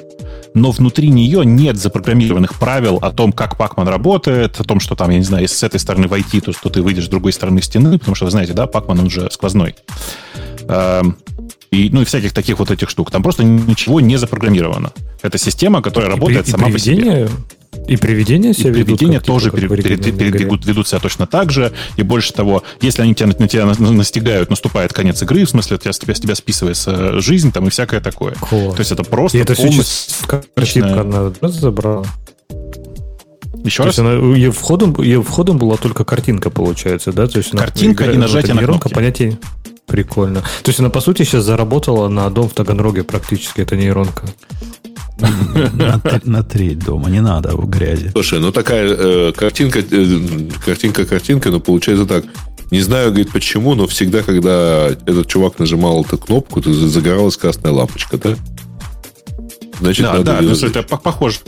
но 0.55 0.71
внутри 0.71 1.09
нее 1.09 1.45
нет 1.45 1.77
запрограммированных 1.77 2.55
правил 2.55 2.99
о 3.03 3.11
том, 3.11 3.33
как 3.33 3.59
Пакман 3.59 3.89
работает, 3.89 4.61
о 4.61 4.63
том, 4.63 4.79
что 4.79 4.95
там, 4.95 5.11
я 5.11 5.19
не 5.19 5.25
знаю, 5.25 5.43
если 5.43 5.57
с 5.57 5.65
этой 5.65 5.81
стороны 5.81 6.07
войти, 6.07 6.41
то 6.41 6.53
что 6.53 6.71
ты 6.71 6.81
выйдешь 6.81 7.07
с 7.07 7.09
другой 7.09 7.33
стороны 7.33 7.61
стены, 7.63 7.99
потому 7.99 8.15
что, 8.15 8.27
вы 8.27 8.31
знаете, 8.31 8.53
да, 8.53 8.69
Пакман, 8.69 9.01
он 9.01 9.11
же 9.11 9.29
сквозной. 9.33 9.75
Эм, 10.69 11.19
и, 11.73 11.91
ну, 11.91 12.03
и 12.03 12.05
всяких 12.05 12.33
таких 12.33 12.61
вот 12.61 12.71
этих 12.71 12.89
штук. 12.89 13.11
Там 13.11 13.25
просто 13.25 13.43
ничего 13.43 14.01
не 14.01 14.19
запрограммировано. 14.19 14.93
Это 15.21 15.37
система, 15.37 15.83
которая 15.83 16.11
и 16.11 16.13
работает 16.13 16.47
и 16.47 16.51
сама 16.53 16.69
по 16.69 16.79
себе. 16.79 17.29
И 17.89 17.97
привидения 17.97 18.53
себя 18.53 18.71
и 18.71 18.73
ведут? 18.75 18.99
Привидения 18.99 19.19
как, 19.19 19.27
тоже 19.27 19.51
типа, 19.51 19.69
пере, 19.77 19.97
пере, 19.97 20.13
пере, 20.13 20.31
ведут, 20.31 20.67
ведут 20.67 20.89
себя 20.89 21.01
точно 21.01 21.27
так 21.27 21.51
же. 21.51 21.73
И 21.97 22.03
больше 22.03 22.33
того, 22.33 22.63
если 22.81 23.03
они 23.03 23.15
тебя, 23.15 23.29
на 23.29 23.49
тебя 23.49 23.67
настигают, 23.67 24.51
наступает 24.51 24.93
конец 24.93 25.23
игры, 25.23 25.45
в 25.45 25.51
смысле, 25.51 25.79
тебя, 25.79 25.93
тебя, 25.93 26.15
тебя 26.15 26.35
списывается 26.35 27.21
жизнь 27.21 27.51
там 27.51 27.67
и 27.67 27.71
всякое 27.71 28.01
такое. 28.01 28.35
Cool. 28.35 28.73
То 28.73 28.81
есть 28.81 28.93
это 28.93 29.05
просто 29.05 29.39
и 29.39 29.41
это 29.41 29.55
полностью... 29.55 30.29
Картинка 30.55 31.01
она 31.01 31.33
забрала. 31.49 32.05
Еще 33.65 33.83
То 33.83 33.85
раз? 33.85 33.99
Она, 33.99 34.13
ее, 34.35 34.51
входом, 34.51 34.95
ее 35.01 35.23
входом 35.23 35.57
была 35.57 35.77
только 35.77 36.05
картинка, 36.05 36.51
получается, 36.51 37.13
да? 37.13 37.27
То 37.27 37.39
есть 37.39 37.51
картинка 37.53 38.05
она, 38.05 38.13
и 38.15 38.17
нажатие 38.17 38.55
на 38.55 38.63
кнопки. 38.63 38.93
Понятие, 38.93 39.39
Прикольно. 39.87 40.41
То 40.41 40.69
есть 40.69 40.81
она, 40.81 40.91
по 40.91 41.01
сути, 41.01 41.23
сейчас 41.23 41.45
заработала 41.45 42.09
на 42.09 42.31
дом 42.31 42.49
в 42.49 42.55
Таганроге 42.55 43.05
практически, 43.05 43.61
эта 43.61 43.77
нейронка. 43.77 44.27
На 46.25 46.43
три 46.43 46.75
дома, 46.75 47.11
не 47.11 47.21
надо 47.21 47.57
в 47.57 47.69
грязи. 47.69 48.11
Слушай, 48.13 48.41
ну 48.41 48.53
такая 48.53 48.89
э, 48.89 49.33
картинка, 49.33 49.81
э, 49.81 50.21
картинка, 50.65 51.05
картинка, 51.05 51.51
но 51.51 51.61
получается 51.61 52.07
так. 52.07 52.25
Не 52.71 52.81
знаю, 52.81 53.11
говорит, 53.11 53.31
почему, 53.33 53.75
но 53.75 53.87
всегда, 53.87 54.23
когда 54.23 54.89
этот 54.89 55.27
чувак 55.27 55.59
нажимал 55.59 56.05
эту 56.05 56.17
кнопку, 56.17 56.63
то 56.63 56.73
загоралась 56.73 57.37
красная 57.37 57.73
лампочка, 57.73 58.17
да? 58.17 58.37
Значит, 59.81 60.05
да, 60.05 60.19
да, 60.23 60.39
ну, 60.41 60.53
это 60.53 60.83
похоже. 60.83 61.39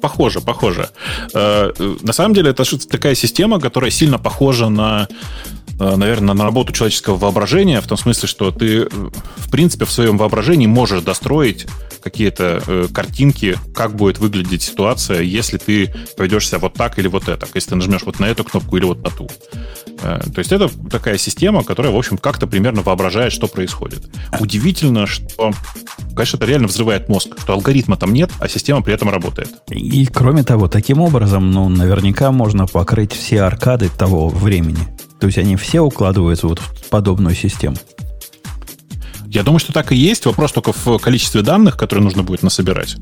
Похоже, 0.00 0.40
похоже. 0.40 0.88
Э, 1.32 1.70
на 2.02 2.12
самом 2.12 2.34
деле, 2.34 2.50
это 2.50 2.64
такая 2.88 3.14
система, 3.14 3.60
которая 3.60 3.92
сильно 3.92 4.18
похожа 4.18 4.68
на 4.68 5.06
наверное, 5.78 6.34
на 6.34 6.44
работу 6.44 6.72
человеческого 6.72 7.16
воображения, 7.16 7.80
в 7.80 7.86
том 7.86 7.98
смысле, 7.98 8.28
что 8.28 8.50
ты, 8.50 8.88
в 8.88 9.50
принципе, 9.50 9.84
в 9.84 9.90
своем 9.90 10.18
воображении 10.18 10.66
можешь 10.66 11.02
достроить 11.02 11.66
какие-то 12.02 12.62
э, 12.66 12.88
картинки, 12.92 13.56
как 13.74 13.94
будет 13.94 14.18
выглядеть 14.18 14.62
ситуация, 14.62 15.22
если 15.22 15.58
ты 15.58 15.94
поведешься 16.16 16.58
вот 16.58 16.74
так 16.74 16.98
или 16.98 17.08
вот 17.08 17.28
это, 17.28 17.46
если 17.54 17.70
ты 17.70 17.76
нажмешь 17.76 18.02
вот 18.04 18.18
на 18.18 18.26
эту 18.26 18.44
кнопку 18.44 18.76
или 18.76 18.84
вот 18.84 19.02
на 19.02 19.10
ту. 19.10 19.28
Э, 20.02 20.20
то 20.20 20.38
есть 20.38 20.52
это 20.52 20.68
такая 20.90 21.16
система, 21.16 21.62
которая, 21.62 21.92
в 21.92 21.96
общем, 21.96 22.18
как-то 22.18 22.46
примерно 22.46 22.82
воображает, 22.82 23.32
что 23.32 23.46
происходит. 23.46 24.02
Удивительно, 24.40 25.06
что, 25.06 25.52
конечно, 26.14 26.36
это 26.36 26.46
реально 26.46 26.68
взрывает 26.68 27.08
мозг, 27.08 27.28
что 27.40 27.52
алгоритма 27.54 27.96
там 27.96 28.12
нет, 28.12 28.30
а 28.40 28.48
система 28.48 28.82
при 28.82 28.94
этом 28.94 29.08
работает. 29.08 29.50
И, 29.70 30.06
кроме 30.06 30.42
того, 30.42 30.68
таким 30.68 31.00
образом, 31.00 31.50
ну, 31.50 31.68
наверняка 31.68 32.32
можно 32.32 32.66
покрыть 32.66 33.12
все 33.12 33.42
аркады 33.42 33.88
того 33.88 34.28
времени. 34.28 34.80
То 35.22 35.26
есть 35.26 35.38
они 35.38 35.54
все 35.54 35.80
укладываются 35.82 36.48
вот 36.48 36.58
в 36.58 36.88
подобную 36.88 37.36
систему. 37.36 37.76
Я 39.26 39.44
думаю, 39.44 39.60
что 39.60 39.72
так 39.72 39.92
и 39.92 39.96
есть. 39.96 40.26
Вопрос 40.26 40.50
только 40.50 40.72
в 40.72 40.98
количестве 40.98 41.42
данных, 41.42 41.76
которые 41.76 42.02
нужно 42.02 42.24
будет 42.24 42.42
насобирать. 42.42 42.96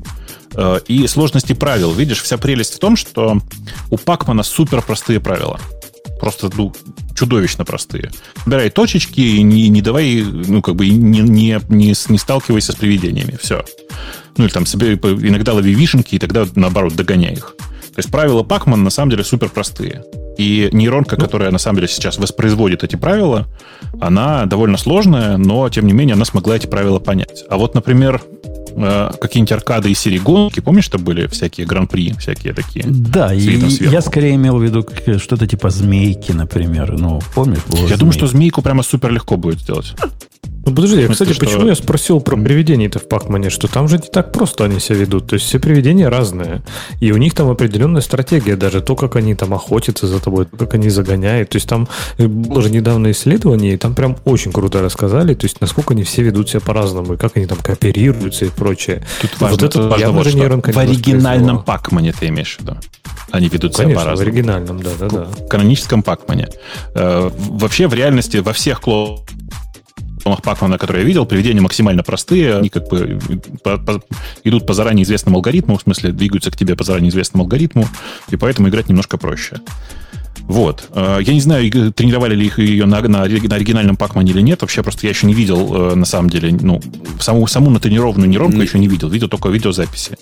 Э, 0.53 0.79
и 0.87 1.07
сложности 1.07 1.53
правил. 1.53 1.91
Видишь, 1.93 2.21
вся 2.21 2.37
прелесть 2.37 2.75
в 2.75 2.77
том, 2.77 2.95
что 2.95 3.41
у 3.89 3.97
Пакмана 3.97 4.43
супер 4.43 4.83
простые 4.83 5.19
правила. 5.19 5.59
Просто 6.19 6.51
ну, 6.55 6.71
чудовищно 7.15 7.65
простые. 7.65 8.11
Собирай 8.43 8.69
точечки 8.69 9.19
и 9.19 9.41
не, 9.41 9.67
не 9.69 9.81
давай, 9.81 10.21
ну, 10.21 10.61
как 10.61 10.75
бы 10.75 10.87
не, 10.87 11.21
не, 11.21 11.59
не, 11.69 11.95
не 12.07 12.17
сталкивайся 12.19 12.73
с 12.73 12.75
привидениями. 12.75 13.35
Все. 13.41 13.65
Ну, 14.37 14.45
или 14.45 14.51
там 14.51 14.67
себе 14.67 14.93
иногда 14.93 15.53
лови 15.53 15.73
вишенки, 15.73 16.13
и 16.13 16.19
тогда, 16.19 16.47
наоборот, 16.53 16.95
догоняй 16.95 17.33
их. 17.33 17.55
То 17.57 17.97
есть 17.97 18.11
правила 18.11 18.43
Пакмана 18.43 18.83
на 18.83 18.91
самом 18.91 19.09
деле 19.09 19.23
супер 19.23 19.49
простые. 19.49 20.03
И 20.41 20.69
нейронка, 20.71 21.17
ну, 21.17 21.23
которая 21.23 21.51
на 21.51 21.59
самом 21.59 21.75
деле 21.77 21.87
сейчас 21.87 22.17
воспроизводит 22.17 22.83
эти 22.83 22.95
правила, 22.95 23.47
она 23.99 24.47
довольно 24.47 24.77
сложная, 24.77 25.37
но 25.37 25.69
тем 25.69 25.85
не 25.85 25.93
менее 25.93 26.15
она 26.15 26.25
смогла 26.25 26.55
эти 26.55 26.65
правила 26.65 26.97
понять. 26.97 27.43
А 27.47 27.57
вот, 27.57 27.75
например, 27.75 28.19
э, 28.75 29.11
какие-нибудь 29.21 29.51
аркады 29.51 29.91
из 29.91 29.99
серии 29.99 30.17
гонки, 30.17 30.59
помнишь, 30.59 30.85
что 30.85 30.97
были 30.97 31.27
всякие 31.27 31.67
гран-при, 31.67 32.13
всякие 32.13 32.53
такие? 32.53 32.85
Да, 32.87 33.31
и 33.31 33.39
я 33.39 34.01
скорее 34.01 34.33
имел 34.33 34.57
в 34.57 34.63
виду 34.63 34.83
что-то 35.19 35.45
типа 35.45 35.69
змейки, 35.69 36.31
например. 36.31 36.97
Ну, 36.97 37.21
помнишь? 37.35 37.59
Я 37.69 37.77
змейка. 37.77 37.97
думаю, 37.99 38.13
что 38.13 38.25
змейку 38.25 38.63
прямо 38.63 38.81
супер 38.81 39.11
легко 39.11 39.37
будет 39.37 39.59
сделать. 39.59 39.93
Ну 40.71 40.75
подожди, 40.75 41.05
смысле, 41.05 41.13
кстати, 41.13 41.33
что... 41.33 41.45
почему 41.45 41.67
я 41.67 41.75
спросил 41.75 42.21
про 42.21 42.37
привидений-то 42.37 42.99
в 42.99 43.07
Пакмане, 43.09 43.49
что 43.49 43.67
там 43.67 43.89
же 43.89 43.97
не 43.97 44.07
так 44.07 44.31
просто 44.31 44.63
они 44.63 44.79
себя 44.79 44.99
ведут. 44.99 45.27
То 45.27 45.33
есть 45.33 45.45
все 45.45 45.59
привидения 45.59 46.09
разные. 46.09 46.61
И 47.01 47.11
у 47.11 47.17
них 47.17 47.33
там 47.33 47.49
определенная 47.49 48.01
стратегия, 48.01 48.55
даже 48.55 48.79
то, 48.81 48.95
как 48.95 49.17
они 49.17 49.35
там 49.35 49.53
охотятся 49.53 50.07
за 50.07 50.21
тобой, 50.21 50.45
как 50.45 50.73
они 50.75 50.89
загоняют. 50.89 51.49
То 51.49 51.57
есть 51.57 51.67
там 51.67 51.89
было 52.17 52.61
же 52.61 52.69
недавно 52.69 53.11
исследование, 53.11 53.73
и 53.73 53.77
там 53.77 53.95
прям 53.95 54.15
очень 54.23 54.53
круто 54.53 54.81
рассказали, 54.81 55.33
то 55.33 55.45
есть 55.45 55.59
насколько 55.59 55.93
они 55.93 56.03
все 56.03 56.21
ведут 56.23 56.49
себя 56.49 56.61
по-разному, 56.61 57.15
и 57.15 57.17
как 57.17 57.35
они 57.35 57.47
там 57.47 57.57
кооперируются 57.57 58.45
и 58.45 58.49
прочее. 58.49 59.03
Тут 59.19 59.31
важно, 59.41 59.57
вот 59.57 59.63
это 59.63 59.81
важно 59.89 60.11
вот, 60.11 60.27
что 60.27 60.71
в 60.71 60.77
оригинальном 60.77 61.63
Пакмане 61.63 62.13
ты 62.17 62.27
имеешь 62.27 62.55
в 62.55 62.61
виду. 62.61 62.77
Они 63.31 63.49
ведут 63.49 63.75
Конечно, 63.75 63.91
себя 63.91 63.99
по-разному. 63.99 64.17
в 64.17 64.33
оригинальном, 64.33 64.81
да, 64.81 64.89
да, 64.99 65.09
да. 65.09 65.23
В 65.25 65.47
каноническом 65.49 66.01
Пакмане. 66.01 66.47
Э, 66.95 67.29
вообще, 67.49 67.87
в 67.87 67.93
реальности, 67.93 68.37
во 68.37 68.53
всех 68.53 68.81
клонах 68.81 69.21
Пакмана, 70.23 70.77
которые 70.77 71.03
я 71.03 71.07
видел, 71.07 71.25
приведения 71.25 71.61
максимально 71.61 72.03
простые, 72.03 72.57
они 72.57 72.69
как 72.69 72.87
бы 72.89 73.19
по, 73.63 73.77
по, 73.77 74.01
идут 74.43 74.65
по 74.65 74.73
заранее 74.73 75.03
известному 75.03 75.37
алгоритму, 75.37 75.77
в 75.77 75.81
смысле 75.81 76.11
двигаются 76.11 76.51
к 76.51 76.57
тебе 76.57 76.75
по 76.75 76.83
заранее 76.83 77.09
известному 77.09 77.43
алгоритму, 77.43 77.87
и 78.29 78.35
поэтому 78.35 78.69
играть 78.69 78.89
немножко 78.89 79.17
проще. 79.17 79.57
Вот. 80.43 80.89
Э, 80.93 81.19
я 81.21 81.33
не 81.33 81.41
знаю, 81.41 81.69
тренировали 81.93 82.35
ли 82.35 82.47
их 82.47 82.59
ее 82.59 82.85
на, 82.85 83.01
на, 83.01 83.25
на 83.25 83.25
оригинальном 83.25 83.95
Пакмане 83.95 84.31
или 84.31 84.41
нет. 84.41 84.61
Вообще, 84.61 84.83
просто 84.83 85.05
я 85.05 85.11
еще 85.11 85.27
не 85.27 85.33
видел, 85.33 85.91
э, 85.91 85.95
на 85.95 86.05
самом 86.05 86.29
деле, 86.29 86.57
ну, 86.59 86.81
саму, 87.19 87.47
саму 87.47 87.69
натренированную 87.69 88.29
нейронку 88.29 88.57
mm. 88.57 88.63
еще 88.63 88.79
не 88.79 88.87
видел. 88.87 89.09
Видел 89.09 89.29
только 89.29 89.49
видеозаписи. 89.49 90.17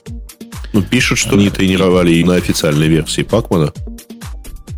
Ну, 0.74 0.82
пишут, 0.84 1.18
что 1.18 1.36
они 1.36 1.50
тренировали 1.50 2.14
и 2.14 2.24
на 2.24 2.36
официальной 2.36 2.88
версии 2.88 3.24
Пакмана. 3.24 3.74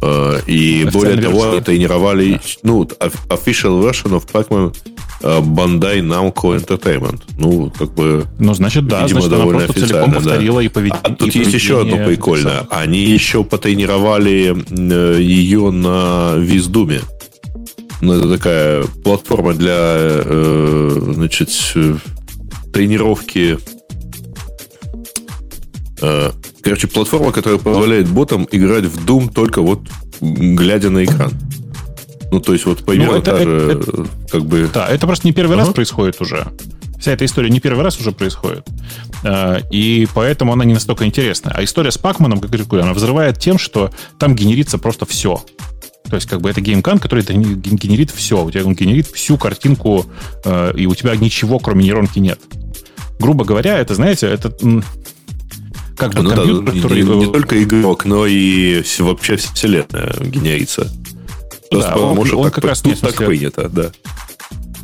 Э, 0.02 0.40
и 0.48 0.88
более 0.92 1.22
того, 1.22 1.52
они 1.52 1.62
тренировали, 1.62 2.40
ну, 2.64 2.84
official 2.84 3.82
version 3.84 4.12
of 4.12 4.26
Pac-Man 4.32 4.76
Bandai 5.22 6.02
Namco 6.02 6.56
Entertainment. 6.56 7.22
Ну, 7.38 7.72
как 7.78 7.94
бы... 7.94 8.26
Ну, 8.40 8.54
значит, 8.54 8.88
да, 8.88 9.04
видимо, 9.04 9.22
значит, 9.22 9.38
довольно 9.38 9.58
она 9.60 9.68
просто 9.68 9.88
целиком 9.88 10.14
повторила 10.14 10.60
да. 10.60 10.66
и, 10.66 10.68
повед... 10.70 10.94
а, 11.04 11.10
Тут 11.14 11.36
и 11.36 11.40
есть 11.40 11.54
еще 11.54 11.82
одно 11.82 12.06
прикольное. 12.06 12.68
Они 12.70 13.00
еще 13.00 13.44
потренировали 13.44 14.56
э, 14.70 15.22
ее 15.22 15.72
на 15.72 16.36
Виздуме. 16.38 17.02
Ну, 18.02 18.14
это 18.14 18.30
такая 18.30 18.84
платформа 19.04 19.54
для, 19.54 19.76
э, 19.76 21.12
значит, 21.14 21.50
тренировки 22.74 23.58
э, 26.02 26.32
Короче, 26.62 26.88
платформа, 26.88 27.32
которая 27.32 27.60
позволяет 27.60 28.08
ботам 28.08 28.48
играть 28.52 28.86
в 28.86 29.06
Doom 29.06 29.32
только 29.34 29.62
вот 29.62 29.82
глядя 30.22 30.90
на 30.90 31.04
экран. 31.04 31.32
Ну, 32.32 32.40
то 32.40 32.54
есть, 32.54 32.66
вот 32.66 32.84
примерно 32.86 33.14
ну, 33.14 33.20
это, 33.20 33.32
та 33.32 33.44
же, 33.44 33.72
это, 33.72 34.08
как 34.32 34.46
бы... 34.46 34.70
Да, 34.74 34.88
это 34.88 35.06
просто 35.06 35.28
не 35.28 35.34
первый 35.34 35.58
ага. 35.58 35.66
раз 35.66 35.74
происходит 35.74 36.22
уже. 36.22 36.48
Вся 36.98 37.12
эта 37.12 37.26
история 37.26 37.50
не 37.50 37.60
первый 37.60 37.84
раз 37.84 38.00
уже 38.00 38.14
происходит. 38.14 38.66
А, 39.24 39.60
и 39.70 40.08
поэтому 40.14 40.54
она 40.54 40.64
не 40.64 40.74
настолько 40.74 41.06
интересна. 41.06 41.52
А 41.54 41.64
история 41.64 41.92
с 41.92 41.98
Пакманом, 41.98 42.40
как 42.40 42.52
я 42.54 42.64
говорю, 42.64 42.84
она 42.84 42.94
взрывает 42.94 43.38
тем, 43.38 43.58
что 43.58 43.92
там 44.18 44.36
генерится 44.36 44.78
просто 44.78 45.06
все. 45.06 45.44
То 46.10 46.16
есть, 46.16 46.28
как 46.28 46.42
бы 46.42 46.50
это 46.50 46.62
геймкан, 46.62 47.00
который 47.00 47.24
генерит 47.24 48.12
все. 48.12 48.44
У 48.44 48.50
тебя 48.50 48.66
он 48.66 48.76
генерит 48.76 49.08
всю 49.08 49.38
картинку, 49.38 50.06
а, 50.46 50.72
и 50.72 50.86
у 50.86 50.96
тебя 50.96 51.16
ничего, 51.16 51.60
кроме 51.60 51.84
нейронки, 51.84 52.20
нет. 52.20 52.40
Грубо 53.20 53.44
говоря, 53.44 53.78
это, 53.78 53.96
знаете, 53.96 54.28
это 54.28 54.52
как 55.98 56.14
бы 56.14 56.24
ну, 56.24 56.30
компьютер, 56.32 56.64
да, 56.64 56.72
который... 56.72 57.04
Не, 57.04 57.16
не 57.26 57.32
только 57.32 57.62
игрок, 57.62 58.06
но 58.06 58.26
и 58.26 58.84
вообще 59.00 59.36
вселенная 59.36 60.16
генерится. 60.22 60.90
Да, 61.72 61.96
он, 61.96 62.16
может, 62.16 62.34
он 62.34 62.46
так, 62.46 62.56
как 62.56 62.66
раз 62.66 62.82
тут 62.82 63.00
так 63.00 63.16
принято, 63.16 63.70
да. 63.70 63.92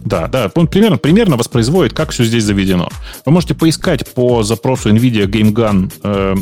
Да, 0.05 0.27
да, 0.27 0.49
он 0.55 0.67
примерно, 0.67 0.97
примерно 0.97 1.35
воспроизводит, 1.35 1.93
как 1.93 2.11
все 2.11 2.23
здесь 2.23 2.45
заведено. 2.45 2.89
Вы 3.25 3.33
можете 3.33 3.55
поискать 3.55 4.07
по 4.13 4.41
запросу 4.41 4.89
NVIDIA 4.89 5.25
Game 5.25 5.51
Gun 5.51 5.91
э, 6.01 6.35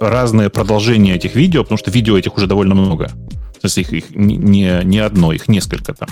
разные 0.00 0.50
продолжения 0.50 1.16
этих 1.16 1.34
видео, 1.34 1.62
потому 1.64 1.78
что 1.78 1.90
видео 1.90 2.16
этих 2.16 2.36
уже 2.36 2.46
довольно 2.46 2.76
много. 2.76 3.06
То 3.06 3.64
есть 3.64 3.78
их, 3.78 3.92
их 3.92 4.14
не, 4.14 4.80
не 4.84 4.98
одно, 4.98 5.32
их 5.32 5.48
несколько 5.48 5.94
там. 5.94 6.08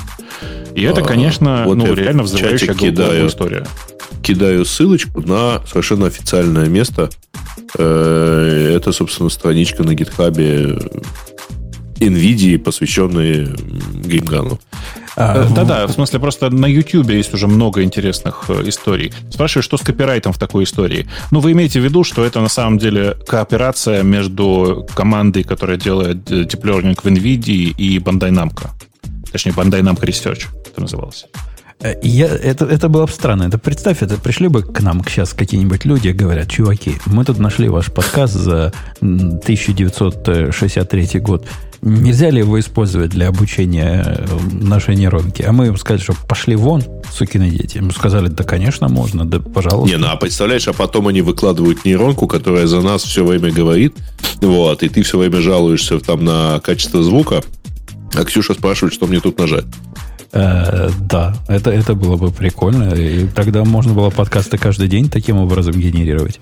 И 0.75 0.83
это, 0.83 1.03
а, 1.03 1.05
конечно, 1.05 1.63
вот 1.65 1.77
ну, 1.77 1.95
реально 1.95 2.25
взрывающая 2.25 2.75
кидаю, 2.75 3.29
история. 3.29 3.67
Кидаю 4.23 4.65
ссылочку 4.65 5.21
на 5.21 5.63
совершенно 5.69 6.07
официальное 6.07 6.67
место. 6.67 7.11
Э, 7.79 8.75
это, 8.75 8.91
собственно, 8.91 9.29
страничка 9.29 9.85
на 9.85 9.95
гитхабе 9.95 10.79
NVIDIA, 12.01 12.59
посвященные 12.59 13.55
геймгану. 14.05 14.59
А, 15.17 15.45
э, 15.45 15.55
Да-да, 15.55 15.87
в 15.87 15.93
смысле, 15.93 16.19
просто 16.19 16.51
на 16.51 16.67
YouTube 16.67 17.11
есть 17.11 17.33
уже 17.35 17.47
много 17.47 17.83
интересных 17.83 18.45
э, 18.49 18.69
историй. 18.69 19.13
Спрашиваю, 19.31 19.63
что 19.63 19.77
с 19.77 19.83
копирайтом 19.83 20.33
в 20.33 20.39
такой 20.39 20.65
истории? 20.65 21.07
Ну, 21.31 21.41
вы 21.41 21.53
имеете 21.53 21.81
в 21.81 21.85
виду, 21.85 22.05
что 22.05 22.25
это 22.25 22.41
на 22.41 22.49
самом 22.49 22.79
деле 22.79 23.17
кооперация 23.27 24.03
между 24.03 24.87
командой, 24.95 25.45
которая 25.45 25.77
делает 25.77 26.31
э, 26.31 26.43
Deep 26.43 26.63
Learning 26.63 26.99
в 27.01 27.07
NVIDIA 27.07 27.75
и 27.77 27.99
Bandai 27.99 28.31
Namco. 28.31 28.69
Точнее, 29.31 29.53
Bandai 29.53 29.83
Namco 29.83 30.03
Research 30.03 30.47
это 30.67 30.81
называлось. 30.81 31.27
Я, 32.03 32.27
это, 32.27 32.65
это 32.65 32.89
было 32.89 33.07
бы 33.07 33.13
странно. 33.13 33.45
Это 33.45 33.59
представь, 33.59 34.03
это 34.03 34.17
пришли 34.17 34.49
бы 34.49 34.63
к 34.63 34.81
нам 34.81 35.05
сейчас 35.07 35.35
какие-нибудь 35.35 35.85
люди 35.85 36.09
и 36.09 36.13
говорят, 36.13 36.51
чуваки, 36.51 36.97
мы 37.05 37.25
тут 37.25 37.39
нашли 37.39 37.69
ваш 37.69 37.93
подкаст 37.93 38.35
за 38.35 38.73
1963 39.01 41.21
год. 41.21 41.47
Нельзя 41.87 42.31
ли 42.31 42.39
его 42.39 42.59
использовать 42.59 43.11
для 43.11 43.29
обучения 43.29 44.03
э, 44.07 44.27
нашей 44.53 44.97
нейронки? 44.97 45.43
А 45.43 45.53
мы 45.53 45.67
им 45.67 45.77
сказали, 45.77 46.01
что 46.03 46.15
пошли 46.27 46.57
вон, 46.57 46.83
сукины 47.13 47.51
дети. 47.51 47.77
Мы 47.77 47.93
сказали, 47.93 48.29
да, 48.29 48.43
конечно, 48.43 48.89
можно, 48.89 49.27
да, 49.27 49.39
пожалуйста. 49.39 49.95
Не, 49.95 50.01
ну 50.01 50.07
а 50.09 50.17
представляешь, 50.17 50.67
а 50.67 50.73
потом 50.73 51.09
они 51.09 51.21
выкладывают 51.21 51.85
нейронку, 51.85 52.27
которая 52.27 52.67
за 52.67 52.81
нас 52.81 53.03
все 53.03 53.23
время 53.23 53.53
говорит, 53.53 53.95
вот, 54.41 54.83
и 54.83 54.89
ты 54.89 55.03
все 55.03 55.19
время 55.19 55.43
жалуешься 55.43 56.01
там 56.01 56.25
на 56.25 56.59
качество 56.65 57.03
звука, 57.03 57.43
а 58.15 58.25
Ксюша 58.25 58.55
спрашивает, 58.55 58.95
что 58.95 59.07
мне 59.07 59.21
тут 59.21 59.39
нажать. 59.39 59.67
Э, 60.33 60.89
да, 61.01 61.37
это, 61.49 61.71
это 61.71 61.95
было 61.95 62.17
бы 62.17 62.31
прикольно. 62.31 62.95
И 62.95 63.27
тогда 63.27 63.63
можно 63.63 63.93
было 63.93 64.09
подкасты 64.09 64.57
каждый 64.57 64.89
день 64.89 65.11
таким 65.11 65.37
образом 65.37 65.75
генерировать. 65.75 66.41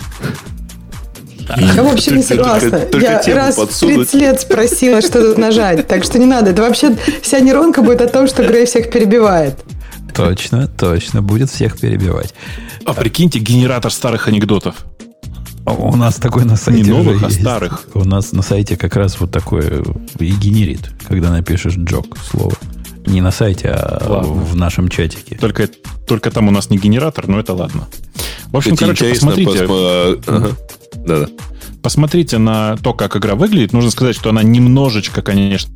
Я 1.56 1.82
вообще 1.82 2.12
не 2.12 2.22
согласна. 2.22 2.82
Я 2.94 3.22
раз 3.34 3.56
в 3.56 3.78
30 3.78 4.14
лет 4.14 4.40
спросила, 4.40 5.00
что 5.00 5.22
тут 5.22 5.38
нажать. 5.38 5.86
Так 5.86 6.04
что 6.04 6.18
не 6.18 6.26
надо. 6.26 6.50
Это 6.50 6.62
вообще 6.62 6.96
вся 7.22 7.40
нейронка 7.40 7.82
будет 7.82 8.00
о 8.00 8.08
том, 8.08 8.26
что 8.26 8.44
Грей 8.44 8.66
всех 8.66 8.90
перебивает. 8.90 9.54
Точно, 10.14 10.68
точно. 10.68 11.22
Будет 11.22 11.50
всех 11.50 11.78
перебивать. 11.78 12.34
А 12.84 12.92
прикиньте, 12.92 13.38
генератор 13.38 13.92
старых 13.92 14.28
анекдотов. 14.28 14.74
У 15.64 15.96
нас 15.96 16.16
такой 16.16 16.44
на 16.44 16.56
сайте 16.56 16.82
Не 16.82 16.90
новых, 16.90 17.22
а 17.22 17.30
старых. 17.30 17.86
У 17.94 18.04
нас 18.04 18.32
на 18.32 18.42
сайте 18.42 18.76
как 18.76 18.96
раз 18.96 19.20
вот 19.20 19.30
такое 19.30 19.84
и 20.18 20.30
генерит, 20.32 20.90
когда 21.06 21.30
напишешь 21.30 21.76
джок 21.76 22.18
слово. 22.30 22.54
Не 23.06 23.20
на 23.20 23.30
сайте, 23.30 23.68
а 23.68 24.04
ладно. 24.08 24.32
в 24.32 24.56
нашем 24.56 24.88
чатике. 24.88 25.36
Только, 25.40 25.68
только 26.06 26.30
там 26.30 26.48
у 26.48 26.50
нас 26.50 26.70
не 26.70 26.78
генератор, 26.78 27.28
но 27.28 27.38
это 27.38 27.52
ладно. 27.52 27.88
В 28.46 28.56
общем, 28.56 28.74
это 28.74 28.84
короче, 28.84 29.08
посмотрите. 29.10 29.58
Посмо... 29.60 30.16
Ага. 30.26 30.50
Да-да. 31.06 31.26
Посмотрите 31.82 32.38
на 32.38 32.76
то, 32.76 32.94
как 32.94 33.16
игра 33.16 33.34
выглядит. 33.34 33.72
Нужно 33.72 33.90
сказать, 33.90 34.14
что 34.14 34.30
она 34.30 34.42
немножечко, 34.42 35.20
конечно, 35.20 35.74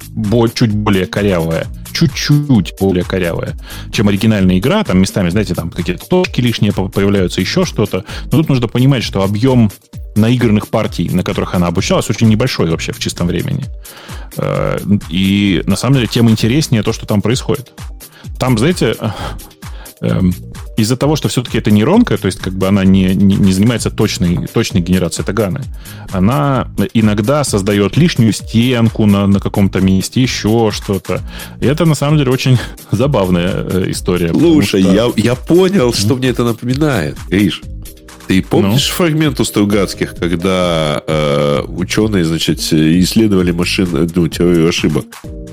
чуть 0.55 0.73
более 0.73 1.07
корявая. 1.07 1.67
Чуть-чуть 1.93 2.75
более 2.79 3.05
корявая, 3.05 3.57
чем 3.91 4.09
оригинальная 4.09 4.59
игра. 4.59 4.85
Там 4.85 4.99
местами, 4.99 5.31
знаете, 5.31 5.55
там 5.55 5.71
какие-то 5.71 6.07
точки 6.07 6.41
лишние 6.41 6.73
появляются, 6.73 7.41
еще 7.41 7.65
что-то. 7.65 8.05
Но 8.27 8.39
тут 8.39 8.49
нужно 8.49 8.69
понимать, 8.69 9.03
что 9.03 9.23
объем 9.23 9.71
наигранных 10.15 10.69
партий, 10.69 11.09
на 11.11 11.23
которых 11.23 11.55
она 11.55 11.67
обучалась, 11.67 12.09
очень 12.09 12.29
небольшой 12.29 12.71
вообще 12.71 12.93
в 12.93 12.99
чистом 12.99 13.27
времени. 13.27 13.65
Э, 14.37 14.79
и 15.11 15.63
на 15.67 15.77
самом 15.77 15.97
деле 15.97 16.07
тем 16.07 16.31
интереснее 16.31 16.83
то, 16.83 16.93
что 16.93 17.07
там 17.07 17.21
происходит. 17.21 17.73
Там, 18.39 18.59
знаете, 18.59 18.95
эм, 20.01 20.35
из-за 20.77 20.97
того, 20.97 21.17
что 21.17 21.29
все-таки 21.29 21.59
это 21.59 21.71
нейронка, 21.71 22.17
то 22.17 22.27
есть 22.27 22.39
как 22.39 22.53
бы 22.55 22.69
она 22.69 22.85
не, 22.85 23.15
не, 23.15 23.37
не 23.37 23.53
занимается 23.53 23.91
точной, 23.91 24.47
точной 24.47 24.81
генерацией 24.81 25.25
таганы, 25.27 25.63
она 26.11 26.69
иногда 26.95 27.45
создает 27.45 27.97
лишнюю 27.97 28.33
стенку 28.33 29.07
на, 29.07 29.27
на 29.27 29.41
каком-то 29.41 29.81
месте, 29.81 30.23
еще 30.23 30.71
что-то. 30.73 31.21
И 31.61 31.67
это 31.67 31.85
на 31.85 31.95
самом 31.95 32.19
деле 32.19 32.31
очень 32.31 32.59
забавная 32.91 33.53
э, 33.55 33.91
история. 33.91 34.31
Слушай, 34.31 34.83
что... 34.83 34.93
я, 34.93 35.13
я 35.17 35.35
понял, 35.35 35.93
что 35.93 36.15
mm. 36.15 36.19
мне 36.19 36.29
это 36.29 36.45
напоминает. 36.45 37.17
Гриш, 37.29 37.63
ты 38.27 38.43
помнишь 38.43 38.89
ну? 38.89 38.95
фрагмент 38.95 39.41
у 39.41 39.45
Стругацких, 39.45 40.15
когда 40.15 41.03
э, 41.07 41.63
ученые, 41.69 42.25
значит, 42.25 42.59
исследовали 42.59 43.53
машину, 43.53 44.09
ну, 44.15 44.29
теорию 44.29 44.69
ошибок? 44.69 45.05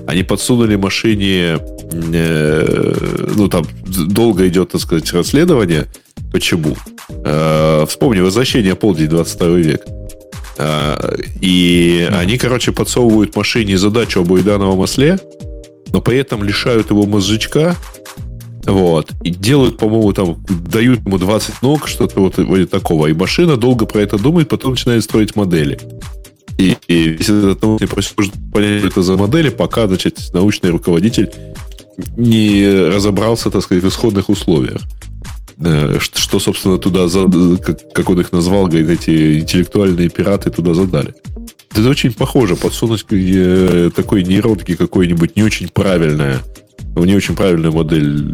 Они 0.07 0.23
подсунули 0.23 0.75
машине, 0.75 1.59
э, 1.91 2.95
ну, 3.35 3.47
там 3.47 3.65
долго 3.85 4.47
идет, 4.47 4.71
так 4.71 4.81
сказать, 4.81 5.11
расследование. 5.13 5.85
Почему? 6.31 6.75
Э, 7.09 7.85
вспомни, 7.87 8.19
возвращение 8.19 8.75
полдень, 8.75 9.07
22 9.07 9.47
век. 9.57 9.81
Э, 10.57 11.15
и 11.41 12.07
mm. 12.09 12.17
они, 12.17 12.37
короче, 12.37 12.71
подсовывают 12.71 13.35
машине 13.35 13.77
задачу 13.77 14.21
об 14.21 14.31
уидановом 14.31 14.79
осле, 14.79 15.19
но 15.91 16.01
при 16.01 16.17
этом 16.17 16.43
лишают 16.43 16.89
его 16.89 17.05
мозжечка, 17.05 17.75
вот. 18.65 19.11
И 19.23 19.29
делают, 19.29 19.77
по-моему, 19.77 20.13
там, 20.13 20.43
дают 20.47 21.05
ему 21.05 21.17
20 21.17 21.61
ног, 21.61 21.87
что-то 21.87 22.19
вот 22.19 22.37
вроде 22.37 22.65
такого. 22.65 23.07
И 23.07 23.13
машина 23.13 23.57
долго 23.57 23.85
про 23.85 24.01
это 24.01 24.17
думает, 24.17 24.49
потом 24.49 24.71
начинает 24.71 25.03
строить 25.03 25.35
модели. 25.35 25.79
И, 26.57 26.77
и 26.87 27.09
весь 27.09 27.29
этот 27.29 27.61
научный 27.61 27.87
процесс 27.87 28.13
может 28.17 28.33
понять, 28.53 28.79
что 28.79 28.87
это 28.87 29.01
за 29.01 29.17
модели, 29.17 29.49
пока, 29.49 29.87
значит, 29.87 30.19
научный 30.33 30.69
руководитель 30.69 31.31
не 32.15 32.89
разобрался, 32.89 33.49
так 33.49 33.63
сказать, 33.63 33.83
в 33.83 33.87
исходных 33.87 34.29
условиях. 34.29 34.81
Что, 35.99 36.19
что 36.19 36.39
собственно, 36.39 36.77
туда, 36.77 37.07
как 37.93 38.09
он 38.09 38.19
их 38.19 38.31
назвал, 38.31 38.67
говорит, 38.67 38.89
эти 38.89 39.39
интеллектуальные 39.39 40.09
пираты 40.09 40.49
туда 40.49 40.73
задали. 40.73 41.13
Это 41.71 41.89
очень 41.89 42.13
похоже, 42.13 42.55
подсунуть 42.55 43.05
э, 43.09 43.89
такой 43.95 44.23
нейронки 44.23 44.75
какой-нибудь 44.75 45.35
не 45.35 45.43
очень 45.43 45.69
правильное 45.69 46.39
не 46.95 47.15
очень 47.15 47.35
правильную 47.35 47.73
модель. 47.73 48.31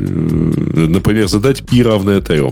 Э, 0.75 0.87
например, 0.87 1.27
задать 1.27 1.65
π 1.65 1.81
равное 1.83 2.21
3. 2.21 2.43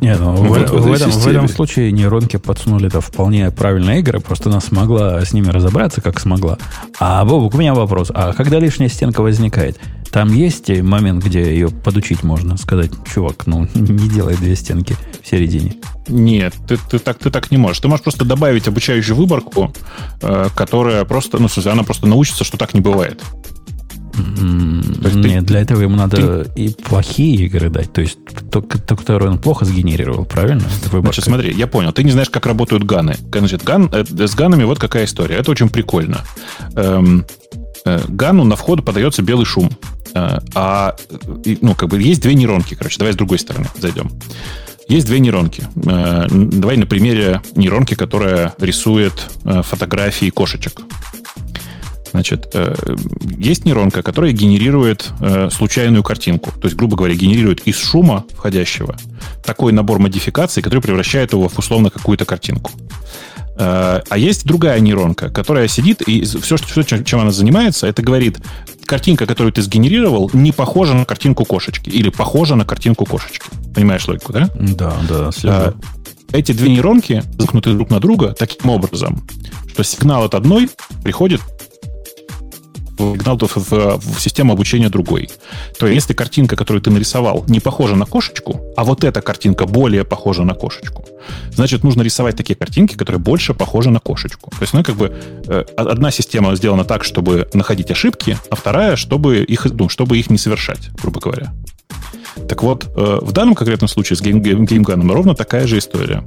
Не, 0.00 0.16
ну, 0.16 0.34
в, 0.34 0.48
вот 0.48 0.70
в, 0.70 0.82
в, 0.82 0.92
этом, 0.92 1.10
в 1.10 1.26
этом 1.26 1.48
случае 1.48 1.92
нейронки 1.92 2.36
подсунули 2.36 2.88
это 2.88 3.00
вполне 3.00 3.50
правильные 3.50 4.00
игры, 4.00 4.20
просто 4.20 4.50
она 4.50 4.60
смогла 4.60 5.24
с 5.24 5.32
ними 5.32 5.48
разобраться, 5.48 6.00
как 6.00 6.18
смогла. 6.18 6.58
А, 6.98 7.24
Бобук, 7.24 7.54
у 7.54 7.58
меня 7.58 7.74
вопрос. 7.74 8.10
А 8.12 8.32
когда 8.32 8.58
лишняя 8.58 8.88
стенка 8.88 9.20
возникает, 9.20 9.78
там 10.10 10.32
есть 10.32 10.68
момент, 10.82 11.24
где 11.24 11.42
ее 11.52 11.68
подучить 11.68 12.24
можно? 12.24 12.56
Сказать, 12.56 12.90
чувак, 13.12 13.46
ну, 13.46 13.68
не 13.74 14.08
делай 14.08 14.36
две 14.36 14.56
стенки 14.56 14.96
в 15.22 15.28
середине. 15.28 15.76
Нет, 16.08 16.54
ты, 16.66 16.76
ты, 16.76 16.98
так, 16.98 17.18
ты 17.18 17.30
так 17.30 17.50
не 17.50 17.56
можешь. 17.56 17.80
Ты 17.80 17.88
можешь 17.88 18.02
просто 18.02 18.24
добавить 18.24 18.66
обучающую 18.66 19.14
выборку, 19.14 19.72
э, 20.22 20.48
которая 20.56 21.04
просто, 21.04 21.38
ну, 21.38 21.46
в 21.46 21.52
смысле, 21.52 21.72
она 21.72 21.84
просто 21.84 22.06
научится, 22.06 22.42
что 22.42 22.56
так 22.56 22.74
не 22.74 22.80
бывает. 22.80 23.22
Нет, 24.20 25.22
ты, 25.22 25.40
для 25.40 25.60
этого 25.60 25.82
ему 25.82 25.96
надо 25.96 26.44
ты... 26.44 26.60
и 26.60 26.68
плохие 26.70 27.46
игры 27.46 27.70
дать. 27.70 27.92
То 27.92 28.00
есть, 28.00 28.18
то, 28.50 28.60
то, 28.60 28.96
который 28.96 29.28
он 29.28 29.38
плохо 29.38 29.64
сгенерировал, 29.64 30.24
правильно? 30.24 30.64
Значит, 30.90 31.24
смотри, 31.24 31.52
я 31.52 31.66
понял. 31.66 31.92
Ты 31.92 32.04
не 32.04 32.12
знаешь, 32.12 32.30
как 32.30 32.46
работают 32.46 32.84
ганы. 32.84 33.16
Значит, 33.32 33.64
ган, 33.64 33.88
э, 33.92 34.04
с 34.04 34.34
ганами 34.34 34.64
вот 34.64 34.78
какая 34.78 35.04
история. 35.04 35.36
Это 35.36 35.50
очень 35.50 35.68
прикольно. 35.68 36.20
Эм, 36.76 37.24
э, 37.84 38.00
гану 38.08 38.44
на 38.44 38.56
вход 38.56 38.84
подается 38.84 39.22
белый 39.22 39.46
шум. 39.46 39.70
Э, 40.14 40.38
а, 40.54 40.96
ну, 41.60 41.74
как 41.74 41.88
бы 41.88 42.00
есть 42.00 42.22
две 42.22 42.34
нейронки, 42.34 42.74
короче. 42.74 42.98
Давай 42.98 43.12
с 43.12 43.16
другой 43.16 43.38
стороны 43.38 43.66
зайдем. 43.78 44.10
Есть 44.88 45.06
две 45.06 45.20
нейронки. 45.20 45.68
Э, 45.86 46.26
давай 46.28 46.76
на 46.76 46.86
примере 46.86 47.40
нейронки, 47.54 47.94
которая 47.94 48.54
рисует 48.58 49.12
э, 49.44 49.62
фотографии 49.62 50.30
кошечек. 50.30 50.80
Значит, 52.12 52.50
э, 52.54 52.74
есть 53.38 53.64
нейронка, 53.64 54.02
которая 54.02 54.32
генерирует 54.32 55.10
э, 55.20 55.48
случайную 55.50 56.02
картинку. 56.02 56.50
То 56.52 56.66
есть, 56.66 56.76
грубо 56.76 56.96
говоря, 56.96 57.14
генерирует 57.14 57.60
из 57.66 57.78
шума 57.78 58.24
входящего 58.34 58.96
такой 59.44 59.72
набор 59.72 59.98
модификаций, 59.98 60.62
который 60.62 60.80
превращает 60.80 61.32
его 61.32 61.48
в 61.48 61.58
условно 61.58 61.90
какую-то 61.90 62.24
картинку. 62.24 62.72
Э, 63.56 64.00
а 64.08 64.18
есть 64.18 64.44
другая 64.44 64.80
нейронка, 64.80 65.30
которая 65.30 65.68
сидит, 65.68 66.02
и 66.02 66.24
все, 66.24 66.56
все, 66.56 66.82
чем 66.82 67.20
она 67.20 67.30
занимается, 67.30 67.86
это 67.86 68.02
говорит, 68.02 68.38
картинка, 68.86 69.26
которую 69.26 69.52
ты 69.52 69.62
сгенерировал, 69.62 70.30
не 70.32 70.50
похожа 70.50 70.94
на 70.94 71.04
картинку 71.04 71.44
кошечки. 71.44 71.90
Или 71.90 72.08
похожа 72.08 72.56
на 72.56 72.64
картинку 72.64 73.04
кошечки. 73.04 73.46
Понимаешь 73.74 74.06
логику, 74.08 74.32
да? 74.32 74.50
Да, 74.54 74.96
да, 75.08 75.30
слежу. 75.30 75.74
Эти 76.32 76.52
две 76.52 76.70
нейронки 76.70 77.22
замкнуты 77.38 77.72
друг 77.72 77.90
на 77.90 78.00
друга 78.00 78.34
таким 78.38 78.70
образом, 78.70 79.22
что 79.72 79.82
сигнал 79.82 80.24
от 80.24 80.34
одной 80.34 80.70
приходит 81.02 81.40
сигнал 83.00 83.38
в, 83.38 83.98
в, 83.98 84.20
систему 84.20 84.52
обучения 84.52 84.88
другой. 84.88 85.30
То 85.78 85.86
есть, 85.86 85.96
если 85.96 86.14
картинка, 86.14 86.56
которую 86.56 86.82
ты 86.82 86.90
нарисовал, 86.90 87.44
не 87.48 87.60
похожа 87.60 87.96
на 87.96 88.06
кошечку, 88.06 88.60
а 88.76 88.84
вот 88.84 89.04
эта 89.04 89.20
картинка 89.20 89.66
более 89.66 90.04
похожа 90.04 90.44
на 90.44 90.54
кошечку, 90.54 91.04
значит, 91.52 91.84
нужно 91.84 92.02
рисовать 92.02 92.36
такие 92.36 92.54
картинки, 92.54 92.96
которые 92.96 93.20
больше 93.20 93.54
похожи 93.54 93.90
на 93.90 94.00
кошечку. 94.00 94.50
То 94.50 94.62
есть, 94.62 94.74
ну, 94.74 94.82
как 94.82 94.96
бы 94.96 95.12
э, 95.46 95.64
одна 95.76 96.10
система 96.10 96.54
сделана 96.56 96.84
так, 96.84 97.04
чтобы 97.04 97.48
находить 97.54 97.90
ошибки, 97.90 98.36
а 98.50 98.56
вторая, 98.56 98.96
чтобы 98.96 99.38
их, 99.38 99.66
ну, 99.66 99.88
чтобы 99.88 100.18
их 100.18 100.30
не 100.30 100.38
совершать, 100.38 100.90
грубо 101.02 101.20
говоря. 101.20 101.52
Так 102.48 102.62
вот, 102.62 102.84
э, 102.96 103.18
в 103.22 103.32
данном 103.32 103.54
конкретном 103.54 103.88
случае 103.88 104.16
с 104.16 104.20
гейм, 104.20 104.40
геймганом 104.42 105.12
ровно 105.12 105.34
такая 105.34 105.66
же 105.66 105.78
история. 105.78 106.24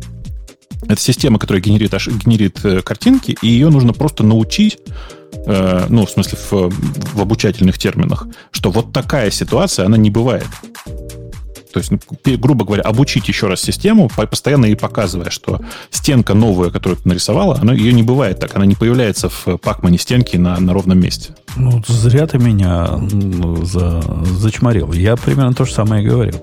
Это 0.88 1.00
система, 1.00 1.40
которая 1.40 1.62
генерит, 1.62 1.94
генерит 2.26 2.60
э, 2.64 2.82
картинки, 2.82 3.38
и 3.42 3.48
ее 3.48 3.70
нужно 3.70 3.94
просто 3.94 4.24
научить 4.24 4.80
э, 5.46 5.86
ну, 5.90 6.06
в 6.06 6.10
смысле, 6.10 6.38
в, 6.50 6.70
в 7.16 7.22
обучательных 7.22 7.78
терминах, 7.78 8.28
что 8.52 8.72
вот 8.72 8.94
такая 8.94 9.32
ситуация, 9.32 9.86
она 9.86 9.98
не 9.98 10.10
бывает. 10.10 10.48
То 11.74 11.80
есть, 11.80 11.92
ну, 11.92 11.98
грубо 12.38 12.66
говоря, 12.66 12.84
обучить 12.84 13.28
еще 13.28 13.48
раз 13.48 13.62
систему, 13.62 14.08
постоянно 14.08 14.66
ей 14.66 14.76
показывая, 14.76 15.32
что 15.32 15.60
стенка 15.90 16.36
новая, 16.36 16.70
которую 16.70 17.02
ты 17.02 17.10
нарисовала, 17.10 17.58
она, 17.60 17.74
ее 17.74 17.94
не 17.94 18.04
бывает 18.04 18.40
так. 18.40 18.56
Она 18.56 18.66
не 18.66 18.76
появляется 18.76 19.30
в 19.30 19.58
пакмане 19.58 19.98
стенки 19.98 20.38
на, 20.38 20.60
на 20.60 20.72
ровном 20.72 21.00
месте. 21.00 21.34
Ну, 21.56 21.82
зря 21.88 22.28
ты 22.28 22.38
меня 22.38 23.00
за, 23.64 24.04
зачморил. 24.24 24.94
Я 24.94 25.16
примерно 25.16 25.56
то 25.56 25.66
же 25.66 25.74
самое 25.74 26.04
и 26.04 26.08
говорил. 26.08 26.40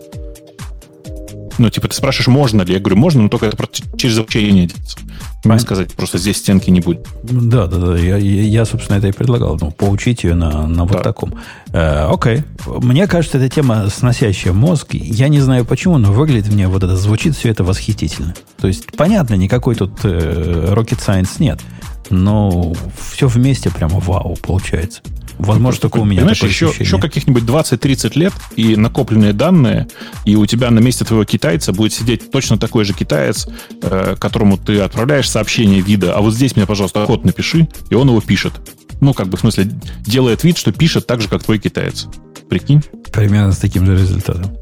Ну, 1.61 1.69
типа, 1.69 1.89
ты 1.89 1.95
спрашиваешь, 1.95 2.29
можно 2.29 2.63
ли? 2.63 2.73
Я 2.73 2.81
говорю, 2.81 2.97
можно, 2.97 3.21
но 3.21 3.29
только 3.29 3.45
это 3.45 3.69
через 3.99 4.19
обучение 4.19 4.67
делается. 4.67 4.99
Не 5.45 5.59
сказать, 5.59 5.93
просто 5.93 6.17
здесь 6.17 6.39
стенки 6.39 6.71
не 6.71 6.81
будет. 6.81 7.07
Да, 7.23 7.67
да, 7.67 7.77
да. 7.77 7.99
Я, 7.99 8.17
я 8.17 8.65
собственно, 8.65 8.97
это 8.97 9.09
и 9.09 9.13
предлагал. 9.13 9.59
Ну, 9.61 9.71
поучить 9.71 10.25
ее 10.25 10.35
на, 10.35 10.67
на 10.67 10.85
вот 10.85 10.93
да. 10.97 11.03
таком. 11.03 11.35
Э, 11.75 12.09
окей. 12.11 12.45
Мне 12.67 13.07
кажется, 13.07 13.37
эта 13.37 13.51
тема, 13.51 13.91
сносящая 13.91 14.55
мозг. 14.55 14.95
Я 14.95 15.29
не 15.29 15.41
знаю 15.41 15.67
почему, 15.67 15.99
но 15.99 16.13
выглядит 16.15 16.51
мне 16.51 16.67
вот 16.67 16.83
это, 16.83 16.97
звучит 16.97 17.37
все 17.37 17.51
это 17.51 17.63
восхитительно. 17.63 18.35
То 18.59 18.67
есть, 18.67 18.97
понятно, 18.97 19.35
никакой 19.35 19.75
тут 19.75 20.01
э, 20.03 20.73
rocket 20.73 20.99
science 21.07 21.33
нет. 21.41 21.61
Но 22.09 22.73
все 22.99 23.29
вместе 23.29 23.69
прямо 23.69 24.01
вау 24.01 24.35
получается. 24.41 25.03
Возможно, 25.41 25.81
только 25.81 25.99
у 25.99 26.05
меня 26.05 26.21
Понимаешь, 26.21 26.43
еще, 26.43 26.73
еще 26.79 26.99
каких-нибудь 26.99 27.45
20-30 27.45 28.19
лет 28.19 28.33
и 28.57 28.77
накопленные 28.77 29.33
данные, 29.33 29.89
и 30.27 30.37
у 30.37 30.45
тебя 30.45 30.71
на 30.71 30.81
месте 30.81 31.05
твоего 31.05 31.25
китайца 31.25 31.73
будет 31.73 31.95
сидеть 31.95 32.31
точно 32.31 32.59
такой 32.59 32.85
же 32.85 32.93
китаец, 32.93 33.49
э, 33.83 34.17
которому 34.19 34.59
ты 34.59 34.81
отправляешь 34.81 35.31
сообщение 35.31 35.81
вида, 35.81 36.15
а 36.15 36.21
вот 36.21 36.35
здесь 36.35 36.57
мне, 36.57 36.67
пожалуйста, 36.67 37.07
код 37.07 37.25
напиши, 37.25 37.69
и 37.89 37.95
он 37.95 38.09
его 38.09 38.21
пишет. 38.21 38.53
Ну, 39.01 39.15
как 39.15 39.29
бы, 39.29 39.39
в 39.39 39.41
смысле, 39.41 39.71
делает 40.01 40.45
вид, 40.45 40.59
что 40.59 40.73
пишет 40.73 41.07
так 41.07 41.23
же, 41.23 41.29
как 41.29 41.43
твой 41.43 41.59
китаец. 41.59 42.07
Прикинь? 42.51 42.83
Примерно 43.11 43.53
с 43.53 43.59
таким 43.59 43.87
же 43.87 43.97
результатом. 43.97 44.55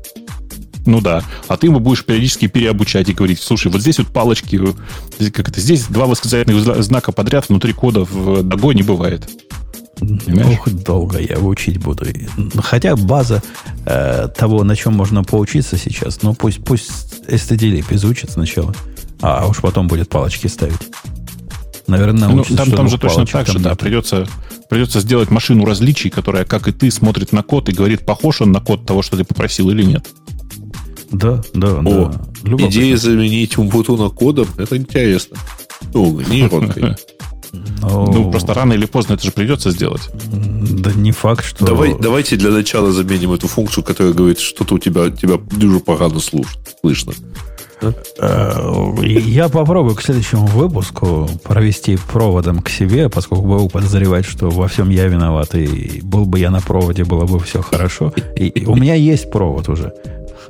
Ну 0.87 1.01
да. 1.01 1.22
А 1.49 1.57
ты 1.57 1.66
ему 1.66 1.81
будешь 1.81 2.05
периодически 2.05 2.47
переобучать 2.47 3.09
и 3.09 3.12
говорить, 3.12 3.41
слушай, 3.41 3.70
вот 3.70 3.81
здесь 3.81 3.99
вот 3.99 4.09
палочки, 4.09 4.59
как 5.33 5.49
это, 5.49 5.61
здесь 5.61 5.87
два 5.87 6.07
восклицательных 6.07 6.83
знака 6.83 7.12
подряд 7.12 7.49
внутри 7.49 7.72
кода 7.72 8.05
в 8.05 8.41
Dago 8.41 8.72
не 8.72 8.83
бывает. 8.83 9.29
Понимаешь? 9.99 10.59
Ох, 10.61 10.71
долго 10.71 11.19
я 11.19 11.39
учить 11.39 11.79
буду. 11.79 12.07
Хотя 12.63 12.97
база 12.97 13.43
э, 13.85 14.29
того, 14.37 14.65
на 14.65 14.77
чем 14.77 14.95
можно 14.95 15.25
поучиться 15.25 15.77
сейчас, 15.77 16.23
ну 16.23 16.35
пусть, 16.35 16.65
пусть 16.65 16.91
STD-лип 17.27 17.87
изучит 17.91 18.31
сначала, 18.31 18.75
а 19.21 19.47
уж 19.47 19.59
потом 19.59 19.89
будет 19.89 20.09
палочки 20.09 20.47
ставить. 20.47 20.89
Наверное, 21.87 22.29
ну, 22.29 22.45
там, 22.45 22.71
там 22.71 22.89
же 22.89 22.99
точно 22.99 23.27
так 23.27 23.47
же, 23.49 23.59
да, 23.59 23.75
придется, 23.75 24.29
придется 24.69 25.01
сделать 25.01 25.31
машину 25.31 25.65
различий, 25.65 26.11
которая, 26.11 26.45
как 26.45 26.69
и 26.69 26.73
ты, 26.73 26.91
смотрит 26.91 27.33
на 27.33 27.43
код 27.43 27.71
и 27.71 27.73
говорит, 27.73 28.05
похож 28.05 28.43
он 28.43 28.53
на 28.53 28.61
код 28.61 28.85
того, 28.85 29.03
что 29.03 29.17
ты 29.17 29.25
попросил 29.25 29.71
или 29.71 29.83
нет. 29.83 30.07
Да, 31.11 31.43
да, 31.55 31.79
О, 31.79 32.13
да. 32.43 32.67
Идея 32.67 32.99
заменить 32.99 33.57
Умбутуна 33.57 34.11
кодом, 34.11 34.47
это 34.59 34.77
интересно. 34.77 35.39
Ну, 35.95 36.21
нейронкой. 36.21 36.97
Но... 37.53 38.07
Ну, 38.07 38.31
просто 38.31 38.55
рано 38.55 38.73
или 38.73 38.87
поздно 38.87 39.15
это 39.15 39.25
же 39.25 39.33
придется 39.33 39.71
сделать. 39.71 40.03
Да 40.13 40.93
не 40.93 41.13
факт, 41.13 41.45
что... 41.45 41.65
Давай, 41.65 41.95
давайте 41.99 42.37
для 42.37 42.51
начала 42.51 42.93
заменим 42.93 43.33
эту 43.33 43.49
функцию, 43.49 43.85
которая 43.85 44.13
говорит, 44.13 44.39
что-то 44.39 44.75
у 44.75 44.79
тебя, 44.79 45.11
тебя 45.11 45.37
дуже 45.51 45.81
погано 45.81 46.21
слышно. 46.21 47.13
Э, 48.19 48.93
я 49.05 49.49
попробую 49.49 49.95
к 49.95 50.03
следующему 50.03 50.47
выпуску 50.47 51.29
провести 51.45 51.97
проводом 51.97 52.61
к 52.61 52.69
себе, 52.69 53.09
поскольку 53.09 53.45
БУ 53.45 53.69
подозревает, 53.69 54.27
что 54.27 54.51
во 54.51 54.69
всем 54.69 54.91
я 54.91 55.07
виноват, 55.07 55.55
и 55.55 56.01
был 56.03 56.25
бы 56.25 56.39
я 56.39 56.51
на 56.51 56.61
проводе, 56.61 57.05
было 57.05 57.25
бы 57.25 57.39
все 57.41 57.63
хорошо. 57.63 58.13
И 58.37 58.65
у 58.67 58.75
меня 58.75 58.95
есть 58.95 59.31
провод 59.31 59.69
уже. 59.69 59.93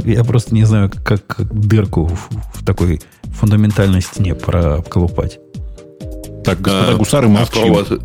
Я 0.05 0.25
просто 0.25 0.55
не 0.55 0.65
знаю, 0.65 0.91
как, 1.05 1.23
дырку 1.53 2.07
в 2.55 2.65
такой 2.65 3.01
фундаментальной 3.25 4.01
стене 4.01 4.35
проколупать. 4.35 5.39
Так, 6.49 6.63
господа 6.63 6.93
а, 6.93 6.97
гусары, 6.97 7.29
а 7.29 7.99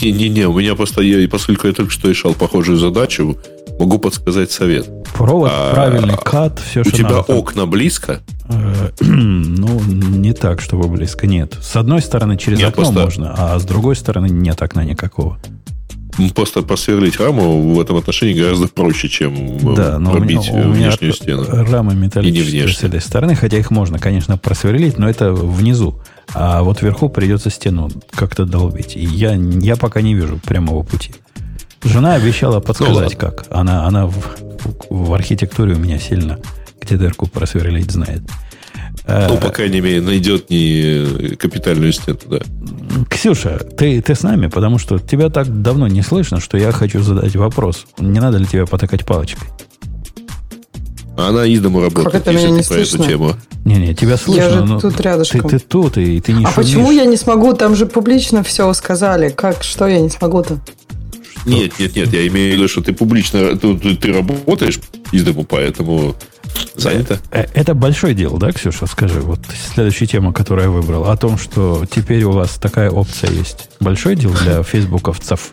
Не-не-не, 0.00 0.46
у 0.46 0.58
меня 0.58 0.74
просто, 0.74 1.02
я, 1.02 1.28
поскольку 1.28 1.66
я 1.66 1.74
только 1.74 1.90
что 1.90 2.08
решал 2.08 2.32
похожую 2.32 2.78
задачу, 2.78 3.36
могу 3.78 3.98
подсказать 3.98 4.50
совет. 4.50 4.88
Провод, 5.12 5.50
а, 5.52 5.74
правильный 5.74 6.16
кат, 6.16 6.60
все, 6.60 6.80
у 6.80 6.84
что 6.84 6.94
У 6.94 6.96
тебя 6.96 7.10
надо. 7.10 7.34
окна 7.34 7.66
близко? 7.66 8.20
Э, 8.48 8.88
ну, 9.00 9.80
не 9.82 10.32
так, 10.32 10.62
чтобы 10.62 10.88
близко, 10.88 11.26
нет. 11.26 11.58
С 11.60 11.76
одной 11.76 12.00
стороны 12.00 12.38
через 12.38 12.58
нет, 12.58 12.70
окно 12.70 12.84
просто... 12.84 13.00
можно, 13.00 13.34
а 13.36 13.58
с 13.58 13.64
другой 13.64 13.96
стороны 13.96 14.28
нет 14.30 14.62
окна 14.62 14.82
никакого. 14.82 15.38
Просто 16.34 16.62
просверлить 16.62 17.20
раму 17.20 17.74
в 17.74 17.80
этом 17.80 17.96
отношении 17.96 18.32
гораздо 18.32 18.68
проще, 18.68 19.10
чем 19.10 19.34
э, 19.34 19.76
да, 19.76 19.98
но 19.98 20.12
пробить 20.12 20.48
у 20.50 20.54
меня, 20.54 20.64
у 20.64 20.68
меня 20.68 20.88
внешнюю 20.88 21.12
стену. 21.12 21.44
Рамы 21.48 21.94
металлические 21.94 22.68
с 22.68 22.82
этой 22.82 23.02
стороны, 23.02 23.34
хотя 23.34 23.58
их 23.58 23.70
можно, 23.70 23.98
конечно, 23.98 24.38
просверлить, 24.38 24.98
но 24.98 25.08
это 25.08 25.32
внизу. 25.32 26.00
А 26.34 26.62
вот 26.62 26.82
вверху 26.82 27.08
придется 27.08 27.50
стену 27.50 27.90
как-то 28.10 28.44
долбить. 28.44 28.96
И 28.96 29.04
я, 29.04 29.34
я 29.34 29.76
пока 29.76 30.00
не 30.00 30.14
вижу 30.14 30.38
прямого 30.44 30.82
пути. 30.82 31.14
Жена 31.82 32.14
обещала 32.14 32.60
подсказать, 32.60 33.12
ну, 33.12 33.18
как. 33.18 33.46
Она, 33.50 33.86
она 33.86 34.06
в, 34.06 34.36
в 34.90 35.14
архитектуре 35.14 35.74
у 35.74 35.78
меня 35.78 35.98
сильно 35.98 36.38
где 36.88 36.96
дырку 36.96 37.26
просверлить 37.26 37.90
знает. 37.90 38.22
Ну, 39.06 39.38
по 39.38 39.50
крайней 39.50 39.80
мере, 39.80 40.02
найдет 40.02 40.50
не 40.50 41.36
капитальную 41.36 41.92
стену, 41.92 42.18
да. 42.26 42.40
Ксюша, 43.08 43.58
ты, 43.58 44.02
ты 44.02 44.14
с 44.14 44.22
нами, 44.22 44.48
потому 44.48 44.78
что 44.78 44.98
тебя 44.98 45.30
так 45.30 45.62
давно 45.62 45.88
не 45.88 46.02
слышно, 46.02 46.40
что 46.40 46.58
я 46.58 46.72
хочу 46.72 47.02
задать 47.02 47.34
вопрос. 47.36 47.86
Не 47.98 48.20
надо 48.20 48.36
ли 48.38 48.46
тебя 48.46 48.66
потакать 48.66 49.06
палочкой? 49.06 49.48
Она 51.18 51.44
из 51.44 51.60
дому 51.60 51.80
работает. 51.80 52.12
Как 52.12 52.14
это 52.14 52.32
меня 52.32 52.50
не 52.50 52.62
слышно? 52.62 52.96
эту 52.96 53.04
тему. 53.04 53.34
Не-не, 53.64 53.94
тебя 53.94 54.16
слышно. 54.16 54.42
Я 54.42 54.66
же 54.66 54.80
тут 54.80 55.00
рядышком. 55.00 55.42
Ты, 55.42 55.58
ты 55.58 55.64
тут, 55.64 55.98
и 55.98 56.20
ты 56.20 56.32
не 56.32 56.44
А 56.44 56.52
шумишь. 56.52 56.54
почему 56.54 56.90
я 56.92 57.06
не 57.06 57.16
смогу? 57.16 57.54
Там 57.54 57.74
же 57.74 57.86
публично 57.86 58.44
все 58.44 58.72
сказали. 58.72 59.30
Как, 59.30 59.64
что 59.64 59.88
я 59.88 60.00
не 60.00 60.10
смогу-то? 60.10 60.58
Нет, 61.44 61.78
нет, 61.78 61.96
нет, 61.96 62.12
я 62.12 62.26
имею 62.28 62.52
в 62.52 62.56
виду, 62.56 62.68
что 62.68 62.82
ты 62.82 62.92
публично, 62.92 63.56
ты, 63.56 63.76
ты, 63.78 63.96
ты 63.96 64.12
работаешь 64.12 64.78
из 65.12 65.24
дому, 65.24 65.44
поэтому 65.44 66.14
занято. 66.76 67.18
Э, 67.30 67.46
это 67.54 67.74
большое 67.74 68.14
дело, 68.14 68.38
да, 68.38 68.52
Ксюша? 68.52 68.86
Скажи, 68.86 69.20
вот 69.20 69.40
следующая 69.74 70.06
тема, 70.06 70.32
которую 70.32 70.66
я 70.66 70.70
выбрал, 70.70 71.10
о 71.10 71.16
том, 71.16 71.38
что 71.38 71.84
теперь 71.90 72.22
у 72.24 72.32
вас 72.32 72.58
такая 72.60 72.90
опция 72.90 73.30
есть. 73.30 73.70
Большое 73.80 74.14
дело 74.14 74.36
для 74.36 74.62
фейсбуковцев? 74.62 75.52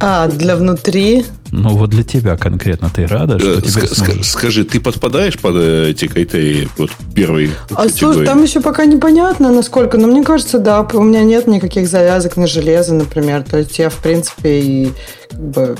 А, 0.00 0.28
для 0.28 0.56
внутри? 0.56 1.24
Ну, 1.52 1.70
вот 1.70 1.90
для 1.90 2.04
тебя 2.04 2.36
конкретно 2.36 2.90
ты 2.90 3.06
рада, 3.06 3.38
что 3.38 3.58
э, 3.58 3.62
тебе 3.62 3.86
сможешь... 3.86 4.30
Скажи, 4.30 4.64
ты 4.64 4.80
подпадаешь 4.80 5.38
под 5.38 5.56
э, 5.56 5.90
эти 5.90 6.06
критерии 6.06 6.68
вот 6.76 6.90
первый 7.14 7.50
А 7.70 7.88
слушай, 7.88 8.24
там 8.24 8.42
еще 8.42 8.60
пока 8.60 8.84
непонятно, 8.84 9.50
насколько, 9.50 9.98
но 9.98 10.06
мне 10.06 10.22
кажется, 10.22 10.58
да, 10.58 10.82
у 10.92 11.02
меня 11.02 11.22
нет 11.22 11.46
никаких 11.46 11.88
завязок 11.88 12.36
на 12.36 12.46
железо, 12.46 12.94
например. 12.94 13.42
То 13.42 13.58
есть 13.58 13.78
я, 13.78 13.90
в 13.90 13.96
принципе, 13.96 14.60
и 14.60 14.92
как 15.30 15.40
бы 15.40 15.76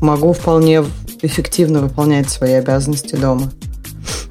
могу 0.00 0.32
вполне 0.32 0.84
эффективно 1.22 1.80
выполнять 1.80 2.30
свои 2.30 2.52
обязанности 2.52 3.14
дома. 3.14 3.50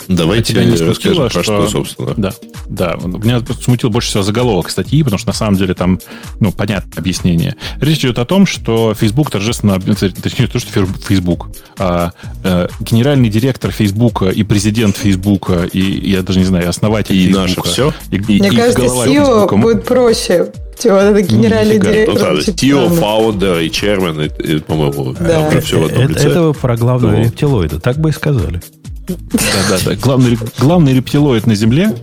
Давайте 0.08 0.54
тебя 0.54 0.64
не 0.64 0.76
смутило, 0.76 1.30
что, 1.30 1.44
что, 1.44 1.70
собственно. 1.70 2.14
Да, 2.18 2.34
да. 2.68 2.96
Меня 3.04 3.42
смутил 3.62 3.90
больше 3.90 4.10
всего 4.10 4.24
заголовок 4.24 4.70
статьи, 4.70 5.04
потому 5.04 5.20
что 5.20 5.28
на 5.28 5.34
самом 5.34 5.56
деле 5.56 5.74
там, 5.74 6.00
ну, 6.40 6.52
понятное 6.52 7.00
объяснение. 7.00 7.56
Речь 7.80 8.00
идет 8.00 8.18
о 8.20 8.26
том, 8.26 8.46
что 8.46 8.94
Facebook 8.94 9.30
торжественно, 9.30 9.80
точнее, 9.80 10.48
то, 10.48 10.60
что 10.60 10.86
Facebook, 11.08 11.50
а 11.78 12.12
э, 12.44 12.68
генеральный 12.80 13.30
директор 13.30 13.72
Facebook 13.72 14.24
и 14.24 14.44
президент 14.44 14.98
Facebook, 14.98 15.52
и, 15.74 15.80
я 15.80 16.24
даже 16.24 16.40
не 16.40 16.46
знаю, 16.46 16.70
основатель 16.70 17.16
и 17.16 17.28
Facebook. 17.28 17.66
наше 17.66 17.72
все. 17.72 17.94
И, 18.12 18.20
Мне 18.20 18.50
и 18.50 18.56
кажется, 18.56 18.82
CEO 18.82 19.58
будет 19.58 19.86
проще. 19.86 20.52
Типа, 20.80 20.94
это 20.94 21.22
генеральный 21.22 21.76
Нифига. 21.76 21.92
директор. 21.92 22.14
Ну, 22.16 22.20
да, 22.20 22.34
CEO, 22.40 22.96
фаундер 22.96 23.60
и 23.60 23.70
чермен, 23.70 24.32
по-моему, 24.62 25.14
да. 25.20 25.60
все 25.60 25.82
в 25.82 25.86
одном 25.86 26.04
это, 26.04 26.14
лице. 26.14 26.30
Это 26.30 26.42
вы 26.42 26.54
про 26.54 26.78
главного 26.78 27.12
ну. 27.12 27.24
рептилоида, 27.24 27.82
так 27.82 27.98
бы 27.98 28.10
и 28.10 28.12
сказали. 28.14 28.62
Да-да-да. 29.10 29.96
Главный, 29.96 30.38
главный 30.60 30.94
рептилоид 30.94 31.48
на 31.48 31.56
Земле 31.56 31.96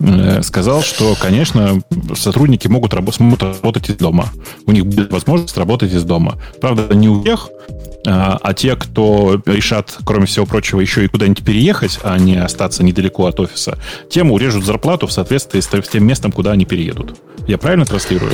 э, 0.00 0.42
сказал, 0.42 0.82
что, 0.82 1.16
конечно, 1.20 1.82
сотрудники 2.14 2.68
могут, 2.68 2.94
раб- 2.94 3.12
смогут 3.12 3.42
работать 3.42 3.90
из 3.90 3.96
дома. 3.96 4.28
У 4.66 4.72
них 4.72 4.86
будет 4.86 5.12
возможность 5.12 5.56
работать 5.56 5.92
из 5.92 6.04
дома. 6.04 6.38
Правда, 6.60 6.94
не 6.94 7.08
у 7.08 7.22
всех, 7.22 7.48
а, 8.06 8.38
а 8.42 8.54
те, 8.54 8.76
кто 8.76 9.40
решат, 9.46 9.98
кроме 10.04 10.26
всего 10.26 10.46
прочего, 10.46 10.80
еще 10.80 11.04
и 11.04 11.08
куда-нибудь 11.08 11.44
переехать, 11.44 12.00
а 12.02 12.18
не 12.18 12.36
остаться 12.36 12.82
недалеко 12.82 13.26
от 13.26 13.38
офиса, 13.40 13.78
тем 14.10 14.32
урежут 14.32 14.64
зарплату 14.64 15.06
в 15.06 15.12
соответствии 15.12 15.60
с 15.60 15.68
тем 15.88 16.04
местом, 16.04 16.32
куда 16.32 16.52
они 16.52 16.64
переедут. 16.64 17.16
Я 17.46 17.58
правильно 17.58 17.84
транслирую? 17.84 18.32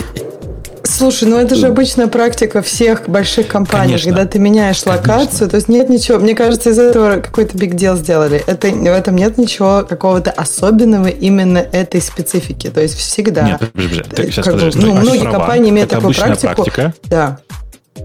Слушай, 0.88 1.28
ну 1.28 1.36
это 1.36 1.54
же 1.54 1.66
обычная 1.66 2.06
практика 2.06 2.62
всех 2.62 3.08
больших 3.08 3.46
компаний, 3.46 3.92
Конечно. 3.92 4.10
когда 4.10 4.24
ты 4.24 4.38
меняешь 4.38 4.84
локацию. 4.86 5.28
Конечно. 5.28 5.48
То 5.48 5.56
есть 5.56 5.68
нет 5.68 5.88
ничего. 5.90 6.18
Мне 6.18 6.34
кажется, 6.34 6.70
из 6.70 6.78
этого 6.78 7.20
какой-то 7.20 7.58
биг 7.58 7.74
дел 7.74 7.96
сделали. 7.96 8.42
Это, 8.46 8.68
в 8.68 8.86
этом 8.86 9.14
нет 9.16 9.36
ничего 9.36 9.84
какого-то 9.86 10.30
особенного 10.30 11.08
именно 11.08 11.58
этой 11.58 12.00
специфики. 12.00 12.70
То 12.70 12.80
есть 12.80 12.96
всегда. 12.96 13.42
Нет, 13.42 13.58
подожди, 13.72 14.02
подожди. 14.02 14.32
сейчас, 14.32 14.46
подожди, 14.46 14.80
ну, 14.80 14.94
многие 14.94 15.20
права. 15.20 15.38
компании 15.38 15.70
имеют 15.70 15.92
это 15.92 16.00
такую 16.00 16.14
практику. 16.14 16.54
Практика, 16.54 16.94
да. 17.04 17.38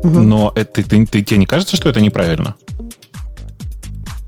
Но 0.04 0.52
это, 0.56 0.84
ты, 0.84 1.06
ты, 1.06 1.22
тебе 1.22 1.38
не 1.38 1.46
кажется, 1.46 1.78
что 1.78 1.90
это 1.90 2.02
неправильно? 2.02 2.56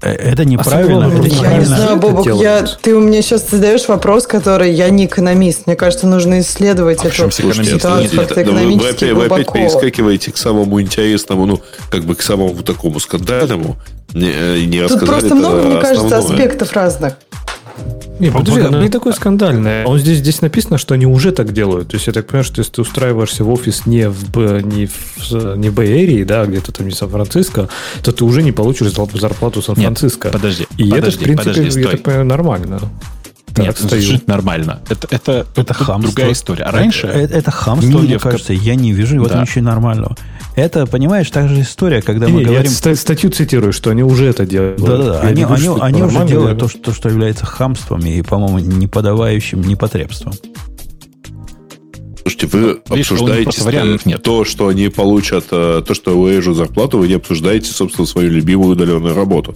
Э, 0.05 0.11
это 0.11 0.45
неправильно. 0.45 1.05
А 1.05 1.09
это 1.09 1.17
неправильно. 1.17 1.51
Я 1.51 1.57
не 1.57 1.65
знаю, 1.65 1.97
Бобок, 1.97 2.27
я, 2.27 2.63
ты 2.81 2.95
у 2.95 2.99
меня 2.99 3.21
сейчас 3.21 3.49
задаешь 3.49 3.87
вопрос, 3.87 4.27
который 4.27 4.71
я 4.71 4.89
не 4.89 5.05
экономист. 5.05 5.65
Мне 5.65 5.75
кажется, 5.75 6.05
нужно 6.07 6.39
исследовать 6.41 7.03
а 7.03 7.07
эту 7.07 7.31
ситуацию 7.31 8.19
как-то 8.19 8.43
экономически 8.43 9.05
вы, 9.05 9.13
вы 9.15 9.25
опять 9.25 9.51
перескакиваете 9.51 10.31
к 10.31 10.37
самому 10.37 10.79
интересному, 10.79 11.45
ну, 11.45 11.61
как 11.89 12.03
бы 12.03 12.15
к 12.15 12.21
самому 12.21 12.61
такому 12.61 12.99
скандальному. 12.99 13.77
Не, 14.13 14.31
э, 14.31 14.59
не 14.65 14.87
Тут 14.87 15.05
просто 15.05 15.33
много, 15.33 15.63
мне 15.63 15.81
кажется, 15.81 16.17
аспектов 16.19 16.73
разных. 16.73 17.15
Не, 18.19 18.31
подожди, 18.31 18.61
оно 18.61 18.81
не 18.81 18.89
такое 18.89 19.13
скандальное. 19.13 19.85
Он 19.85 19.99
здесь, 19.99 20.19
здесь 20.19 20.41
написано, 20.41 20.77
что 20.77 20.93
они 20.93 21.05
уже 21.05 21.31
так 21.31 21.51
делают. 21.51 21.89
То 21.89 21.95
есть 21.95 22.07
я 22.07 22.13
так 22.13 22.27
понимаю, 22.27 22.45
что 22.45 22.59
если 22.59 22.73
ты 22.73 22.81
устраиваешься 22.81 23.43
в 23.43 23.49
офис 23.49 23.85
не 23.85 24.09
в, 24.09 24.35
не 24.63 24.85
в, 24.85 25.55
не 25.57 25.69
в 25.69 25.73
Бэй-Эрии, 25.73 26.23
да, 26.23 26.45
где-то 26.45 26.71
там 26.71 26.87
не 26.87 26.93
Сан-Франциско, 26.93 27.69
то 28.03 28.11
ты 28.11 28.23
уже 28.23 28.43
не 28.43 28.51
получишь 28.51 28.91
зарплату 28.91 29.61
Сан-Франциско. 29.61 30.29
Подожди, 30.29 30.65
И 30.77 30.89
подожди, 30.89 30.97
это, 30.97 31.11
в 31.11 31.19
принципе, 31.19 31.53
подожди, 31.53 31.81
я 31.81 31.87
так 31.87 32.03
понимаю, 32.03 32.25
нормально. 32.25 32.79
Так, 33.55 33.67
Нет, 33.67 33.77
стою. 33.77 34.01
жить 34.01 34.27
нормально. 34.27 34.81
Это, 34.89 35.07
это, 35.09 35.31
это, 35.31 35.61
это 35.61 35.73
хамство. 35.73 36.11
другая 36.11 36.33
история. 36.33 36.65
А 36.65 36.71
раньше... 36.71 37.07
Это, 37.07 37.33
это, 37.35 37.51
хамство, 37.51 37.99
мне 37.99 38.19
кажется, 38.19 38.51
я 38.51 38.75
не 38.75 38.91
вижу 38.91 39.21
в 39.21 39.25
этом 39.25 39.37
да. 39.37 39.41
ничего 39.43 39.63
нормального. 39.63 40.17
Это, 40.57 40.85
понимаешь, 40.85 41.29
та 41.31 41.47
же 41.47 41.61
история, 41.61 42.01
когда 42.01 42.27
мы 42.27 42.43
говорим... 42.43 42.69
Я 42.69 42.95
статью 42.95 43.29
цитирую, 43.29 43.71
что 43.71 43.91
они 43.91 44.03
уже 44.03 44.25
это 44.25 44.45
делают. 44.45 44.81
Да-да-да, 44.81 45.21
они, 45.21 45.43
они, 45.43 45.69
они 45.79 46.03
уже 46.03 46.25
делают 46.27 46.59
то 46.59 46.67
что, 46.67 46.79
то, 46.79 46.93
что 46.93 47.07
является 47.07 47.45
хамством 47.45 48.05
и, 48.05 48.21
по-моему, 48.21 48.59
не 48.59 48.87
подавающим 48.87 49.61
непотребством. 49.61 50.33
Слушайте, 52.23 52.47
вы 52.47 52.81
Видишь, 52.89 53.11
обсуждаете 53.11 53.99
нет. 54.05 54.23
то, 54.23 54.43
что 54.45 54.67
они 54.67 54.89
получат, 54.89 55.45
э, 55.51 55.83
то, 55.85 55.93
что 55.93 56.19
вырежут 56.19 56.57
зарплату, 56.57 56.97
вы 56.97 57.07
не 57.07 57.13
обсуждаете, 57.13 57.71
собственно, 57.71 58.07
свою 58.07 58.31
любимую 58.31 58.71
удаленную 58.71 59.13
работу. 59.13 59.53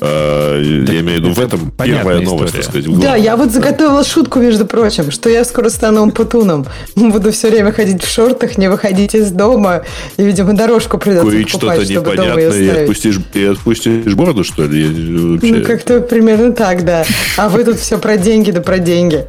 Э, 0.00 0.60
я 0.62 1.00
имею 1.00 1.20
в 1.20 1.24
виду 1.24 1.32
в 1.32 1.40
этом 1.40 1.72
первая 1.72 2.20
новость, 2.20 2.54
так 2.54 2.64
сказать. 2.64 3.00
Да, 3.00 3.16
я 3.16 3.36
вот 3.36 3.50
заготовила 3.50 4.04
шутку, 4.04 4.38
между 4.38 4.66
прочим, 4.66 5.10
что 5.10 5.28
я 5.28 5.44
скоро 5.44 5.68
стану 5.68 6.02
умпутуном. 6.02 6.66
Буду 6.94 7.32
все 7.32 7.50
время 7.50 7.72
ходить 7.72 8.02
в 8.02 8.08
шортах, 8.08 8.58
не 8.58 8.68
выходить 8.68 9.14
из 9.14 9.30
дома, 9.30 9.84
и, 10.16 10.22
видимо, 10.22 10.52
дорожку 10.52 10.98
придется 10.98 11.24
Курить 11.24 11.52
покупать, 11.52 11.82
что-то 11.82 11.92
чтобы 11.92 12.10
непонятное 12.10 12.50
дома 12.50 12.62
и 12.62 12.68
отпустишь, 12.68 13.20
и 13.34 13.44
отпустишь 13.44 14.14
бороду, 14.14 14.44
что 14.44 14.64
ли? 14.64 14.84
Вообще... 14.84 15.54
Ну, 15.54 15.64
как-то 15.64 16.00
примерно 16.00 16.52
так, 16.52 16.84
да. 16.84 17.04
А 17.36 17.48
вы 17.48 17.64
тут 17.64 17.78
все 17.78 17.98
про 17.98 18.16
деньги 18.16 18.50
да 18.50 18.60
про 18.60 18.78
деньги. 18.78 19.26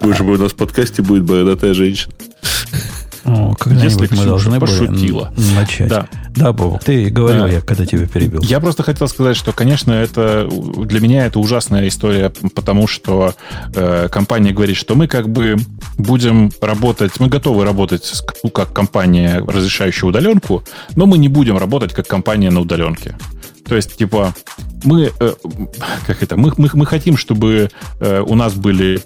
Боже 0.00 0.22
мой, 0.22 0.36
у 0.36 0.40
нас 0.40 0.52
в 0.52 0.56
подкасте 0.56 1.02
будет 1.02 1.24
бородатая 1.24 1.74
женщина. 1.74 2.12
О, 3.28 3.54
когда-нибудь 3.54 4.10
мы 4.12 4.24
должны 4.24 4.60
пошутила. 4.60 5.32
были 5.36 5.54
начать. 5.54 5.88
Да, 5.88 6.08
да 6.34 6.52
Бог, 6.52 6.82
ты 6.82 7.10
говорил, 7.10 7.42
да. 7.42 7.48
я 7.48 7.60
когда 7.60 7.84
тебя 7.84 8.06
перебил. 8.06 8.40
Я 8.42 8.60
просто 8.60 8.82
хотел 8.82 9.08
сказать, 9.08 9.36
что, 9.36 9.52
конечно, 9.52 9.92
это 9.92 10.48
для 10.50 11.00
меня 11.00 11.26
это 11.26 11.38
ужасная 11.38 11.88
история, 11.88 12.30
потому 12.54 12.86
что 12.86 13.34
э, 13.74 14.08
компания 14.10 14.52
говорит, 14.52 14.76
что 14.76 14.94
мы 14.94 15.06
как 15.06 15.28
бы 15.28 15.56
будем 15.98 16.50
работать, 16.60 17.20
мы 17.20 17.28
готовы 17.28 17.64
работать 17.64 18.12
как 18.54 18.72
компания, 18.72 19.44
разрешающая 19.46 20.08
удаленку, 20.08 20.64
но 20.96 21.06
мы 21.06 21.18
не 21.18 21.28
будем 21.28 21.58
работать 21.58 21.92
как 21.92 22.06
компания 22.06 22.50
на 22.50 22.60
удаленке. 22.60 23.16
То 23.66 23.76
есть, 23.76 23.96
типа, 23.96 24.34
мы, 24.84 25.10
э, 25.20 25.32
как 26.06 26.22
это, 26.22 26.36
мы, 26.36 26.52
мы, 26.56 26.68
мы 26.72 26.86
хотим, 26.86 27.16
чтобы 27.16 27.70
э, 28.00 28.20
у 28.20 28.34
нас 28.34 28.54
были 28.54 29.00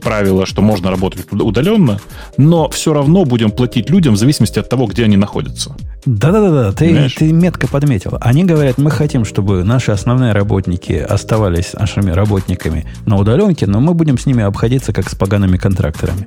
правила, 0.00 0.46
что 0.46 0.62
можно 0.62 0.90
работать 0.90 1.26
удаленно, 1.30 2.00
но 2.36 2.68
все 2.68 2.92
равно 2.92 3.24
будем 3.24 3.50
платить 3.50 3.90
людям 3.90 4.14
в 4.14 4.16
зависимости 4.16 4.58
от 4.58 4.68
того, 4.68 4.86
где 4.86 5.04
они 5.04 5.16
находятся. 5.16 5.74
Да-да-да, 6.06 6.72
ты, 6.72 7.08
ты 7.08 7.32
метко 7.32 7.66
подметил. 7.66 8.18
Они 8.20 8.44
говорят, 8.44 8.78
мы 8.78 8.90
хотим, 8.90 9.24
чтобы 9.24 9.64
наши 9.64 9.90
основные 9.90 10.32
работники 10.32 10.92
оставались 10.92 11.72
нашими 11.72 12.10
работниками 12.10 12.86
на 13.06 13.16
удаленке, 13.16 13.66
но 13.66 13.80
мы 13.80 13.94
будем 13.94 14.18
с 14.18 14.26
ними 14.26 14.42
обходиться 14.42 14.92
как 14.92 15.08
с 15.08 15.14
погаными 15.14 15.56
контракторами. 15.56 16.26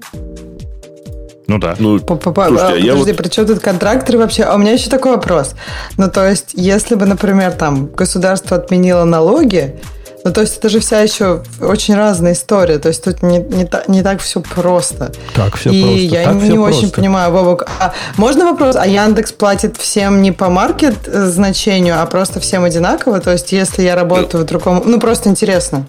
Ну 1.48 1.60
да. 1.60 1.76
Ну, 1.80 1.98
слушайте, 2.00 2.32
а, 2.34 2.92
Подожди, 2.92 3.12
вот... 3.12 3.18
при 3.18 3.30
чем 3.30 3.46
тут 3.46 3.60
контракторы 3.60 4.18
вообще? 4.18 4.44
А 4.44 4.56
у 4.56 4.58
меня 4.58 4.74
еще 4.74 4.90
такой 4.90 5.14
вопрос. 5.14 5.56
Ну, 5.98 6.10
то 6.10 6.28
есть, 6.28 6.52
если 6.54 6.96
бы, 6.96 7.06
например, 7.06 7.54
там 7.54 7.88
государство 7.88 8.58
отменило 8.58 9.06
налоги, 9.06 9.80
ну, 10.28 10.34
то 10.34 10.42
есть 10.42 10.58
это 10.58 10.68
же 10.68 10.80
вся 10.80 11.00
еще 11.00 11.44
очень 11.62 11.96
разная 11.96 12.34
история. 12.34 12.80
То 12.80 12.90
есть 12.90 13.02
тут 13.02 13.24
не, 13.24 13.38
не, 13.38 13.70
не 13.88 14.04
так 14.04 14.20
все 14.20 14.42
просто. 14.42 15.14
Так 15.34 15.56
все 15.56 15.70
и 15.70 15.82
просто. 15.82 16.02
я 16.02 16.24
так 16.26 16.36
не 16.36 16.50
все 16.50 16.62
очень 16.62 16.92
понимаю, 16.92 17.32
Бобок. 17.32 17.66
А 17.80 17.94
можно 18.18 18.44
вопрос? 18.44 18.76
А 18.76 18.86
Яндекс 18.86 19.32
платит 19.32 19.78
всем 19.78 20.22
не 20.22 20.34
по 20.34 20.50
маркет 20.50 20.98
значению, 21.06 22.02
а 22.02 22.06
просто 22.08 22.42
всем 22.42 22.66
одинаково? 22.66 23.22
То 23.22 23.32
есть 23.32 23.54
если 23.54 23.84
я 23.84 23.96
работаю 23.96 24.44
в 24.44 24.46
другом... 24.46 24.84
Ну, 24.86 25.00
просто 25.00 25.30
интересно. 25.30 25.88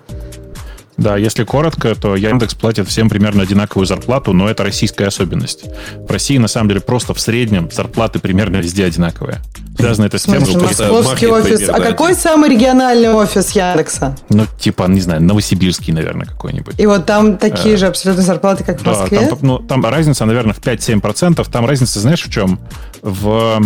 Да, 0.98 1.16
если 1.16 1.44
коротко, 1.44 1.94
то 1.94 2.16
Яндекс 2.16 2.54
платит 2.54 2.88
всем 2.88 3.08
примерно 3.08 3.44
одинаковую 3.44 3.86
зарплату, 3.86 4.32
но 4.32 4.50
это 4.50 4.64
российская 4.64 5.06
особенность. 5.06 5.64
В 5.96 6.10
России, 6.10 6.38
на 6.38 6.48
самом 6.48 6.68
деле, 6.68 6.80
просто 6.80 7.14
в 7.14 7.20
среднем 7.20 7.70
зарплаты 7.70 8.18
примерно 8.18 8.56
везде 8.56 8.84
одинаковые. 8.84 9.38
Связано 9.78 10.06
это 10.06 10.18
с 10.18 10.24
тем, 10.24 10.44
что... 10.44 10.58
Московский 10.58 11.28
офис. 11.28 11.68
А 11.68 11.80
какой 11.80 12.16
самый 12.16 12.50
региональный 12.50 13.12
офис 13.12 13.52
Яндекса? 13.52 14.16
Ну, 14.28 14.44
типа, 14.58 14.88
не 14.88 15.00
знаю, 15.00 15.22
Новосибирский, 15.22 15.92
наверное, 15.92 16.26
какой-нибудь. 16.26 16.74
И 16.78 16.86
вот 16.86 17.06
там 17.06 17.38
такие 17.38 17.76
же 17.76 17.86
абсолютно 17.86 18.24
зарплаты, 18.24 18.64
как 18.64 18.80
в 18.80 18.84
Москве? 18.84 19.20
Да, 19.20 19.26
там, 19.28 19.38
ну, 19.42 19.58
там 19.60 19.86
разница, 19.86 20.24
наверное, 20.24 20.52
в 20.52 20.60
5-7%. 20.60 21.48
Там 21.48 21.64
разница, 21.64 22.00
знаешь, 22.00 22.24
в 22.24 22.30
чем? 22.30 22.58
В, 23.02 23.62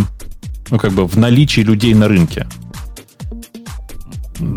ну, 0.71 0.79
как 0.79 0.93
бы, 0.93 1.07
в 1.07 1.17
наличии 1.17 1.63
людей 1.63 1.95
на 1.95 2.09
рынке. 2.09 2.47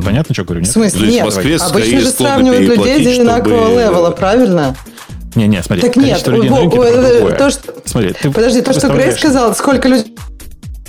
Понятно, 0.04 0.34
что 0.34 0.44
говорю? 0.44 0.62
Нет? 0.62 0.70
В 0.70 0.74
смысле? 0.74 1.08
Нет. 1.08 1.22
В 1.22 1.26
Москве 1.26 1.58
Обычно 1.58 2.00
же 2.00 2.10
сравнивают 2.10 2.78
людей 2.78 3.14
одинакового 3.14 3.66
чтобы... 3.66 3.82
левела, 3.82 4.12
правильно? 4.12 4.76
Не, 5.36 5.48
не, 5.48 5.62
смотри. 5.62 5.82
Так 5.82 5.96
нет, 5.98 6.26
людей 6.28 6.50
на 6.50 6.60
рынке, 6.60 7.36
то, 7.38 7.50
что... 7.50 7.74
Смотри, 7.86 8.14
ты 8.14 8.32
Подожди, 8.32 8.62
то, 8.62 8.74
что 8.74 8.88
Грей 8.88 9.12
сказал, 9.12 9.54
сколько 9.54 9.90
людей 9.90 10.16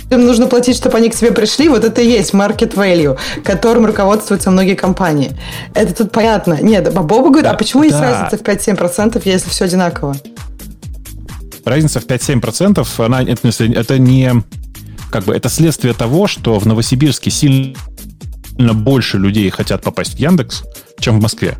им 0.09 0.25
нужно 0.25 0.47
платить, 0.47 0.77
чтобы 0.77 0.97
они 0.97 1.09
к 1.09 1.15
тебе 1.15 1.31
пришли, 1.31 1.67
вот 1.67 1.83
это 1.83 2.01
и 2.01 2.07
есть 2.07 2.33
market 2.33 2.75
value, 2.75 3.17
которым 3.43 3.85
руководствуются 3.85 4.51
многие 4.51 4.75
компании. 4.75 5.31
Это 5.73 5.93
тут 5.93 6.11
понятно. 6.11 6.59
Нет, 6.61 6.93
Боба 6.93 7.29
говорит, 7.29 7.45
а 7.45 7.53
почему 7.55 7.83
да. 7.83 7.87
есть 7.87 7.99
разница 7.99 8.37
в 8.37 8.41
5-7%, 8.41 9.21
если 9.25 9.49
все 9.49 9.65
одинаково? 9.65 10.15
Разница 11.65 11.99
в 11.99 12.05
5-7%, 12.05 12.87
она, 13.05 13.21
это, 13.21 13.49
это 13.49 13.99
не... 13.99 14.31
Как 15.11 15.23
бы 15.23 15.35
это 15.35 15.49
следствие 15.49 15.93
того, 15.93 16.27
что 16.27 16.59
в 16.59 16.65
Новосибирске 16.65 17.29
сильно 17.29 17.75
больше 18.57 19.17
людей 19.17 19.49
хотят 19.49 19.81
попасть 19.81 20.15
в 20.15 20.19
Яндекс, 20.19 20.63
чем 20.99 21.19
в 21.19 21.21
Москве. 21.21 21.57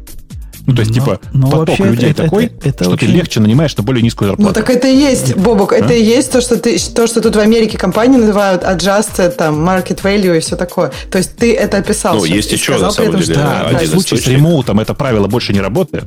Ну, 0.67 0.75
то 0.75 0.81
есть, 0.81 0.91
но, 0.91 1.01
типа, 1.01 1.19
но 1.31 1.49
поток 1.49 1.79
людей 1.79 2.11
это, 2.11 2.23
такой, 2.23 2.47
это, 2.47 2.67
это 2.67 2.83
что 2.83 2.93
очень... 2.93 3.07
ты 3.07 3.13
легче 3.13 3.39
нанимаешь 3.39 3.77
на 3.77 3.83
более 3.83 4.03
низкую 4.03 4.27
зарплату. 4.27 4.49
Ну, 4.49 4.53
так 4.53 4.69
это 4.69 4.89
и 4.89 4.97
есть, 4.97 5.37
Бобок, 5.37 5.71
а? 5.71 5.77
это 5.77 5.93
и 5.93 6.03
есть 6.03 6.29
то 6.29 6.41
что, 6.41 6.57
ты, 6.57 6.77
то, 6.77 7.07
что 7.07 7.21
тут 7.21 7.37
в 7.37 7.39
Америке 7.39 7.77
компании 7.77 8.17
называют 8.17 8.63
adjusted, 8.63 9.31
там, 9.31 9.65
market 9.67 10.01
value 10.01 10.35
и 10.35 10.41
все 10.41 10.57
такое. 10.57 10.91
То 11.09 11.19
есть, 11.19 11.37
ты 11.37 11.55
это 11.55 11.77
описал. 11.77 12.17
Ну, 12.17 12.25
есть 12.25 12.51
еще, 12.51 12.77
на 12.77 12.91
самом 12.91 13.13
деле, 13.13 13.23
что, 13.23 13.35
да, 13.35 13.69
да, 13.71 13.77
в 13.79 13.87
случае 13.87 14.19
с 14.19 14.27
ремоутом 14.27 14.81
это 14.81 14.93
правило 14.93 15.27
больше 15.27 15.53
не 15.53 15.61
работает. 15.61 16.03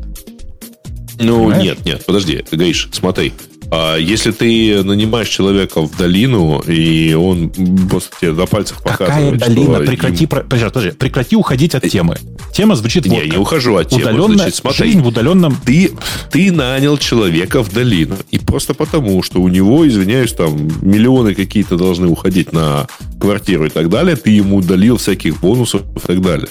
Ну, 1.18 1.44
Понимаешь? 1.44 1.62
нет, 1.62 1.84
нет, 1.86 2.04
подожди, 2.04 2.44
Гриш, 2.52 2.90
смотри. 2.92 3.32
А 3.72 3.96
если 3.96 4.32
ты 4.32 4.82
нанимаешь 4.82 5.28
человека 5.28 5.80
в 5.82 5.96
долину, 5.96 6.60
и 6.66 7.14
он 7.14 7.50
просто 7.88 8.16
тебе 8.20 8.32
на 8.32 8.46
пальцах 8.46 8.82
показывает, 8.82 9.40
Какая 9.40 9.54
долина? 9.54 9.78
Прекрати, 9.78 10.24
им... 10.24 10.28
подожди, 10.28 10.64
подожди, 10.66 10.90
прекрати 10.90 11.36
уходить 11.36 11.74
от 11.76 11.88
темы. 11.88 12.16
Тема 12.52 12.74
звучит 12.74 13.06
Не, 13.06 13.10
вот 13.10 13.24
я 13.24 13.30
не 13.30 13.36
ухожу 13.36 13.76
от 13.76 13.88
темы. 13.88 14.02
Удаленная 14.02 14.36
Значит, 14.36 14.54
смотри, 14.56 14.86
жизнь 14.86 15.00
в 15.00 15.06
удаленном... 15.06 15.56
Ты, 15.64 15.92
ты 16.32 16.50
нанял 16.50 16.98
человека 16.98 17.62
в 17.62 17.72
долину. 17.72 18.16
И 18.32 18.38
просто 18.38 18.74
потому, 18.74 19.22
что 19.22 19.40
у 19.40 19.48
него, 19.48 19.86
извиняюсь, 19.86 20.32
там 20.32 20.68
миллионы 20.82 21.34
какие-то 21.34 21.76
должны 21.76 22.08
уходить 22.08 22.52
на 22.52 22.88
квартиру 23.20 23.66
и 23.66 23.70
так 23.70 23.88
далее, 23.88 24.16
ты 24.16 24.30
ему 24.30 24.56
удалил 24.56 24.96
всяких 24.96 25.38
бонусов 25.40 25.82
и 25.96 26.00
так 26.00 26.20
далее. 26.20 26.48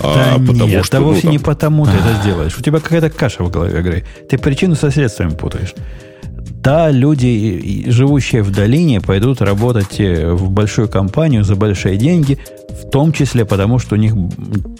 А, 0.00 0.38
да 0.38 0.46
потому 0.46 0.70
нет, 0.70 0.84
что, 0.84 0.92
да 0.92 1.00
ну, 1.00 1.06
вовсе 1.06 1.22
там... 1.22 1.30
не 1.32 1.38
потому 1.38 1.86
ты 1.86 1.92
это 1.92 2.20
сделаешь. 2.22 2.56
У 2.56 2.62
тебя 2.62 2.78
какая-то 2.78 3.10
каша 3.10 3.42
в 3.42 3.50
голове, 3.50 3.80
Грей. 3.82 4.04
Ты 4.28 4.38
причину 4.38 4.76
со 4.76 4.90
следствием 4.90 5.32
путаешь. 5.32 5.74
Да, 6.64 6.90
люди, 6.90 7.84
живущие 7.88 8.42
в 8.42 8.50
долине, 8.50 9.02
пойдут 9.02 9.42
работать 9.42 10.00
э, 10.00 10.32
в 10.32 10.48
большую 10.48 10.88
компанию 10.88 11.44
за 11.44 11.56
большие 11.56 11.98
деньги, 11.98 12.38
в 12.70 12.88
том 12.88 13.12
числе 13.12 13.44
потому, 13.44 13.78
что 13.78 13.96
у 13.96 13.98
них 13.98 14.14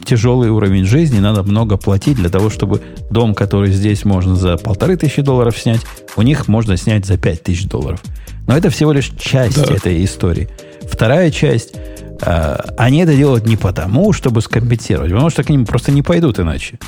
тяжелый 0.03 0.49
уровень 0.49 0.87
жизни, 0.87 1.19
надо 1.19 1.43
много 1.43 1.77
платить 1.77 2.17
для 2.17 2.31
того, 2.31 2.49
чтобы 2.49 2.81
дом, 3.11 3.35
который 3.35 3.71
здесь 3.71 4.07
можно 4.07 4.35
за 4.35 4.57
полторы 4.57 4.97
тысячи 4.97 5.21
долларов 5.21 5.59
снять, 5.59 5.83
у 6.17 6.23
них 6.23 6.49
можно 6.49 6.79
снять 6.79 7.05
за 7.05 7.19
пять 7.19 7.43
тысяч 7.43 7.67
долларов. 7.67 8.03
Но 8.47 8.57
это 8.57 8.71
всего 8.71 8.93
лишь 8.93 9.11
часть 9.19 9.63
да. 9.63 9.75
этой 9.75 10.03
истории. 10.07 10.49
Вторая 10.91 11.31
часть, 11.31 11.75
э, 12.23 12.57
они 12.79 13.01
это 13.01 13.15
делают 13.15 13.45
не 13.47 13.59
потому, 13.59 14.15
чтобы 14.15 14.41
скомпенсировать, 14.41 15.11
потому 15.11 15.29
что 15.29 15.45
к 15.45 15.51
ним 15.51 15.67
просто 15.67 15.93
не 15.93 16.01
пойдут 16.01 16.41
иначе. 16.41 16.79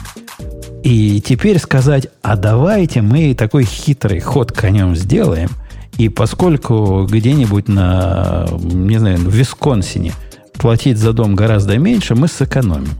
И 0.82 1.20
теперь 1.20 1.59
сказать, 1.59 2.09
а 2.22 2.37
давайте 2.37 3.03
мы 3.03 3.34
такой 3.34 3.64
хитрый 3.64 4.20
ход 4.20 4.53
конем 4.53 4.95
сделаем, 4.95 5.51
и 5.99 6.09
поскольку 6.09 7.07
где-нибудь 7.11 7.68
на, 7.68 8.47
не 8.61 8.99
знаю, 8.99 9.18
в 9.18 9.34
Висконсине 9.34 10.12
платить 10.53 10.99
за 10.99 11.12
дом 11.12 11.34
гораздо 11.34 11.78
меньше, 11.78 12.14
мы 12.14 12.28
сэкономим. 12.28 12.91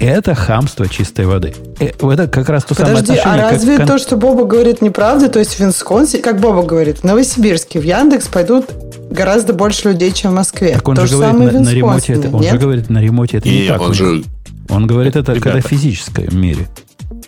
Это 0.00 0.34
хамство 0.34 0.88
чистой 0.88 1.26
воды. 1.26 1.54
Э, 1.78 1.88
это 1.88 2.26
как 2.26 2.48
раз 2.48 2.64
то 2.64 2.74
Подожди, 2.74 3.14
самое 3.14 3.20
отношение. 3.20 3.44
А 3.44 3.50
разве 3.50 3.76
как... 3.76 3.86
то, 3.86 3.98
что 3.98 4.16
Боба 4.16 4.46
говорит, 4.46 4.80
неправда? 4.80 5.28
То 5.28 5.38
есть 5.38 5.56
в 5.56 5.60
Висконсине, 5.60 6.22
как 6.22 6.40
Боба 6.40 6.62
говорит, 6.62 7.00
в 7.00 7.04
Новосибирске, 7.04 7.80
в 7.80 7.84
Яндекс 7.84 8.28
пойдут 8.28 8.70
гораздо 9.10 9.52
больше 9.52 9.90
людей, 9.90 10.10
чем 10.12 10.30
в 10.30 10.34
Москве. 10.34 10.72
Так 10.72 10.88
он 10.88 10.96
то 10.96 11.02
же, 11.02 11.16
же 11.16 11.16
говорит, 11.18 11.52
на, 11.52 11.60
на 11.60 11.70
ремонте 11.70 12.12
это, 12.14 12.34
он 12.34 12.42
же 12.42 12.56
говорит, 12.56 12.88
на 12.88 12.98
ремонте 12.98 13.38
это 13.38 13.48
и 13.48 13.62
не 13.62 13.68
так. 13.68 13.80
Он, 13.82 13.92
же... 13.92 14.24
он 14.70 14.86
говорит 14.86 15.16
это 15.16 15.32
Ребята, 15.32 15.50
когда 15.50 15.60
в 15.60 15.70
физическом 15.70 16.40
мире 16.40 16.68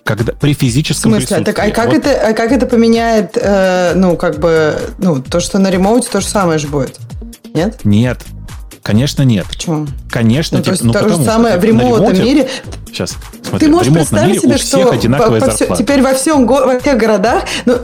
когда 0.05 0.33
при 0.33 0.53
физическом 0.53 1.13
В 1.13 1.17
смысле? 1.17 1.45
Так, 1.45 1.59
а 1.59 1.71
как, 1.71 1.87
вот. 1.87 1.97
это, 1.97 2.29
а 2.29 2.33
как 2.33 2.51
это 2.53 2.67
поменяет, 2.67 3.39
э, 3.41 3.93
ну, 3.95 4.17
как 4.17 4.39
бы, 4.41 4.77
ну, 4.99 5.23
то, 5.23 5.41
что 5.41 5.59
на 5.59 5.71
ремоуте 5.71 6.09
то 6.11 6.21
же 6.21 6.27
самое 6.27 6.59
же 6.59 6.67
будет? 6.69 6.99
Нет? 7.55 7.81
Нет. 7.85 8.19
Конечно, 8.83 9.23
нет. 9.23 9.47
Почему? 9.47 9.87
Конечно, 10.11 10.59
ну, 10.59 10.65
типа, 10.65 10.77
то 10.77 10.83
есть 10.83 10.85
ну, 10.85 10.93
то 10.93 11.09
же 11.09 11.25
самое 11.25 11.55
что, 11.55 11.61
в 11.61 11.65
ремоутном 11.65 12.15
мире. 12.15 12.49
Сейчас. 12.87 13.17
Ты 13.59 13.69
можешь 13.69 13.93
представить 13.93 14.41
себе, 14.41 14.57
что 14.59 14.93
по, 15.19 15.41
по 15.41 15.51
все, 15.51 15.75
теперь 15.77 16.03
во 16.03 16.15
всем 16.15 16.47
во 16.47 16.79
всех 16.79 16.97
городах, 16.97 17.45
ну, 17.67 17.77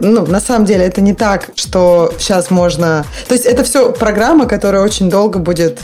ну, 0.00 0.26
на 0.26 0.40
самом 0.40 0.66
деле 0.66 0.84
это 0.84 1.00
не 1.00 1.14
так, 1.14 1.50
что 1.54 2.12
сейчас 2.18 2.50
можно... 2.50 3.04
То 3.28 3.34
есть 3.34 3.46
это 3.46 3.64
все 3.64 3.92
программа, 3.92 4.46
которая 4.46 4.82
очень 4.82 5.10
долго 5.10 5.38
будет 5.38 5.78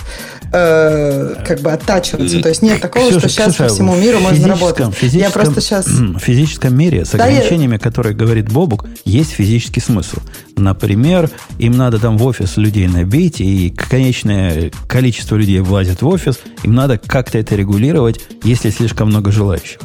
э, 0.52 1.34
как 1.46 1.60
бы 1.60 1.72
оттачиваться. 1.72 2.40
То 2.40 2.48
есть 2.48 2.62
нет 2.62 2.80
такого, 2.80 3.04
Ксюша, 3.04 3.20
что 3.20 3.28
сейчас 3.28 3.54
Ксюша, 3.54 3.64
по 3.64 3.74
всему 3.74 3.96
миру 3.96 4.20
можно 4.20 4.48
работать. 4.48 4.86
Я 5.02 5.30
просто 5.30 5.60
сейчас... 5.60 5.86
В 5.86 6.18
физическом 6.18 6.76
мире 6.76 7.04
с 7.04 7.14
ограничениями, 7.14 7.76
да, 7.76 7.82
которые 7.82 8.14
говорит 8.14 8.50
Бобук, 8.50 8.86
есть 9.04 9.32
физический 9.32 9.80
смысл. 9.80 10.18
Например, 10.56 11.30
им 11.58 11.72
надо 11.72 11.98
там 11.98 12.18
в 12.18 12.26
офис 12.26 12.56
людей 12.56 12.86
набить, 12.86 13.40
и 13.40 13.70
конечное 13.70 14.70
количество 14.88 15.36
людей 15.36 15.60
влазит 15.60 16.02
в 16.02 16.08
офис, 16.08 16.38
им 16.62 16.74
надо 16.74 16.98
как-то 16.98 17.38
это 17.38 17.54
регулировать, 17.54 18.20
если 18.44 18.70
слишком 18.70 19.08
много 19.08 19.19
желающих. 19.28 19.80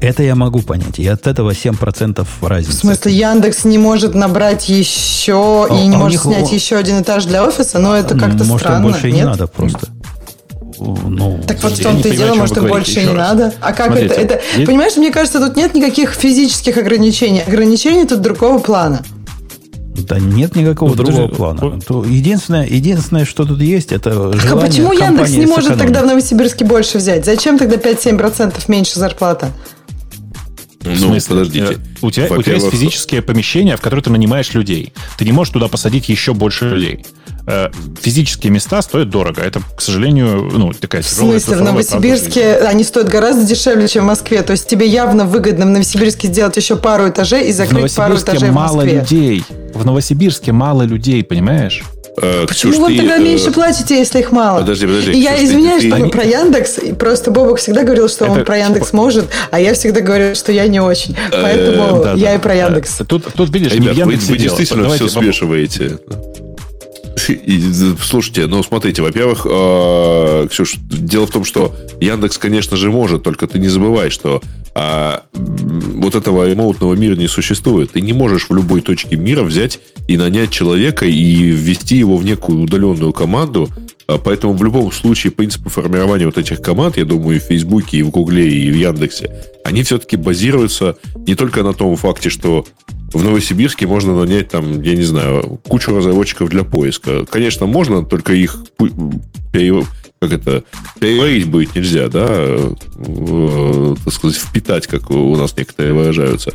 Это 0.00 0.24
я 0.24 0.34
могу 0.34 0.62
понять. 0.62 0.98
И 0.98 1.06
от 1.06 1.28
этого 1.28 1.52
7% 1.52 2.26
разницы. 2.40 2.76
В 2.76 2.80
смысле, 2.80 3.12
Яндекс 3.12 3.64
не 3.64 3.78
может 3.78 4.16
набрать 4.16 4.68
еще 4.68 5.68
а, 5.70 5.74
и 5.74 5.86
не 5.86 5.94
а 5.94 5.98
может 5.98 6.22
снять 6.22 6.50
них... 6.50 6.52
еще 6.52 6.76
один 6.76 7.02
этаж 7.02 7.24
для 7.24 7.44
офиса? 7.44 7.78
Но 7.78 7.96
это 7.96 8.18
как-то 8.18 8.42
может, 8.42 8.66
странно. 8.66 8.80
Может, 8.80 9.00
больше 9.00 9.10
и 9.10 9.12
не 9.12 9.24
надо 9.24 9.46
просто. 9.46 9.88
Ну, 10.80 11.40
так 11.46 11.62
вот 11.62 11.74
в 11.74 11.82
том-то 11.82 12.08
и 12.08 12.16
дело, 12.16 12.34
может, 12.34 12.56
и 12.56 12.60
больше 12.60 13.02
не 13.02 13.12
раз. 13.12 13.16
надо. 13.16 13.54
А 13.60 13.72
как 13.72 13.86
Смотрите, 13.86 14.14
это? 14.14 14.34
это. 14.56 14.66
Понимаешь, 14.66 14.96
мне 14.96 15.12
кажется, 15.12 15.38
тут 15.38 15.56
нет 15.56 15.74
никаких 15.74 16.14
физических 16.14 16.76
ограничений. 16.76 17.42
Ограничения 17.46 18.04
тут 18.04 18.20
другого 18.22 18.58
плана. 18.58 19.04
Да 20.06 20.18
нет 20.18 20.56
никакого 20.56 20.90
ну, 20.90 20.96
другого 20.96 21.28
подожди, 21.28 21.36
плана. 21.36 21.80
То 21.80 22.04
единственное, 22.04 22.66
единственное, 22.66 23.24
что 23.24 23.44
тут 23.44 23.60
есть, 23.60 23.92
это 23.92 24.32
желание 24.32 24.52
А 24.52 24.56
почему 24.56 24.92
Яндекс 24.92 25.30
не 25.30 25.46
может 25.46 25.78
тогда 25.78 26.02
в 26.02 26.06
Новосибирске 26.06 26.64
больше 26.64 26.98
взять? 26.98 27.24
Зачем 27.24 27.58
тогда 27.58 27.76
5-7% 27.76 28.54
меньше 28.68 28.98
зарплата? 28.98 29.50
Ну, 30.84 30.92
в 30.92 30.98
смысле, 30.98 31.36
подождите. 31.36 31.78
У 32.00 32.10
тебя, 32.10 32.26
у 32.30 32.42
тебя 32.42 32.54
есть 32.54 32.70
физическое 32.70 33.22
помещение, 33.22 33.76
в 33.76 33.80
которое 33.80 34.02
ты 34.02 34.10
нанимаешь 34.10 34.52
людей. 34.54 34.92
Ты 35.18 35.24
не 35.24 35.32
можешь 35.32 35.52
туда 35.52 35.68
посадить 35.68 36.08
еще 36.08 36.34
больше 36.34 36.68
людей. 36.68 37.04
Э, 37.46 37.70
физические 38.00 38.52
места 38.52 38.82
стоят 38.82 39.10
дорого. 39.10 39.42
Это, 39.42 39.60
к 39.76 39.80
сожалению, 39.80 40.50
ну, 40.52 40.72
такая 40.72 41.02
тяжелая... 41.02 41.38
В 41.38 41.42
смысле, 41.42 41.62
в 41.62 41.64
Новосибирске 41.64 42.56
они 42.58 42.84
стоят 42.84 43.08
гораздо 43.08 43.44
дешевле, 43.44 43.88
чем 43.88 44.04
в 44.04 44.06
Москве. 44.06 44.42
То 44.42 44.52
есть 44.52 44.68
тебе 44.68 44.86
явно 44.86 45.24
выгодно 45.24 45.66
в 45.66 45.70
Новосибирске 45.70 46.28
сделать 46.28 46.56
еще 46.56 46.76
пару 46.76 47.08
этажей 47.08 47.48
и 47.48 47.52
закрыть 47.52 47.94
пару 47.94 48.16
этажей 48.16 48.50
в 48.50 48.52
Москве. 48.52 48.78
мало 48.78 48.82
людей. 48.82 49.44
В 49.74 49.84
Новосибирске 49.84 50.52
мало 50.52 50.82
людей, 50.82 51.24
понимаешь? 51.24 51.82
Э, 52.20 52.44
Почему 52.46 52.72
Ксюш, 52.72 52.82
вы 52.84 52.96
тогда 52.96 53.16
э, 53.16 53.22
меньше 53.22 53.50
платите, 53.50 53.98
если 53.98 54.20
их 54.20 54.32
мало? 54.32 54.60
Подожди, 54.60 54.86
подожди. 54.86 55.10
И 55.12 55.14
Ксюш, 55.14 55.24
я 55.24 55.44
извиняюсь, 55.44 55.82
ты, 55.82 55.88
что 55.88 55.96
ты... 55.96 56.08
про 56.10 56.24
Яндекс. 56.24 56.78
Просто 56.98 57.30
Бобок 57.30 57.58
всегда 57.58 57.84
говорил, 57.84 58.08
что 58.08 58.26
это... 58.26 58.34
он 58.34 58.44
про 58.44 58.58
Яндекс 58.58 58.92
может, 58.92 59.26
а 59.50 59.58
я 59.58 59.72
всегда 59.72 60.00
говорю, 60.00 60.34
что 60.34 60.52
я 60.52 60.66
не 60.66 60.80
очень. 60.80 61.16
Поэтому 61.30 62.04
э, 62.04 62.14
я 62.16 62.34
и 62.34 62.38
про 62.38 62.54
Яндекс. 62.54 63.00
Тут, 63.08 63.32
тут 63.34 63.50
видишь, 63.54 63.72
Ребят, 63.72 63.86
не 63.86 63.92
в 63.92 63.96
Яндексе 63.96 64.26
вы, 64.26 64.32
вы 64.32 64.38
действительно 64.38 64.90
все 64.90 65.08
смешиваете. 65.08 65.98
И, 67.28 67.62
слушайте, 68.02 68.46
ну 68.46 68.62
смотрите, 68.62 69.00
во-первых, 69.00 69.46
э, 69.48 70.48
Ксюш, 70.50 70.74
дело 70.76 71.26
в 71.26 71.30
том, 71.30 71.44
что 71.44 71.74
Яндекс, 72.00 72.36
конечно 72.36 72.76
же, 72.76 72.90
может, 72.90 73.22
только 73.22 73.46
ты 73.46 73.58
не 73.58 73.68
забывай, 73.68 74.10
что 74.10 74.42
э, 74.74 75.18
вот 75.32 76.14
этого 76.14 76.48
ремоутного 76.48 76.94
мира 76.94 77.16
не 77.16 77.28
существует. 77.28 77.92
Ты 77.92 78.00
не 78.00 78.12
можешь 78.12 78.48
в 78.48 78.54
любой 78.54 78.80
точке 78.80 79.16
мира 79.16 79.42
взять 79.42 79.80
и 80.08 80.16
нанять 80.16 80.50
человека 80.50 81.06
и 81.06 81.50
ввести 81.50 81.96
его 81.96 82.16
в 82.16 82.24
некую 82.24 82.62
удаленную 82.62 83.12
команду. 83.12 83.68
А 84.08 84.18
поэтому 84.18 84.54
в 84.54 84.64
любом 84.64 84.92
случае 84.92 85.30
принципы 85.30 85.70
формирования 85.70 86.26
вот 86.26 86.36
этих 86.36 86.60
команд, 86.60 86.96
я 86.96 87.04
думаю, 87.04 87.36
и 87.36 87.40
в 87.40 87.44
Фейсбуке, 87.44 87.98
и 87.98 88.02
в 88.02 88.10
Гугле, 88.10 88.48
и 88.48 88.70
в 88.70 88.74
Яндексе, 88.74 89.30
они 89.64 89.82
все-таки 89.84 90.16
базируются 90.16 90.96
не 91.26 91.34
только 91.34 91.62
на 91.62 91.72
том 91.72 91.94
факте, 91.96 92.28
что 92.28 92.66
в 93.12 93.22
Новосибирске 93.22 93.86
можно 93.86 94.16
нанять 94.18 94.48
там, 94.48 94.82
я 94.82 94.94
не 94.94 95.02
знаю, 95.02 95.60
кучу 95.68 95.94
разработчиков 95.94 96.48
для 96.48 96.64
поиска. 96.64 97.24
Конечно, 97.26 97.66
можно, 97.66 98.04
только 98.04 98.32
их 98.32 98.64
как 100.22 100.32
это, 100.32 100.64
переварить 101.00 101.48
будет 101.48 101.74
нельзя, 101.74 102.08
да, 102.08 102.26
э, 102.28 103.94
так 104.04 104.14
сказать, 104.14 104.36
впитать, 104.36 104.86
как 104.86 105.10
у 105.10 105.36
нас 105.36 105.56
некоторые 105.56 105.94
выражаются. 105.94 106.52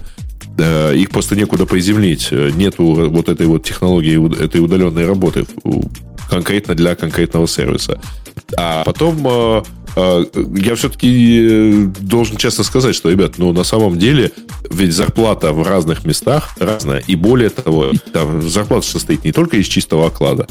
их 0.96 1.10
просто 1.10 1.36
некуда 1.36 1.66
приземлить. 1.66 2.32
Нету 2.32 3.10
вот 3.10 3.30
этой 3.30 3.46
вот 3.46 3.64
технологии, 3.64 4.44
этой 4.44 4.62
удаленной 4.62 5.06
работы 5.06 5.46
конкретно 6.30 6.76
для 6.76 6.96
конкретного 6.96 7.48
сервиса. 7.48 8.00
А 8.56 8.84
потом 8.84 9.26
э, 9.26 9.64
э, 9.96 10.26
я 10.56 10.76
все-таки 10.76 11.40
э, 11.42 11.86
должен 12.00 12.38
честно 12.38 12.64
сказать, 12.64 12.96
что, 12.96 13.10
ребят, 13.10 13.38
ну, 13.38 13.52
на 13.54 13.64
самом 13.64 13.98
деле, 13.98 14.32
ведь 14.70 14.94
зарплата 14.94 15.52
в 15.54 15.68
разных 15.68 16.06
местах 16.06 16.56
разная. 16.60 17.04
И 17.08 17.16
более 17.16 17.50
того, 17.50 17.92
там 18.14 18.48
зарплата 18.48 18.86
состоит 18.86 19.24
не 19.24 19.32
только 19.32 19.58
из 19.58 19.68
чистого 19.68 20.08
оклада, 20.08 20.48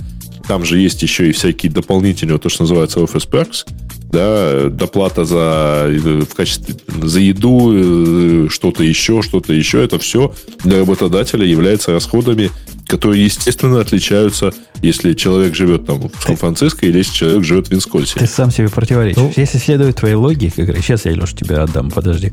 там 0.49 0.64
же 0.64 0.78
есть 0.78 1.03
еще 1.03 1.28
и 1.28 1.32
всякие 1.32 1.72
дополнительные, 1.72 2.38
то, 2.38 2.49
что 2.49 2.62
называется 2.62 3.01
Office 3.01 3.28
Perks, 3.28 3.66
да, 4.11 4.70
доплата 4.70 5.24
за, 5.24 5.88
в 5.88 6.34
качестве, 6.34 6.74
за 7.03 7.20
еду, 7.20 8.49
что-то 8.49 8.82
еще, 8.82 9.22
что-то 9.22 9.53
еще. 9.53 9.82
Это 9.82 9.99
все 9.99 10.32
для 10.64 10.78
работодателя 10.78 11.44
является 11.44 11.92
расходами 11.92 12.51
которые, 12.86 13.24
естественно, 13.24 13.80
отличаются, 13.80 14.53
если 14.80 15.14
человек 15.14 15.55
живет 15.55 15.86
там 15.86 16.09
в 16.09 16.22
Сан-Франциско 16.22 16.86
или 16.86 16.99
если 16.99 17.12
человек 17.12 17.44
живет 17.44 17.66
в 17.66 17.70
Винскольсе. 17.70 18.18
Ты 18.18 18.26
сам 18.26 18.51
себе 18.51 18.68
противоречишь. 18.68 19.20
Ну, 19.20 19.32
если 19.36 19.59
следует 19.59 19.97
твоей 19.97 20.14
логике, 20.14 20.51
сейчас 20.76 21.05
я, 21.05 21.12
Леша, 21.12 21.36
тебе 21.36 21.57
отдам, 21.57 21.90
подожди. 21.90 22.32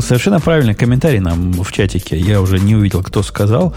Совершенно 0.00 0.40
правильный 0.40 0.74
комментарий 0.74 1.20
нам 1.20 1.52
в 1.52 1.72
чатике. 1.72 2.18
Я 2.18 2.40
уже 2.42 2.58
не 2.58 2.76
увидел, 2.76 3.02
кто 3.02 3.22
сказал. 3.22 3.74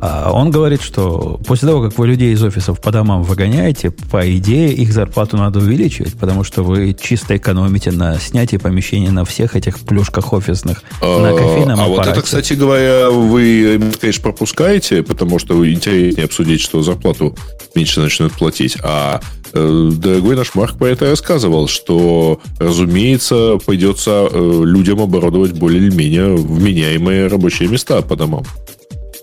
А 0.00 0.30
он 0.32 0.50
говорит, 0.50 0.80
что 0.80 1.40
после 1.46 1.68
того, 1.68 1.82
как 1.82 1.98
вы 1.98 2.06
людей 2.06 2.32
из 2.32 2.42
офисов 2.42 2.80
по 2.80 2.92
домам 2.92 3.22
выгоняете, 3.22 3.90
по 3.90 4.36
идее, 4.36 4.72
их 4.72 4.92
зарплату 4.92 5.36
надо 5.36 5.58
увеличивать, 5.58 6.14
потому 6.14 6.44
что 6.44 6.62
вы 6.62 6.94
чисто 6.94 7.36
экономите 7.36 7.90
на 7.90 8.18
снятии 8.18 8.58
помещения 8.58 9.10
на 9.10 9.24
всех 9.24 9.56
этих 9.56 9.80
плюшках 9.80 10.32
офисных, 10.32 10.82
а, 11.00 11.20
на 11.20 11.32
кофейном 11.32 11.80
А 11.80 11.84
аппарате. 11.84 11.96
вот 11.96 12.06
это, 12.06 12.22
кстати 12.22 12.52
говоря, 12.52 13.10
вы, 13.10 13.80
конечно, 14.00 14.22
пропускаете, 14.22 15.02
потому 15.02 15.38
что 15.40 15.54
вы 15.54 15.72
интереснее 15.72 16.26
обсудить, 16.26 16.60
что 16.60 16.82
зарплату 16.82 17.36
меньше 17.74 18.00
начнут 18.00 18.32
платить. 18.32 18.76
А 18.82 19.20
э, 19.52 19.90
дорогой 19.94 20.36
наш 20.36 20.54
Марк 20.54 20.78
про 20.78 20.90
это 20.90 21.10
рассказывал, 21.10 21.66
что, 21.66 22.40
разумеется, 22.60 23.58
придется 23.66 24.28
э, 24.30 24.62
людям 24.64 25.00
оборудовать 25.00 25.52
более 25.52 25.82
или 25.82 25.94
менее 25.94 26.36
вменяемые 26.36 27.26
рабочие 27.26 27.68
места 27.68 28.00
по 28.02 28.14
домам 28.14 28.44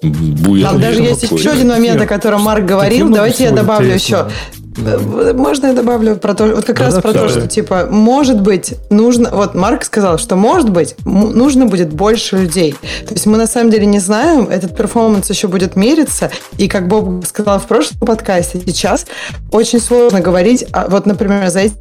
будет. 0.09 0.67
Там 0.67 0.79
даже 0.79 1.01
есть 1.01 1.23
еще 1.23 1.51
один 1.51 1.69
момент, 1.69 2.01
о 2.01 2.07
котором 2.07 2.41
Марк 2.41 2.65
говорил. 2.65 3.09
Давайте 3.09 3.45
я 3.45 3.51
добавлю 3.51 3.93
еще. 3.93 4.27
Можно 4.77 5.67
я 5.67 5.73
добавлю 5.73 6.17
про 6.17 6.33
то, 6.33 6.47
вот 6.47 6.65
как 6.65 6.77
да, 6.77 6.85
раз 6.85 6.95
да, 6.95 7.01
про 7.01 7.13
то, 7.13 7.29
что 7.29 7.47
типа, 7.47 7.87
может 7.89 8.41
быть, 8.41 8.73
нужно, 8.89 9.29
вот 9.31 9.55
Марк 9.55 9.85
сказал, 9.85 10.17
что 10.17 10.35
может 10.35 10.69
быть, 10.69 10.95
нужно 11.05 11.65
будет 11.65 11.93
больше 11.93 12.37
людей. 12.37 12.75
То 13.07 13.13
есть 13.13 13.25
мы 13.25 13.37
на 13.37 13.47
самом 13.47 13.71
деле 13.71 13.85
не 13.85 13.99
знаем, 13.99 14.49
этот 14.49 14.75
перформанс 14.75 15.29
еще 15.29 15.47
будет 15.47 15.77
мериться, 15.77 16.29
и 16.57 16.67
как 16.67 16.89
Боб 16.89 17.25
сказал 17.25 17.59
в 17.59 17.67
прошлом 17.67 17.99
подкасте, 17.99 18.59
сейчас 18.65 19.05
очень 19.51 19.79
сложно 19.79 20.19
говорить, 20.19 20.65
а 20.73 20.87
вот, 20.89 21.05
например, 21.05 21.47
за 21.49 21.61
эти 21.61 21.75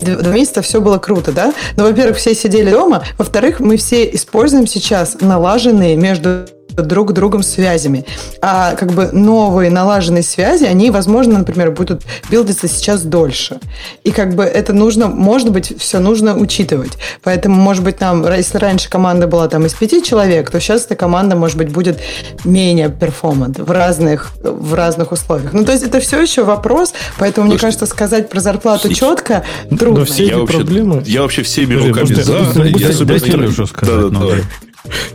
два 0.00 0.32
месяца 0.32 0.62
все 0.62 0.80
было 0.80 0.98
круто, 0.98 1.32
да? 1.32 1.52
Но, 1.76 1.84
во-первых, 1.84 2.16
все 2.16 2.34
сидели 2.34 2.70
дома, 2.70 3.02
во-вторых, 3.18 3.58
мы 3.58 3.76
все 3.76 4.04
используем 4.04 4.68
сейчас 4.68 5.16
налаженные 5.20 5.96
между 5.96 6.46
друг 6.76 7.12
другом 7.12 7.42
связями. 7.42 8.04
А 8.40 8.74
как 8.74 8.92
бы 8.92 9.10
новые 9.12 9.70
налаженные 9.70 10.22
связи, 10.22 10.64
они, 10.64 10.90
возможно, 10.90 11.38
например, 11.38 11.70
будут 11.70 12.02
билдиться 12.30 12.68
сейчас 12.68 13.02
дольше. 13.02 13.58
И 14.04 14.10
как 14.10 14.34
бы 14.34 14.44
это 14.44 14.72
нужно, 14.72 15.08
может 15.08 15.50
быть, 15.50 15.74
все 15.78 15.98
нужно 15.98 16.36
учитывать. 16.36 16.92
Поэтому, 17.22 17.56
может 17.56 17.82
быть, 17.84 18.00
нам, 18.00 18.26
если 18.32 18.58
раньше 18.58 18.88
команда 18.90 19.26
была 19.26 19.48
там 19.48 19.66
из 19.66 19.74
пяти 19.74 20.02
человек, 20.02 20.50
то 20.50 20.60
сейчас 20.60 20.84
эта 20.86 20.96
команда, 20.96 21.36
может 21.36 21.56
быть, 21.56 21.70
будет 21.70 21.98
менее 22.44 22.88
перформант 22.88 23.58
в 23.58 23.70
разных, 23.70 24.32
в 24.42 24.74
разных 24.74 25.12
условиях. 25.12 25.52
Ну, 25.52 25.64
то 25.64 25.72
есть 25.72 25.84
это 25.84 26.00
все 26.00 26.20
еще 26.20 26.44
вопрос, 26.44 26.92
поэтому, 27.18 27.46
Слушайте, 27.46 27.52
мне 27.52 27.58
кажется, 27.60 27.86
сказать 27.86 28.28
про 28.28 28.40
зарплату 28.40 28.92
четко 28.92 29.44
трудно. 29.78 30.04
все 30.04 30.26
я 30.26 30.38
вообще, 30.38 30.58
проблемы... 30.58 31.02
Я 31.06 31.22
вообще 31.22 31.42
всеми 31.42 31.74
руками 31.74 32.14
за. 32.14 32.32
Я, 32.32 32.38
я, 32.38 32.44
я, 32.44 32.64
я, 32.64 32.88
я, 32.88 32.88
я, 32.88 32.88
я, 32.88 34.26
я, 34.26 34.36
я, 34.36 34.42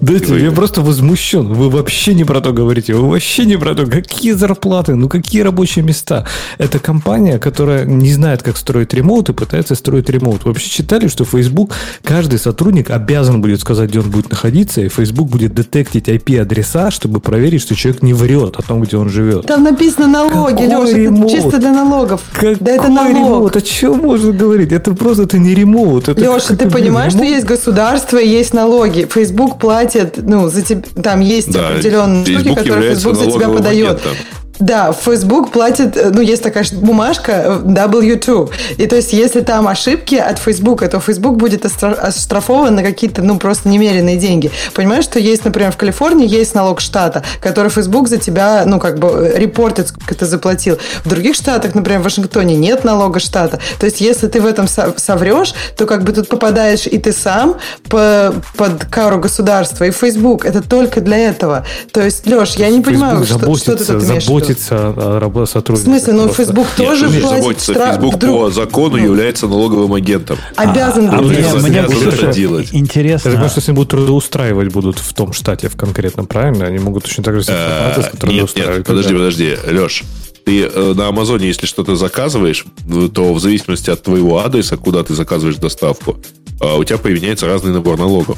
я, 0.01 0.07
Дайте, 0.07 0.39
я 0.39 0.51
просто 0.51 0.81
возмущен. 0.81 1.47
Вы 1.53 1.69
вообще 1.69 2.13
не 2.13 2.23
про 2.23 2.41
то 2.41 2.51
говорите. 2.51 2.93
Вы 2.93 3.09
вообще 3.09 3.45
не 3.45 3.57
про 3.57 3.75
то. 3.75 3.85
Какие 3.85 4.33
зарплаты? 4.33 4.95
Ну, 4.95 5.09
какие 5.09 5.41
рабочие 5.41 5.83
места? 5.83 6.25
Это 6.57 6.79
компания, 6.79 7.39
которая 7.39 7.85
не 7.85 8.11
знает, 8.11 8.43
как 8.43 8.57
строить 8.57 8.93
ремоут 8.93 9.29
и 9.29 9.33
пытается 9.33 9.75
строить 9.75 10.09
ремоут. 10.09 10.45
Вы 10.45 10.51
вообще 10.51 10.69
читали, 10.69 11.07
что 11.07 11.25
Facebook, 11.25 11.73
каждый 12.03 12.39
сотрудник 12.39 12.89
обязан 12.89 13.41
будет 13.41 13.61
сказать, 13.61 13.89
где 13.89 13.99
он 13.99 14.09
будет 14.09 14.29
находиться, 14.29 14.81
и 14.81 14.89
Facebook 14.89 15.29
будет 15.29 15.53
детектить 15.53 16.07
IP-адреса, 16.07 16.91
чтобы 16.91 17.19
проверить, 17.19 17.61
что 17.61 17.75
человек 17.75 18.01
не 18.01 18.13
врет 18.13 18.55
о 18.57 18.61
том, 18.61 18.81
где 18.81 18.97
он 18.97 19.09
живет. 19.09 19.45
Там 19.47 19.63
написано 19.63 20.07
налоги, 20.07 20.63
Леша, 20.63 20.97
это 20.97 21.29
чисто 21.29 21.57
для 21.57 21.71
налогов. 21.71 22.21
Какой 22.33 22.55
да 22.59 22.71
это 22.71 22.89
налог. 22.89 23.09
ремоут? 23.09 23.55
О 23.55 23.61
чем 23.61 23.99
можно 23.99 24.31
говорить? 24.31 24.71
Это 24.71 24.93
просто 24.93 25.23
это 25.23 25.37
не 25.37 25.53
ремоут. 25.53 26.09
Это 26.09 26.19
Леша, 26.19 26.55
ты 26.55 26.69
понимаешь, 26.69 27.13
ремоут? 27.13 27.27
что 27.27 27.35
есть 27.35 27.45
государство 27.45 28.17
и 28.17 28.27
есть 28.27 28.53
налоги. 28.53 29.07
Facebook 29.09 29.57
платит, 29.61 30.17
ну, 30.17 30.49
за 30.49 30.61
тебя, 30.61 30.81
там 31.01 31.21
есть 31.21 31.51
да, 31.51 31.69
определенные 31.69 32.25
штуки, 32.25 32.55
которые 32.55 32.93
Facebook 32.95 33.15
за 33.15 33.31
тебя 33.31 33.49
подает. 33.49 33.99
Агентом. 34.01 34.17
Да, 34.59 34.91
Facebook 34.91 35.51
платит, 35.51 35.97
э, 35.97 36.11
ну, 36.13 36.21
есть 36.21 36.43
такая 36.43 36.65
бумажка 36.73 37.31
э, 37.31 37.61
W2. 37.63 38.51
И 38.77 38.87
то 38.87 38.95
есть, 38.95 39.13
если 39.13 39.41
там 39.41 39.67
ошибки 39.67 40.15
от 40.15 40.39
Facebook, 40.39 40.87
то 40.87 40.99
Facebook 40.99 41.37
будет 41.37 41.65
оштрафован 41.65 42.75
на 42.75 42.83
какие-то, 42.83 43.21
ну, 43.21 43.39
просто 43.39 43.69
немеренные 43.69 44.17
деньги. 44.17 44.51
Понимаешь, 44.73 45.05
что 45.05 45.19
есть, 45.19 45.45
например, 45.45 45.71
в 45.71 45.77
Калифорнии 45.77 46.27
есть 46.27 46.53
налог 46.53 46.81
штата, 46.81 47.23
который 47.41 47.71
Facebook 47.71 48.07
за 48.07 48.17
тебя, 48.17 48.63
ну, 48.65 48.79
как 48.79 48.99
бы 48.99 49.07
э, 49.09 49.39
репортит, 49.39 49.87
сколько 49.87 50.13
ты 50.15 50.25
заплатил. 50.25 50.77
В 51.03 51.09
других 51.09 51.35
штатах, 51.35 51.73
например, 51.73 52.01
в 52.01 52.03
Вашингтоне 52.03 52.55
нет 52.55 52.83
налога 52.83 53.19
штата. 53.19 53.59
То 53.79 53.85
есть, 53.85 54.01
если 54.01 54.27
ты 54.27 54.41
в 54.41 54.45
этом 54.45 54.67
соврешь, 54.67 55.53
то 55.75 55.85
как 55.85 56.03
бы 56.03 56.11
тут 56.11 56.27
попадаешь 56.27 56.85
и 56.85 56.97
ты 56.97 57.13
сам 57.13 57.57
по, 57.89 58.33
под 58.57 58.85
кару 58.85 59.19
государства, 59.19 59.85
и 59.85 59.91
Facebook. 59.91 60.45
Это 60.45 60.61
только 60.61 61.01
для 61.01 61.17
этого. 61.17 61.65
То 61.91 62.01
есть, 62.01 62.27
Леш, 62.27 62.55
я 62.55 62.69
не 62.69 62.81
понимаю, 62.81 63.25
что, 63.25 63.55
что 63.55 63.75
ты 63.75 63.85
тут 63.85 64.03
имеешь 64.03 64.27
заботиться 64.51 64.89
о 64.89 65.45
сотрудниках. 65.45 65.93
В 65.93 66.03
смысле, 66.03 66.13
ну 66.13 66.27
Facebook 66.29 66.67
тоже 66.75 67.07
Нет, 67.07 67.21
платит 67.21 67.41
заботиться. 67.41 67.73
Штраф... 67.73 67.95
Facebook 67.95 68.15
вдруг... 68.15 68.39
по 68.39 68.51
закону 68.51 68.97
ну. 68.97 69.03
является 69.03 69.47
налоговым 69.47 69.93
агентом. 69.93 70.37
Обязан 70.55 71.09
а. 71.09 71.17
А, 71.17 71.21
мне 71.21 71.79
это 71.79 72.33
делать. 72.33 72.69
Интересно. 72.71 73.29
Я 73.29 73.35
думаю, 73.35 73.49
что 73.49 73.59
если 73.59 73.71
будут 73.71 73.89
трудоустраивать 73.89 74.71
будут 74.71 74.99
в 74.99 75.13
том 75.13 75.33
штате 75.33 75.69
в 75.69 75.75
конкретном, 75.75 76.27
правильно? 76.27 76.65
Они 76.65 76.79
могут 76.79 77.03
точно 77.03 77.23
так 77.23 77.41
же 77.41 77.51
адрес 77.51 78.05
Нет, 78.23 78.49
нет, 78.55 78.85
подожди, 78.85 79.13
подожди. 79.13 79.55
Леш, 79.69 80.03
ты 80.45 80.63
э, 80.63 80.93
на 80.95 81.07
Амазоне, 81.07 81.47
если 81.47 81.65
что-то 81.65 81.95
заказываешь, 81.95 82.65
то 83.13 83.33
в 83.33 83.39
зависимости 83.39 83.89
от 83.89 84.01
твоего 84.01 84.43
адреса, 84.43 84.77
куда 84.77 85.03
ты 85.03 85.13
заказываешь 85.13 85.57
доставку, 85.57 86.17
э, 86.59 86.77
у 86.77 86.83
тебя 86.83 86.97
появляется 86.97 87.45
разный 87.45 87.71
набор 87.71 87.97
налогов. 87.97 88.37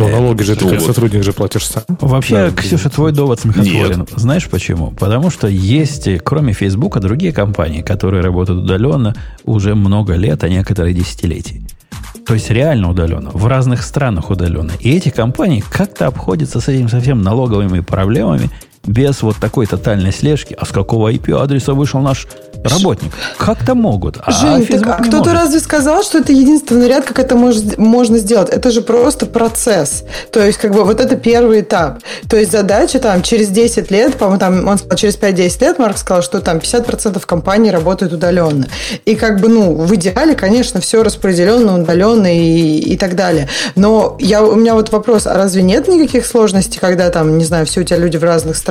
Ну, 0.00 0.08
налоги 0.08 0.42
же 0.42 0.56
ты 0.56 0.68
как 0.68 0.80
сотрудник 0.80 1.22
же 1.22 1.32
платишь 1.32 1.66
сам. 1.66 1.82
Вообще, 2.00 2.50
да, 2.50 2.50
Ксюша, 2.50 2.88
твой 2.88 3.12
довод 3.12 3.40
смехотворен. 3.40 4.00
Нет. 4.00 4.10
Знаешь 4.16 4.48
почему? 4.48 4.92
Потому 4.92 5.30
что 5.30 5.46
есть, 5.46 6.08
кроме 6.24 6.52
Фейсбука, 6.54 7.00
другие 7.00 7.32
компании, 7.32 7.82
которые 7.82 8.22
работают 8.22 8.64
удаленно 8.64 9.14
уже 9.44 9.74
много 9.74 10.14
лет, 10.14 10.42
а 10.42 10.48
некоторые 10.48 10.94
десятилетий. 10.94 11.62
То 12.26 12.34
есть 12.34 12.50
реально 12.50 12.90
удаленно, 12.90 13.30
в 13.30 13.46
разных 13.46 13.82
странах 13.82 14.30
удаленно. 14.30 14.72
И 14.80 14.90
эти 14.90 15.10
компании 15.10 15.62
как-то 15.68 16.06
обходятся 16.06 16.60
с 16.60 16.68
этими 16.68 16.86
совсем 16.86 17.22
налоговыми 17.22 17.80
проблемами 17.80 18.50
без 18.86 19.22
вот 19.22 19.36
такой 19.36 19.66
тотальной 19.66 20.12
слежки. 20.12 20.56
А 20.58 20.64
с 20.64 20.70
какого 20.70 21.12
IP-адреса 21.12 21.74
вышел 21.74 22.00
наш 22.00 22.26
работник. 22.64 23.12
Как-то 23.38 23.74
могут. 23.74 24.18
А 24.22 24.30
Жень, 24.30 24.66
так, 24.66 24.86
а 24.86 25.02
кто-то 25.02 25.32
разве 25.32 25.60
сказал, 25.60 26.02
что 26.02 26.18
это 26.18 26.32
единственный 26.32 26.88
ряд, 26.88 27.04
как 27.04 27.18
это 27.18 27.36
может, 27.36 27.78
можно 27.78 28.18
сделать? 28.18 28.50
Это 28.50 28.70
же 28.70 28.82
просто 28.82 29.26
процесс. 29.26 30.04
То 30.30 30.44
есть, 30.44 30.58
как 30.58 30.72
бы, 30.72 30.84
вот 30.84 31.00
это 31.00 31.16
первый 31.16 31.60
этап. 31.60 32.00
То 32.28 32.36
есть, 32.36 32.52
задача 32.52 32.98
там 32.98 33.22
через 33.22 33.48
10 33.48 33.90
лет, 33.90 34.16
по-моему, 34.16 34.38
там, 34.38 34.68
он 34.68 34.78
сказал, 34.78 34.96
через 34.96 35.18
5-10 35.18 35.60
лет, 35.62 35.78
Марк 35.78 35.98
сказал, 35.98 36.22
что 36.22 36.40
там 36.40 36.58
50% 36.58 37.24
компаний 37.24 37.70
работают 37.70 38.12
удаленно. 38.12 38.66
И 39.04 39.14
как 39.14 39.40
бы, 39.40 39.48
ну, 39.48 39.74
в 39.74 39.94
идеале, 39.94 40.34
конечно, 40.34 40.80
все 40.80 41.02
распределенно, 41.02 41.80
удаленно 41.80 42.34
и, 42.34 42.78
и 42.78 42.96
так 42.96 43.16
далее. 43.16 43.48
Но 43.74 44.16
я, 44.20 44.42
у 44.42 44.54
меня 44.54 44.74
вот 44.74 44.90
вопрос, 44.90 45.26
а 45.26 45.34
разве 45.34 45.62
нет 45.62 45.88
никаких 45.88 46.26
сложностей, 46.26 46.78
когда 46.80 47.08
там, 47.10 47.38
не 47.38 47.44
знаю, 47.44 47.66
все 47.66 47.80
у 47.80 47.84
тебя 47.84 47.98
люди 47.98 48.16
в 48.16 48.24
разных 48.24 48.56
странах? 48.56 48.69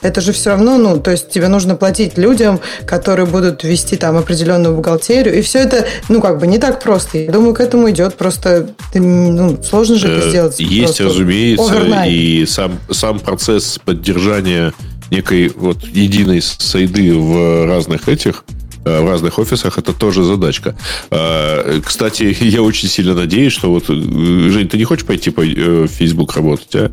Это 0.00 0.20
же 0.20 0.32
все 0.32 0.50
равно, 0.50 0.78
ну, 0.78 1.00
то 1.00 1.10
есть, 1.10 1.30
тебе 1.30 1.48
нужно 1.48 1.76
платить 1.76 2.18
людям, 2.18 2.60
которые 2.86 3.26
будут 3.26 3.64
вести 3.64 3.96
там 3.96 4.16
определенную 4.16 4.74
бухгалтерию. 4.74 5.38
И 5.38 5.42
все 5.42 5.60
это, 5.60 5.86
ну, 6.08 6.20
как 6.20 6.38
бы 6.38 6.46
не 6.46 6.58
так 6.58 6.82
просто. 6.82 7.18
Я 7.18 7.32
думаю, 7.32 7.54
к 7.54 7.60
этому 7.60 7.90
идет 7.90 8.14
просто... 8.14 8.68
Ну, 8.94 9.58
сложно 9.62 9.96
же 9.96 10.08
это 10.08 10.26
э, 10.26 10.30
сделать. 10.30 10.60
Есть, 10.60 11.00
разумеется, 11.00 11.74
overnight. 11.74 12.10
и 12.10 12.46
сам, 12.46 12.78
сам 12.90 13.18
процесс 13.20 13.78
поддержания 13.84 14.72
некой 15.10 15.52
вот 15.54 15.84
единой 15.84 16.40
сайды 16.40 17.14
в 17.14 17.66
разных 17.66 18.08
этих 18.08 18.44
в 18.84 19.08
разных 19.08 19.38
офисах, 19.38 19.78
это 19.78 19.92
тоже 19.92 20.24
задачка. 20.24 20.74
Э, 21.10 21.80
кстати, 21.84 22.36
я 22.40 22.62
очень 22.62 22.88
сильно 22.88 23.14
надеюсь, 23.14 23.52
что 23.52 23.70
вот, 23.70 23.84
э, 23.88 23.92
Жень, 23.92 24.68
ты 24.68 24.78
не 24.78 24.84
хочешь 24.84 25.06
пойти 25.06 25.30
по 25.30 25.42
Facebook 25.86 26.34
работать, 26.36 26.74
а? 26.74 26.92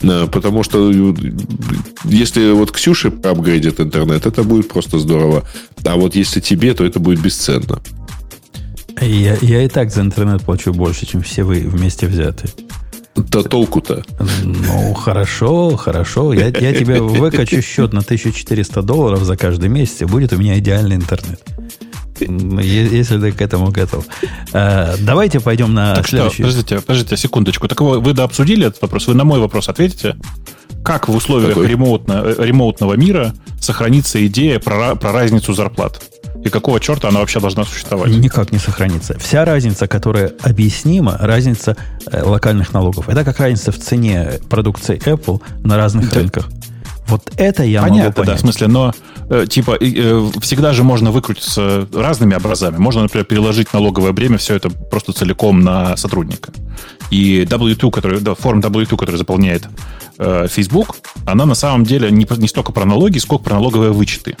Потому 0.00 0.62
что 0.62 0.90
если 2.04 2.52
вот 2.52 2.70
Ксюше 2.70 3.12
апгрейдит 3.22 3.80
интернет, 3.80 4.26
это 4.26 4.42
будет 4.44 4.68
просто 4.68 4.98
здорово. 4.98 5.44
А 5.84 5.96
вот 5.96 6.14
если 6.14 6.40
тебе, 6.40 6.74
то 6.74 6.84
это 6.84 7.00
будет 7.00 7.20
бесценно. 7.20 7.80
Я, 9.00 9.36
я 9.40 9.62
и 9.62 9.68
так 9.68 9.90
за 9.90 10.02
интернет 10.02 10.42
плачу 10.42 10.72
больше, 10.72 11.06
чем 11.06 11.22
все 11.22 11.42
вы 11.42 11.60
вместе 11.60 12.06
взятые. 12.06 12.50
Да 13.16 13.42
толку-то. 13.42 14.02
Ну, 14.42 14.92
хорошо, 14.94 15.76
хорошо. 15.76 16.32
Я, 16.32 16.46
я 16.46 16.74
тебе 16.74 17.00
выкачу 17.00 17.62
счет 17.62 17.92
на 17.92 18.00
1400 18.00 18.82
долларов 18.82 19.22
за 19.22 19.36
каждый 19.36 19.68
месяц, 19.68 20.02
и 20.02 20.04
будет 20.04 20.32
у 20.32 20.36
меня 20.36 20.58
идеальный 20.58 20.96
интернет. 20.96 21.40
Если 22.20 23.18
ты 23.18 23.32
к 23.32 23.40
этому 23.40 23.70
готов. 23.70 24.04
А, 24.52 24.94
давайте 25.00 25.40
пойдем 25.40 25.74
на 25.74 25.96
так 25.96 26.08
следующий. 26.08 26.34
Что, 26.34 26.42
подождите, 26.44 26.80
подождите, 26.80 27.16
секундочку. 27.16 27.68
Так 27.68 27.80
вы, 27.80 28.00
вы 28.00 28.10
обсудили 28.22 28.66
этот 28.66 28.82
вопрос? 28.82 29.06
Вы 29.06 29.14
на 29.14 29.24
мой 29.24 29.40
вопрос 29.40 29.68
ответите? 29.68 30.16
Как 30.84 31.08
в 31.08 31.14
условиях 31.14 31.56
ремоутно, 31.56 32.22
ремоутного 32.38 32.94
мира 32.94 33.34
сохранится 33.60 34.24
идея 34.26 34.58
про, 34.58 34.96
про 34.96 35.12
разницу 35.12 35.54
зарплат? 35.54 36.02
И 36.44 36.50
какого 36.50 36.78
черта 36.78 37.08
она 37.08 37.20
вообще 37.20 37.40
должна 37.40 37.64
существовать? 37.64 38.10
Никак 38.10 38.52
не 38.52 38.58
сохранится. 38.58 39.18
Вся 39.18 39.46
разница, 39.46 39.88
которая 39.88 40.32
объяснима, 40.42 41.16
разница 41.18 41.74
э, 42.06 42.22
локальных 42.22 42.74
налогов. 42.74 43.08
Это 43.08 43.24
как 43.24 43.40
разница 43.40 43.72
в 43.72 43.78
цене 43.78 44.32
продукции 44.50 44.98
Apple 44.98 45.40
на 45.64 45.78
разных 45.78 46.10
да. 46.10 46.16
рынках. 46.16 46.48
Вот 47.06 47.30
это 47.36 47.64
я 47.64 47.80
Понятно, 47.82 48.04
могу 48.04 48.12
понять. 48.12 48.28
да, 48.28 48.36
в 48.36 48.40
смысле, 48.40 48.66
но 48.66 48.92
э, 49.30 49.46
типа 49.48 49.78
э, 49.80 50.30
всегда 50.40 50.74
же 50.74 50.84
можно 50.84 51.10
выкрутиться 51.12 51.88
разными 51.94 52.34
образами. 52.34 52.76
Можно, 52.76 53.02
например, 53.02 53.24
переложить 53.24 53.72
налоговое 53.72 54.12
бремя 54.12 54.36
все 54.36 54.54
это 54.54 54.68
просто 54.68 55.12
целиком 55.12 55.60
на 55.60 55.96
сотрудника. 55.96 56.52
И 57.10 57.44
W2, 57.44 57.90
который, 57.90 58.20
да, 58.20 58.34
форм 58.34 58.60
W2, 58.60 58.96
который 58.96 59.16
заполняет 59.16 59.66
э, 60.18 60.46
Facebook, 60.50 60.96
она 61.26 61.46
на 61.46 61.54
самом 61.54 61.84
деле 61.84 62.10
не, 62.10 62.26
не 62.36 62.48
столько 62.48 62.72
про 62.72 62.84
налоги, 62.84 63.16
сколько 63.16 63.44
про 63.44 63.54
налоговые 63.54 63.92
вычеты 63.92 64.36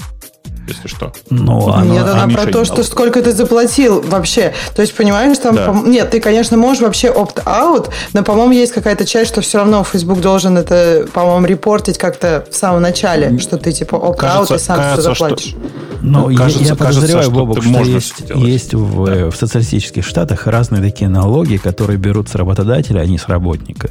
если 0.66 0.88
что. 0.88 1.12
Ну, 1.30 1.68
она, 1.68 1.84
Нет, 1.84 2.06
она 2.06 2.28
про 2.28 2.50
то, 2.50 2.64
что 2.64 2.82
сколько 2.82 3.22
ты 3.22 3.32
заплатил 3.32 4.00
вообще. 4.02 4.54
То 4.74 4.82
есть, 4.82 4.94
понимаешь, 4.94 5.38
там... 5.38 5.56
Да. 5.56 5.72
По... 5.72 5.86
Нет, 5.86 6.10
ты, 6.10 6.20
конечно, 6.20 6.56
можешь 6.56 6.82
вообще 6.82 7.08
opt-out, 7.08 7.90
но, 8.12 8.22
по-моему, 8.22 8.52
есть 8.52 8.72
какая-то 8.72 9.04
часть, 9.04 9.30
что 9.30 9.40
все 9.40 9.58
равно 9.58 9.84
Facebook 9.84 10.20
должен 10.20 10.56
это, 10.56 11.06
по-моему, 11.12 11.46
репортить 11.46 11.98
как-то 11.98 12.46
в 12.50 12.54
самом 12.54 12.82
начале, 12.82 13.38
что 13.38 13.58
ты, 13.58 13.72
типа, 13.72 13.96
opt-out 13.96 14.54
и 14.54 14.58
сам 14.58 14.76
кажется, 14.76 15.00
все 15.00 15.02
заплатишь. 15.02 15.48
Что... 15.48 15.58
Ну, 16.02 16.28
ну 16.28 16.36
кажется, 16.36 16.64
я, 16.64 16.74
подозреваю, 16.74 17.30
кажется, 17.30 17.30
Бобок, 17.30 17.62
что, 17.62 17.72
что 17.72 17.82
есть, 17.82 18.14
есть 18.34 18.74
в, 18.74 19.06
да. 19.06 19.30
в 19.30 19.36
социалистических 19.36 20.04
штатах 20.04 20.46
разные 20.46 20.82
такие 20.82 21.08
налоги, 21.08 21.56
которые 21.56 21.98
берут 21.98 22.28
с 22.28 22.34
работодателя, 22.34 23.00
а 23.00 23.06
не 23.06 23.16
с 23.16 23.26
работника. 23.26 23.90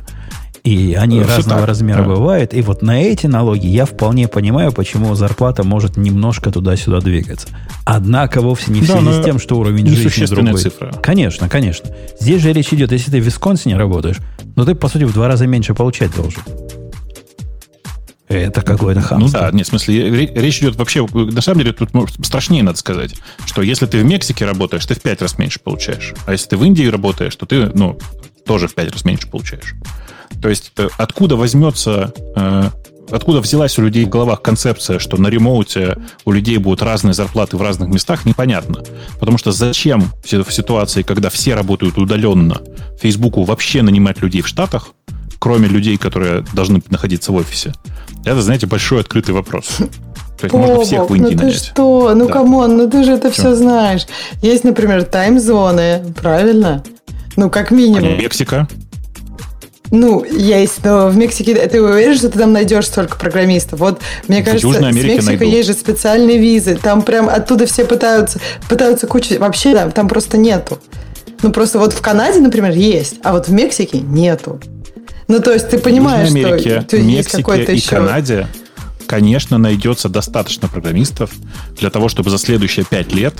И 0.63 0.93
они 0.93 1.19
Все 1.21 1.35
разного 1.35 1.59
так, 1.61 1.67
размера 1.67 2.03
да. 2.03 2.07
бывают. 2.07 2.53
И 2.53 2.61
вот 2.61 2.81
на 2.81 3.01
эти 3.01 3.27
налоги 3.27 3.67
я 3.67 3.85
вполне 3.85 4.29
понимаю, 4.29 4.71
почему 4.71 5.13
зарплата 5.13 5.63
может 5.65 5.97
немножко 5.97 6.51
туда-сюда 6.51 7.01
двигаться. 7.01 7.49
Однако 7.83 8.41
вовсе 8.41 8.71
не 8.71 8.79
в 8.79 8.85
связи 8.85 9.05
да, 9.05 9.21
с 9.21 9.25
тем, 9.25 9.39
что 9.39 9.57
уровень 9.57 9.85
жизни 9.87 10.25
другой. 10.25 10.61
Цифра. 10.61 10.93
Конечно, 11.03 11.49
конечно. 11.49 11.89
Здесь 12.17 12.41
же 12.41 12.53
речь 12.53 12.71
идет, 12.71 12.93
если 12.93 13.11
ты 13.11 13.19
в 13.19 13.25
Висконсине 13.25 13.75
работаешь, 13.75 14.17
но 14.55 14.63
ты, 14.63 14.73
по 14.73 14.87
сути, 14.87 15.03
в 15.03 15.11
два 15.11 15.27
раза 15.27 15.47
меньше 15.47 15.73
получать 15.73 16.15
должен. 16.15 16.41
Это 18.29 18.61
какое-то 18.61 19.01
хамство. 19.01 19.37
Ну 19.37 19.43
да, 19.43 19.51
нет, 19.51 19.67
в 19.67 19.69
смысле, 19.69 20.27
речь 20.27 20.59
идет 20.59 20.77
вообще, 20.77 21.05
на 21.05 21.41
самом 21.41 21.59
деле, 21.59 21.73
тут 21.73 21.89
страшнее 22.25 22.63
надо 22.63 22.77
сказать, 22.77 23.15
что 23.45 23.61
если 23.61 23.85
ты 23.85 23.99
в 23.99 24.05
Мексике 24.05 24.45
работаешь, 24.45 24.85
ты 24.85 24.95
в 24.95 25.01
пять 25.01 25.21
раз 25.21 25.37
меньше 25.37 25.59
получаешь. 25.59 26.13
А 26.25 26.31
если 26.31 26.49
ты 26.49 26.57
в 26.57 26.63
Индии 26.63 26.85
работаешь, 26.85 27.35
то 27.35 27.45
ты, 27.45 27.69
ну, 27.75 27.99
тоже 28.45 28.69
в 28.69 28.75
пять 28.75 28.91
раз 28.93 29.03
меньше 29.03 29.27
получаешь. 29.27 29.75
То 30.43 30.49
есть 30.49 30.73
э, 30.77 30.89
откуда 30.97 31.37
возьмется 31.37 32.13
э, 32.35 32.63
откуда 33.09 33.39
взялась 33.39 33.79
у 33.79 33.81
людей 33.81 34.03
в 34.03 34.09
головах 34.09 34.41
концепция, 34.41 34.99
что 34.99 35.15
на 35.15 35.27
remote 35.27 35.87
е 35.87 35.97
у 36.25 36.33
людей 36.33 36.57
будут 36.57 36.81
разные 36.81 37.13
зарплаты 37.13 37.55
в 37.55 37.61
разных 37.61 37.87
местах, 37.87 38.25
непонятно. 38.25 38.83
Потому 39.21 39.37
что 39.37 39.53
зачем 39.53 40.11
в 40.21 40.51
ситуации, 40.51 41.01
когда 41.01 41.29
все 41.29 41.55
работают 41.55 41.97
удаленно, 41.97 42.61
Фейсбуку 42.99 43.43
вообще 43.43 43.83
нанимать 43.83 44.21
людей 44.21 44.41
в 44.41 44.47
Штатах, 44.49 44.89
кроме 45.39 45.69
людей, 45.69 45.95
которые 45.95 46.43
должны 46.53 46.83
находиться 46.89 47.31
в 47.31 47.35
офисе? 47.35 47.73
Это, 48.25 48.41
знаете, 48.41 48.67
большой 48.67 48.99
открытый 48.99 49.33
вопрос. 49.33 49.77
То 50.39 50.43
есть 50.43 50.53
можно 50.53 50.83
всех 50.83 51.09
в 51.09 51.15
Индии 51.15 51.35
ну 51.35 51.37
нанять. 51.37 51.53
ты 51.53 51.59
что? 51.59 52.13
Ну, 52.13 52.27
да. 52.27 52.33
come 52.33 52.57
on, 52.57 52.75
ну 52.75 52.89
ты 52.89 53.05
же 53.05 53.13
это 53.13 53.31
все 53.31 53.55
знаешь. 53.55 54.05
Есть, 54.41 54.65
например, 54.65 55.05
time 55.05 55.49
zone 55.49 55.92
ы, 55.92 56.13
правильно? 56.21 56.83
Ну, 57.37 57.49
как 57.49 57.71
минимум. 57.71 58.13
А 58.13 58.17
Мексика? 58.17 58.67
Ну, 59.93 60.25
есть, 60.25 60.83
но 60.83 61.07
в 61.07 61.15
Мексике 61.15 61.53
ты 61.67 61.79
уверен, 61.79 62.17
что 62.17 62.27
ты 62.27 62.39
там 62.39 62.51
найдешь 62.51 62.87
столько 62.87 63.15
программистов? 63.15 63.79
Вот, 63.79 64.01
мне 64.27 64.41
в 64.41 64.45
кажется, 64.45 64.73
с 64.73 64.91
Мексикой 64.91 65.47
есть 65.47 65.67
же 65.67 65.75
специальные 65.75 66.39
визы. 66.39 66.79
Там 66.81 67.03
прям 67.03 67.29
оттуда 67.29 67.67
все 67.67 67.85
пытаются, 67.85 68.39
пытаются 68.67 69.05
кучу... 69.05 69.37
Вообще 69.37 69.75
там, 69.75 69.91
там 69.91 70.07
просто 70.07 70.37
нету. 70.37 70.79
Ну, 71.43 71.51
просто 71.51 71.77
вот 71.77 71.93
в 71.93 72.01
Канаде, 72.01 72.39
например, 72.39 72.71
есть, 72.71 73.17
а 73.21 73.33
вот 73.33 73.47
в 73.47 73.53
Мексике 73.53 73.99
нету. 73.99 74.59
Ну, 75.27 75.39
то 75.39 75.53
есть 75.53 75.69
ты 75.69 75.77
понимаешь, 75.77 76.29
в 76.29 76.31
Америке, 76.31 76.81
что 76.87 76.97
Мексике 76.97 77.63
и 77.63 77.75
еще... 77.75 77.89
Канаде, 77.89 78.47
конечно, 79.05 79.59
найдется 79.59 80.09
достаточно 80.09 80.67
программистов 80.67 81.29
для 81.77 81.91
того, 81.91 82.09
чтобы 82.09 82.31
за 82.31 82.39
следующие 82.39 82.83
пять 82.83 83.13
лет 83.13 83.35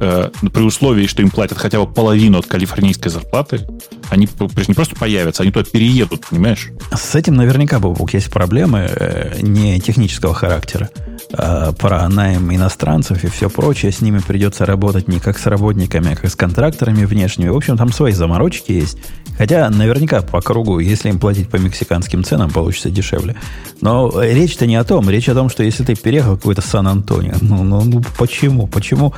э, 0.00 0.30
при 0.52 0.62
условии, 0.62 1.06
что 1.06 1.22
им 1.22 1.30
платят 1.30 1.58
хотя 1.58 1.80
бы 1.80 1.92
половину 1.92 2.38
от 2.38 2.46
калифорнийской 2.46 3.10
зарплаты, 3.10 3.66
они 4.10 4.28
не 4.68 4.74
просто 4.74 4.96
появятся, 4.96 5.42
они 5.42 5.52
туда 5.52 5.64
переедут, 5.70 6.26
понимаешь? 6.28 6.70
С 6.94 7.14
этим 7.14 7.34
наверняка, 7.34 7.78
Бобук, 7.78 8.14
есть 8.14 8.30
проблемы 8.30 8.88
э, 8.88 9.40
не 9.42 9.80
технического 9.80 10.34
характера. 10.34 10.90
Э, 11.32 11.72
про 11.76 12.08
найм 12.08 12.54
иностранцев 12.54 13.24
и 13.24 13.28
все 13.28 13.50
прочее. 13.50 13.92
С 13.92 14.00
ними 14.00 14.18
придется 14.18 14.64
работать 14.64 15.08
не 15.08 15.18
как 15.18 15.38
с 15.38 15.46
работниками, 15.46 16.12
а 16.12 16.16
как 16.16 16.30
с 16.30 16.36
контракторами 16.36 17.04
внешними. 17.04 17.48
В 17.48 17.56
общем, 17.56 17.76
там 17.76 17.92
свои 17.92 18.12
заморочки 18.12 18.72
есть. 18.72 18.98
Хотя 19.36 19.68
наверняка 19.70 20.22
по 20.22 20.40
кругу, 20.40 20.78
если 20.78 21.08
им 21.08 21.18
платить 21.18 21.50
по 21.50 21.56
мексиканским 21.56 22.24
ценам, 22.24 22.50
получится 22.50 22.90
дешевле. 22.90 23.36
Но 23.80 24.22
речь-то 24.22 24.66
не 24.66 24.76
о 24.76 24.84
том. 24.84 25.10
Речь 25.10 25.28
о 25.28 25.34
том, 25.34 25.50
что 25.50 25.62
если 25.62 25.84
ты 25.84 25.94
переехал 25.94 26.34
в 26.34 26.38
какой-то 26.38 26.62
Сан-Антонио, 26.62 27.34
ну, 27.40 27.64
ну, 27.64 27.82
ну 27.84 28.02
почему? 28.18 28.66
Почему 28.66 29.14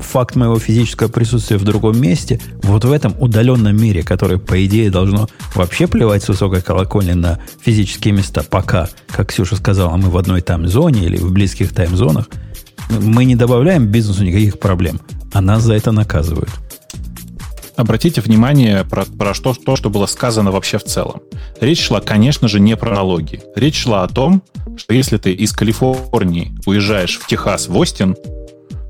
факт 0.00 0.36
моего 0.36 0.58
физического 0.58 1.08
присутствия 1.08 1.56
в 1.56 1.64
другом 1.64 2.00
месте, 2.00 2.40
вот 2.62 2.84
в 2.84 2.92
этом 2.92 3.14
удаленном 3.18 3.76
мире, 3.76 4.02
который, 4.02 4.38
по 4.38 4.64
идее, 4.64 4.90
должно 4.90 5.28
вообще 5.54 5.86
плевать 5.86 6.22
с 6.22 6.28
высокой 6.28 6.62
колокольни 6.62 7.12
на 7.12 7.38
физические 7.60 8.14
места, 8.14 8.42
пока, 8.42 8.88
как 9.08 9.28
Ксюша 9.28 9.56
сказала, 9.56 9.96
мы 9.96 10.10
в 10.10 10.16
одной 10.16 10.42
тайм-зоне 10.42 11.04
или 11.04 11.16
в 11.16 11.32
близких 11.32 11.72
тайм-зонах, 11.72 12.28
мы 12.90 13.24
не 13.24 13.36
добавляем 13.36 13.86
бизнесу 13.86 14.24
никаких 14.24 14.58
проблем, 14.58 15.00
а 15.32 15.40
нас 15.40 15.62
за 15.62 15.74
это 15.74 15.92
наказывают. 15.92 16.50
Обратите 17.76 18.20
внимание 18.20 18.84
про, 18.84 19.04
про 19.04 19.34
что, 19.34 19.52
то, 19.52 19.74
что 19.74 19.90
было 19.90 20.06
сказано 20.06 20.52
вообще 20.52 20.78
в 20.78 20.84
целом. 20.84 21.22
Речь 21.60 21.82
шла, 21.82 22.00
конечно 22.00 22.46
же, 22.46 22.60
не 22.60 22.76
про 22.76 22.94
налоги. 22.94 23.42
Речь 23.56 23.82
шла 23.82 24.04
о 24.04 24.08
том, 24.08 24.42
что 24.76 24.94
если 24.94 25.16
ты 25.16 25.32
из 25.32 25.52
Калифорнии 25.52 26.54
уезжаешь 26.66 27.18
в 27.18 27.26
Техас, 27.26 27.66
в 27.66 27.76
Остин, 27.76 28.16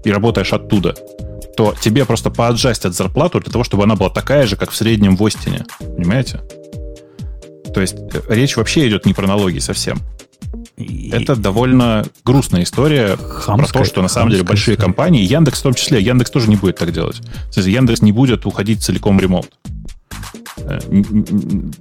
и 0.05 0.11
работаешь 0.11 0.53
оттуда, 0.53 0.95
то 1.57 1.75
тебе 1.81 2.05
просто 2.05 2.31
поаджастят 2.31 2.95
зарплату 2.95 3.41
для 3.41 3.53
того, 3.53 3.65
чтобы 3.65 3.85
она 3.85 3.97
была 3.97 4.11
такая 4.11 4.47
же, 4.47 4.57
как 4.57 4.71
в 4.71 4.77
среднем 4.77 5.17
в 5.17 5.25
Остине. 5.25 5.65
Понимаете? 5.79 6.41
То 7.73 7.81
есть 7.81 7.95
э, 7.95 8.23
речь 8.29 8.57
вообще 8.57 8.89
идет 8.89 9.07
не 9.07 9.15
про 9.15 9.27
налоги 9.27 9.59
совсем. 9.59 9.99
И... 10.77 11.11
Это 11.13 11.37
довольно 11.37 12.05
грустная 12.25 12.63
история 12.63 13.17
хамская, 13.17 13.73
про 13.73 13.79
то, 13.81 13.85
что 13.85 14.03
на 14.03 14.09
самом 14.09 14.31
деле 14.31 14.43
большие 14.43 14.75
история. 14.75 14.87
компании, 14.87 15.23
Яндекс 15.23 15.61
в 15.61 15.63
том 15.63 15.75
числе, 15.75 16.01
Яндекс 16.01 16.31
тоже 16.31 16.49
не 16.49 16.57
будет 16.57 16.79
так 16.79 16.93
делать. 16.93 17.21
То 17.21 17.61
есть 17.61 17.69
Яндекс 17.69 18.03
не 18.03 18.13
будет 18.13 18.47
уходить 18.47 18.83
целиком 18.83 19.19
в 19.19 19.21
ремонт. 19.21 19.51
Э, 20.57 20.79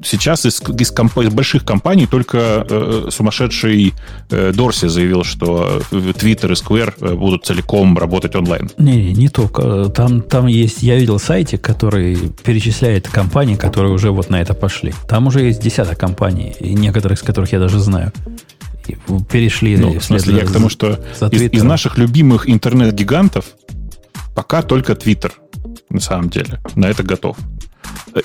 сейчас 0.03 0.45
из, 0.45 0.61
из, 0.79 0.91
комп, 0.91 1.17
из 1.19 1.33
больших 1.33 1.65
компаний 1.65 2.07
только 2.07 2.65
э, 2.69 3.07
сумасшедший 3.11 3.93
э, 4.29 4.51
Дорси 4.53 4.87
заявил, 4.87 5.23
что 5.23 5.81
Twitter 5.91 6.51
и 6.51 6.55
Square 6.55 6.93
э, 6.99 7.13
будут 7.15 7.45
целиком 7.45 7.97
работать 7.97 8.35
онлайн. 8.35 8.69
Не, 8.77 8.95
не, 8.95 9.13
не 9.13 9.29
только. 9.29 9.85
Там, 9.89 10.21
там 10.21 10.47
есть, 10.47 10.83
я 10.83 10.95
видел 10.95 11.19
сайтик, 11.19 11.61
который 11.61 12.17
перечисляет 12.43 13.07
компании, 13.07 13.55
которые 13.55 13.93
уже 13.93 14.11
вот 14.11 14.29
на 14.29 14.41
это 14.41 14.53
пошли. 14.53 14.93
Там 15.07 15.27
уже 15.27 15.41
есть 15.41 15.61
десяток 15.61 15.97
компаний, 15.97 16.55
и 16.59 16.73
некоторых 16.73 17.19
из 17.19 17.23
которых 17.23 17.51
я 17.51 17.59
даже 17.59 17.79
знаю. 17.79 18.11
Перешли. 19.31 19.77
Ну, 19.77 19.99
в 19.99 20.03
смысле, 20.03 20.37
я 20.37 20.45
к 20.45 20.51
тому, 20.51 20.69
что 20.69 20.99
из, 21.31 21.41
из 21.41 21.63
наших 21.63 21.97
любимых 21.97 22.49
интернет-гигантов 22.49 23.45
пока 24.35 24.61
только 24.61 24.93
Twitter, 24.93 25.31
на 25.93 26.01
самом 26.01 26.29
деле, 26.29 26.59
на 26.75 26.87
это 26.87 27.03
готов. 27.03 27.37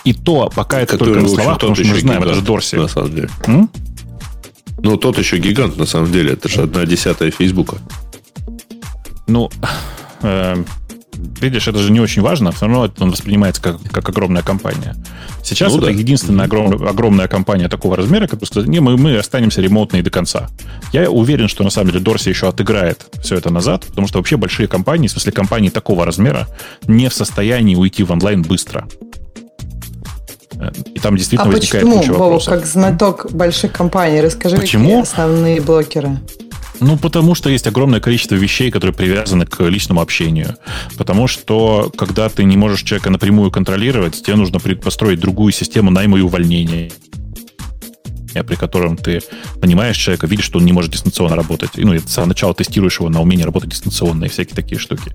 И 0.05 0.12
то, 0.12 0.51
пока 0.55 0.81
это 0.81 0.93
Который, 0.93 1.15
только 1.15 1.23
на 1.23 1.28
словах, 1.28 1.55
потому 1.55 1.74
что 1.74 1.86
мы 1.86 2.01
знаем, 2.01 2.20
гигант, 2.20 2.27
это 2.27 2.35
же 2.35 2.43
Дорси. 2.43 2.77
На 2.77 2.89
самом 2.89 3.15
деле. 3.15 3.31
М? 3.47 3.70
Ну, 4.78 4.97
тот 4.97 5.19
еще 5.19 5.39
гигант, 5.39 5.77
на 5.77 5.86
самом 5.86 6.11
деле. 6.11 6.32
Это 6.32 6.49
же 6.49 6.62
одна 6.62 6.85
десятая 6.86 7.31
Фейсбука. 7.31 7.78
Ну, 9.27 9.51
э, 10.23 10.65
видишь, 11.40 11.69
это 11.69 11.78
же 11.78 11.90
не 11.93 12.01
очень 12.01 12.23
важно, 12.23 12.52
все 12.52 12.66
равно 12.66 12.90
он 12.98 13.10
воспринимается 13.10 13.62
как, 13.62 13.81
как 13.90 14.09
огромная 14.09 14.43
компания. 14.43 14.97
Сейчас 15.43 15.73
ну, 15.73 15.78
это 15.78 15.86
да. 15.86 15.93
единственная 15.93 16.44
огром, 16.47 16.86
огромная 16.86 17.28
компания 17.28 17.69
такого 17.69 17.97
размера, 17.97 18.27
которая 18.27 18.47
сказала, 18.47 18.70
не, 18.70 18.81
мы, 18.81 18.97
мы 18.97 19.16
останемся 19.16 19.60
ремонтной 19.60 20.02
до 20.02 20.10
конца. 20.10 20.48
Я 20.93 21.10
уверен, 21.10 21.48
что 21.48 21.65
на 21.65 21.70
самом 21.70 21.90
деле 21.90 22.01
Дорси 22.01 22.28
еще 22.28 22.48
отыграет 22.48 23.06
все 23.23 23.36
это 23.36 23.51
назад, 23.51 23.86
потому 23.86 24.06
что 24.09 24.19
вообще 24.19 24.36
большие 24.36 24.69
компании, 24.69 25.09
в 25.09 25.12
смысле 25.12 25.32
компании 25.32 25.70
такого 25.70 26.05
размера, 26.05 26.47
не 26.86 27.09
в 27.09 27.15
состоянии 27.15 27.77
уйти 27.77 28.02
в 28.02 28.10
онлайн 28.10 28.43
быстро. 28.43 28.89
Э, 30.55 30.70
и 30.94 30.98
там 30.98 31.16
действительно 31.16 31.51
а 31.51 31.52
возникает 31.52 31.85
почему, 31.85 32.01
куча 32.01 32.12
вопросов. 32.12 32.55
как 32.55 32.66
знаток 32.66 33.27
больших 33.31 33.73
компаний, 33.73 34.20
расскажи, 34.20 34.56
почему? 34.56 34.85
какие 34.85 35.02
основные 35.02 35.60
блокеры? 35.60 36.19
Ну, 36.80 36.96
потому 36.96 37.34
что 37.34 37.50
есть 37.50 37.66
огромное 37.66 38.00
количество 38.00 38.34
вещей, 38.34 38.70
которые 38.70 38.94
привязаны 38.94 39.46
к 39.46 39.62
личному 39.64 40.00
общению. 40.00 40.56
Потому 40.96 41.26
что, 41.26 41.92
когда 41.96 42.28
ты 42.28 42.44
не 42.44 42.56
можешь 42.56 42.82
человека 42.82 43.10
напрямую 43.10 43.50
контролировать, 43.50 44.22
тебе 44.22 44.36
нужно 44.36 44.60
построить 44.60 45.20
другую 45.20 45.52
систему 45.52 45.90
найма 45.90 46.18
и 46.18 46.22
увольнения 46.22 46.90
при 48.42 48.55
котором 48.55 48.96
ты 48.96 49.20
понимаешь 49.60 49.96
человека, 49.96 50.26
видишь, 50.26 50.44
что 50.44 50.59
он 50.59 50.64
не 50.64 50.72
может 50.72 50.92
дистанционно 50.92 51.36
работать. 51.36 51.70
И, 51.74 51.84
ну, 51.84 51.94
и 51.94 51.98
сначала 51.98 52.55
тестируешь 52.55 52.98
его 53.00 53.09
на 53.09 53.20
умение 53.20 53.44
работать 53.44 53.70
дистанционно 53.70 54.26
и 54.26 54.28
всякие 54.28 54.55
такие 54.55 54.78
штуки. 54.78 55.12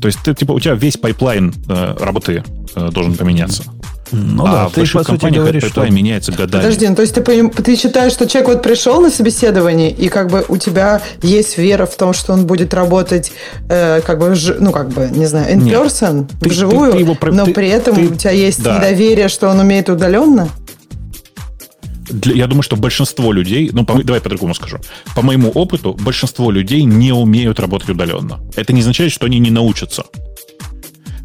То 0.00 0.06
есть, 0.06 0.20
ты, 0.24 0.34
типа, 0.34 0.52
у 0.52 0.60
тебя 0.60 0.74
весь 0.74 0.96
pipeline 0.96 1.52
э, 1.68 1.96
работы 1.98 2.44
э, 2.74 2.90
должен 2.92 3.14
поменяться. 3.14 3.64
Ну 4.12 4.44
а 4.46 4.52
да, 4.52 4.68
в 4.68 4.72
ты, 4.72 4.86
по 4.86 5.02
компаниях 5.02 5.42
говоришь, 5.42 5.64
что... 5.64 5.88
меняется 5.88 6.32
годами. 6.32 6.62
Подожди, 6.62 6.86
ну, 6.86 6.94
то 6.94 7.02
есть 7.02 7.14
ты, 7.14 7.48
ты 7.48 7.76
считаешь, 7.76 8.12
что 8.12 8.28
человек 8.28 8.48
вот 8.48 8.62
пришел 8.62 9.00
на 9.00 9.10
собеседование, 9.10 9.90
и 9.90 10.08
как 10.08 10.30
бы 10.30 10.44
у 10.48 10.58
тебя 10.58 11.02
есть 11.22 11.56
вера 11.56 11.86
в 11.86 11.96
том, 11.96 12.12
что 12.12 12.34
он 12.34 12.46
будет 12.46 12.74
работать, 12.74 13.32
э, 13.68 14.02
как 14.02 14.18
бы, 14.18 14.34
ну, 14.58 14.70
как 14.70 14.90
бы, 14.90 15.08
не 15.10 15.26
знаю, 15.26 15.54
in 15.54 15.62
Нет, 15.62 15.74
person, 15.74 16.28
ты, 16.40 16.50
вживую, 16.50 16.92
ты, 16.92 16.98
ты 16.98 17.02
его, 17.04 17.16
но 17.32 17.46
ты, 17.46 17.54
при 17.54 17.68
этом 17.68 17.94
ты, 17.94 18.06
у 18.08 18.14
тебя 18.14 18.32
есть 18.32 18.62
да. 18.62 18.76
недоверие, 18.76 19.28
что 19.28 19.48
он 19.48 19.58
умеет 19.60 19.88
удаленно? 19.88 20.48
Для, 22.10 22.34
я 22.34 22.46
думаю, 22.46 22.62
что 22.62 22.76
большинство 22.76 23.32
людей, 23.32 23.70
ну, 23.72 23.86
по, 23.86 24.02
давай 24.02 24.20
по-другому 24.20 24.54
скажу. 24.54 24.78
По 25.14 25.22
моему 25.22 25.50
опыту, 25.50 25.96
большинство 25.98 26.50
людей 26.50 26.84
не 26.84 27.12
умеют 27.12 27.58
работать 27.58 27.88
удаленно. 27.88 28.40
Это 28.56 28.74
не 28.74 28.80
означает, 28.80 29.12
что 29.12 29.24
они 29.24 29.38
не 29.38 29.50
научатся. 29.50 30.04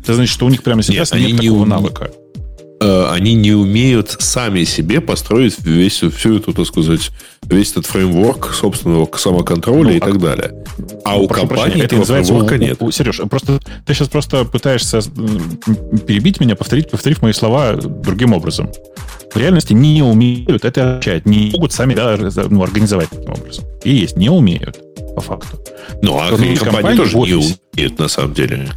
Это 0.04 0.14
значит, 0.14 0.34
что 0.34 0.46
у 0.46 0.50
них 0.50 0.64
прямо 0.64 0.84
сейчас 0.84 1.12
нет, 1.12 1.32
нет 1.34 1.38
такого 1.42 1.66
не 1.66 1.70
навыка. 1.70 2.12
Э, 2.80 3.10
они 3.12 3.34
не 3.34 3.54
умеют 3.54 4.16
сами 4.20 4.64
себе 4.64 5.02
построить 5.02 5.58
весь, 5.64 6.02
всю 6.02 6.38
эту, 6.38 6.54
так 6.54 6.66
сказать, 6.68 7.10
весь 7.44 7.72
этот 7.72 7.88
фреймворк 7.88 8.54
собственного 8.54 9.10
самоконтроля 9.18 9.90
ну, 9.90 9.96
и 9.96 9.98
а, 9.98 10.06
так 10.06 10.20
далее. 10.20 10.54
А 11.04 11.16
ну, 11.16 11.24
у 11.24 11.28
компании 11.28 11.84
этого 11.84 12.06
фреймворка 12.06 12.58
нет. 12.58 12.78
У, 12.80 12.92
Сереж, 12.92 13.22
просто, 13.30 13.60
ты 13.86 13.94
сейчас 13.94 14.10
просто 14.10 14.46
пытаешься 14.46 15.00
перебить 16.06 16.40
меня, 16.40 16.56
повторить, 16.56 16.92
повторив 16.92 17.24
мои 17.24 17.34
слова 17.34 17.74
другим 17.74 18.34
образом. 18.34 18.70
В 19.34 19.38
реальности 19.38 19.74
не 19.74 20.04
умеют 20.04 20.64
это 20.64 20.92
означает, 20.92 21.26
не 21.26 21.52
могут 21.52 21.74
сами 21.74 21.96
да, 21.96 22.16
ну, 22.50 22.62
организовать 22.62 23.10
таким 23.10 23.32
образом. 23.32 23.66
И 23.84 23.92
есть, 23.92 24.18
не 24.18 24.30
умеют, 24.30 24.80
по 25.16 25.22
факту. 25.22 25.60
Ну, 26.04 26.20
а 26.20 26.30
компании 26.30 26.96
тоже 26.96 27.18
не 27.18 27.34
умеют, 27.34 27.98
на 27.98 28.08
самом 28.08 28.34
деле. 28.36 28.70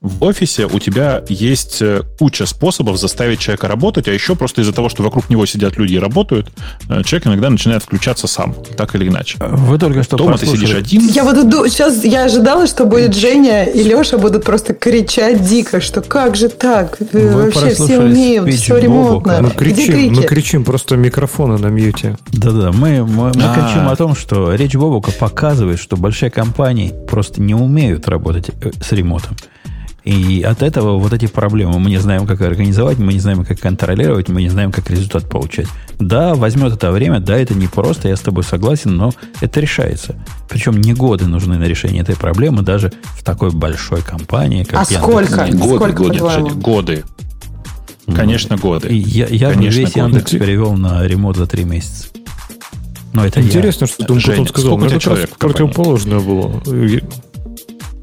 В 0.00 0.24
офисе 0.24 0.64
у 0.64 0.78
тебя 0.78 1.22
есть 1.28 1.82
э, 1.82 2.02
куча 2.18 2.46
способов 2.46 2.98
заставить 2.98 3.38
человека 3.38 3.68
работать, 3.68 4.08
а 4.08 4.12
еще 4.12 4.34
просто 4.34 4.62
из-за 4.62 4.72
того, 4.72 4.88
что 4.88 5.02
вокруг 5.02 5.28
него 5.28 5.44
сидят 5.44 5.76
люди 5.76 5.94
и 5.94 5.98
работают, 5.98 6.50
э, 6.88 7.02
человек 7.02 7.26
иногда 7.26 7.50
начинает 7.50 7.82
включаться 7.82 8.26
сам, 8.26 8.54
так 8.78 8.94
или 8.94 9.08
иначе. 9.08 9.36
Вы 9.40 9.78
только 9.78 10.02
что 10.02 10.16
Дома 10.16 10.38
ты 10.38 10.46
сидишь 10.46 10.74
один. 10.74 11.06
Я 11.08 11.24
вот 11.24 11.36
иду, 11.36 11.68
сейчас 11.68 12.02
я 12.02 12.24
ожидала, 12.24 12.66
что 12.66 12.86
будет 12.86 13.14
Женя 13.14 13.64
и 13.64 13.82
Леша 13.82 14.16
будут 14.16 14.42
просто 14.42 14.72
кричать 14.72 15.46
дико, 15.46 15.82
что 15.82 16.00
как 16.00 16.34
же 16.34 16.48
так? 16.48 16.96
Вы 17.12 17.50
Вообще 17.50 17.74
все 17.74 17.98
умеют, 17.98 18.48
все 18.54 18.78
ремонтно. 18.78 19.42
Мы 19.42 19.50
кричим, 19.50 20.14
мы 20.14 20.22
кричим, 20.22 20.64
просто 20.64 20.96
микрофоны 20.96 21.58
на 21.58 21.66
мьюте. 21.66 22.16
Да-да, 22.32 22.72
мы, 22.72 23.04
мы, 23.04 23.26
мы 23.26 23.32
кричим 23.32 23.86
о 23.86 23.96
том, 23.96 24.16
что 24.16 24.54
речь 24.54 24.74
Бобука 24.74 25.10
показывает, 25.10 25.78
что 25.78 25.98
большие 25.98 26.30
компании 26.30 26.94
просто 27.06 27.42
не 27.42 27.54
умеют 27.54 28.08
работать 28.08 28.50
э, 28.62 28.70
с 28.80 28.92
ремонтом. 28.92 29.36
И 30.04 30.42
от 30.42 30.62
этого 30.62 30.98
вот 30.98 31.12
эти 31.12 31.26
проблемы. 31.26 31.78
Мы 31.78 31.90
не 31.90 31.98
знаем, 31.98 32.26
как 32.26 32.40
организовать, 32.40 32.98
мы 32.98 33.12
не 33.12 33.18
знаем, 33.18 33.44
как 33.44 33.60
контролировать, 33.60 34.28
мы 34.28 34.42
не 34.42 34.48
знаем, 34.48 34.72
как 34.72 34.90
результат 34.90 35.28
получать. 35.28 35.66
Да, 35.98 36.34
возьмет 36.34 36.72
это 36.72 36.90
время, 36.90 37.20
да, 37.20 37.36
это 37.36 37.54
непросто, 37.54 38.08
я 38.08 38.16
с 38.16 38.20
тобой 38.20 38.42
согласен, 38.44 38.96
но 38.96 39.12
это 39.40 39.60
решается. 39.60 40.16
Причем 40.48 40.80
не 40.80 40.94
годы 40.94 41.26
нужны 41.26 41.58
на 41.58 41.64
решение 41.64 42.02
этой 42.02 42.16
проблемы, 42.16 42.62
даже 42.62 42.92
в 43.18 43.22
такой 43.22 43.50
большой 43.50 44.00
компании, 44.02 44.64
как 44.64 44.80
А 44.80 44.92
Яндекс. 44.92 45.02
сколько? 45.02 45.46
Годы, 45.46 45.76
сколько, 45.76 46.02
годы, 46.02 46.18
годы, 46.18 46.54
годы. 46.54 47.04
Конечно, 48.14 48.56
годы. 48.56 48.88
И 48.88 48.96
я, 48.96 49.26
я 49.26 49.52
Конечно, 49.52 49.78
весь 49.80 49.92
годы. 49.92 50.00
Яндекс 50.00 50.30
перевел 50.32 50.72
на 50.74 51.06
ремонт 51.06 51.36
за 51.36 51.46
три 51.46 51.64
месяца. 51.64 52.06
Но 53.12 53.26
это 53.26 53.40
Интересно, 53.40 53.84
я. 53.84 53.88
что 53.88 53.96
ты 54.04 54.20
потом 54.20 54.46
сказал. 54.46 54.78
Сколько 54.78 54.98
как 55.00 55.06
раз 55.06 55.28
противоположное 55.38 56.20
было. 56.20 56.62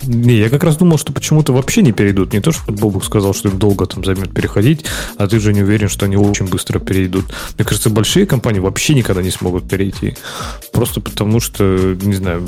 Не, 0.08 0.38
я 0.38 0.50
как 0.50 0.64
раз 0.64 0.78
думал, 0.78 0.98
что 0.98 1.12
почему-то 1.12 1.54
вообще 1.54 1.82
не 1.82 1.92
перейдут. 1.92 2.34
Не 2.34 2.40
то, 2.40 2.52
что 2.52 2.72
Бобук 2.72 3.04
сказал, 3.04 3.34
что 3.34 3.50
им 3.50 3.60
долго 3.60 3.86
там 3.86 4.04
займет 4.04 4.34
переходить, 4.34 4.86
а 5.18 5.28
ты 5.28 5.40
же 5.40 5.54
не 5.54 5.62
уверен, 5.62 5.90
что 5.90 6.06
они 6.06 6.16
очень 6.16 6.48
быстро 6.48 6.80
перейдут. 6.80 7.26
Мне 7.58 7.66
кажется, 7.66 7.90
большие 7.90 8.26
компании 8.26 8.60
вообще 8.60 8.94
никогда 8.94 9.22
не 9.22 9.32
смогут 9.32 9.68
перейти. 9.70 10.16
Просто 10.72 11.02
потому 11.02 11.40
что, 11.40 11.98
не 12.02 12.16
знаю, 12.16 12.48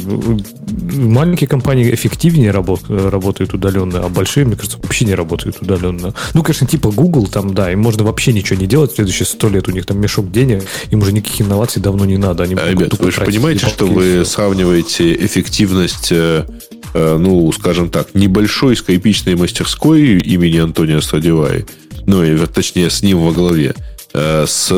маленькие 0.93 1.47
компании 1.47 1.93
эффективнее 1.93 2.51
работ, 2.51 2.81
работают 2.87 3.53
удаленно, 3.53 4.05
а 4.05 4.09
большие, 4.09 4.45
мне 4.45 4.55
кажется, 4.55 4.77
вообще 4.81 5.05
не 5.05 5.15
работают 5.15 5.61
удаленно. 5.61 6.13
Ну, 6.33 6.43
конечно, 6.43 6.67
типа 6.67 6.91
Google, 6.91 7.27
там, 7.27 7.53
да, 7.53 7.71
им 7.71 7.79
можно 7.79 8.03
вообще 8.03 8.33
ничего 8.33 8.59
не 8.59 8.67
делать. 8.67 8.93
В 8.93 8.95
следующие 8.95 9.25
сто 9.25 9.49
лет 9.49 9.67
у 9.67 9.71
них 9.71 9.85
там 9.85 9.99
мешок 9.99 10.31
денег, 10.31 10.63
им 10.91 11.01
уже 11.01 11.11
никаких 11.11 11.41
инноваций 11.41 11.81
давно 11.81 12.05
не 12.05 12.17
надо. 12.17 12.43
Они 12.43 12.55
ребят, 12.55 12.97
вы 12.99 13.11
же 13.11 13.21
понимаете, 13.21 13.67
что 13.67 13.85
вы 13.85 14.23
сравниваете 14.25 15.13
эффективность 15.13 16.11
э, 16.11 16.45
Э, 16.93 17.17
скажем 17.51 17.89
так, 17.89 18.15
небольшой 18.15 18.75
скайпичной 18.75 19.35
мастерской 19.35 20.17
имени 20.17 20.57
Антония 20.57 21.01
Страдиваи, 21.01 21.65
ну, 22.05 22.23
и, 22.23 22.37
точнее, 22.47 22.89
с 22.89 23.01
ним 23.03 23.19
во 23.19 23.31
главе, 23.31 23.75
э, 24.13 24.45
с 24.47 24.69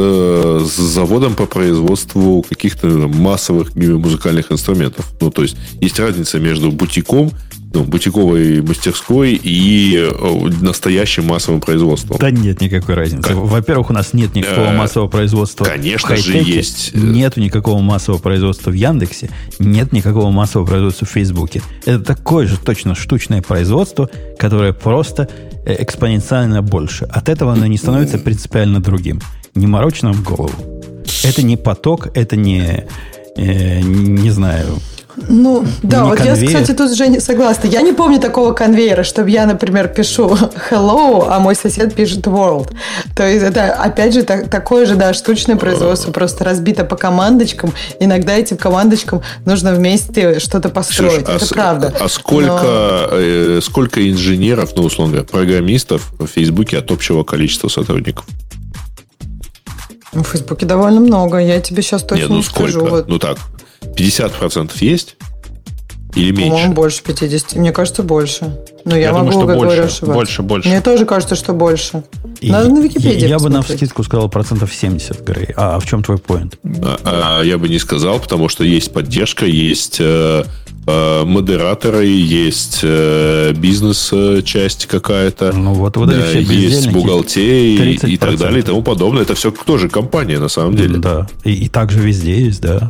заводом 0.66 1.36
по 1.36 1.46
производству 1.46 2.44
каких-то 2.48 2.88
массовых 2.88 3.76
музыкальных 3.76 4.52
инструментов. 4.52 5.12
Ну, 5.22 5.32
то 5.32 5.44
есть, 5.44 5.56
есть 5.80 6.00
разница 6.00 6.40
между 6.40 6.72
бутиком 6.72 7.32
ну, 7.74 7.84
бутиковой 7.84 8.62
мастерской 8.62 9.40
и 9.42 9.96
э, 9.98 10.50
настоящим 10.62 11.28
массовым 11.28 11.62
производством. 11.62 12.18
Да 12.20 12.30
нет 12.30 12.62
никакой 12.62 12.96
разницы. 12.96 13.30
Как? 13.30 13.38
Во-первых, 13.38 13.90
у 13.90 13.94
нас 13.94 14.14
нет 14.14 14.36
никакого 14.36 14.68
э, 14.68 14.78
массового 14.78 15.08
производства. 15.08 15.64
Конечно 15.64 16.16
же 16.18 16.38
есть. 16.38 16.94
Нету 16.94 17.40
никакого 17.40 17.82
массового 17.82 18.20
производства 18.20 18.72
в 18.72 18.74
Яндексе, 18.74 19.30
нет 19.60 19.94
никакого 19.94 20.32
массового 20.32 20.68
производства 20.68 21.08
в 21.08 21.12
Фейсбуке. 21.12 21.62
Это 21.86 22.00
такое 22.00 22.48
же 22.48 22.58
точно 22.58 22.96
штучное 22.96 23.42
производство, 23.42 24.10
которое 24.38 24.74
просто 24.74 25.30
э, 25.66 25.82
экспоненциально 25.82 26.62
больше. 26.62 27.06
От 27.06 27.30
этого 27.30 27.54
оно 27.54 27.68
не 27.68 27.78
становится 27.78 28.18
принципиально 28.18 28.82
другим. 28.82 29.22
Не 29.56 29.68
морочь 29.68 30.02
нам 30.02 30.22
голову. 30.24 30.54
Это 31.24 31.42
не 31.44 31.56
поток, 31.56 32.10
это 32.16 32.36
не, 32.36 32.86
э, 33.38 33.82
не 33.82 34.30
знаю, 34.30 34.80
ну, 35.16 35.66
да, 35.84 36.06
вот 36.06 36.18
конвейер. 36.18 36.38
я, 36.38 36.48
кстати, 36.48 36.78
тут 36.78 36.92
уже 36.92 37.08
не 37.08 37.20
согласна. 37.20 37.68
Я 37.68 37.82
не 37.82 37.92
помню 37.92 38.20
такого 38.20 38.54
конвейера, 38.54 39.04
чтобы 39.04 39.30
я, 39.30 39.46
например, 39.46 39.88
пишу 39.90 40.30
hello, 40.70 41.28
а 41.30 41.40
мой 41.40 41.56
сосед 41.56 41.94
пишет 41.94 42.28
world. 42.28 42.72
То 43.16 43.28
есть 43.28 43.44
это, 43.44 43.74
опять 43.74 44.14
же, 44.14 44.24
так, 44.24 44.50
такое 44.50 44.86
же, 44.86 44.96
да, 44.96 45.14
штучное 45.14 45.56
производство, 45.56 46.12
просто 46.12 46.44
разбито 46.44 46.86
по 46.86 46.96
командочкам. 46.96 47.74
Иногда 48.00 48.34
этим 48.34 48.58
командочкам 48.58 49.22
нужно 49.46 49.74
вместе 49.74 50.40
что-то 50.40 50.70
построить. 50.70 51.26
Слушай, 51.26 51.36
это 51.36 51.46
а 51.46 51.54
правда. 51.54 51.94
А 52.00 52.08
сколько, 52.08 52.48
Но... 52.48 53.08
э, 53.12 53.60
сколько 53.62 54.10
инженеров, 54.10 54.72
ну, 54.76 54.84
условно 54.84 55.14
говоря, 55.14 55.28
программистов 55.30 56.14
в 56.20 56.28
Фейсбуке 56.28 56.78
от 56.78 56.92
общего 56.92 57.24
количества 57.24 57.68
сотрудников? 57.68 58.26
В 60.14 60.24
Фейсбуке 60.24 60.66
довольно 60.66 61.00
много. 61.00 61.38
Я 61.38 61.62
тебе 61.62 61.82
сейчас 61.82 62.04
точно 62.04 62.22
Нет, 62.22 62.30
ну, 62.30 62.38
не 62.38 62.44
сколько? 62.44 62.72
скажу. 62.72 62.88
Вот. 62.88 63.08
Ну 63.08 63.18
так, 63.18 63.38
50% 63.82 64.72
есть? 64.80 65.18
Или 66.16 66.32
меньше? 66.32 66.50
По-моему, 66.50 66.74
больше 66.74 67.04
50. 67.04 67.56
Мне 67.56 67.72
кажется, 67.72 68.04
больше. 68.04 68.58
Но 68.84 68.96
я, 68.96 69.08
я 69.08 69.14
могу 69.14 69.32
думаю, 69.32 69.48
что 69.48 69.58
больше, 69.58 69.82
ошибаться. 69.82 70.06
больше, 70.06 70.42
больше. 70.42 70.70
Мне 70.70 70.82
тоже 70.82 71.06
кажется, 71.06 71.36
что 71.36 71.54
больше. 71.54 72.04
Надо 72.42 72.68
и, 72.68 72.72
на 72.72 72.80
Википедии 72.80 73.22
Я, 73.22 73.28
я 73.28 73.40
бы 73.40 73.50
на 73.50 73.62
вскидку 73.62 74.04
сказал 74.04 74.28
процентов 74.30 74.74
70, 74.74 75.22
Грей. 75.22 75.50
А, 75.56 75.76
а 75.76 75.80
в 75.80 75.86
чем 75.86 76.04
твой 76.04 76.18
поинт? 76.18 76.58
А, 76.84 77.40
а, 77.40 77.44
я 77.44 77.58
бы 77.58 77.70
не 77.70 77.80
сказал, 77.80 78.20
потому 78.20 78.50
что 78.50 78.64
есть 78.64 78.92
поддержка, 78.92 79.46
есть 79.46 79.98
э, 80.00 80.44
э, 80.88 81.24
модераторы, 81.24 82.06
есть 82.06 82.80
э, 82.82 83.54
бизнес-часть 83.54 84.88
какая-то. 84.88 85.54
Ну, 85.54 85.74
вот, 85.74 85.96
вот 85.96 86.10
да, 86.10 86.32
есть 86.32 86.92
бухгалтерия 86.92 87.94
и, 87.94 88.14
и 88.14 88.18
так 88.18 88.38
далее 88.38 88.60
и 88.60 88.64
тому 88.64 88.82
подобное. 88.82 89.22
Это 89.22 89.36
все 89.36 89.52
тоже 89.52 89.88
компания, 89.88 90.40
на 90.40 90.50
самом 90.50 90.76
деле. 90.76 90.98
Да. 90.98 91.28
И, 91.46 91.54
и 91.54 91.70
также 91.70 92.00
везде 92.00 92.42
есть, 92.42 92.62
да. 92.62 92.90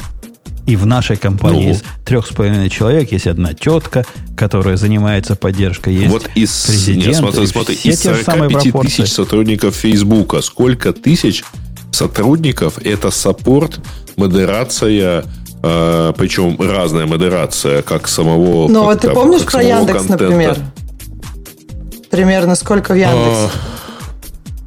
И 0.67 0.75
в 0.75 0.85
нашей 0.85 1.17
компании 1.17 1.67
ну, 1.67 1.71
из 1.73 1.83
трех 2.05 2.27
с 2.27 2.29
половиной 2.29 2.69
человек 2.69 3.11
есть 3.11 3.27
одна 3.27 3.53
тетка, 3.53 4.05
которая 4.37 4.77
занимается 4.77 5.35
поддержкой. 5.35 5.95
Есть 5.95 6.11
вот 6.11 6.29
из, 6.35 6.65
президент. 6.67 7.07
Нет, 7.07 7.15
смотри, 7.15 7.47
смотри, 7.47 7.75
из 7.75 8.01
45 8.01 8.81
тысяч 8.81 9.11
сотрудников 9.11 9.75
Фейсбука, 9.75 10.41
сколько 10.41 10.93
тысяч 10.93 11.43
сотрудников 11.91 12.77
это 12.83 13.11
саппорт, 13.11 13.79
модерация, 14.15 15.25
э, 15.61 16.13
причем 16.17 16.57
разная 16.59 17.05
модерация, 17.05 17.81
как 17.81 18.07
самого 18.07 18.67
Ну, 18.69 18.83
вот 18.83 19.01
ты 19.01 19.09
помнишь 19.09 19.43
про 19.43 19.61
Яндекс, 19.61 19.99
контента. 19.99 20.23
например? 20.23 20.57
Примерно 22.09 22.55
сколько 22.55 22.93
в 22.93 22.97
Яндексе? 22.97 23.49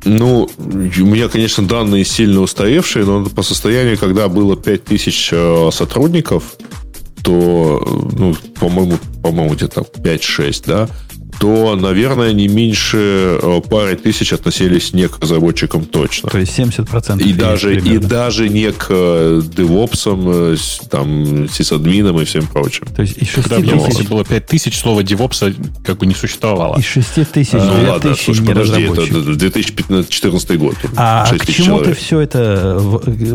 Ну, 0.04 0.50
у 0.58 0.62
меня, 0.62 1.28
конечно, 1.28 1.66
данные 1.66 2.04
сильно 2.04 2.40
устаревшие, 2.40 3.04
но 3.04 3.24
по 3.24 3.42
состоянию, 3.42 3.98
когда 3.98 4.28
было 4.28 4.56
5000 4.56 5.28
э, 5.32 5.70
сотрудников, 5.72 6.56
то, 7.22 7.82
э, 7.84 8.16
ну, 8.18 8.36
по-моему, 8.60 8.98
по-моему, 9.22 9.54
где-то 9.54 9.80
5-6, 9.80 10.62
да, 10.66 10.88
то, 11.38 11.76
наверное, 11.76 12.32
не 12.32 12.48
меньше 12.48 13.38
э, 13.40 13.60
пары 13.68 13.96
тысяч 13.96 14.32
относились 14.32 14.92
не 14.92 15.08
к 15.08 15.18
разработчикам 15.20 15.84
точно. 15.84 16.30
То 16.30 16.38
есть 16.38 16.58
70% 16.58 17.22
и 17.22 17.32
даже 17.32 17.76
И 17.76 17.98
даже 17.98 18.48
не 18.48 18.72
к 18.72 18.90
DevOps, 18.90 20.54
э, 20.54 20.56
там, 20.88 21.48
сисадминам 21.48 22.20
и 22.20 22.24
всем 22.24 22.46
прочим. 22.46 22.86
То 22.86 23.02
есть 23.02 23.18
из 23.18 23.28
6 23.28 23.48
Когда 23.48 23.78
тысяч... 23.78 24.08
было 24.08 24.24
5 24.24 24.46
тысяч, 24.46 24.78
слово 24.78 25.00
DevOps 25.00 25.82
как 25.84 25.98
бы 25.98 26.06
не 26.06 26.14
существовало. 26.14 26.78
Из 26.78 26.84
6 26.84 27.32
тысяч 27.32 27.52
Ну 27.52 27.90
ладно, 27.90 28.14
слушай, 28.14 28.40
не 28.40 28.48
подожди, 28.48 28.82
это 28.82 29.34
2014 29.34 30.58
год. 30.58 30.76
А, 30.96 31.26
а 31.30 31.38
к 31.38 31.46
чему 31.46 31.66
человек. 31.66 31.96
ты 31.96 32.04
все 32.04 32.20
это... 32.20 32.80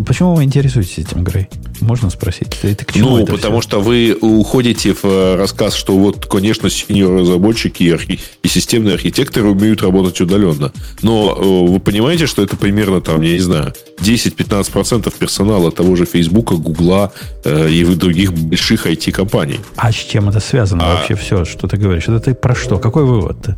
Почему 0.05 0.35
вы 0.35 0.43
интересуетесь 0.43 0.99
этим, 0.99 1.23
Грей? 1.23 1.47
Можно 1.81 2.09
спросить? 2.09 2.57
Это 2.63 2.85
к 2.85 2.93
чему 2.93 3.09
ну, 3.09 3.23
это 3.23 3.33
потому 3.33 3.61
все? 3.61 3.69
что 3.69 3.81
вы 3.81 4.17
уходите 4.19 4.93
в 4.93 5.05
э, 5.05 5.35
рассказ, 5.35 5.75
что 5.75 5.97
вот, 5.97 6.25
конечно, 6.25 6.69
синьор 6.69 7.21
разработчики 7.21 7.83
архи... 7.93 8.19
и 8.43 8.47
системные 8.47 8.95
архитекторы 8.95 9.49
умеют 9.49 9.81
работать 9.81 10.19
удаленно. 10.21 10.71
Но 11.01 11.37
э, 11.37 11.71
вы 11.71 11.79
понимаете, 11.79 12.27
что 12.27 12.41
это 12.41 12.55
примерно 12.57 13.01
там, 13.01 13.21
я 13.21 13.33
не 13.33 13.39
знаю, 13.39 13.73
10-15% 13.99 15.13
персонала 15.17 15.71
того 15.71 15.95
же 15.95 16.05
Фейсбука, 16.05 16.55
Гугла 16.55 17.11
э, 17.43 17.69
и 17.69 17.83
других 17.85 18.33
больших 18.33 18.87
IT-компаний. 18.87 19.59
А 19.75 19.91
с 19.91 19.95
чем 19.95 20.29
это 20.29 20.39
связано 20.39 20.83
а... 20.83 20.95
вообще 20.95 21.15
все, 21.15 21.45
что 21.45 21.67
ты 21.67 21.77
говоришь? 21.77 22.03
Это 22.03 22.19
ты 22.19 22.33
про 22.33 22.55
что? 22.55 22.79
Какой 22.79 23.05
вывод-то? 23.05 23.57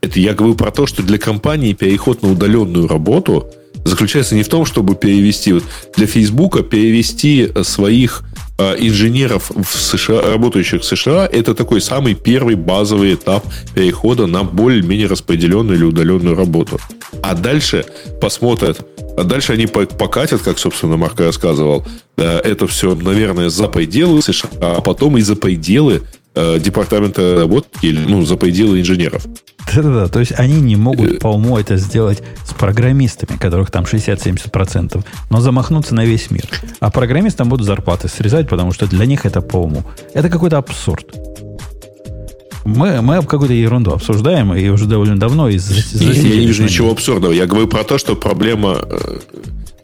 Это 0.00 0.20
я 0.20 0.34
говорю 0.34 0.54
про 0.54 0.70
то, 0.70 0.86
что 0.86 1.02
для 1.02 1.18
компании 1.18 1.72
переход 1.72 2.22
на 2.22 2.30
удаленную 2.30 2.86
работу 2.86 3.50
заключается 3.84 4.34
не 4.34 4.42
в 4.42 4.48
том, 4.48 4.64
чтобы 4.64 4.94
перевести, 4.94 5.52
вот 5.52 5.64
для 5.96 6.06
Фейсбука 6.06 6.62
перевести 6.62 7.50
своих 7.62 8.22
инженеров 8.58 9.50
в 9.50 9.66
США, 9.80 10.20
работающих 10.20 10.82
в 10.82 10.84
США, 10.84 11.28
это 11.30 11.54
такой 11.54 11.80
самый 11.80 12.14
первый 12.14 12.56
базовый 12.56 13.14
этап 13.14 13.44
перехода 13.74 14.26
на 14.26 14.42
более-менее 14.42 15.06
распределенную 15.06 15.78
или 15.78 15.84
удаленную 15.84 16.34
работу. 16.34 16.80
А 17.22 17.34
дальше 17.34 17.84
посмотрят, 18.20 18.80
а 19.16 19.22
дальше 19.24 19.52
они 19.52 19.66
покатят, 19.66 20.42
как, 20.42 20.58
собственно, 20.58 20.96
Марк 20.96 21.20
рассказывал, 21.20 21.86
это 22.16 22.66
все, 22.66 22.94
наверное, 22.94 23.48
за 23.48 23.68
пределы 23.68 24.22
США, 24.22 24.50
а 24.60 24.80
потом 24.80 25.18
и 25.18 25.20
за 25.20 25.36
пределы 25.36 26.02
э, 26.38 26.58
департамента 26.60 27.36
работки, 27.36 27.86
ну, 27.86 28.24
за 28.24 28.36
пределы 28.36 28.80
инженеров. 28.80 29.26
Да-да-да, 29.74 30.08
то 30.08 30.20
есть 30.20 30.32
они 30.36 30.60
не 30.60 30.76
могут 30.76 31.10
э. 31.10 31.18
по 31.18 31.28
уму 31.28 31.58
это 31.58 31.76
сделать 31.76 32.22
с 32.44 32.54
программистами, 32.54 33.36
которых 33.36 33.70
там 33.70 33.84
60-70%, 33.84 35.04
но 35.30 35.40
замахнуться 35.40 35.94
на 35.94 36.04
весь 36.04 36.30
мир. 36.30 36.48
А 36.80 36.90
программистам 36.90 37.48
будут 37.48 37.66
зарплаты 37.66 38.08
срезать, 38.08 38.48
потому 38.48 38.72
что 38.72 38.86
для 38.86 39.04
них 39.04 39.26
это 39.26 39.40
по 39.40 39.56
уму. 39.56 39.84
Это 40.14 40.28
какой-то 40.28 40.58
абсурд. 40.58 41.06
Мы, 42.64 43.00
мы 43.00 43.22
какую-то 43.22 43.54
ерунду 43.54 43.92
обсуждаем, 43.92 44.54
и 44.54 44.68
уже 44.68 44.86
довольно 44.86 45.18
давно 45.18 45.48
из 45.48 45.70
Я 45.94 46.08
не 46.14 46.46
вижу 46.46 46.64
ничего 46.64 46.90
абсурдного. 46.90 47.32
Я 47.32 47.46
говорю 47.46 47.66
про 47.66 47.84
то, 47.84 47.98
что 47.98 48.14
проблема... 48.14 48.78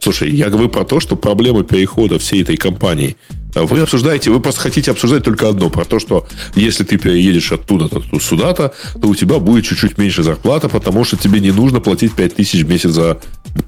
Слушай, 0.05 0.29
я 0.29 0.51
говорю 0.51 0.69
про 0.69 0.83
то, 0.83 0.99
что 0.99 1.15
проблема 1.15 1.63
перехода 1.63 2.19
всей 2.19 2.43
этой 2.43 2.57
компании 2.57 3.15
вы 3.55 3.79
обсуждаете, 3.79 4.29
вы 4.29 4.39
просто 4.39 4.61
хотите 4.61 4.91
обсуждать 4.91 5.23
только 5.23 5.49
одно, 5.49 5.71
про 5.71 5.83
то, 5.83 5.97
что 5.97 6.27
если 6.53 6.83
ты 6.83 6.99
переедешь 6.99 7.51
оттуда-то 7.51 8.03
сюда-то, 8.19 8.75
то 9.01 9.07
у 9.07 9.15
тебя 9.15 9.39
будет 9.39 9.65
чуть-чуть 9.65 9.97
меньше 9.97 10.21
зарплата, 10.21 10.69
потому 10.69 11.05
что 11.05 11.17
тебе 11.17 11.39
не 11.39 11.49
нужно 11.49 11.79
платить 11.79 12.13
5 12.13 12.35
тысяч 12.35 12.61
в 12.61 12.69
месяц 12.69 12.91
за 12.91 13.17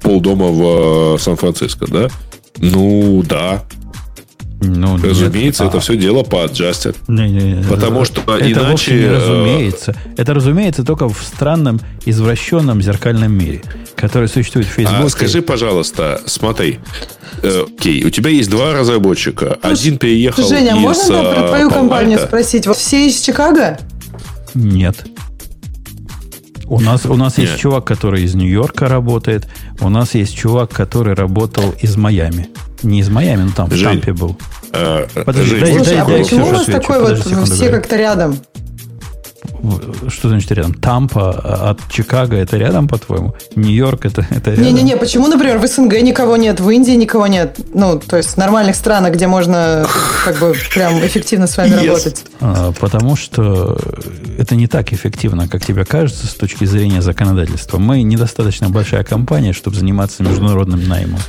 полдома 0.00 0.46
в 0.46 1.16
э, 1.16 1.18
Сан-Франциско, 1.18 1.88
да? 1.88 2.08
Ну, 2.58 3.24
да. 3.28 3.64
Ну, 4.60 4.96
разумеется, 4.96 5.62
нет. 5.62 5.70
это 5.70 5.78
а, 5.78 5.80
все 5.80 5.96
дело 5.96 6.24
по 6.24 6.44
adjusted. 6.44 6.96
Не, 7.06 7.30
не, 7.30 7.52
не, 7.52 7.64
Потому 7.64 8.04
что 8.04 8.22
это 8.22 8.50
иначе... 8.50 8.92
не 8.92 9.02
э, 9.02 9.16
разумеется. 9.16 9.96
Это 10.16 10.34
разумеется 10.34 10.84
только 10.84 11.08
в 11.08 11.22
странном, 11.22 11.80
извращенном 12.04 12.82
зеркальном 12.82 13.32
мире, 13.32 13.62
который 13.94 14.28
существует 14.28 14.66
в 14.66 14.70
Фейсбуке. 14.70 15.04
А 15.04 15.08
скажи, 15.10 15.42
пожалуйста, 15.42 16.20
смотри. 16.26 16.80
Э, 17.42 17.66
окей, 17.68 18.04
у 18.04 18.10
тебя 18.10 18.30
есть 18.30 18.50
два 18.50 18.72
разработчика. 18.72 19.58
Слушай, 19.60 19.74
Один 19.74 19.98
переехал 19.98 20.48
Женя, 20.48 20.72
из 20.72 20.78
можно 20.78 21.22
там 21.22 21.34
про 21.34 21.48
твою 21.48 21.70
компанию 21.70 22.18
спросить? 22.18 22.66
Вот 22.66 22.76
все 22.76 23.06
из 23.06 23.20
Чикаго? 23.20 23.78
Нет. 24.54 25.06
У 26.66 26.80
нас, 26.80 27.06
у 27.06 27.14
нас 27.14 27.38
есть 27.38 27.58
чувак, 27.58 27.84
который 27.84 28.24
из 28.24 28.34
Нью-Йорка 28.34 28.88
работает. 28.88 29.48
У 29.80 29.88
нас 29.88 30.14
есть 30.14 30.36
чувак, 30.36 30.70
который 30.70 31.14
работал 31.14 31.74
из 31.80 31.96
Майами. 31.96 32.48
Не 32.82 33.00
из 33.00 33.08
Майами, 33.08 33.42
но 33.42 33.52
там 33.54 33.68
в 33.68 33.82
Тампе 33.82 34.12
был. 34.12 34.36
А, 34.72 35.06
Подожди, 35.24 35.56
Жень, 35.56 35.60
дай, 35.60 35.74
Слушай, 35.74 35.94
дай, 35.94 35.98
а 35.98 36.04
дай, 36.04 36.22
почему 36.22 36.46
у 36.46 36.52
нас 36.52 36.64
такой 36.66 37.00
вот 37.00 37.18
все 37.48 37.70
как-то 37.70 37.96
рядом? 37.96 38.38
Что 40.08 40.28
значит 40.28 40.50
рядом? 40.52 40.74
Тампа 40.74 41.30
от 41.70 41.80
Чикаго 41.90 42.36
это 42.36 42.56
рядом, 42.56 42.86
по-твоему? 42.86 43.34
Нью-Йорк 43.56 44.06
это, 44.06 44.26
это 44.30 44.50
рядом? 44.50 44.64
Не-не-не, 44.64 44.96
почему, 44.96 45.26
например, 45.26 45.58
в 45.58 45.66
СНГ 45.66 46.00
никого 46.02 46.36
нет, 46.36 46.60
в 46.60 46.70
Индии 46.70 46.92
никого 46.92 47.26
нет? 47.26 47.58
Ну, 47.74 47.98
то 47.98 48.16
есть 48.16 48.36
нормальных 48.36 48.76
странах, 48.76 49.14
где 49.14 49.26
можно 49.26 49.86
как 50.24 50.38
бы 50.38 50.54
прям 50.72 51.04
эффективно 51.04 51.46
с 51.46 51.56
вами 51.56 51.70
yes. 51.70 51.86
работать. 51.86 52.24
А, 52.40 52.72
потому 52.72 53.16
что 53.16 53.78
это 54.38 54.54
не 54.54 54.68
так 54.68 54.92
эффективно, 54.92 55.48
как 55.48 55.64
тебе 55.64 55.84
кажется, 55.84 56.26
с 56.26 56.34
точки 56.34 56.64
зрения 56.64 57.02
законодательства. 57.02 57.78
Мы 57.78 58.02
недостаточно 58.02 58.70
большая 58.70 59.02
компания, 59.02 59.52
чтобы 59.52 59.76
заниматься 59.76 60.22
международным 60.22 60.86
наймом. 60.86 61.20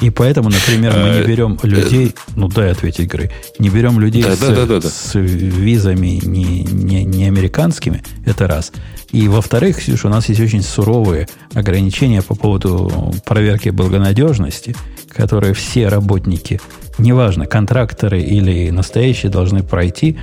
И 0.00 0.10
поэтому, 0.10 0.50
например, 0.50 0.92
мы 0.94 1.08
не 1.10 1.20
э, 1.20 1.26
берем 1.26 1.58
людей, 1.62 2.14
ну 2.34 2.48
дай 2.48 2.70
ответить, 2.70 3.00
игры, 3.00 3.30
не 3.58 3.70
берем 3.70 3.98
людей 3.98 4.22
да, 4.22 4.36
с, 4.36 4.40
да, 4.40 4.66
да, 4.66 4.80
с 4.82 5.14
визами 5.14 6.20
не, 6.22 6.64
не, 6.64 7.04
не 7.04 7.26
американскими, 7.26 8.02
это 8.26 8.46
раз. 8.46 8.72
И 9.10 9.26
во-вторых, 9.28 9.78
Ксюша, 9.78 10.08
у 10.08 10.10
нас 10.10 10.28
есть 10.28 10.40
очень 10.40 10.62
суровые 10.62 11.28
ограничения 11.54 12.20
по 12.20 12.34
поводу 12.34 13.14
проверки 13.24 13.70
благонадежности, 13.70 14.76
которые 15.08 15.54
все 15.54 15.88
работники, 15.88 16.60
неважно, 16.98 17.46
контракторы 17.46 18.20
или 18.20 18.68
настоящие, 18.70 19.32
должны 19.32 19.62
пройти. 19.62 20.18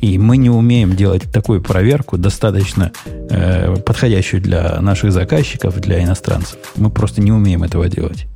И 0.00 0.16
мы 0.16 0.36
не 0.36 0.48
умеем 0.48 0.94
делать 0.94 1.30
такую 1.30 1.60
проверку, 1.60 2.16
достаточно 2.16 2.92
э, 3.04 3.76
подходящую 3.84 4.40
для 4.40 4.80
наших 4.80 5.12
заказчиков, 5.12 5.78
для 5.80 6.02
иностранцев. 6.02 6.56
Мы 6.76 6.88
просто 6.88 7.20
не 7.20 7.32
умеем 7.32 7.64
этого 7.64 7.88
делать. 7.88 8.26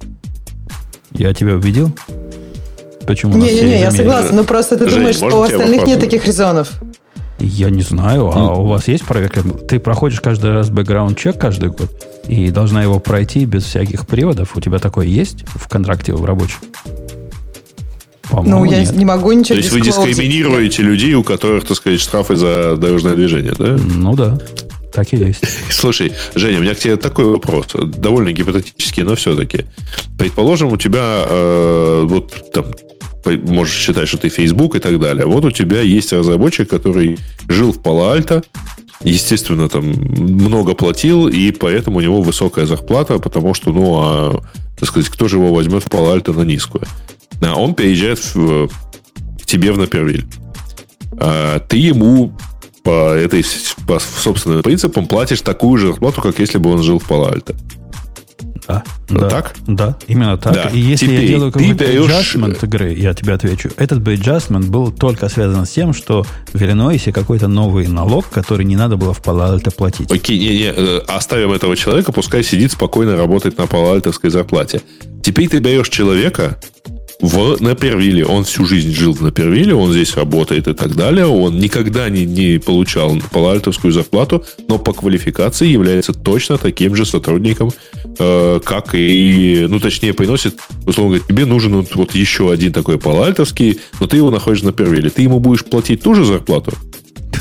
Я 1.14 1.34
тебя 1.34 1.54
убедил? 1.54 1.92
Почему? 3.06 3.36
Не-не-не, 3.36 3.80
я 3.80 3.90
согласна. 3.90 4.36
Но 4.36 4.44
просто 4.44 4.76
ты 4.76 4.88
Жень, 4.88 4.98
думаешь, 4.98 5.16
что 5.16 5.38
у 5.38 5.42
остальных 5.42 5.86
нет 5.86 6.00
таких 6.00 6.26
резонов. 6.26 6.70
Я 7.38 7.70
не 7.70 7.82
знаю, 7.82 8.30
а 8.32 8.54
у 8.54 8.66
вас 8.66 8.86
есть 8.86 9.04
проверка? 9.04 9.42
Ты 9.42 9.80
проходишь 9.80 10.20
каждый 10.20 10.52
раз 10.52 10.70
бэкграунд-чек 10.70 11.38
каждый 11.38 11.70
год 11.70 11.90
и 12.28 12.50
должна 12.50 12.82
его 12.82 13.00
пройти 13.00 13.44
без 13.46 13.64
всяких 13.64 14.06
приводов. 14.06 14.56
У 14.56 14.60
тебя 14.60 14.78
такое 14.78 15.06
есть 15.06 15.44
в 15.48 15.68
контракте 15.68 16.12
в 16.12 16.24
рабочем? 16.24 16.58
Ну, 18.30 18.64
я 18.64 18.80
нет. 18.80 18.96
не 18.96 19.04
могу 19.04 19.32
ничего 19.32 19.56
То 19.56 19.62
есть 19.62 19.72
вы 19.72 19.80
дискриминируете 19.80 20.82
людей, 20.82 21.14
у 21.14 21.22
которых, 21.22 21.66
так 21.66 21.76
сказать, 21.76 22.00
штрафы 22.00 22.36
за 22.36 22.76
дорожное 22.76 23.14
движение, 23.14 23.52
да? 23.58 23.76
Ну 23.76 24.14
да. 24.14 24.38
Так 24.92 25.12
и 25.12 25.16
есть. 25.16 25.42
Слушай, 25.70 26.12
Женя, 26.34 26.58
у 26.58 26.62
меня 26.62 26.74
к 26.74 26.78
тебе 26.78 26.96
такой 26.96 27.24
вопрос. 27.24 27.68
Довольно 27.74 28.32
гипотетический, 28.32 29.02
но 29.02 29.14
все-таки. 29.14 29.64
Предположим, 30.18 30.72
у 30.72 30.76
тебя 30.76 31.24
э, 31.26 32.02
вот 32.04 32.52
там 32.52 32.66
можешь 33.24 33.74
считать, 33.74 34.08
что 34.08 34.18
ты 34.18 34.28
Facebook 34.28 34.76
и 34.76 34.80
так 34.80 34.98
далее. 35.00 35.26
Вот 35.26 35.44
у 35.44 35.50
тебя 35.50 35.80
есть 35.80 36.12
разработчик, 36.12 36.68
который 36.68 37.18
жил 37.48 37.72
в 37.72 37.80
Пало-Альто, 37.80 38.42
естественно, 39.04 39.68
там 39.68 39.84
много 39.84 40.74
платил, 40.74 41.28
и 41.28 41.52
поэтому 41.52 41.98
у 41.98 42.00
него 42.00 42.20
высокая 42.20 42.66
зарплата, 42.66 43.18
потому 43.18 43.54
что, 43.54 43.72
ну, 43.72 43.94
а, 43.96 44.42
так 44.78 44.88
сказать, 44.88 45.08
кто 45.08 45.28
же 45.28 45.36
его 45.36 45.54
возьмет 45.54 45.84
в 45.84 45.88
Пало-Альто 45.88 46.32
на 46.32 46.42
низкую? 46.42 46.84
А 47.40 47.54
он 47.58 47.74
переезжает 47.74 48.18
в, 48.34 48.68
к 48.68 49.46
тебе 49.46 49.72
в 49.72 49.78
Напервиль. 49.78 50.24
А 51.18 51.60
ты 51.60 51.76
ему 51.76 52.32
по 52.82 53.14
этой 53.14 53.44
по 53.86 53.98
собственным 53.98 54.62
принципам 54.62 55.06
платишь 55.06 55.40
такую 55.40 55.78
же 55.78 55.88
зарплату, 55.88 56.20
как 56.20 56.38
если 56.38 56.58
бы 56.58 56.70
он 56.70 56.82
жил 56.82 56.98
в 56.98 57.06
Пало-Альто. 57.06 57.54
Да, 58.68 58.84
да, 59.08 59.28
так? 59.28 59.54
Да, 59.66 59.96
именно 60.06 60.38
так. 60.38 60.54
Да. 60.54 60.68
И 60.72 60.78
если 60.78 61.06
Теперь 61.06 61.22
я 61.22 61.28
делаю 61.28 61.52
какой-то 61.52 61.84
adjustment 61.84 62.64
игры, 62.64 62.94
я 62.94 63.12
тебе 63.12 63.34
отвечу, 63.34 63.70
этот 63.76 64.00
бы 64.00 64.14
adjustment 64.14 64.66
был 64.66 64.92
только 64.92 65.28
связан 65.28 65.66
с 65.66 65.70
тем, 65.70 65.92
что 65.92 66.24
в 66.52 66.62
Иллинойсе 66.62 67.12
какой-то 67.12 67.48
новый 67.48 67.88
налог, 67.88 68.28
который 68.28 68.64
не 68.64 68.76
надо 68.76 68.96
было 68.96 69.12
в 69.12 69.20
Пало-Альто 69.20 69.70
платить. 69.72 70.10
Окей, 70.10 70.38
не, 70.38 70.58
не, 70.58 70.72
э, 70.74 70.98
оставим 71.08 71.52
этого 71.52 71.76
человека, 71.76 72.12
пускай 72.12 72.44
сидит 72.44 72.72
спокойно, 72.72 73.16
работает 73.16 73.58
на 73.58 73.66
Пало-Альтовской 73.66 74.30
зарплате. 74.30 74.80
Теперь 75.22 75.48
ты 75.48 75.58
берешь 75.58 75.88
человека, 75.88 76.58
в 77.22 77.56
Напервиле. 77.60 78.26
Он 78.26 78.44
всю 78.44 78.66
жизнь 78.66 78.92
жил 78.92 79.14
в 79.14 79.22
Напервиле, 79.22 79.74
он 79.74 79.92
здесь 79.92 80.14
работает 80.16 80.66
и 80.66 80.74
так 80.74 80.94
далее. 80.94 81.26
Он 81.26 81.58
никогда 81.58 82.10
не, 82.10 82.26
не 82.26 82.58
получал 82.58 83.16
палальтовскую 83.30 83.92
зарплату, 83.92 84.44
но 84.68 84.78
по 84.78 84.92
квалификации 84.92 85.68
является 85.68 86.12
точно 86.12 86.58
таким 86.58 86.96
же 86.96 87.06
сотрудником, 87.06 87.70
э, 88.18 88.60
как 88.64 88.94
и, 88.94 89.66
ну, 89.68 89.78
точнее, 89.78 90.12
приносит, 90.12 90.56
условно 90.84 91.16
говоря, 91.16 91.24
тебе 91.28 91.46
нужен 91.46 91.76
вот, 91.76 91.94
вот 91.94 92.14
еще 92.14 92.50
один 92.50 92.72
такой 92.72 92.98
палальтовский, 92.98 93.78
но 94.00 94.06
ты 94.08 94.16
его 94.16 94.30
находишь 94.30 94.62
на 94.62 94.68
Напервиле. 94.68 95.08
Ты 95.08 95.22
ему 95.22 95.38
будешь 95.38 95.64
платить 95.64 96.02
ту 96.02 96.14
же 96.14 96.24
зарплату? 96.24 96.72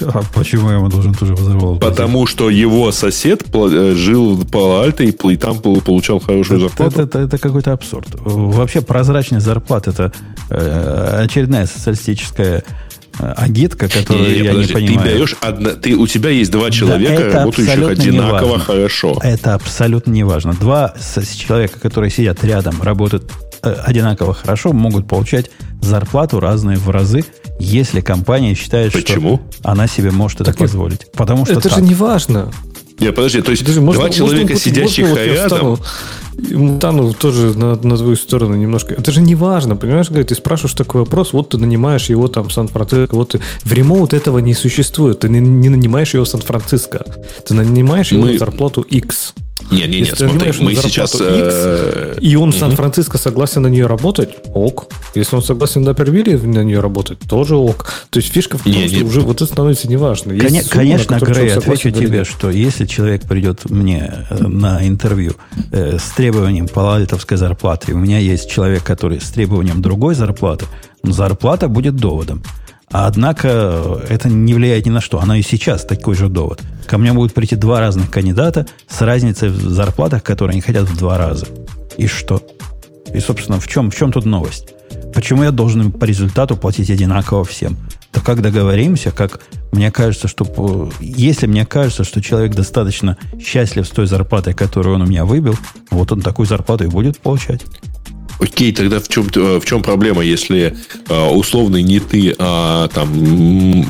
А 0.02 0.22
почему 0.34 0.70
я 0.70 0.76
ему 0.76 0.90
должен 0.90 1.14
тоже 1.14 1.34
взорвал? 1.34 1.78
Потому 1.78 2.28
что 2.28 2.50
его 2.50 2.92
сосед 2.92 3.44
э, 3.54 3.94
жил 3.96 4.36
в 4.36 4.46
Пало-Альто 4.50 5.04
и, 5.04 5.12
и 5.12 5.38
там 5.38 5.60
получал 5.60 6.20
хорошую 6.20 6.60
это, 6.60 6.70
зарплату. 6.70 6.92
Это, 6.94 7.04
это, 7.04 7.20
это 7.20 7.38
какой-то 7.38 7.74
абсурд. 7.74 8.08
Вообще 8.24 8.82
прозрачность 8.82 9.46
зарплат 9.46 9.88
это 9.88 10.12
э, 10.50 11.22
очередная 11.24 11.66
социалистическая 11.66 12.64
агитка, 13.20 13.88
которую 13.88 14.30
не, 14.30 14.36
не, 14.36 14.46
я 14.46 14.52
подожди, 14.52 14.74
не 14.74 14.88
понимаю. 14.88 15.08
Ты 15.08 15.16
берешь 15.16 15.36
одна, 15.42 15.70
ты, 15.72 15.96
у 15.96 16.08
тебя 16.08 16.30
есть 16.30 16.52
два 16.52 16.72
человека, 16.72 17.30
да, 17.32 17.40
работающих 17.40 17.88
одинаково 17.90 18.60
хорошо. 18.60 19.20
Это 19.24 19.54
абсолютно 19.54 20.12
не 20.12 20.24
важно. 20.24 20.54
Два 20.54 20.94
человека, 21.38 21.80
которые 21.80 22.10
сидят 22.10 22.44
рядом, 22.44 22.82
работают 22.82 23.32
э, 23.62 23.72
одинаково 23.72 24.34
хорошо, 24.34 24.74
могут 24.74 25.08
получать 25.08 25.52
зарплату 25.82 26.40
разные 26.40 26.78
в 26.78 26.90
разы, 26.90 27.26
если 27.60 28.02
компания 28.02 28.56
считает, 28.56 28.94
Почему? 28.94 29.42
что 29.52 29.70
она 29.70 29.88
себе 29.88 30.12
может 30.12 30.42
это 30.42 30.52
так 30.52 30.58
позволить. 30.58 31.12
Потому 31.12 31.46
что 31.46 31.54
это 31.54 31.70
так. 31.70 31.80
же 31.80 31.84
не 31.84 31.94
важно. 31.94 32.52
Нет, 33.02 33.16
подожди, 33.16 33.42
то 33.42 33.52
есть 33.52 33.64
Подожди, 33.64 33.82
два 33.82 33.94
можно, 33.94 34.10
человека, 34.10 34.54
можно, 34.54 34.60
сидящих 34.60 35.08
можно, 35.08 35.24
рядом... 35.24 35.80
Тану 36.80 37.14
тоже 37.14 37.58
на, 37.58 37.76
на 37.76 37.98
твою 37.98 38.16
сторону 38.16 38.56
немножко. 38.56 38.94
Это 38.94 39.12
же 39.12 39.22
не 39.22 39.36
важно, 39.36 39.76
понимаешь, 39.76 40.10
говорит, 40.10 40.30
ты 40.30 40.36
спрашиваешь 40.36 40.74
такой 40.74 41.02
вопрос, 41.02 41.34
вот 41.34 41.50
ты 41.50 41.58
нанимаешь 41.58 42.10
его 42.10 42.28
там 42.28 42.50
в 42.50 42.54
Сан-Франциско, 42.54 43.16
вот 43.16 43.30
ты... 43.30 43.42
В 43.64 43.74
ремоут 43.74 44.14
этого 44.14 44.40
не 44.40 44.54
существует, 44.54 45.20
ты 45.20 45.30
не, 45.30 45.40
не 45.40 45.70
нанимаешь 45.70 46.14
его 46.14 46.24
в 46.24 46.28
Сан-Франциско, 46.28 47.06
ты 47.46 47.54
нанимаешь 47.54 48.12
его 48.12 48.24
Мы... 48.24 48.34
на 48.34 48.40
зарплату 48.40 48.82
X. 48.82 49.34
Не, 49.72 49.88
не, 49.88 50.02
нет, 50.02 50.18
смотри, 50.18 50.52
мы 50.60 50.76
сейчас... 50.76 51.16
X, 51.16 51.22
э, 51.24 52.18
и 52.20 52.36
он 52.36 52.52
в 52.52 52.56
Сан-Франциско 52.56 53.18
согласен 53.18 53.62
на 53.62 53.68
нее 53.68 53.88
работать, 53.88 54.36
ок. 54.54 54.88
Если 55.16 55.36
он 55.36 55.42
согласен 55.42 55.84
на 55.84 55.94
Первиле 55.94 56.38
на 56.38 56.64
нее 56.64 56.80
работать, 56.82 57.20
тоже 57.20 57.56
ок. 57.56 58.06
То 58.10 58.20
есть 58.20 58.32
фишка 58.32 58.58
в 58.58 58.64
том, 58.64 58.74
не, 58.74 58.88
что 58.88 58.98
нет. 58.98 59.06
уже 59.06 59.22
вот 59.22 59.38
это 59.38 59.46
становится 59.46 59.88
неважно. 59.88 60.38
Кон- 60.38 60.60
конечно, 60.70 61.20
Грей, 61.20 61.54
отвечу 61.54 61.92
тебе, 61.92 62.26
что 62.26 62.50
если 62.50 62.86
человек 62.86 63.24
придет 63.24 63.70
мне 63.70 64.26
э, 64.30 64.44
на 64.48 64.86
интервью 64.88 65.34
э, 65.72 65.98
с 65.98 66.12
требованием 66.12 66.68
палатовской 66.68 67.38
зарплаты, 67.38 67.92
и 67.92 67.96
у 67.96 67.98
меня 67.98 68.20
есть 68.20 68.50
человек, 68.50 68.84
который 68.84 69.22
с 69.22 69.30
требованием 69.30 69.82
другой 69.82 70.16
зарплаты, 70.16 70.66
зарплата 71.04 71.68
будет 71.68 71.96
доводом. 71.96 72.44
Однако 72.92 74.02
это 74.10 74.28
не 74.28 74.54
влияет 74.54 74.86
ни 74.86 74.90
на 74.90 75.02
что. 75.02 75.22
Она 75.22 75.38
и 75.38 75.42
сейчас 75.42 75.86
такой 75.86 76.16
же 76.16 76.28
довод. 76.28 76.62
Ко 76.88 76.98
мне 76.98 77.14
будут 77.14 77.34
прийти 77.34 77.56
два 77.56 77.80
разных 77.80 78.12
кандидата 78.12 78.66
с 78.90 79.02
разницей 79.02 79.50
в 79.50 79.70
зарплатах, 79.70 80.24
которые 80.24 80.54
они 80.54 80.62
хотят 80.62 80.84
в 80.84 80.98
два 80.98 81.18
раза. 81.18 81.48
И 81.98 82.08
что? 82.08 82.42
И, 83.14 83.20
собственно, 83.20 83.60
в 83.60 83.68
чем, 83.68 83.92
в 83.92 83.96
чем 83.96 84.12
тут 84.12 84.26
новость? 84.26 84.74
Почему 85.14 85.44
я 85.44 85.52
должен 85.52 85.92
по 85.92 86.06
результату 86.06 86.58
платить 86.58 86.90
одинаково 86.90 87.44
всем? 87.46 87.78
То 88.12 88.20
как 88.20 88.42
договоримся, 88.42 89.12
как 89.12 89.42
мне 89.72 89.90
кажется, 89.90 90.28
что 90.28 90.90
если 91.00 91.48
мне 91.48 91.66
кажется, 91.66 92.04
что 92.04 92.22
человек 92.22 92.56
достаточно 92.56 93.18
счастлив 93.40 93.88
с 93.88 93.90
той 93.90 94.06
зарплатой, 94.06 94.54
которую 94.54 94.96
он 94.96 95.04
у 95.04 95.06
меня 95.06 95.24
выбил, 95.24 95.56
вот 95.92 96.12
он 96.12 96.22
такую 96.22 96.46
зарплату 96.46 96.84
и 96.84 96.88
будет 96.88 97.20
получать. 97.20 97.66
Окей, 98.42 98.74
тогда 98.74 99.00
в 99.00 99.08
чем, 99.08 99.28
э, 99.36 99.60
в 99.60 99.66
чем 99.66 99.84
проблема, 99.84 100.24
если 100.24 100.76
э, 101.08 101.30
условно 101.30 101.78
не 101.78 102.00
ты, 102.00 102.36
а 102.40 102.88
там 102.88 103.08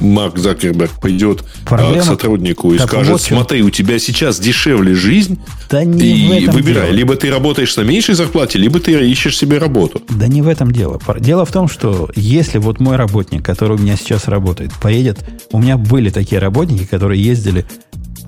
Марк 0.01 0.37
Закерберг 0.37 0.91
пойдет 0.99 1.41
э, 1.41 1.43
проблема... 1.65 2.01
к 2.01 2.03
сотруднику 2.03 2.73
и 2.73 2.77
скажет, 2.77 3.13
вот 3.13 3.21
смотри, 3.21 3.61
у 3.61 3.69
тебя 3.69 3.97
сейчас 3.97 4.39
дешевле 4.39 4.93
жизнь, 4.93 5.39
да 5.69 5.85
не 5.85 6.41
и 6.41 6.47
выбирай, 6.47 6.87
дело. 6.87 6.95
либо 6.95 7.15
ты 7.15 7.31
работаешь 7.31 7.77
на 7.77 7.81
меньшей 7.81 8.13
зарплате, 8.15 8.59
либо 8.59 8.81
ты 8.81 8.91
ищешь 9.09 9.37
себе 9.37 9.57
работу. 9.57 10.01
Да 10.09 10.27
не 10.27 10.41
в 10.41 10.49
этом 10.49 10.71
дело. 10.71 10.99
Дело 11.19 11.45
в 11.45 11.51
том, 11.51 11.69
что 11.69 12.09
если 12.15 12.57
вот 12.57 12.81
мой 12.81 12.97
работник, 12.97 13.45
который 13.45 13.77
у 13.77 13.79
меня 13.79 13.95
сейчас 13.95 14.27
работает, 14.27 14.73
поедет, 14.81 15.19
у 15.53 15.59
меня 15.59 15.77
были 15.77 16.09
такие 16.09 16.39
работники, 16.39 16.85
которые 16.85 17.23
ездили, 17.23 17.65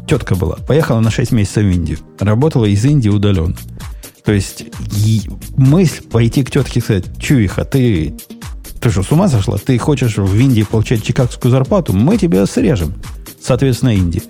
тетка 0.08 0.36
была, 0.36 0.56
поехала 0.56 1.02
на 1.02 1.12
6 1.12 1.34
месяцев 1.34 1.64
в 1.64 1.68
Индию, 1.68 2.00
работала 2.20 2.64
из 2.64 2.86
Индии 2.86 3.10
удаленно. 3.10 3.58
То 4.26 4.32
есть 4.32 4.66
мысль 5.58 6.02
пойти 6.04 6.44
к 6.44 6.52
тетке 6.52 6.80
и 6.80 6.84
сказать, 6.84 7.06
Чуиха, 7.20 7.66
ты, 7.66 8.14
ты 8.80 8.90
что, 8.90 9.04
с 9.04 9.12
ума 9.12 9.28
сошла? 9.28 9.58
Ты 9.58 9.78
хочешь 9.78 10.18
в 10.18 10.36
Индии 10.36 10.64
получать 10.64 11.04
чикагскую 11.04 11.52
зарплату? 11.52 11.94
Мы 11.94 12.18
тебя 12.18 12.46
срежем. 12.46 12.94
Соответственно, 13.42 13.96
Индии. 13.96 14.24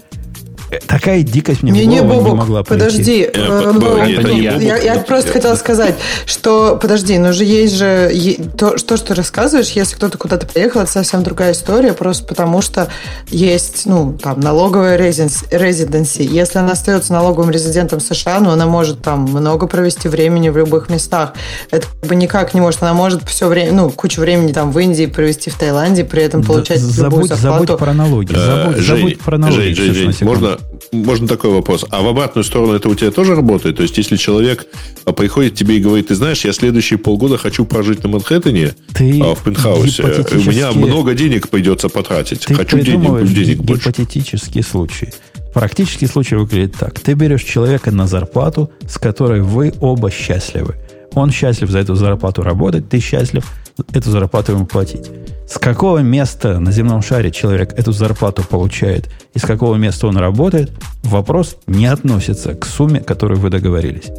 Такая 0.87 1.23
дикость 1.23 1.63
мне 1.63 1.85
не, 1.85 1.85
в 1.85 1.87
не, 1.87 2.01
Бобок, 2.01 2.27
не 2.27 2.33
могла 2.35 2.63
прийти. 2.63 2.83
Подожди, 2.83 3.29
э, 3.33 4.61
э, 4.61 4.83
я, 4.83 4.95
просто 4.99 5.31
хотела 5.31 5.55
сказать, 5.55 5.95
что, 6.25 6.77
подожди, 6.81 7.17
но 7.17 7.31
же 7.31 7.43
есть 7.43 7.75
же 7.75 8.11
то, 8.57 8.77
что, 8.77 8.97
что 8.97 9.07
ты 9.07 9.15
рассказываешь, 9.15 9.69
если 9.69 9.95
кто-то 9.95 10.17
куда-то 10.17 10.47
поехал, 10.47 10.81
это 10.81 10.91
совсем 10.91 11.23
другая 11.23 11.53
история, 11.53 11.93
просто 11.93 12.25
потому 12.25 12.61
что 12.61 12.89
есть, 13.29 13.85
ну, 13.85 14.17
там, 14.21 14.39
налоговая 14.39 14.97
резиденси. 14.97 16.21
Если 16.21 16.59
она 16.59 16.73
остается 16.73 17.13
налоговым 17.13 17.51
резидентом 17.51 17.99
США, 17.99 18.39
ну, 18.39 18.51
она 18.51 18.65
может 18.65 19.01
там 19.01 19.21
много 19.21 19.67
провести 19.67 20.07
времени 20.07 20.49
в 20.49 20.57
любых 20.57 20.89
местах. 20.89 21.33
Это 21.71 21.87
как 21.87 22.09
бы 22.09 22.15
никак 22.15 22.53
не 22.53 22.61
может. 22.61 22.81
Она 22.83 22.93
может 22.93 23.27
все 23.27 23.47
время, 23.47 23.73
ну, 23.73 23.89
кучу 23.89 24.21
времени 24.21 24.51
там 24.51 24.71
в 24.71 24.79
Индии 24.79 25.05
провести 25.05 25.49
в 25.49 25.55
Таиланде, 25.55 26.03
при 26.03 26.23
этом 26.23 26.43
получать 26.43 26.79
да, 26.79 27.03
любую 27.03 27.27
забудь, 27.27 27.29
зарплату. 27.29 27.65
Забудь 27.65 27.79
про 27.79 27.93
налоги. 27.93 28.35
Забудь, 28.35 28.77
Жень, 28.77 28.97
забудь 28.97 29.19
про 29.19 29.37
налоги. 29.37 29.73
Жень, 29.73 29.93
Жень, 29.93 30.15
можно, 30.21 30.57
можно 30.91 31.27
такой 31.27 31.51
вопрос. 31.51 31.85
А 31.89 32.01
в 32.01 32.07
обратную 32.07 32.43
сторону 32.43 32.73
это 32.73 32.89
у 32.89 32.95
тебя 32.95 33.11
тоже 33.11 33.35
работает? 33.35 33.77
То 33.77 33.83
есть, 33.83 33.97
если 33.97 34.15
человек 34.15 34.67
а, 35.05 35.11
приходит 35.11 35.53
к 35.53 35.55
тебе 35.55 35.77
и 35.77 35.79
говорит, 35.79 36.07
ты 36.07 36.15
знаешь, 36.15 36.45
я 36.45 36.53
следующие 36.53 36.99
полгода 36.99 37.37
хочу 37.37 37.65
прожить 37.65 38.03
на 38.03 38.09
Манхэттене 38.09 38.73
ты 38.93 39.19
а, 39.21 39.35
в 39.35 39.43
пентхаусе, 39.43 40.03
у 40.03 40.49
меня 40.49 40.71
много 40.71 41.13
денег 41.13 41.49
придется 41.49 41.89
потратить. 41.89 42.41
Ты 42.41 42.53
хочу 42.53 42.79
денег, 42.79 43.27
денег 43.27 43.61
больше. 43.61 43.89
Гипотетический 43.89 44.63
случай. 44.63 45.09
Практический 45.53 46.07
случай 46.07 46.35
выглядит 46.35 46.75
так. 46.75 46.99
Ты 46.99 47.13
берешь 47.13 47.43
человека 47.43 47.91
на 47.91 48.07
зарплату, 48.07 48.71
с 48.87 48.97
которой 48.97 49.41
вы 49.41 49.73
оба 49.81 50.09
счастливы. 50.09 50.75
Он 51.13 51.31
счастлив 51.31 51.69
за 51.69 51.79
эту 51.79 51.95
зарплату 51.95 52.41
работать, 52.41 52.89
ты 52.89 52.99
счастлив 52.99 53.45
эту 53.93 54.09
зарплату 54.09 54.53
ему 54.53 54.65
платить. 54.65 55.09
С 55.47 55.59
какого 55.59 55.99
места 55.99 56.59
на 56.59 56.71
земном 56.71 57.01
шаре 57.01 57.31
человек 57.31 57.73
эту 57.77 57.91
зарплату 57.91 58.43
получает 58.43 59.09
и 59.33 59.39
с 59.39 59.43
какого 59.43 59.75
места 59.75 60.07
он 60.07 60.17
работает, 60.17 60.71
вопрос 61.03 61.57
не 61.67 61.85
относится 61.85 62.55
к 62.55 62.65
сумме, 62.65 63.01
которую 63.01 63.39
вы 63.39 63.49
договорились. 63.49 64.09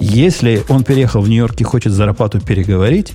Если 0.00 0.62
он 0.68 0.84
переехал 0.84 1.22
в 1.22 1.28
Нью-Йорк 1.28 1.60
и 1.60 1.64
хочет 1.64 1.92
зарплату 1.92 2.40
переговорить, 2.40 3.12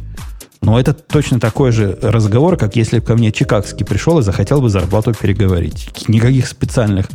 но 0.62 0.80
это 0.80 0.94
точно 0.94 1.40
такой 1.40 1.72
же 1.72 1.98
разговор, 2.02 2.56
как 2.58 2.76
если 2.76 3.00
бы 3.00 3.06
ко 3.06 3.16
мне 3.16 3.32
Чикагский 3.32 3.86
пришел 3.86 4.20
и 4.20 4.24
захотел 4.24 4.62
бы 4.62 4.70
зарплату 4.70 5.14
переговорить. 5.14 5.90
Никаких 6.08 6.48
специальных 6.48 7.08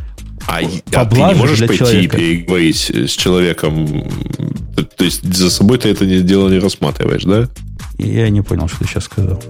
а, 0.47 0.61
а 0.93 1.07
ты 1.07 1.17
не 1.17 1.35
можешь 1.35 1.59
пойти 1.59 1.79
человека. 1.79 2.17
и 2.17 2.21
переговорить 2.21 2.77
с 2.77 3.11
человеком? 3.11 4.05
То 4.97 5.05
есть 5.05 5.23
за 5.35 5.51
собой 5.51 5.79
ты 5.79 5.91
это 5.91 6.07
дело 6.07 6.49
не 6.49 6.59
рассматриваешь, 6.59 7.25
да? 7.25 7.49
Я 7.99 8.29
не 8.29 8.43
понял, 8.43 8.69
что 8.69 8.81
ты 8.81 8.87
сейчас 8.87 9.05
сказал. 9.05 9.43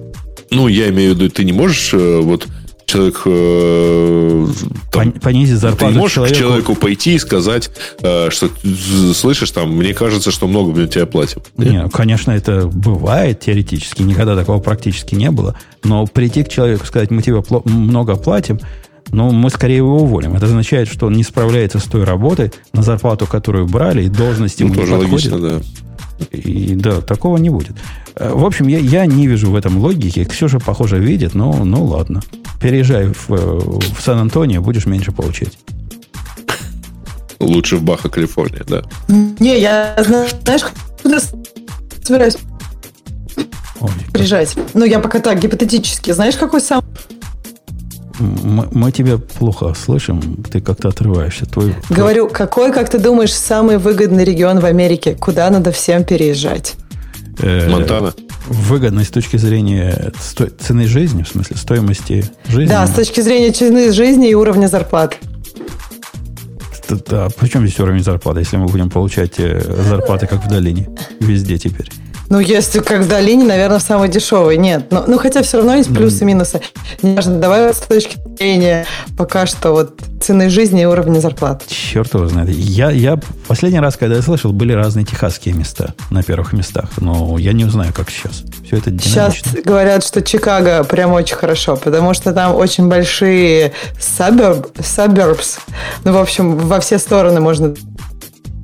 Ну, 0.51 0.69
я 0.69 0.89
имею 0.91 1.15
в 1.15 1.17
виду, 1.17 1.31
ты 1.31 1.45
не 1.45 1.53
можешь 1.53 1.93
э, 1.93 2.21
вот 2.21 2.47
человек 2.87 3.23
э, 3.25 4.47
там, 4.93 5.13
понизить 5.13 5.59
зарплату 5.59 5.87
ты 5.87 5.93
не 5.93 5.99
можешь 5.99 6.15
человеку... 6.15 6.35
к 6.35 6.39
человеку 6.39 6.75
пойти 6.77 7.15
и 7.15 7.19
сказать, 7.19 7.71
э, 8.01 8.31
что 8.31 8.49
слышишь, 9.15 9.51
там, 9.51 9.77
мне 9.77 9.93
кажется, 9.93 10.31
что 10.31 10.47
много 10.47 10.73
мы 10.73 10.87
тебя 10.87 11.07
платим. 11.07 11.43
Не, 11.57 11.83
ну, 11.83 11.91
конечно, 11.91 12.31
это 12.31 12.67
бывает 12.67 13.41
теоретически, 13.41 14.03
никогда 14.03 14.37
такого 14.37 14.61
практически 14.61 15.15
не 15.15 15.31
было. 15.31 15.57
Но 15.83 16.07
прийти 16.07 16.45
к 16.45 16.49
человеку 16.49 16.87
сказать, 16.87 17.11
мы 17.11 17.23
тебе 17.23 17.43
много 17.65 18.17
платим, 18.17 18.61
но 19.11 19.31
мы 19.31 19.51
скорее 19.51 19.77
его 19.77 20.03
уволим. 20.03 20.35
Это 20.35 20.47
означает, 20.47 20.89
что 20.89 21.07
он 21.07 21.15
не 21.15 21.25
справляется 21.25 21.79
с 21.79 21.85
той 21.85 22.05
работой, 22.05 22.53
на 22.73 22.83
зарплату, 22.83 23.27
которую 23.27 23.67
брали, 23.67 24.05
и 24.05 24.09
должности 24.09 24.63
ну, 24.63 24.69
ему 24.69 24.81
тоже 24.81 24.93
не 24.93 25.01
подходит. 25.01 25.33
логично, 25.33 25.61
да. 25.61 25.65
И 26.31 26.75
да, 26.75 27.01
такого 27.01 27.37
не 27.37 27.51
будет. 27.51 27.77
Э, 28.15 28.33
в 28.33 28.45
общем, 28.45 28.69
я, 28.69 28.79
я 28.79 29.07
не 29.07 29.27
вижу 29.27 29.51
в 29.51 29.55
этом 29.55 29.79
логики. 29.79 30.25
Ксюша, 30.25 30.59
похоже, 30.59 30.99
видит, 30.99 31.35
но 31.35 31.53
ну 31.65 31.85
ладно. 31.85 32.23
Переезжай 32.61 33.09
в, 33.09 33.29
в 33.29 34.01
Сан-Антонио, 34.01 34.63
будешь 34.63 34.87
меньше 34.87 35.13
получать. 35.13 35.59
Лучше 37.39 37.77
в 37.77 37.83
Баха, 37.83 38.09
Калифорния, 38.09 38.65
да. 38.67 38.83
Не, 39.09 39.61
я, 39.61 39.95
знаешь, 40.05 40.65
куда 41.03 41.19
собираюсь 42.03 42.39
Ой, 43.81 43.91
приезжать. 44.13 44.57
Ну, 44.75 44.85
я 44.85 45.01
пока 45.01 45.19
так, 45.19 45.39
гипотетически. 45.39 46.13
Знаешь, 46.13 46.37
какой 46.37 46.61
сам 46.61 46.83
мы, 48.19 48.69
мы 48.73 48.93
тебя 48.93 49.19
плохо 49.19 49.75
слышим, 49.75 50.43
ты 50.51 50.61
как-то 50.61 50.89
отрываешься. 50.89 51.47
Твой, 51.47 51.75
Говорю, 51.91 52.29
какой, 52.29 52.73
как 52.73 52.89
ты 52.89 52.99
думаешь, 52.99 53.33
самый 53.33 53.79
выгодный 53.79 54.25
регион 54.25 54.61
в 54.61 54.65
Америке? 54.65 55.17
Куда 55.19 55.49
надо 55.51 55.73
всем 55.73 56.05
переезжать? 56.05 56.75
Э, 57.41 57.69
Монтана. 57.69 58.15
Выгодно 58.49 59.05
с 59.05 59.09
точки 59.09 59.37
зрения 59.37 60.13
сто... 60.21 60.47
цены 60.47 60.87
жизни, 60.87 61.23
в 61.23 61.29
смысле 61.29 61.57
стоимости 61.57 62.25
жизни. 62.49 62.69
Да, 62.69 62.87
с 62.87 62.93
точки 62.93 63.21
зрения 63.21 63.51
цены 63.51 63.93
жизни 63.93 64.31
и 64.31 64.35
уровня 64.35 64.69
зарплат. 64.69 65.17
Да, 66.89 67.29
причем 67.39 67.67
здесь 67.67 67.81
уровень 67.81 68.03
зарплаты, 68.03 68.41
если 68.41 68.57
мы 68.57 68.67
будем 68.67 68.89
получать 68.91 69.35
э, 69.39 69.61
зарплаты, 69.89 70.27
как 70.27 70.45
в 70.45 70.49
долине, 70.49 70.89
везде 71.21 71.59
теперь? 71.59 71.91
Ну, 72.29 72.41
если 72.41 72.81
как 72.81 73.03
в 73.03 73.09
долине, 73.09 73.45
наверное, 73.45 73.79
самый 73.79 74.09
дешевый. 74.09 74.57
Нет. 74.57 74.87
Ну, 74.91 75.05
ну 75.07 75.19
хотя 75.19 75.43
все 75.43 75.59
равно 75.59 75.75
есть 75.75 75.93
плюсы 75.93 76.23
и 76.23 76.27
минусы. 76.27 76.61
Неважно, 77.03 77.39
давай 77.39 77.73
с 77.73 77.79
точки 77.79 78.19
зрения 78.37 78.87
пока 79.17 79.47
что 79.47 79.73
вот 79.73 80.01
цены 80.21 80.51
жизни 80.51 80.83
и 80.83 80.85
уровня 80.85 81.21
зарплат. 81.21 81.65
Черт 81.69 82.13
его 82.15 82.27
знает. 82.27 82.51
Я, 82.51 82.91
я 82.91 83.19
последний 83.47 83.81
раз, 83.81 83.97
когда 83.97 84.17
я 84.17 84.23
слышал, 84.23 84.53
были 84.53 84.73
разные 84.73 85.05
техасские 85.05 85.55
места 85.55 85.95
на 86.11 86.23
первых 86.23 86.53
местах. 86.53 86.91
Но 86.99 87.39
я 87.39 87.53
не 87.53 87.65
знаю, 87.65 87.93
как 87.95 88.11
сейчас. 88.11 88.43
Все 88.65 88.77
это 88.77 88.91
динамично. 88.91 89.31
Сейчас 89.31 89.65
говорят, 89.65 90.05
что 90.05 90.23
Чикаго 90.23 90.85
прям 90.85 91.13
очень 91.13 91.37
хорошо, 91.37 91.77
потому 91.77 92.15
что 92.15 92.33
там 92.33 92.55
очень 92.55 92.89
большие 92.89 93.73
suburb, 93.99 94.73
suburbs. 94.79 95.59
Ну, 96.05 96.13
в 96.13 96.19
общем, 96.19 96.57
во 96.57 96.81
все 96.81 96.99
стороны 96.99 97.41
можно 97.41 97.75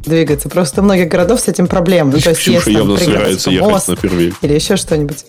двигаться. 0.04 0.48
Просто 0.48 0.80
у 0.80 0.84
многих 0.84 1.08
городов 1.08 1.40
с 1.40 1.48
этим 1.48 1.66
проблемы. 1.66 2.12
Ну, 2.12 2.20
то 2.20 2.30
есть, 2.30 2.40
Ксюша 2.40 2.70
есть, 2.70 2.78
явно 2.78 2.96
собирается 2.96 3.50
ехать 3.50 3.88
на 3.88 3.96
первый. 3.96 4.34
Или 4.42 4.54
еще 4.54 4.76
что-нибудь. 4.76 5.24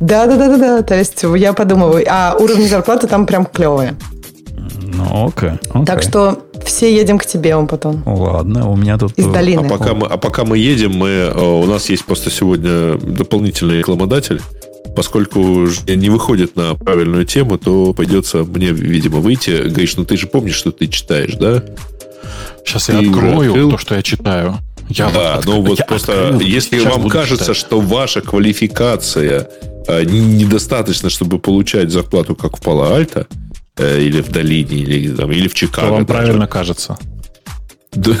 Да, 0.00 0.26
да, 0.26 0.36
да, 0.36 0.48
да, 0.48 0.56
да. 0.56 0.82
То 0.82 0.96
есть 0.96 1.22
я 1.36 1.52
подумываю, 1.52 2.04
а 2.08 2.36
уровни 2.38 2.66
зарплаты 2.66 3.06
там 3.06 3.26
прям 3.26 3.44
клевые. 3.44 3.96
Ну, 4.82 5.28
окей, 5.28 5.50
окей. 5.70 5.84
Так 5.86 6.02
что 6.02 6.42
все 6.64 6.94
едем 6.94 7.18
к 7.18 7.26
тебе, 7.26 7.54
он 7.54 7.66
потом. 7.66 8.02
Ладно, 8.06 8.70
у 8.70 8.76
меня 8.76 8.98
тут... 8.98 9.12
Из 9.16 9.26
долины. 9.26 9.66
А 9.66 9.68
пока, 9.68 9.94
мы, 9.94 10.06
а 10.06 10.16
пока 10.16 10.44
мы 10.44 10.58
едем, 10.58 10.92
мы, 10.92 11.08
э, 11.08 11.38
у 11.38 11.66
нас 11.66 11.88
есть 11.90 12.04
просто 12.04 12.30
сегодня 12.30 12.98
дополнительный 12.98 13.78
рекламодатель. 13.78 14.40
Поскольку 14.96 15.68
не 15.86 16.10
выходит 16.10 16.56
на 16.56 16.74
правильную 16.74 17.24
тему, 17.24 17.58
то 17.58 17.92
придется 17.92 18.38
мне, 18.38 18.70
видимо, 18.70 19.18
выйти. 19.18 19.68
Говоришь, 19.68 19.96
ну 19.96 20.04
ты 20.04 20.16
же 20.16 20.26
помнишь, 20.26 20.56
что 20.56 20.72
ты 20.72 20.88
читаешь, 20.88 21.34
да? 21.34 21.62
Сейчас 22.64 22.88
я 22.88 22.98
открою 23.00 23.70
то, 23.70 23.78
что 23.78 23.94
я 23.94 24.02
читаю. 24.02 24.58
Я 24.88 25.08
да, 25.10 25.36
вот 25.36 25.44
ну 25.46 25.62
вот 25.62 25.78
я 25.78 25.84
просто, 25.84 26.30
открыл, 26.30 26.40
если 26.40 26.80
вам 26.80 27.08
кажется, 27.08 27.54
читать. 27.54 27.56
что 27.56 27.80
ваша 27.80 28.22
квалификация 28.22 29.48
э, 29.86 30.02
недостаточно, 30.04 31.10
чтобы 31.10 31.38
получать 31.38 31.90
зарплату, 31.90 32.34
как 32.34 32.56
в 32.56 32.60
Пало-Альто, 32.60 33.28
э, 33.76 34.02
или 34.02 34.20
в 34.20 34.30
Долине, 34.30 34.78
или, 34.78 35.14
там, 35.14 35.30
или 35.30 35.46
в 35.46 35.54
Чикаго. 35.54 35.86
То 35.86 35.92
вам 35.92 36.06
даже. 36.06 36.18
правильно 36.18 36.46
кажется. 36.48 36.98
Да. 37.92 38.16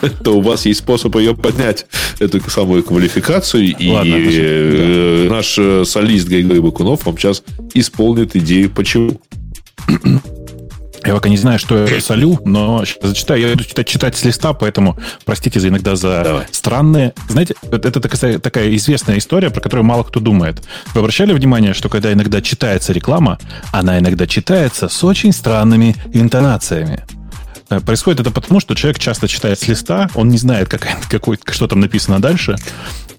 то 0.24 0.38
у 0.38 0.40
вас 0.40 0.66
есть 0.66 0.80
способ 0.80 1.14
ее 1.16 1.34
поднять, 1.34 1.86
эту 2.18 2.40
самую 2.48 2.82
квалификацию. 2.82 3.74
И 3.76 3.90
э, 3.90 5.28
наш 5.28 5.56
э, 5.58 5.84
солист 5.84 6.28
Григорий 6.28 6.60
Бакунов 6.60 7.06
вам 7.06 7.18
сейчас 7.18 7.42
исполнит 7.74 8.36
идею 8.36 8.70
почему. 8.70 9.20
Я 11.06 11.12
пока 11.12 11.28
не 11.28 11.36
знаю, 11.36 11.58
что 11.58 11.86
я 11.86 12.00
солю, 12.00 12.40
но 12.44 12.82
зачитаю. 13.02 13.40
Я 13.40 13.48
буду 13.50 13.64
читать, 13.64 13.86
читать 13.86 14.16
с 14.16 14.24
листа, 14.24 14.54
поэтому 14.54 14.98
простите 15.24 15.60
за 15.60 15.68
иногда 15.68 15.96
за 15.96 16.22
Давай. 16.24 16.46
странные. 16.50 17.12
Знаете, 17.28 17.54
это 17.70 18.00
такая, 18.00 18.38
такая 18.38 18.74
известная 18.76 19.18
история, 19.18 19.50
про 19.50 19.60
которую 19.60 19.84
мало 19.84 20.04
кто 20.04 20.20
думает. 20.20 20.62
Вы 20.94 21.00
обращали 21.00 21.32
внимание, 21.32 21.74
что 21.74 21.88
когда 21.88 22.12
иногда 22.12 22.40
читается 22.40 22.92
реклама, 22.92 23.38
она 23.72 23.98
иногда 23.98 24.26
читается 24.26 24.88
с 24.88 25.04
очень 25.04 25.32
странными 25.32 25.94
интонациями. 26.12 27.04
Э, 27.68 27.80
происходит 27.80 28.20
это 28.20 28.30
потому, 28.30 28.60
что 28.60 28.74
человек 28.74 28.98
часто 28.98 29.28
читает 29.28 29.58
с 29.58 29.68
листа, 29.68 30.08
он 30.14 30.28
не 30.28 30.38
знает, 30.38 30.68
как, 30.68 30.86
какой, 31.10 31.38
что 31.50 31.66
там 31.66 31.80
написано 31.80 32.20
дальше, 32.20 32.56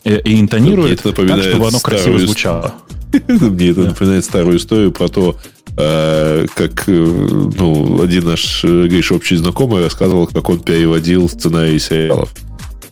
и, 0.04 0.10
э, 0.10 0.22
и 0.22 0.40
интонирует 0.40 1.04
так, 1.04 1.14
чтобы 1.14 1.68
оно 1.68 1.80
красиво 1.80 2.20
звучало. 2.20 2.76
Мне 3.28 3.70
это 3.70 3.82
напоминает 3.82 4.26
старую 4.26 4.58
историю 4.58 4.92
про 4.92 5.08
то, 5.08 5.38
э, 5.78 6.46
как 6.56 6.84
ну, 6.88 8.02
один 8.02 8.26
наш 8.26 8.64
Гриша 8.64 9.16
общий 9.16 9.36
знакомый 9.36 9.84
рассказывал, 9.84 10.28
как 10.28 10.50
он 10.50 10.60
переводил 10.60 11.30
сценарии 11.30 11.78
сериалов. 11.78 12.32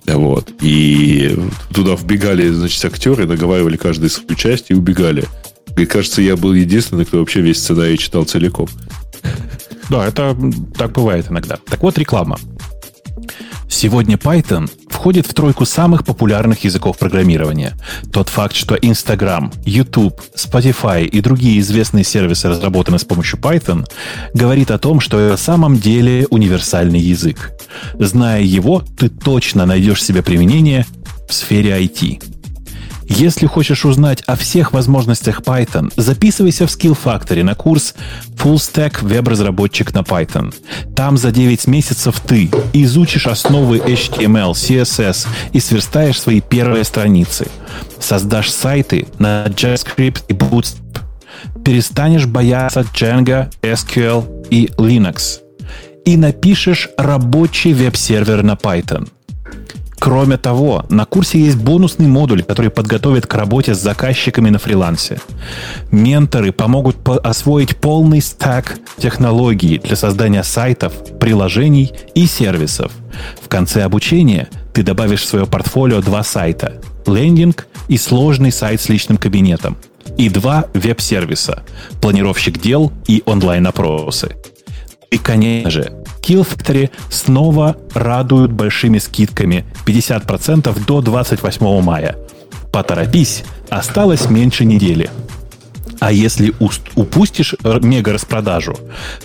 Вот. 0.05 0.49
И 0.61 1.37
туда 1.73 1.95
вбегали, 1.95 2.49
значит, 2.49 2.83
актеры, 2.85 3.25
наговаривали 3.25 3.77
каждый 3.77 4.09
свою 4.09 4.35
часть 4.35 4.65
и 4.69 4.73
убегали. 4.73 5.25
И 5.77 5.85
кажется, 5.85 6.21
я 6.21 6.35
был 6.35 6.53
единственный, 6.53 7.05
кто 7.05 7.19
вообще 7.19 7.41
весь 7.41 7.59
сценарий 7.59 7.97
читал 7.97 8.25
целиком. 8.25 8.67
Да, 9.89 10.07
это 10.07 10.35
так 10.77 10.91
бывает 10.93 11.27
иногда. 11.29 11.57
Так 11.69 11.81
вот, 11.81 11.97
реклама. 11.97 12.37
Сегодня 13.73 14.17
Python 14.17 14.69
входит 14.87 15.25
в 15.25 15.33
тройку 15.33 15.65
самых 15.65 16.05
популярных 16.05 16.63
языков 16.63 16.99
программирования. 16.99 17.73
Тот 18.13 18.29
факт, 18.29 18.55
что 18.55 18.75
Instagram, 18.75 19.51
YouTube, 19.65 20.21
Spotify 20.35 21.05
и 21.05 21.21
другие 21.21 21.59
известные 21.59 22.03
сервисы 22.03 22.47
разработаны 22.49 22.99
с 22.99 23.03
помощью 23.03 23.39
Python, 23.39 23.85
говорит 24.35 24.69
о 24.69 24.77
том, 24.77 24.99
что 24.99 25.19
это 25.19 25.37
в 25.37 25.39
самом 25.39 25.77
деле 25.79 26.27
универсальный 26.29 26.99
язык. 26.99 27.51
Зная 27.97 28.43
его, 28.43 28.83
ты 28.95 29.09
точно 29.09 29.65
найдешь 29.65 30.03
себе 30.03 30.21
применение 30.21 30.85
в 31.27 31.33
сфере 31.33 31.71
IT. 31.71 32.42
Если 33.15 33.45
хочешь 33.45 33.85
узнать 33.85 34.23
о 34.25 34.35
всех 34.35 34.73
возможностях 34.73 35.41
Python, 35.41 35.93
записывайся 35.95 36.65
в 36.65 36.69
Skill 36.71 36.97
Factory 37.01 37.43
на 37.43 37.53
курс 37.53 37.93
Full 38.37 38.55
Stack 38.55 39.05
веб-разработчик 39.05 39.93
на 39.93 39.99
Python. 39.99 40.51
Там 40.95 41.17
за 41.17 41.31
9 41.31 41.67
месяцев 41.67 42.19
ты 42.25 42.49
изучишь 42.73 43.27
основы 43.27 43.77
HTML, 43.77 44.53
CSS 44.53 45.27
и 45.51 45.59
сверстаешь 45.59 46.19
свои 46.19 46.41
первые 46.41 46.83
страницы. 46.85 47.47
Создашь 47.99 48.49
сайты 48.49 49.05
на 49.19 49.45
JavaScript 49.45 50.23
и 50.27 50.33
Bootstrap. 50.33 51.01
Перестанешь 51.63 52.25
бояться 52.25 52.81
Django, 52.81 53.53
SQL 53.61 54.47
и 54.49 54.71
Linux. 54.77 55.39
И 56.05 56.17
напишешь 56.17 56.89
рабочий 56.97 57.73
веб-сервер 57.73 58.41
на 58.41 58.53
Python– 58.53 59.07
Кроме 60.03 60.35
того, 60.35 60.85
на 60.89 61.05
курсе 61.05 61.39
есть 61.39 61.55
бонусный 61.55 62.07
модуль, 62.07 62.43
который 62.43 62.69
подготовит 62.69 63.25
к 63.25 63.33
работе 63.35 63.73
с 63.73 63.79
заказчиками 63.79 64.49
на 64.49 64.59
фрилансе. 64.59 65.21
Менторы 65.91 66.51
помогут 66.51 66.97
по 66.97 67.17
освоить 67.17 67.77
полный 67.77 68.21
стак 68.21 68.79
технологий 68.97 69.79
для 69.79 69.95
создания 69.95 70.43
сайтов, 70.43 70.91
приложений 71.21 71.93
и 72.15 72.25
сервисов. 72.25 72.91
В 73.41 73.47
конце 73.47 73.83
обучения 73.83 74.49
ты 74.73 74.83
добавишь 74.83 75.21
в 75.21 75.25
свое 75.25 75.45
портфолио 75.45 76.01
два 76.01 76.21
сайта– 76.23 76.81
лендинг 77.07 77.67
и 77.87 77.97
сложный 77.97 78.51
сайт 78.51 78.81
с 78.81 78.89
личным 78.89 79.15
кабинетом– 79.15 79.77
и 80.17 80.27
два 80.27 80.65
веб-сервиса– 80.73 81.63
планировщик 82.01 82.59
дел 82.59 82.91
и 83.07 83.23
онлайн-опросы. 83.25 84.35
И, 85.11 85.17
конечно 85.17 85.71
же, 85.71 85.93
Kill 86.23 86.47
Factory 86.47 86.89
снова 87.09 87.75
радуют 87.93 88.51
большими 88.51 88.97
скидками 88.97 89.65
50% 89.85 90.85
до 90.85 91.01
28 91.01 91.81
мая. 91.81 92.15
Поторопись, 92.71 93.43
осталось 93.69 94.29
меньше 94.29 94.65
недели. 94.65 95.09
А 95.99 96.11
если 96.11 96.53
упустишь 96.95 97.55
мега 97.81 98.11
распродажу, 98.11 98.77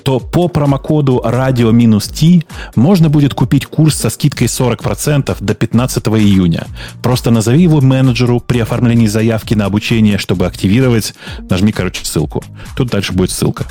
то 0.04 0.20
по 0.20 0.48
промокоду 0.48 1.20
radio-t 1.24 2.44
можно 2.76 3.08
будет 3.08 3.34
купить 3.34 3.66
курс 3.66 3.96
со 3.96 4.10
скидкой 4.10 4.46
40% 4.46 5.36
до 5.40 5.54
15 5.54 6.06
июня. 6.06 6.66
Просто 7.02 7.32
назови 7.32 7.62
его 7.62 7.80
менеджеру 7.80 8.38
при 8.38 8.60
оформлении 8.60 9.08
заявки 9.08 9.54
на 9.54 9.64
обучение, 9.64 10.18
чтобы 10.18 10.46
активировать. 10.46 11.14
Нажми, 11.50 11.72
короче, 11.72 12.04
ссылку. 12.04 12.44
Тут 12.76 12.90
дальше 12.90 13.12
будет 13.12 13.32
ссылка. 13.32 13.66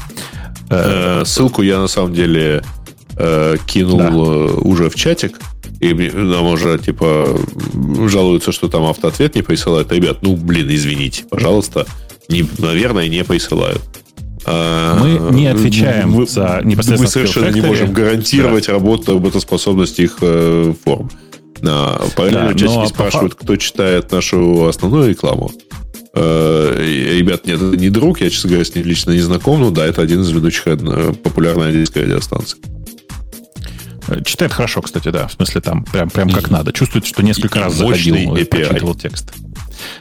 Э, 0.70 1.24
ссылку 1.26 1.62
я 1.62 1.80
на 1.80 1.88
самом 1.88 2.14
деле 2.14 2.62
э, 3.18 3.58
кинул 3.66 3.98
да. 3.98 4.10
Э, 4.10 4.60
уже 4.62 4.90
в 4.90 4.96
чатик. 4.96 5.40
И 5.80 5.94
нам 5.94 6.48
уже, 6.48 6.80
типа, 6.80 7.38
жалуются, 8.08 8.52
что 8.52 8.68
там 8.68 8.84
автоответ 8.84 9.36
не 9.36 9.42
присылают. 9.42 9.92
Ребят, 9.92 10.20
ну, 10.22 10.36
блин, 10.36 10.68
извините, 10.70 11.24
пожалуйста. 11.30 11.86
Не, 12.30 12.46
наверное, 12.58 13.08
не 13.08 13.24
присылают. 13.24 13.82
А, 14.46 14.98
Мы 15.00 15.36
не 15.36 15.48
отвечаем 15.48 16.12
мы, 16.12 16.26
за 16.26 16.62
непосредственно 16.64 17.02
Мы 17.02 17.08
совершенно 17.08 17.50
не 17.50 17.62
можем 17.62 17.92
гарантировать 17.92 18.68
да. 18.68 18.74
работу, 18.74 19.14
работоспособность 19.16 20.00
их 20.00 20.18
э, 20.22 20.74
форм. 20.84 21.10
А, 21.64 22.08
параллельно 22.16 22.54
да, 22.54 22.58
чатике 22.58 22.88
спрашивают, 22.88 23.36
кто 23.36 23.56
читает 23.58 24.12
нашу 24.12 24.66
основную 24.68 25.10
рекламу. 25.10 25.52
Э, 26.14 26.76
ребят, 27.18 27.46
нет, 27.46 27.62
это 27.62 27.76
не 27.76 27.90
друг, 27.90 28.22
я, 28.22 28.30
честно 28.30 28.50
говоря, 28.50 28.66
с 28.66 28.74
ним 28.74 28.86
лично 28.86 29.12
не 29.12 29.20
знаком, 29.20 29.60
но 29.60 29.70
да, 29.70 29.86
это 29.86 30.02
один 30.02 30.22
из 30.22 30.30
ведущих 30.30 30.64
популярной 30.64 31.68
английской 31.68 32.04
радиостанции. 32.04 32.58
Читает 34.26 34.54
хорошо, 34.54 34.82
кстати, 34.82 35.10
да. 35.10 35.28
В 35.28 35.34
смысле, 35.34 35.62
там 35.62 35.84
прям, 35.84 36.10
прям 36.10 36.30
как 36.30 36.50
надо. 36.50 36.72
Чувствует, 36.72 37.06
что 37.06 37.24
несколько 37.24 37.60
и 37.60 37.62
раз 37.62 37.74
заходил, 37.74 38.36
API. 38.36 38.46
прочитывал 38.46 38.96
текст. 38.96 39.34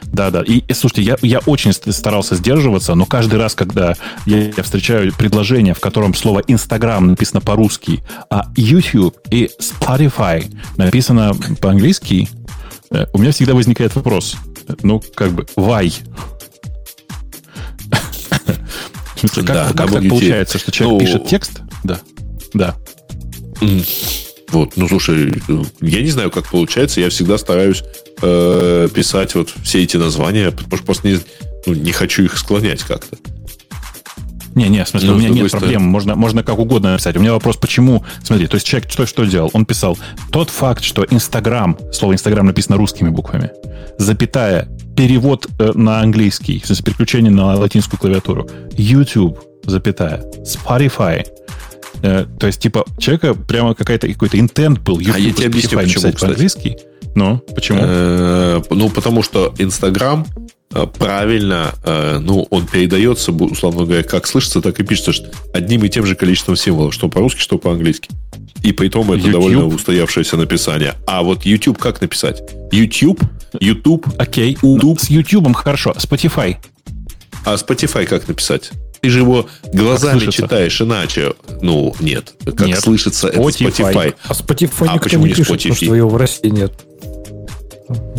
Да, 0.03 0.31
да. 0.31 0.41
И, 0.41 0.59
и 0.59 0.73
слушайте, 0.73 1.03
я, 1.03 1.17
я 1.21 1.39
очень 1.39 1.73
старался 1.73 2.35
сдерживаться, 2.35 2.95
но 2.95 3.05
каждый 3.05 3.37
раз, 3.37 3.55
когда 3.55 3.95
я, 4.25 4.49
я 4.49 4.63
встречаю 4.63 5.13
предложение, 5.13 5.73
в 5.73 5.79
котором 5.79 6.13
слово 6.13 6.41
Instagram 6.47 7.07
написано 7.07 7.41
по-русски, 7.41 8.03
а 8.29 8.51
YouTube 8.55 9.17
и 9.29 9.49
Spotify 9.59 10.51
написано 10.77 11.33
по-английски, 11.61 12.29
э, 12.91 13.05
у 13.13 13.19
меня 13.19 13.31
всегда 13.31 13.53
возникает 13.53 13.95
вопрос. 13.95 14.37
Ну, 14.83 15.01
как 15.15 15.31
бы, 15.31 15.45
why? 15.55 15.91
В 19.15 19.19
смысле, 19.19 19.43
как, 19.43 19.55
да, 19.55 19.65
как 19.73 19.91
так 19.91 20.09
получается, 20.09 20.59
что 20.59 20.71
человек 20.71 21.01
ну, 21.01 21.05
пишет 21.05 21.27
текст? 21.27 21.61
Да. 21.83 21.99
Да. 22.53 22.75
Вот, 24.49 24.77
ну 24.77 24.87
слушай, 24.87 25.41
я 25.81 26.01
не 26.01 26.09
знаю, 26.09 26.31
как 26.31 26.49
получается. 26.49 27.01
Я 27.01 27.09
всегда 27.09 27.37
стараюсь 27.37 27.83
э, 28.21 28.87
писать 28.93 29.35
вот 29.35 29.53
все 29.63 29.83
эти 29.83 29.97
названия, 29.97 30.51
потому 30.51 30.77
что 30.77 30.85
просто 30.85 31.07
не, 31.07 31.19
ну, 31.65 31.73
не 31.73 31.91
хочу 31.91 32.23
их 32.23 32.37
склонять 32.37 32.81
как-то. 32.83 33.17
Не, 34.55 34.69
не, 34.69 34.83
в 34.83 34.87
смысле, 34.87 35.09
Но 35.09 35.15
у 35.15 35.19
меня 35.19 35.29
нет 35.29 35.49
стороны... 35.49 35.67
проблем. 35.67 35.83
Можно, 35.83 36.15
можно 36.15 36.43
как 36.43 36.57
угодно 36.57 36.93
написать. 36.93 37.15
У 37.15 37.19
меня 37.19 37.33
вопрос, 37.33 37.57
почему? 37.57 38.03
Смотри, 38.23 38.47
то 38.47 38.55
есть 38.55 38.65
человек 38.65 38.89
что, 38.89 39.05
что 39.05 39.23
делал? 39.25 39.51
Он 39.53 39.65
писал, 39.65 39.99
тот 40.31 40.49
факт, 40.49 40.83
что 40.83 41.05
Инстаграм, 41.11 41.77
слово 41.93 42.13
Инстаграм 42.13 42.45
написано 42.45 42.77
русскими 42.77 43.09
буквами, 43.09 43.51
запятая, 43.99 44.67
перевод 44.95 45.45
э, 45.59 45.73
на 45.75 45.99
английский, 45.99 46.59
в 46.59 46.65
смысле, 46.65 46.85
переключение 46.85 47.31
на 47.31 47.55
латинскую 47.55 47.99
клавиатуру, 47.99 48.49
YouTube, 48.71 49.39
запятая, 49.63 50.25
Spotify, 50.43 51.27
Э, 52.01 52.25
то 52.39 52.47
есть, 52.47 52.61
типа, 52.61 52.85
человека 52.97 53.33
прямо 53.33 53.73
какая-то, 53.73 54.07
какой-то 54.07 54.39
интент 54.39 54.79
был. 54.79 54.99
YouTube, 54.99 55.15
а 55.15 55.19
я 55.19 55.33
тебе 55.33 55.47
объясню, 55.47 55.77
почему, 55.79 56.11
по-английски. 56.13 56.77
Ну, 57.15 57.37
почему? 57.55 57.79
Э, 57.81 58.61
ну, 58.69 58.89
потому 58.89 59.23
что 59.23 59.53
Инстаграм 59.57 60.25
э, 60.71 60.85
правильно, 60.97 61.73
ну, 62.21 62.47
он 62.49 62.67
передается, 62.67 63.31
условно 63.31 63.85
говоря, 63.85 64.03
как 64.03 64.27
слышится, 64.27 64.61
так 64.61 64.79
и 64.79 64.83
пишется 64.83 65.13
что 65.13 65.31
одним 65.53 65.83
и 65.83 65.89
тем 65.89 66.05
же 66.05 66.15
количеством 66.15 66.55
символов, 66.55 66.93
что 66.93 67.09
по-русски, 67.09 67.39
что 67.39 67.57
по-английски. 67.57 68.09
И 68.63 68.73
при 68.73 68.89
том 68.89 69.11
это 69.11 69.19
YouTube? 69.19 69.31
довольно 69.31 69.67
устоявшееся 69.67 70.35
написание. 70.37 70.95
А 71.05 71.23
вот 71.23 71.45
YouTube 71.45 71.77
как 71.77 72.01
написать? 72.01 72.41
YouTube, 72.71 73.21
YouTube, 73.59 74.07
Окей, 74.17 74.53
okay. 74.53 74.73
YouTube. 74.73 74.99
с 74.99 75.09
YouTube 75.09 75.55
хорошо. 75.55 75.91
Spotify. 75.91 76.57
А 77.45 77.55
Spotify 77.55 78.05
как 78.05 78.27
написать? 78.27 78.71
Ты 79.01 79.09
же 79.09 79.19
его 79.19 79.47
глазами 79.73 80.31
читаешь 80.31 80.81
иначе. 80.81 81.33
Ну, 81.61 81.95
нет. 81.99 82.33
Как 82.45 82.67
нет. 82.67 82.79
слышится, 82.79 83.29
Spotify. 83.29 83.67
это 83.67 83.83
Spotify. 83.83 84.15
А 84.27 84.33
Spotify 84.33 84.87
а 84.87 84.93
никто 84.93 84.99
почему 84.99 85.25
не 85.25 85.33
пишет, 85.33 85.51
Spotify? 85.51 85.57
потому 85.57 85.75
что 85.75 85.95
его 85.95 86.09
в 86.09 86.17
России 86.17 86.49
нет. 86.49 86.73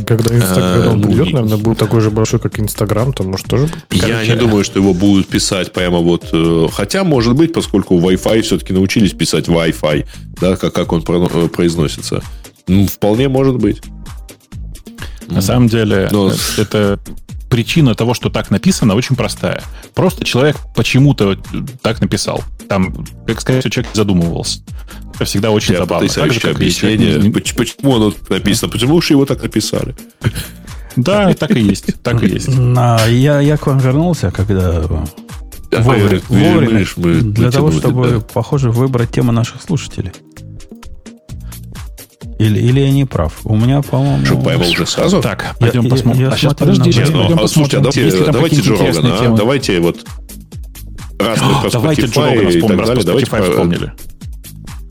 Когда 0.07 0.35
Инстаграм 0.35 0.99
а, 0.99 1.07
придет, 1.07 1.33
наверное, 1.33 1.59
будет 1.59 1.77
такой 1.77 2.01
же 2.01 2.11
большой, 2.11 2.41
как 2.41 2.59
Инстаграм, 2.59 3.13
то 3.13 3.23
может 3.23 3.47
тоже 3.47 3.65
будет. 3.65 4.09
Я 4.09 4.25
не 4.25 4.35
думаю, 4.35 4.65
что 4.65 4.79
его 4.79 4.95
будут 4.95 5.27
писать 5.29 5.73
прямо 5.73 5.99
вот... 5.99 6.31
Э, 6.33 6.69
хотя, 6.73 7.05
может 7.05 7.35
быть, 7.35 7.53
поскольку 7.53 7.99
Wi-Fi 7.99 8.41
все-таки 8.41 8.73
научились 8.73 9.13
писать 9.13 9.49
Wi-Fi, 9.49 10.07
да, 10.41 10.57
как, 10.57 10.73
как 10.73 10.93
он 10.93 11.05
э, 11.07 11.49
произносится. 11.49 12.23
Ну, 12.67 12.87
вполне 12.87 13.29
может 13.29 13.57
быть. 13.57 13.83
На 15.27 15.43
самом 15.43 15.69
деле, 15.69 16.09
Но... 16.11 16.33
это 16.57 16.99
причина 17.49 17.95
того, 17.95 18.15
что 18.15 18.31
так 18.31 18.51
написано, 18.51 18.95
очень 18.95 19.17
простая. 19.17 19.63
Просто 19.95 20.25
человек 20.25 20.57
почему-то 20.75 21.37
так 21.83 22.01
написал. 22.01 22.43
Там, 22.69 23.07
как 23.27 23.41
сказать, 23.41 23.71
человек 23.73 23.95
задумывался. 23.95 24.61
Это 25.15 25.25
всегда 25.25 25.51
очень 25.51 25.75
Я 25.75 25.81
забавно. 25.81 26.09
Так 26.09 26.33
же, 26.33 26.41
как 26.41 26.57
объяснение, 26.57 27.19
не... 27.19 27.31
почему 27.31 27.97
оно 27.97 28.13
написано, 28.29 28.71
почему 28.71 28.95
уж 28.95 29.11
его 29.11 29.25
так 29.25 29.43
написали. 29.43 29.97
Да, 30.97 31.33
так 31.35 31.51
и 31.53 31.61
есть. 31.61 32.03
Так 32.03 32.23
и 32.23 32.29
есть. 32.29 32.49
Я, 32.49 33.41
я 33.41 33.57
к 33.57 33.67
вам 33.67 33.79
вернулся, 33.79 34.31
когда 34.31 34.83
вовремя, 35.71 36.21
вовремя 36.29 36.85
для 37.23 37.51
того, 37.51 37.73
чтобы, 37.73 38.23
похоже, 38.33 38.71
выбрать 38.71 39.11
тему 39.11 39.33
наших 39.33 39.63
слушателей. 39.63 40.13
Или, 42.39 42.61
или 42.61 42.81
я 42.81 42.91
не 42.91 43.05
прав? 43.05 43.41
У 43.45 43.57
меня, 43.57 43.83
по-моему... 43.83 44.25
Что, 44.25 44.37
поймал 44.37 44.71
уже 44.71 44.87
сразу? 44.87 45.21
Так, 45.21 45.57
пойдем 45.59 45.83
я, 45.85 45.91
посмотрим. 45.91 46.23
Я, 46.23 46.29
я 46.29 46.33
а 46.33 46.37
сейчас 46.37 46.55
подожди, 46.55 46.93
сейчас 46.93 47.11
ну, 47.11 47.19
пойдем 47.21 47.39
а, 47.39 47.43
посмотрим. 47.43 47.83
Слушайте, 47.83 48.11
давайте, 48.11 48.33
давайте 48.33 48.61
Джо 48.61 48.77
Рогана, 48.77 49.19
а? 49.19 49.37
давайте 49.37 49.81
вот... 49.81 50.07
Раз 51.19 51.41
мы 51.43 51.61
про 51.61 51.71
давайте 51.71 52.03
Джо 52.07 52.21
Рогана 52.23 52.51
вспомним, 52.51 52.81
раз 52.81 52.91
про 52.91 53.01
Spotify 53.01 53.51
вспомнили. 53.51 53.93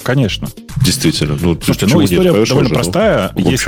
Конечно. 0.04 0.50
Действительно. 0.84 1.38
Ну, 1.42 1.58
Слушайте, 1.62 1.94
ну, 1.94 2.04
история 2.04 2.46
довольно 2.46 2.70
простая. 2.70 3.32
Есть 3.36 3.68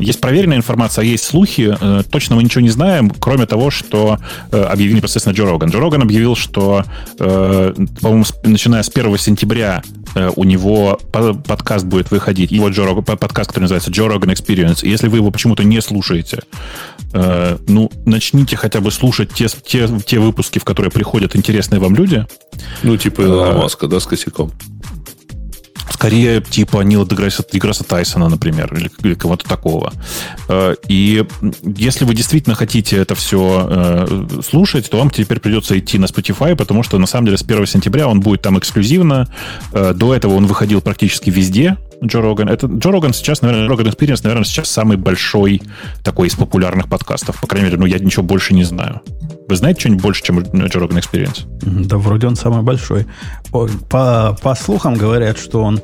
есть 0.00 0.20
проверенная 0.20 0.56
информация, 0.56 1.02
а 1.02 1.04
есть 1.04 1.24
слухи. 1.24 1.76
Э, 1.78 2.02
точно 2.10 2.36
мы 2.36 2.42
ничего 2.42 2.62
не 2.62 2.70
знаем, 2.70 3.10
кроме 3.10 3.46
того, 3.46 3.70
что 3.70 4.18
э, 4.50 4.62
объявили 4.62 4.96
непосредственно 4.96 5.34
Джо 5.34 5.44
Роган. 5.44 5.68
Джо 5.70 5.78
Роган 5.78 6.02
объявил, 6.02 6.36
что, 6.36 6.84
э, 7.18 7.74
по-моему, 8.00 8.24
начиная 8.44 8.82
с 8.82 8.88
1 8.88 9.18
сентября 9.18 9.82
у 10.36 10.44
него 10.44 10.98
подкаст 11.12 11.86
будет 11.86 12.10
выходить. 12.10 12.50
Его 12.50 12.68
Джо 12.68 12.84
Роган, 12.84 13.04
подкаст, 13.04 13.48
который 13.48 13.64
называется 13.64 13.90
Joe 13.90 14.14
Rogan 14.14 14.32
Experience. 14.32 14.84
И 14.84 14.90
если 14.90 15.08
вы 15.08 15.18
его 15.18 15.30
почему-то 15.30 15.64
не 15.64 15.80
слушаете, 15.80 16.40
ну, 17.12 17.90
начните 18.06 18.56
хотя 18.56 18.80
бы 18.80 18.90
слушать 18.90 19.32
те, 19.32 19.48
те, 19.48 19.88
те 20.04 20.18
выпуски, 20.18 20.58
в 20.58 20.64
которые 20.64 20.90
приходят 20.90 21.36
интересные 21.36 21.80
вам 21.80 21.94
люди. 21.94 22.26
Ну, 22.82 22.96
типа 22.96 23.22
Илона 23.22 23.58
Маска, 23.58 23.86
да, 23.86 24.00
с 24.00 24.06
косяком 24.06 24.52
скорее 26.00 26.40
типа 26.40 26.80
Нила 26.80 27.06
Деграсса, 27.06 27.44
Деграсса 27.52 27.84
Тайсона, 27.84 28.30
например, 28.30 28.74
или, 28.74 28.90
или 29.02 29.14
кого-то 29.14 29.46
такого. 29.46 29.92
Э, 30.48 30.74
и 30.88 31.26
если 31.62 32.06
вы 32.06 32.14
действительно 32.14 32.54
хотите 32.54 32.96
это 32.96 33.14
все 33.14 33.66
э, 33.68 34.40
слушать, 34.42 34.88
то 34.88 34.96
вам 34.96 35.10
теперь 35.10 35.40
придется 35.40 35.78
идти 35.78 35.98
на 35.98 36.06
Spotify, 36.06 36.56
потому 36.56 36.82
что 36.82 36.98
на 36.98 37.06
самом 37.06 37.26
деле 37.26 37.36
с 37.36 37.42
1 37.42 37.66
сентября 37.66 38.08
он 38.08 38.20
будет 38.20 38.40
там 38.40 38.58
эксклюзивно. 38.58 39.28
Э, 39.74 39.92
до 39.94 40.14
этого 40.14 40.36
он 40.36 40.46
выходил 40.46 40.80
практически 40.80 41.28
везде, 41.28 41.76
Джо 42.04 42.20
Роган. 42.20 42.48
Это 42.48 42.66
Джо 42.66 42.90
Роган 42.90 43.12
сейчас, 43.12 43.42
наверное, 43.42 43.68
Роган 43.68 43.86
Experience, 43.86 44.20
наверное, 44.22 44.44
сейчас 44.44 44.68
самый 44.70 44.96
большой 44.96 45.62
такой 46.02 46.28
из 46.28 46.34
популярных 46.34 46.88
подкастов. 46.88 47.40
По 47.40 47.46
крайней 47.46 47.66
мере, 47.66 47.78
ну, 47.78 47.86
я 47.86 47.98
ничего 47.98 48.22
больше 48.22 48.54
не 48.54 48.64
знаю. 48.64 49.02
Вы 49.48 49.56
знаете 49.56 49.80
что-нибудь 49.80 50.02
больше, 50.02 50.22
чем 50.22 50.40
Джо 50.40 50.80
Роган 50.80 50.98
Experience? 50.98 51.46
Да, 51.62 51.98
вроде 51.98 52.26
он 52.26 52.36
самый 52.36 52.62
большой. 52.62 53.06
По, 53.50 53.68
по, 53.88 54.36
по 54.40 54.54
слухам 54.54 54.94
говорят, 54.94 55.38
что 55.38 55.62
он 55.62 55.80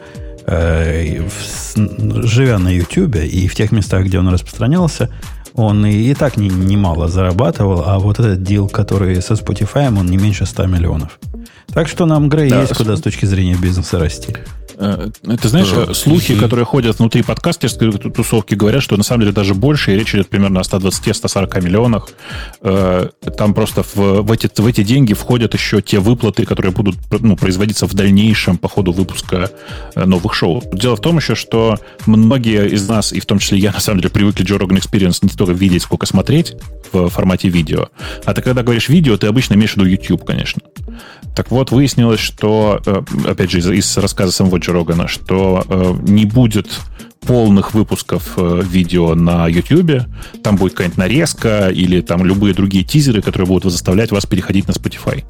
э, 0.47 1.23
в, 1.23 2.27
живя 2.27 2.59
на 2.59 2.69
YouTube 2.69 3.17
и 3.17 3.49
в 3.49 3.55
тех 3.55 3.73
местах, 3.73 4.05
где 4.05 4.19
он 4.19 4.29
распространялся, 4.29 5.11
он 5.55 5.85
и, 5.87 6.11
и 6.11 6.15
так 6.15 6.37
не, 6.37 6.49
немало 6.49 7.09
зарабатывал, 7.09 7.85
а 7.87 7.99
вот 7.99 8.19
этот 8.19 8.43
дел, 8.43 8.69
который 8.69 9.21
со 9.23 9.35
Spotify, 9.35 9.89
он 9.89 10.07
не 10.07 10.17
меньше 10.17 10.47
100 10.47 10.67
миллионов. 10.67 11.19
Так 11.69 11.89
что 11.89 12.07
нам, 12.07 12.29
Грей, 12.29 12.51
да, 12.51 12.61
есть 12.61 12.75
с... 12.75 12.77
куда 12.77 12.97
с 12.97 13.01
точки 13.01 13.27
зрения 13.27 13.57
бизнеса 13.57 13.99
расти. 13.99 14.37
Э, 14.79 15.09
ты 15.41 15.49
знаешь, 15.49 15.69
uh 15.69 15.95
слухи, 15.95 16.37
которые 16.37 16.65
ходят 16.65 16.99
внутри 16.99 17.23
подкастерской 17.23 17.93
тусовки, 17.93 18.55
говорят, 18.55 18.83
что 18.83 18.97
на 18.97 19.03
самом 19.03 19.23
деле 19.23 19.33
даже 19.33 19.55
больше, 19.55 19.93
и 19.93 19.99
речь 19.99 20.15
идет 20.15 20.29
примерно 20.29 20.61
о 20.61 20.63
120-140 20.63 21.65
миллионах. 21.65 22.09
Э, 22.61 23.09
там 23.37 23.55
просто 23.55 23.83
в, 23.83 23.97
в, 24.23 24.33
эти, 24.33 24.51
в 24.61 24.67
эти 24.67 24.83
деньги 24.83 25.15
входят 25.15 25.55
еще 25.55 25.81
те 25.81 25.99
выплаты, 25.99 26.45
которые 26.45 26.73
будут 26.73 26.97
ну, 27.11 27.37
производиться 27.37 27.87
в 27.87 27.95
дальнейшем 27.95 28.59
по 28.59 28.69
ходу 28.69 28.93
выпуска 28.93 29.51
новых 29.95 30.35
шоу. 30.35 30.63
Дело 30.73 30.97
в 30.97 31.01
том 31.01 31.19
еще, 31.19 31.35
что 31.35 31.79
многие 32.07 32.69
из 32.69 32.87
нас, 32.89 33.13
и 33.13 33.21
в 33.21 33.27
том 33.27 33.39
числе 33.39 33.59
я, 33.59 33.73
на 33.75 33.81
самом 33.81 34.01
деле, 34.01 34.11
привыкли 34.11 34.45
Joe 34.45 34.59
Rogan 34.59 34.81
Experience 34.81 35.19
не 35.23 35.31
только 35.31 35.53
видеть, 35.53 35.83
сколько 35.83 36.07
смотреть 36.07 36.55
в 36.93 37.09
формате 37.09 37.49
видео. 37.49 37.89
А 38.25 38.35
ты 38.35 38.43
когда 38.43 38.63
говоришь 38.63 38.89
видео, 38.89 39.17
ты 39.17 39.27
обычно 39.27 39.55
имеешь 39.55 39.73
в 39.73 39.77
виду 39.77 39.87
YouTube, 39.87 40.25
конечно. 40.25 40.63
Так 41.35 41.51
вот, 41.51 41.71
выяснилось, 41.71 42.21
что, 42.21 42.81
опять 43.27 43.51
же, 43.51 43.59
из, 43.59 43.69
из 43.69 43.97
рассказа 43.99 44.33
самого 44.33 44.59
Джо 44.67 44.73
Рогана, 44.73 45.09
что 45.09 45.65
э, 45.69 45.95
не 46.03 46.25
будет 46.25 46.81
полных 47.21 47.75
выпусков 47.75 48.35
э, 48.37 48.63
видео 48.65 49.15
на 49.15 49.47
YouTube. 49.49 50.03
Там 50.43 50.57
будет 50.57 50.73
какая-нибудь 50.73 50.99
нарезка 50.99 51.69
или 51.69 52.01
там 52.01 52.25
любые 52.25 52.55
другие 52.55 52.85
тизеры, 52.85 53.23
которые 53.23 53.47
будут 53.47 53.73
заставлять 53.73 54.11
вас 54.11 54.27
переходить 54.27 54.67
на 54.69 54.73
Spotify. 54.73 55.25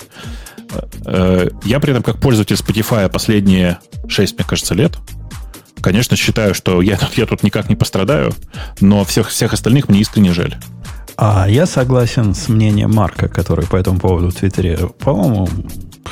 Э, 1.05 1.49
я 1.65 1.81
при 1.81 1.91
этом, 1.93 2.03
как 2.03 2.21
пользователь 2.21 2.57
Spotify 2.57 3.09
последние 3.11 3.79
6, 4.09 4.37
мне 4.37 4.45
кажется, 4.47 4.75
лет, 4.75 4.99
конечно, 5.81 6.17
считаю, 6.17 6.55
что 6.55 6.81
я, 6.81 6.99
я 7.17 7.27
тут 7.27 7.43
никак 7.43 7.69
не 7.69 7.77
пострадаю, 7.77 8.33
но 8.81 9.05
всех, 9.05 9.29
всех 9.29 9.53
остальных 9.53 9.89
мне 9.89 10.01
искренне 10.01 10.33
жаль. 10.33 10.57
А 11.19 11.47
я 11.49 11.65
согласен 11.65 12.35
с 12.35 12.49
мнением 12.49 12.95
Марка, 12.95 13.29
который 13.29 13.67
по 13.67 13.77
этому 13.77 13.99
поводу 13.99 14.31
в 14.31 14.35
Твиттере, 14.35 14.79
по-моему, 14.99 15.49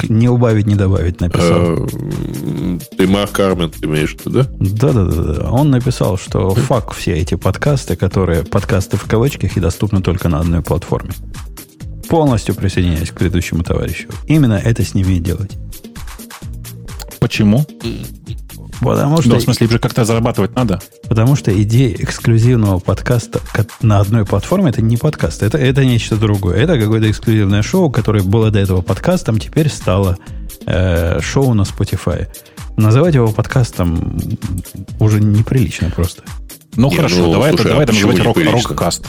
не 0.02 0.28
убавить, 0.28 0.66
не 0.66 0.74
добавить 0.74 1.20
написал. 1.20 1.86
Э, 1.86 2.78
ты 2.96 3.06
Марк 3.06 3.38
Армен 3.38 3.72
имеешь 3.82 4.14
в 4.16 4.26
виду, 4.26 4.30
да? 4.30 4.48
Да, 4.58 4.92
да, 4.92 5.04
да, 5.04 5.32
да. 5.34 5.50
Он 5.50 5.70
написал, 5.70 6.18
что 6.18 6.54
фак 6.54 6.92
все 6.92 7.12
эти 7.12 7.36
подкасты, 7.36 7.96
которые 7.96 8.44
подкасты 8.44 8.96
в 8.96 9.04
кавычках 9.04 9.56
и 9.56 9.60
доступны 9.60 10.02
только 10.02 10.28
на 10.28 10.40
одной 10.40 10.62
платформе. 10.62 11.12
Полностью 12.08 12.54
присоединяюсь 12.54 13.10
к 13.10 13.14
предыдущему 13.14 13.62
товарищу. 13.62 14.08
Именно 14.26 14.54
это 14.54 14.84
с 14.84 14.94
ними 14.94 15.14
и 15.14 15.18
делать. 15.18 15.52
Почему? 17.20 17.64
Потому 18.84 19.20
что... 19.20 19.30
Ну, 19.30 19.36
в 19.36 19.42
смысле, 19.42 19.68
же 19.68 19.78
как-то 19.78 20.04
зарабатывать 20.04 20.54
надо. 20.54 20.80
Потому 21.08 21.36
что 21.36 21.50
идея 21.62 21.94
эксклюзивного 21.94 22.78
подкаста 22.78 23.40
на 23.80 24.00
одной 24.00 24.24
платформе 24.24 24.70
это 24.70 24.82
не 24.82 24.96
подкаст, 24.96 25.42
это, 25.42 25.58
это 25.58 25.84
нечто 25.84 26.16
другое. 26.16 26.56
Это 26.56 26.78
какое-то 26.78 27.10
эксклюзивное 27.10 27.62
шоу, 27.62 27.90
которое 27.90 28.22
было 28.22 28.50
до 28.50 28.58
этого 28.58 28.82
подкастом, 28.82 29.38
теперь 29.38 29.68
стало 29.68 30.18
э, 30.66 31.20
шоу 31.20 31.54
на 31.54 31.62
Spotify. 31.62 32.28
Называть 32.76 33.14
его 33.14 33.28
подкастом 33.28 34.18
уже 35.00 35.20
неприлично 35.20 35.90
просто. 35.90 36.22
Ну 36.76 36.90
не, 36.90 36.96
хорошо, 36.96 37.18
ну, 37.18 37.32
давай, 37.32 37.50
слушай, 37.50 37.62
это, 37.62 37.68
давай 37.70 37.82
а 37.82 37.84
это 37.84 37.92
называть 37.92 38.18
рок, 38.20 38.36
рок-каст. 38.36 39.06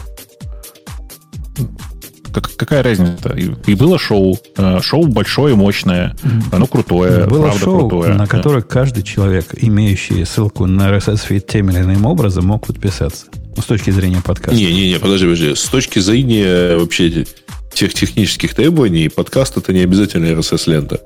Как, 2.36 2.54
какая 2.58 2.84
разница? 2.84 3.30
И, 3.30 3.50
и 3.66 3.76
было 3.76 3.98
шоу. 3.98 4.38
Э, 4.58 4.82
шоу 4.82 5.08
большое, 5.08 5.56
мощное. 5.56 6.18
Оно 6.52 6.68
крутое. 6.68 7.28
Было 7.28 7.44
правда 7.44 7.60
шоу, 7.60 7.88
крутое. 7.88 8.14
на 8.16 8.28
которое 8.28 8.62
каждый 8.62 9.04
человек, 9.04 9.54
имеющий 9.56 10.26
ссылку 10.26 10.66
на 10.66 10.90
RSS-фид 10.90 11.48
тем 11.48 11.70
или 11.70 11.78
иным 11.78 12.06
образом, 12.06 12.48
мог 12.48 12.68
подписаться. 12.68 13.28
Ну, 13.56 13.62
с 13.62 13.66
точки 13.66 13.90
зрения 13.92 14.22
подкаста. 14.22 14.54
Не-не-не, 14.54 15.00
подожди, 15.00 15.28
подожди. 15.28 15.56
С 15.56 15.64
точки 15.70 16.00
зрения 16.00 16.76
вообще 16.76 17.26
тех 17.74 17.94
технических 17.94 18.54
требований, 18.54 19.08
подкаст 19.08 19.56
это 19.56 19.72
не 19.72 19.80
обязательно 19.80 20.26
RSS-лента. 20.26 21.00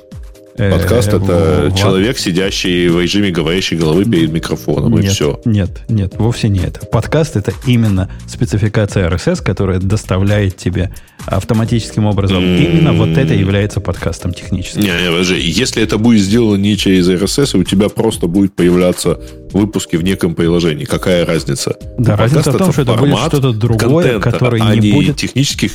Э, 0.60 0.72
Подкаст 0.72 1.10
это 1.10 1.72
человек, 1.77 2.18
сидящий 2.18 2.89
в 2.89 2.99
режиме 2.99 3.30
говорящей 3.30 3.77
головы 3.77 4.03
перед 4.03 4.34
микрофоном, 4.34 4.93
нет, 4.93 5.06
и 5.06 5.07
все. 5.07 5.39
Нет, 5.45 5.84
нет, 5.88 6.15
вовсе 6.18 6.49
не 6.49 6.60
это. 6.60 6.85
Подкаст 6.88 7.38
это 7.38 7.53
именно 7.65 8.10
спецификация 8.27 9.10
RSS, 9.10 9.41
которая 9.41 9.80
доставляет 9.80 10.57
тебе 10.57 10.91
автоматическим 11.25 12.05
образом. 12.05 12.43
Mm-hmm. 12.43 12.71
Именно 12.71 12.93
вот 12.93 13.17
это 13.17 13.33
является 13.33 13.79
подкастом 13.79 14.33
технически. 14.33 14.77
Не, 14.77 14.87
не, 14.87 15.09
подожди. 15.09 15.39
Если 15.39 15.83
это 15.83 15.97
будет 15.97 16.21
сделано 16.21 16.57
не 16.57 16.77
через 16.77 17.09
RSS, 17.09 17.57
у 17.59 17.63
тебя 17.63 17.89
просто 17.89 18.27
будет 18.27 18.53
появляться 18.53 19.19
выпуски 19.51 19.95
в 19.95 20.03
неком 20.03 20.35
приложении. 20.35 20.85
Какая 20.85 21.25
разница? 21.25 21.75
Да, 21.97 22.15
разница 22.15 22.51
в 22.51 22.57
том, 22.57 22.71
что 22.71 22.83
это 22.83 22.93
будет 22.93 23.17
что-то 23.19 23.53
другое, 23.53 24.19
которое 24.19 24.61
а 24.63 24.75
не, 24.75 24.91
будет... 24.91 25.17
технических... 25.17 25.71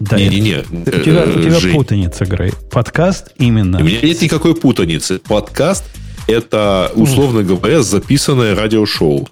Да, 0.00 0.16
Не-не-не. 0.16 0.64
У 0.70 1.00
тебя, 1.00 1.24
у 1.24 1.40
тебя 1.40 1.72
путаница, 1.72 2.24
Грей. 2.24 2.52
Подкаст 2.70 3.32
именно... 3.38 3.78
У 3.80 3.84
меня 3.84 4.00
нет 4.02 4.20
никакой 4.22 4.54
путаницы. 4.54 5.20
Подкаст 5.20 5.84
это, 6.26 6.90
условно 6.94 7.42
говоря, 7.42 7.82
записанное 7.82 8.54
радиошоу. 8.54 9.28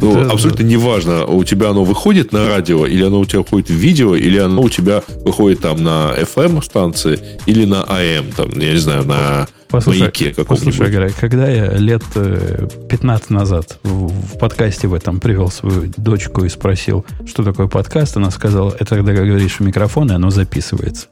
Ну, 0.00 0.14
да, 0.14 0.30
абсолютно 0.30 0.64
да. 0.64 0.70
неважно, 0.70 1.26
у 1.26 1.42
тебя 1.44 1.70
оно 1.70 1.84
выходит 1.84 2.32
на 2.32 2.48
радио, 2.48 2.86
или 2.86 3.02
оно 3.02 3.20
у 3.20 3.24
тебя 3.24 3.40
выходит 3.40 3.68
в 3.68 3.74
видео, 3.74 4.14
или 4.14 4.38
оно 4.38 4.62
у 4.62 4.68
тебя 4.68 5.02
выходит 5.24 5.60
там 5.60 5.82
на 5.82 6.14
FM 6.16 6.62
станции, 6.62 7.18
или 7.46 7.64
на 7.64 7.84
AM, 7.88 8.34
там, 8.34 8.50
я 8.58 8.72
не 8.72 8.78
знаю, 8.78 9.04
на 9.04 9.48
послушай, 9.68 10.00
маяке 10.00 10.34
Послушай, 10.44 10.90
Грей, 10.90 11.10
когда 11.18 11.48
я 11.48 11.72
лет 11.72 12.02
15 12.14 13.30
э, 13.30 13.34
назад 13.34 13.78
в, 13.82 14.08
в 14.08 14.38
подкасте 14.38 14.88
в 14.88 14.94
этом 14.94 15.20
привел 15.20 15.50
свою 15.50 15.92
дочку 15.96 16.44
и 16.44 16.48
спросил, 16.48 17.04
что 17.26 17.42
такое 17.42 17.66
подкаст, 17.66 18.16
она 18.16 18.30
сказала, 18.30 18.74
это 18.78 18.96
когда 18.96 19.12
говоришь 19.12 19.56
в 19.56 19.60
микрофон, 19.60 20.10
и 20.10 20.14
оно 20.14 20.30
записывается. 20.30 21.06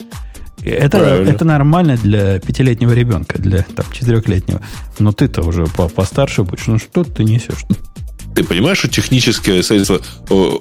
Это, 0.65 0.99
это 0.99 1.45
нормально 1.45 1.97
для 1.97 2.41
пятилетнего 2.41 2.93
ребенка, 2.93 3.39
для 3.39 3.63
там, 3.63 3.87
четырехлетнего. 3.93 4.61
Но 4.99 5.13
ты-то 5.13 5.43
уже 5.43 5.67
по 5.67 5.89
постарше 5.89 6.43
будешь. 6.43 6.67
Ну 6.67 6.79
что 6.79 7.05
ты 7.05 7.23
несешь? 7.23 7.65
Ты 8.37 8.45
понимаешь, 8.45 8.77
что 8.79 8.89
техническое 8.89 9.63
средство... 9.63 9.99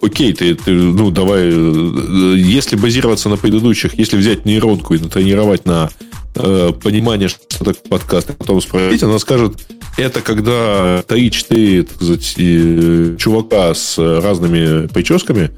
Окей, 0.01 0.31
ты, 0.31 0.55
ты, 0.55 0.71
ну, 0.71 1.11
давай... 1.11 1.49
Э, 1.51 2.35
если 2.37 2.77
базироваться 2.77 3.27
на 3.27 3.35
предыдущих, 3.35 3.99
если 3.99 4.15
взять 4.15 4.45
нейронку 4.45 4.93
и 4.93 4.97
натренировать 4.97 5.65
на 5.65 5.89
э, 6.35 6.71
понимание, 6.81 7.27
что 7.27 7.39
такое 7.49 7.73
подкаст, 7.73 8.29
а 8.29 8.33
потом 8.33 8.61
спросить, 8.61 9.03
она 9.03 9.19
скажет, 9.19 9.57
это 9.97 10.21
когда 10.21 11.01
3-4 11.01 11.83
так 11.83 11.95
сказать, 11.97 12.35
э, 12.37 13.17
чувака 13.19 13.73
с 13.73 13.97
разными 13.97 14.87
прическами 14.87 15.51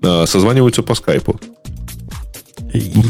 э, 0.00 0.26
созваниваются 0.26 0.84
по 0.84 0.94
скайпу. 0.94 1.40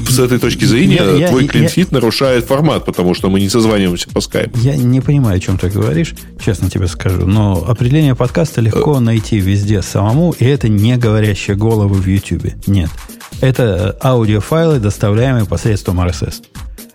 С 0.08 0.18
этой 0.18 0.38
точки 0.38 0.66
зрения 0.66 1.02
я, 1.16 1.28
твой 1.28 1.46
клинфит 1.46 1.90
нарушает 1.90 2.44
формат, 2.44 2.84
потому 2.84 3.14
что 3.14 3.30
мы 3.30 3.40
не 3.40 3.48
созваниваемся 3.48 4.08
по 4.10 4.20
скайпу. 4.20 4.58
Я 4.58 4.76
не 4.76 5.00
понимаю, 5.00 5.38
о 5.38 5.40
чем 5.40 5.56
ты 5.56 5.70
говоришь, 5.70 6.14
честно 6.44 6.68
тебе 6.68 6.86
скажу. 6.86 7.24
Но 7.24 7.64
определение 7.66 8.14
подкаста 8.14 8.60
легко 8.60 8.98
э. 8.98 9.00
найти 9.00 9.38
везде 9.38 9.80
самому, 9.80 10.32
и 10.32 10.44
это 10.44 10.68
не 10.68 10.96
говорящие 10.98 11.56
головы 11.56 11.94
в 11.94 12.06
YouTube. 12.06 12.52
Нет. 12.66 12.90
Это 13.40 13.96
аудиофайлы, 14.02 14.80
доставляемые 14.80 15.46
посредством 15.46 16.00
RSS. 16.00 16.44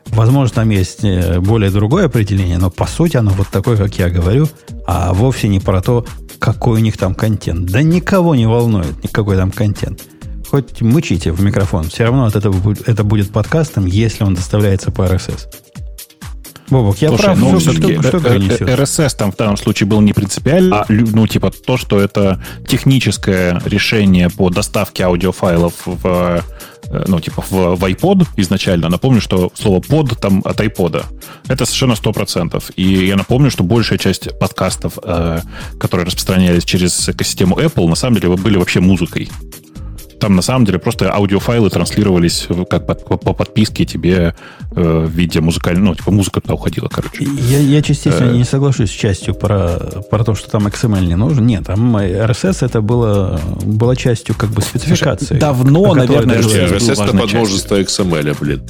Возможно, 0.07 0.55
там 0.55 0.69
есть 0.69 1.03
э, 1.03 1.39
более 1.39 1.71
другое 1.71 2.05
определение, 2.05 2.59
но 2.59 2.69
по 2.69 2.85
сути 2.85 3.17
оно 3.17 3.31
вот 3.31 3.47
такое, 3.47 3.77
как 3.77 3.97
я 3.97 4.09
говорю, 4.09 4.47
а 4.85 5.13
вовсе 5.13 5.47
не 5.47 5.59
про 5.59 5.81
то, 5.81 6.05
какой 6.37 6.79
у 6.79 6.83
них 6.83 6.97
там 6.97 7.15
контент. 7.15 7.65
Да 7.65 7.81
никого 7.81 8.35
не 8.35 8.47
волнует, 8.47 9.03
никакой 9.03 9.37
там 9.37 9.51
контент 9.51 10.01
хоть 10.49 10.81
мычите 10.81 11.31
в 11.31 11.41
микрофон, 11.41 11.89
все 11.89 12.05
равно 12.05 12.25
от 12.25 12.35
этого 12.35 12.75
это 12.85 13.03
будет 13.03 13.31
подкастом, 13.31 13.85
если 13.85 14.23
он 14.23 14.35
доставляется 14.35 14.91
по 14.91 15.03
RSS. 15.03 15.47
Бобок, 16.69 16.97
я 16.99 17.09
Слушай, 17.09 17.23
прав, 17.23 17.39
ну, 17.39 17.59
что, 17.59 17.71
все-таки 17.71 17.97
что, 17.97 18.19
что 18.19 18.19
RSS 18.19 19.15
там 19.17 19.31
в 19.31 19.35
данном 19.35 19.57
случае 19.57 19.87
был 19.87 20.01
не 20.01 20.13
принципиально, 20.13 20.81
а 20.81 20.85
ну, 20.87 21.25
типа 21.27 21.51
то, 21.51 21.77
что 21.77 21.99
это 21.99 22.41
техническое 22.67 23.61
решение 23.65 24.29
по 24.29 24.49
доставке 24.49 25.03
аудиофайлов 25.03 25.73
в 25.85 26.43
э, 26.89 27.03
ну, 27.07 27.19
типа 27.19 27.41
в, 27.49 27.75
в 27.75 27.83
iPod 27.83 28.27
изначально. 28.37 28.89
Напомню, 28.89 29.21
что 29.21 29.51
слово 29.55 29.81
под 29.81 30.19
там 30.19 30.41
от 30.45 30.59
iPod. 30.59 31.05
Это 31.47 31.65
совершенно 31.65 31.93
100%. 31.93 32.73
И 32.75 33.05
я 33.07 33.15
напомню, 33.15 33.49
что 33.49 33.63
большая 33.63 33.97
часть 33.97 34.37
подкастов, 34.39 34.99
э, 35.01 35.41
которые 35.79 36.05
распространялись 36.05 36.65
через 36.65 37.09
экосистему 37.09 37.57
Apple, 37.57 37.87
на 37.87 37.95
самом 37.95 38.19
деле 38.19 38.35
были 38.35 38.57
вообще 38.57 38.79
музыкой. 38.79 39.29
Там 40.19 40.35
на 40.35 40.41
самом 40.41 40.65
деле 40.65 40.79
просто 40.79 41.13
аудиофайлы 41.13 41.69
транслировались 41.69 42.47
как 42.69 42.85
по, 42.85 42.95
по 42.95 43.33
подписке 43.33 43.85
тебе 43.85 44.35
э, 44.71 45.05
в 45.05 45.09
виде 45.09 45.39
музыкальной, 45.41 45.81
ну, 45.81 45.95
типа 45.95 46.11
музыка 46.11 46.41
туда 46.41 46.55
уходила, 46.55 46.87
короче. 46.87 47.23
Я, 47.23 47.59
я 47.59 47.81
частично 47.81 48.25
э, 48.25 48.33
не 48.33 48.43
соглашусь 48.43 48.89
с 48.89 48.93
частью 48.93 49.33
про, 49.33 49.77
про 50.09 50.23
то, 50.23 50.35
что 50.35 50.49
там 50.49 50.67
XML 50.67 51.05
не 51.05 51.15
нужен. 51.15 51.45
Нет, 51.45 51.65
там 51.65 51.95
RSS 51.97 52.65
это 52.65 52.81
было, 52.81 53.39
было 53.63 53.95
частью 53.95 54.35
как 54.35 54.49
бы 54.49 54.61
спецификации. 54.61 55.39
Давно, 55.39 55.93
наверное, 55.93 56.41
RSS 56.41 57.03
это 57.03 57.17
подмножество 57.17 57.79
XML, 57.79 58.37
блин. 58.39 58.61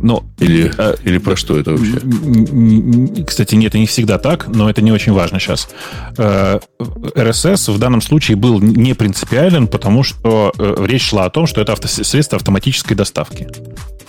Но, 0.00 0.24
или, 0.38 0.72
э, 0.76 0.96
или 1.04 1.18
про 1.18 1.36
что 1.36 1.58
это 1.58 1.72
вообще? 1.72 3.24
Кстати, 3.24 3.54
нет, 3.54 3.68
это 3.68 3.78
не 3.78 3.86
всегда 3.86 4.18
так, 4.18 4.48
но 4.48 4.70
это 4.70 4.80
не 4.80 4.92
очень 4.92 5.12
важно 5.12 5.38
сейчас. 5.40 5.68
Э, 6.16 6.60
RSS 6.78 7.72
в 7.72 7.78
данном 7.78 8.00
случае 8.00 8.36
был 8.36 8.60
не 8.60 8.94
принципиален, 8.94 9.66
потому 9.66 10.02
что 10.02 10.52
э, 10.58 10.86
речь 10.86 11.08
шла 11.08 11.24
о 11.24 11.30
том, 11.30 11.46
что 11.46 11.60
это 11.60 11.72
авто, 11.72 11.88
средство 11.88 12.36
автоматической 12.36 12.96
доставки 12.96 13.48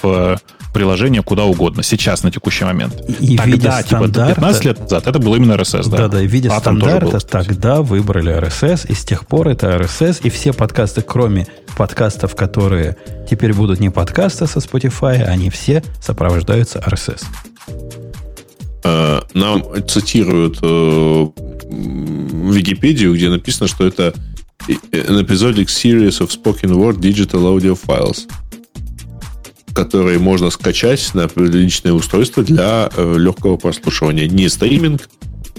в 0.02 0.40
приложение 0.74 1.24
куда 1.24 1.46
угодно. 1.46 1.84
Сейчас, 1.84 2.24
на 2.24 2.32
текущий 2.32 2.64
момент. 2.64 2.94
И 3.20 3.38
тогда, 3.38 3.82
типа, 3.84 4.08
15 4.08 4.66
лет 4.66 4.80
назад, 4.80 5.08
это 5.08 5.20
было 5.20 5.36
именно 5.36 5.54
RSS, 5.54 5.90
да. 5.90 5.98
Да, 5.98 6.08
да, 6.08 6.22
и 6.22 6.28
в 6.28 6.32
виде 6.32 6.50
а 6.50 6.60
стандарта 6.60 7.06
был, 7.08 7.22
тогда 7.22 7.82
выбрали 7.82 8.36
RSS, 8.38 8.88
и 8.88 8.94
с 8.94 9.04
тех 9.04 9.26
пор 9.26 9.50
это 9.50 9.68
RSS, 9.68 10.22
и 10.24 10.30
все 10.30 10.54
подкасты, 10.54 11.02
кроме 11.02 11.48
подкастов, 11.76 12.36
которые 12.36 12.98
теперь 13.30 13.54
будут 13.54 13.80
не 13.80 13.90
подкасты 13.90 14.48
со 14.48 14.60
Spotify, 14.60 15.24
они 15.24 15.50
все 15.50 15.84
сопровождаются 16.02 16.80
RSS. 16.80 17.24
А, 18.84 19.24
нам 19.34 19.64
цитируют 19.88 20.60
э, 20.62 21.28
Википедию, 21.70 23.14
где 23.14 23.30
написано, 23.30 23.68
что 23.68 23.86
это 23.86 24.14
an 24.92 25.20
episodic 25.20 25.68
series 25.68 26.20
of 26.20 26.30
spoken 26.30 26.76
word 26.76 27.00
digital 27.00 27.48
audio 27.48 27.76
files 27.76 28.28
которые 29.80 30.19
можно 30.19 30.49
скачать 30.49 31.14
на 31.14 31.30
личное 31.38 31.93
устройство 31.93 32.43
для 32.43 32.89
э, 32.97 33.15
легкого 33.18 33.56
прослушивания. 33.56 34.27
Не 34.27 34.49
стриминг, 34.49 35.07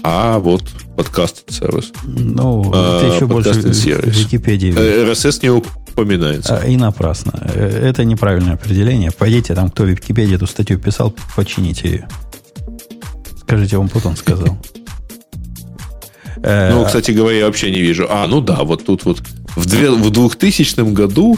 а 0.03 0.37
вот 0.37 0.63
подкаст-сервис. 0.95 1.91
Ну, 2.03 2.71
а, 2.71 2.99
это 2.99 3.15
еще 3.15 3.25
больше 3.25 3.53
в 3.53 3.65
Википедии. 3.65 4.71
RSS 4.71 5.37
э, 5.37 5.39
не 5.41 5.49
упоминается. 5.49 6.59
А, 6.59 6.67
и 6.67 6.77
напрасно. 6.77 7.33
Э, 7.55 7.89
это 7.89 8.05
неправильное 8.05 8.53
определение. 8.53 9.09
Пойдите 9.09 9.55
там, 9.55 9.71
кто 9.71 9.85
в 9.85 9.87
Википедии 9.87 10.35
эту 10.35 10.45
статью 10.45 10.77
писал, 10.77 11.15
почините 11.35 11.89
ее. 11.89 12.07
Скажите, 13.41 13.77
он 13.77 13.89
Путон 13.89 14.15
сказал. 14.15 14.55
Ну, 16.43 16.85
кстати 16.85 17.09
говоря, 17.09 17.39
я 17.39 17.45
вообще 17.47 17.71
не 17.71 17.81
вижу. 17.81 18.05
А, 18.07 18.27
ну 18.27 18.39
да, 18.39 18.63
вот 18.63 18.85
тут 18.85 19.03
вот 19.05 19.23
в 19.55 19.65
2000 19.65 20.91
году 20.91 21.37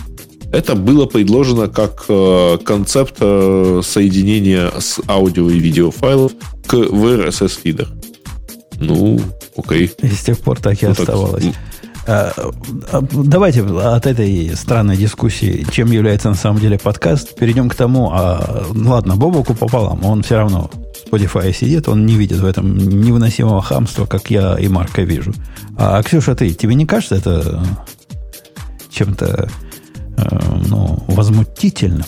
это 0.54 0.76
было 0.76 1.08
предложено 1.08 1.68
как 1.68 2.06
э, 2.08 2.60
концепт 2.64 3.16
э, 3.20 3.82
соединения 3.84 4.72
с 4.80 5.00
аудио 5.08 5.50
и 5.50 5.58
видеофайлов 5.58 6.32
к 6.68 6.76
в 6.76 7.06
RSS-фидах. 7.06 7.90
Ну, 8.80 9.20
окей. 9.58 9.92
И 10.02 10.08
с 10.08 10.22
тех 10.22 10.40
пор 10.40 10.60
так 10.60 10.82
и 10.82 10.86
ну, 10.86 10.92
оставалось. 10.92 11.44
Так... 11.44 11.54
А, 12.06 12.52
давайте 13.12 13.64
от 13.64 14.06
этой 14.06 14.56
странной 14.56 14.96
дискуссии, 14.96 15.66
чем 15.72 15.92
является 15.92 16.30
на 16.30 16.36
самом 16.36 16.60
деле 16.60 16.78
подкаст, 16.78 17.36
перейдем 17.36 17.68
к 17.68 17.76
тому, 17.76 18.12
а, 18.14 18.66
ладно, 18.76 19.16
Бобоку 19.16 19.56
пополам, 19.56 20.06
он 20.06 20.22
все 20.22 20.38
равно 20.38 20.70
в 20.70 21.14
Spotify 21.14 21.52
сидит, 21.52 21.88
он 21.88 22.06
не 22.06 22.16
видит 22.16 22.40
в 22.40 22.46
этом 22.46 22.78
невыносимого 22.78 23.62
хамства, 23.62 24.06
как 24.06 24.30
я 24.30 24.56
и 24.60 24.68
Марка 24.68 25.02
вижу. 25.02 25.34
А, 25.78 26.04
Ксюша, 26.04 26.36
ты, 26.36 26.54
тебе 26.54 26.76
не 26.76 26.86
кажется 26.86 27.16
это 27.16 27.66
чем-то 28.92 29.50
ну, 30.68 31.04
возмутительно. 31.08 32.06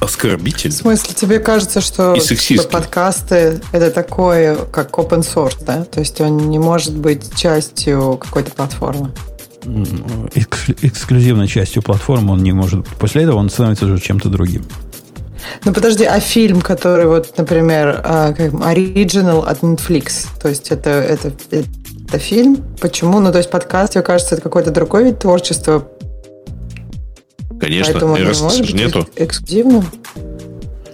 Оскорбительно. 0.00 0.74
В 0.74 0.78
смысле, 0.78 1.14
тебе 1.14 1.38
кажется, 1.40 1.80
что 1.80 2.16
типа, 2.16 2.62
подкасты 2.64 3.60
это 3.72 3.90
такое, 3.90 4.56
как 4.56 4.92
open 4.92 5.20
source, 5.20 5.58
да? 5.64 5.84
То 5.84 6.00
есть 6.00 6.20
он 6.20 6.50
не 6.50 6.58
может 6.58 6.96
быть 6.96 7.34
частью 7.34 8.16
какой-то 8.20 8.52
платформы? 8.52 9.12
Экс- 10.34 10.70
эксклюзивной 10.82 11.48
частью 11.48 11.82
платформы 11.82 12.34
он 12.34 12.42
не 12.42 12.52
может 12.52 12.80
быть. 12.80 12.88
После 12.98 13.24
этого 13.24 13.38
он 13.38 13.50
становится 13.50 13.86
уже 13.86 13.98
чем-то 13.98 14.28
другим. 14.28 14.64
Ну 15.64 15.72
подожди, 15.72 16.04
а 16.04 16.20
фильм, 16.20 16.60
который 16.60 17.06
вот, 17.06 17.36
например, 17.36 18.00
а, 18.04 18.32
как 18.32 18.52
Original 18.52 19.44
от 19.44 19.62
Netflix, 19.62 20.26
то 20.40 20.48
есть 20.48 20.70
это, 20.70 20.90
это, 20.90 21.32
это 21.50 22.18
фильм? 22.18 22.64
Почему? 22.80 23.20
Ну 23.20 23.32
то 23.32 23.38
есть 23.38 23.50
подкаст, 23.50 23.94
мне 23.94 24.02
кажется, 24.02 24.34
это 24.34 24.42
какой-то 24.42 24.70
другой 24.70 25.04
вид 25.04 25.18
творчества, 25.18 25.86
Конечно, 27.60 27.92
Поэтому 27.92 28.16
RSS 28.16 28.64
же 28.64 28.74
нету. 28.74 29.08
Эксклюзивно? 29.16 29.84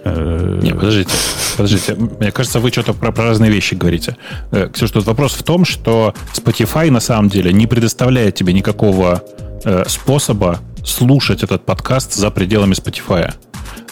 Э, 0.03 0.59
не, 0.61 0.71
подождите, 0.71 1.11
подождите. 1.57 1.95
Мне 1.95 2.31
кажется, 2.31 2.59
вы 2.59 2.69
что-то 2.69 2.93
про, 2.93 3.11
про 3.11 3.25
разные 3.25 3.51
вещи 3.51 3.73
говорите. 3.75 4.17
Э, 4.51 4.69
Ксюша, 4.71 4.93
тут 4.93 5.05
вопрос 5.05 5.33
в 5.33 5.43
том, 5.43 5.65
что 5.65 6.13
Spotify 6.35 6.91
на 6.91 6.99
самом 6.99 7.29
деле 7.29 7.51
не 7.51 7.67
предоставляет 7.67 8.35
тебе 8.35 8.53
никакого 8.53 9.23
э, 9.63 9.83
способа 9.87 10.59
слушать 10.83 11.43
этот 11.43 11.65
подкаст 11.65 12.13
за 12.13 12.29
пределами 12.29 12.73
Spotify. 12.73 13.33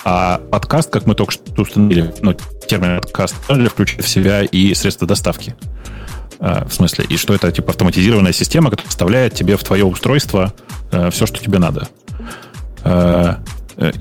А 0.06 0.40
подкаст, 0.52 0.90
как 0.92 1.06
мы 1.06 1.16
только 1.16 1.32
что 1.32 1.62
установили, 1.62 2.14
ну, 2.22 2.36
термин 2.68 3.02
подкаст, 3.02 3.36
включает 3.46 4.06
в 4.06 4.10
себя 4.10 4.44
и 4.44 4.74
средства 4.74 5.08
доставки. 5.08 5.56
Э, 6.40 6.66
в 6.68 6.74
смысле, 6.74 7.06
и 7.06 7.18
что 7.18 7.34
это 7.34 7.52
типа 7.52 7.72
автоматизированная 7.72 8.34
система, 8.34 8.70
которая 8.70 8.90
вставляет 8.90 9.34
тебе 9.34 9.56
в 9.56 9.64
твое 9.64 9.86
устройство 9.86 10.54
э, 10.92 11.10
все, 11.10 11.26
что 11.26 11.40
тебе 11.40 11.58
надо. 11.58 11.88
Э, 12.84 13.36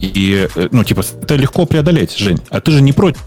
и, 0.01 0.49
ну, 0.71 0.85
типа, 0.85 1.03
это 1.23 1.37
легко 1.37 1.67
преодолеть, 1.67 2.17
Жень. 2.17 2.39
А 2.51 2.61
ты 2.61 2.73
же 2.73 2.83
не 2.83 2.93
против 2.93 3.23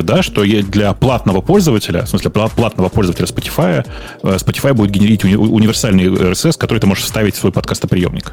да, 0.00 0.22
что 0.22 0.42
для 0.42 0.94
платного 0.94 1.42
пользователя, 1.42 2.04
в 2.04 2.08
смысле 2.08 2.30
платного 2.30 2.88
пользователя 2.88 3.26
Spotify, 3.26 3.86
э, 4.22 4.36
Spotify 4.36 4.72
будет 4.72 4.90
генерить 4.90 5.22
уни- 5.22 5.36
универсальный 5.36 6.06
RSS, 6.06 6.56
который 6.56 6.78
ты 6.78 6.86
можешь 6.86 7.04
вставить 7.04 7.34
в 7.34 7.38
свой 7.38 7.52
подкастоприемник. 7.52 8.32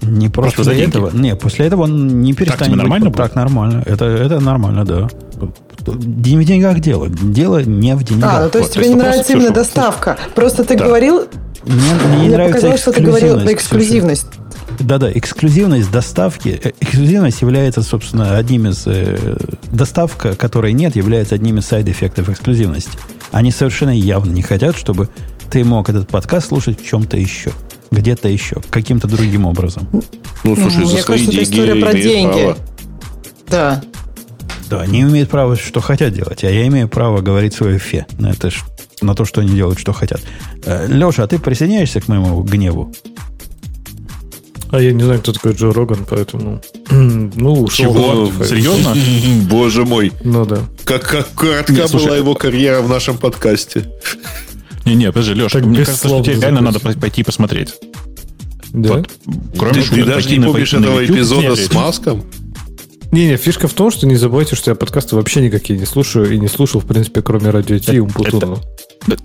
Не 0.00 0.28
просто, 0.28 0.62
просто 0.62 0.74
за 0.74 0.80
этого. 0.80 1.10
Не, 1.12 1.34
после 1.34 1.66
этого 1.66 1.82
он 1.82 2.22
не 2.22 2.32
перестанет. 2.32 2.58
Так 2.58 2.68
тебе 2.68 2.76
нормально 2.76 3.06
быть, 3.10 3.16
Так 3.16 3.34
нормально. 3.34 3.82
Это, 3.84 4.04
это 4.04 4.40
нормально, 4.40 4.84
да. 4.84 5.08
Не 5.86 6.36
в 6.36 6.44
деньгах 6.44 6.80
дело. 6.80 7.08
Дело 7.08 7.62
не 7.62 7.96
в 7.96 8.04
деньгах. 8.04 8.32
А, 8.32 8.44
ну, 8.44 8.50
то 8.50 8.58
есть 8.58 8.76
вот, 8.76 8.82
тебе 8.82 8.94
не 8.94 9.00
нравится 9.00 9.32
именно 9.32 9.50
доставка. 9.50 10.16
Просто 10.34 10.64
ты 10.64 10.76
да. 10.76 10.84
говорил 10.84 11.26
мне, 11.64 11.94
мне 12.08 12.22
не 12.22 12.28
нравится 12.30 12.54
показалось, 12.54 12.80
что 12.80 12.92
ты 12.92 13.02
говорил 13.02 13.40
про 13.40 13.52
эксклюзивность. 13.52 14.26
Да-да, 14.80 15.10
эксклюзивность 15.12 15.90
доставки. 15.90 16.60
Э, 16.62 16.70
эксклюзивность 16.80 17.40
является, 17.40 17.82
собственно, 17.82 18.36
одним 18.36 18.68
из... 18.68 18.84
Э, 18.86 19.36
доставка, 19.72 20.34
которой 20.34 20.72
нет, 20.72 20.96
является 20.96 21.34
одним 21.34 21.58
из 21.58 21.66
сайд-эффектов 21.66 22.28
эксклюзивности. 22.28 22.98
Они 23.32 23.50
совершенно 23.50 23.90
явно 23.90 24.30
не 24.30 24.42
хотят, 24.42 24.76
чтобы 24.76 25.08
ты 25.50 25.64
мог 25.64 25.88
этот 25.88 26.08
подкаст 26.08 26.48
слушать 26.48 26.80
в 26.80 26.86
чем-то 26.86 27.16
еще. 27.16 27.50
Где-то 27.90 28.28
еще, 28.28 28.56
каким-то 28.70 29.08
другим 29.08 29.46
образом. 29.46 29.88
Ну, 30.44 30.54
слушай, 30.56 30.84
за 30.84 30.92
Мне 30.92 31.02
свои 31.02 31.02
кажется, 31.02 31.14
это 31.14 31.32
деньги 31.32 31.42
история 31.42 31.74
про 31.76 31.92
деньги. 31.94 32.32
право. 32.32 32.56
Да. 33.48 33.82
Да, 34.70 34.80
они 34.82 35.00
имеют 35.02 35.30
право, 35.30 35.56
что 35.56 35.80
хотят 35.80 36.12
делать, 36.12 36.44
а 36.44 36.50
я 36.50 36.66
имею 36.66 36.88
право 36.88 37.20
говорить 37.22 37.54
свое 37.54 37.78
фе 37.78 38.06
на, 38.18 38.30
это, 38.30 38.50
ж- 38.50 38.62
на 39.00 39.14
то, 39.14 39.24
что 39.24 39.40
они 39.40 39.54
делают, 39.54 39.78
что 39.78 39.92
хотят. 39.94 40.20
Леша, 40.88 41.22
а 41.24 41.26
ты 41.26 41.38
присоединяешься 41.38 42.00
к 42.02 42.08
моему 42.08 42.42
гневу? 42.42 42.92
А 44.70 44.82
я 44.82 44.92
не 44.92 45.02
знаю, 45.02 45.20
кто 45.20 45.32
такой 45.32 45.54
Джо 45.54 45.72
Роган, 45.72 46.04
поэтому... 46.08 46.60
Ну, 46.90 47.62
ушел. 47.62 47.94
Чего? 47.94 48.44
Серьезно? 48.44 48.94
Боже 49.48 49.86
мой. 49.86 50.12
Ну 50.22 50.44
да. 50.44 50.58
Как, 50.84 51.02
как 51.08 51.28
коротка 51.34 51.72
Нет, 51.72 51.88
слушай, 51.88 52.06
была 52.06 52.16
его 52.18 52.34
карьера 52.34 52.82
в 52.82 52.88
нашем 52.90 53.16
подкасте. 53.16 53.90
Не-не, 54.88 55.12
подожди, 55.12 55.34
Леш, 55.42 55.52
Так 55.52 55.64
мне 55.64 55.78
кажется, 55.84 56.08
что 56.08 56.22
тебе 56.22 56.36
реально 56.40 56.60
надо 56.60 56.80
пойти 56.80 57.22
посмотреть. 57.22 57.74
Да? 58.72 58.94
Вот. 58.98 59.10
Кроме 59.58 59.74
Ты, 59.74 59.82
шуток, 59.82 59.94
ты 59.98 60.04
даже 60.04 60.30
не 60.38 60.44
помнишь 60.44 60.74
этого 60.74 61.00
YouTube 61.00 61.16
эпизода 61.16 61.56
с 61.56 61.72
Маском? 61.72 62.22
Не-не, 63.10 63.36
фишка 63.38 63.68
в 63.68 63.72
том, 63.72 63.90
что 63.90 64.06
не 64.06 64.16
забывайте, 64.16 64.54
что 64.54 64.70
я 64.70 64.74
подкасты 64.74 65.16
вообще 65.16 65.40
никакие 65.40 65.78
не 65.78 65.86
слушаю 65.86 66.30
и 66.30 66.38
не 66.38 66.48
слушал, 66.48 66.80
в 66.82 66.84
принципе, 66.86 67.22
кроме 67.22 67.48
радио 67.50 67.78
Ти 67.78 67.92
и 67.96 67.98
Умпутуна. 68.00 68.56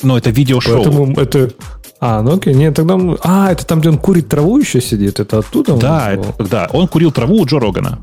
Ну, 0.01 0.15
это 0.15 0.29
видеошоу. 0.29 0.75
Поэтому 0.83 1.13
это... 1.19 1.51
А, 1.99 2.21
ну 2.21 2.35
окей, 2.35 2.53
нет, 2.53 2.75
тогда... 2.75 2.95
мы- 2.97 3.17
А, 3.23 3.51
это 3.51 3.65
там, 3.65 3.79
где 3.81 3.89
он 3.89 3.97
курит 3.97 4.29
траву 4.29 4.57
еще 4.57 4.79
сидит? 4.81 5.19
Это 5.19 5.39
оттуда? 5.39 5.73
он 5.73 5.79
Да, 5.79 6.11
сделал? 6.13 6.35
это- 6.39 6.49
да, 6.49 6.69
он 6.71 6.87
курил 6.87 7.11
траву 7.11 7.41
у 7.41 7.45
Джо 7.45 7.59
Рогана. 7.59 7.99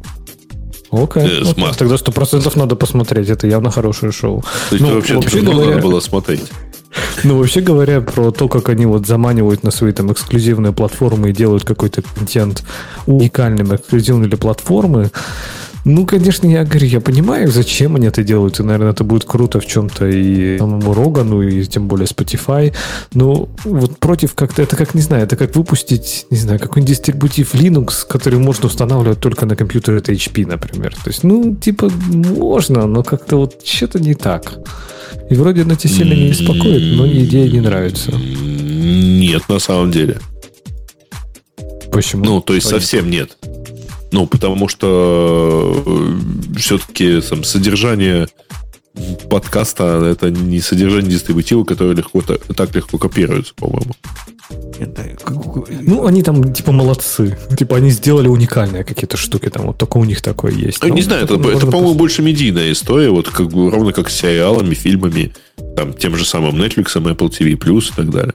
Окей. 0.91 1.23
Э, 1.23 1.45
с 1.45 1.51
окей. 1.53 1.63
маской. 1.65 1.79
Тогда 1.79 1.97
сто 1.99 2.11
процентов 2.13 2.57
надо 2.57 2.77
посмотреть. 2.77 3.29
Это 3.29 3.47
явно 3.47 3.71
хорошее 3.71 4.11
шоу. 4.13 4.43
То 4.71 4.75
есть 4.77 4.85
Ну, 4.87 4.95
вообще, 4.95 5.15
вообще 5.15 5.41
говоря- 5.41 5.71
надо 5.71 5.83
было 5.83 6.01
смотреть. 6.01 6.43
Ну, 7.23 7.39
вообще 7.39 7.61
говоря, 7.61 8.01
про 8.01 8.31
то, 8.31 8.49
как 8.49 8.69
они 8.69 8.87
вот 8.87 9.07
заманивают 9.07 9.63
на 9.63 9.71
свои 9.71 9.93
там 9.93 10.13
эксклюзивные 10.13 10.73
платформы 10.73 11.31
и 11.31 11.33
делают 11.33 11.65
какой-то 11.65 12.03
контент 12.03 12.65
уникальным, 13.07 13.75
эксклюзивным 13.75 14.29
для 14.29 14.39
платформы, 14.39 15.11
ну, 15.85 16.07
конечно, 16.07 16.47
я 16.47 16.65
говорю, 16.65 16.87
я 16.87 17.01
понимаю, 17.01 17.51
зачем 17.51 17.97
они 17.97 18.07
это 18.07 18.23
делают, 18.23 18.61
и, 18.61 18.63
наверное, 18.63 18.93
это 18.93 19.05
будет 19.05 19.25
круто 19.25 19.61
в 19.61 19.67
чем-то 19.67 20.07
и 20.09 20.59
самому 20.59 20.95
Рогану, 20.95 21.43
и 21.43 21.65
тем 21.65 21.89
более 21.89 22.07
Spotify, 22.07 22.75
но 23.15 23.49
вот 23.65 23.99
против 23.99 24.35
как-то, 24.35 24.63
это 24.63 24.77
как, 24.77 24.95
не 24.95 25.01
знаю, 25.01 25.25
это 25.25 25.37
как 25.37 25.57
выпустить, 25.57 26.27
не 26.31 26.37
знаю, 26.37 26.59
какой-нибудь 26.61 26.91
дистрибутив 26.91 27.55
Linux, 27.55 28.07
который 28.09 28.39
можно 28.39 28.67
устанавливать 28.67 29.21
только 29.21 29.47
на 29.47 29.57
компьютере 29.57 29.99
от 29.99 30.09
HP, 30.09 30.47
например. 30.47 30.95
То 30.95 31.11
есть, 31.11 31.25
ну, 31.25 31.55
типа, 31.57 31.91
можно, 32.09 32.87
но 32.87 33.03
как-то 33.03 33.37
вот 33.37 33.63
что-то 33.65 33.99
не 33.99 34.15
так. 34.15 34.59
И 35.31 35.35
вроде 35.35 35.63
она 35.63 35.77
тебя 35.77 35.95
сильно 35.95 36.15
не 36.15 36.29
беспокоит, 36.31 36.97
но 36.97 37.07
идея 37.07 37.51
не 37.51 37.61
нравится. 37.61 38.13
Нет, 38.13 39.49
на 39.49 39.59
самом 39.59 39.91
деле. 39.91 40.19
Почему? 41.91 42.25
Ну, 42.25 42.41
то 42.41 42.55
есть 42.55 42.69
совсем 42.69 43.11
нет. 43.11 43.37
Ну, 44.13 44.27
потому 44.27 44.69
что 44.69 45.85
все-таки 46.57 47.21
там, 47.21 47.45
содержание 47.45 48.27
подкаста 49.29 50.05
это 50.05 50.31
не 50.31 50.61
содержание 50.61 51.13
дистрибутива, 51.13 51.65
которое 51.65 51.95
легко 51.95 52.21
та- 52.23 52.39
так 52.55 52.75
легко 52.75 52.99
копируется, 52.99 53.55
по-моему. 53.55 53.93
Это, 54.81 55.17
Ну, 55.81 56.07
они 56.07 56.23
там, 56.23 56.53
типа, 56.53 56.73
молодцы. 56.73 57.39
Типа, 57.57 57.77
они 57.77 57.91
сделали 57.91 58.27
уникальные 58.27 58.83
какие-то 58.83 59.17
штуки 59.17 59.49
там. 59.49 59.67
Вот 59.67 59.79
только 59.79 59.99
у 59.99 60.05
них 60.05 60.21
такое 60.23 60.53
есть. 60.53 60.83
Ну, 60.83 60.89
Ну, 60.89 60.95
не 60.97 61.03
знаю, 61.03 61.25
это, 61.25 61.37
можно 61.39 61.57
это, 61.57 61.67
по-моему, 61.67 61.95
больше 61.95 62.23
медийная 62.23 62.73
история, 62.73 63.11
вот 63.11 63.29
как 63.29 63.49
бы 63.49 63.71
ровно 63.71 63.93
как 63.93 64.11
с 64.11 64.17
сериалами, 64.17 64.75
фильмами, 64.75 65.33
там, 65.77 65.93
тем 65.93 66.17
же 66.17 66.25
самым 66.25 66.57
Netflix, 66.57 66.87
Apple 66.97 67.31
TV 67.31 67.57
Plus 67.57 67.93
и 67.93 67.97
так 67.97 68.11
далее. 68.11 68.35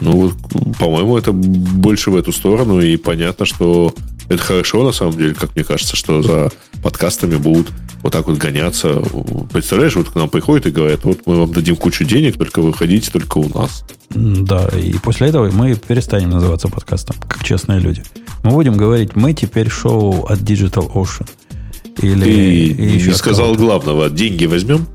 Ну, 0.00 0.12
вот, 0.12 0.34
по-моему, 0.78 1.18
это 1.18 1.32
больше 1.32 2.10
в 2.12 2.16
эту 2.16 2.32
сторону, 2.32 2.80
и 2.80 2.96
понятно, 2.96 3.44
что 3.44 3.92
это 4.30 4.42
хорошо, 4.42 4.84
на 4.84 4.92
самом 4.92 5.18
деле, 5.18 5.34
как 5.34 5.56
мне 5.56 5.64
кажется, 5.64 5.96
что 5.96 6.22
за 6.22 6.52
подкастами 6.82 7.36
будут 7.36 7.68
вот 8.00 8.12
так 8.12 8.28
вот 8.28 8.38
гоняться. 8.38 9.02
Представляешь, 9.52 9.96
вот 9.96 10.10
к 10.10 10.14
нам 10.14 10.30
приходят 10.30 10.66
и 10.66 10.70
говорят, 10.70 11.00
вот 11.02 11.26
мы 11.26 11.36
вам 11.36 11.52
дадим 11.52 11.74
кучу 11.74 12.04
денег, 12.04 12.38
только 12.38 12.62
выходите 12.62 13.10
только 13.10 13.38
у 13.38 13.48
нас. 13.48 13.84
Да, 14.10 14.68
и 14.68 14.92
после 14.98 15.28
этого 15.28 15.50
мы 15.50 15.74
перестанем 15.74 16.30
называться 16.30 16.68
подкастом, 16.68 17.16
как 17.28 17.44
честные 17.44 17.80
люди. 17.80 18.04
Мы 18.44 18.52
будем 18.52 18.76
говорить, 18.76 19.16
мы 19.16 19.34
теперь 19.34 19.68
шоу 19.68 20.24
от 20.26 20.38
Digital 20.38 20.90
Ocean. 20.92 21.28
Или, 22.00 22.24
Ты 22.24 22.66
или 22.68 22.98
еще 22.98 23.08
не 23.08 23.14
сказал 23.14 23.56
главного, 23.56 24.08
деньги 24.08 24.46
возьмем? 24.46 24.86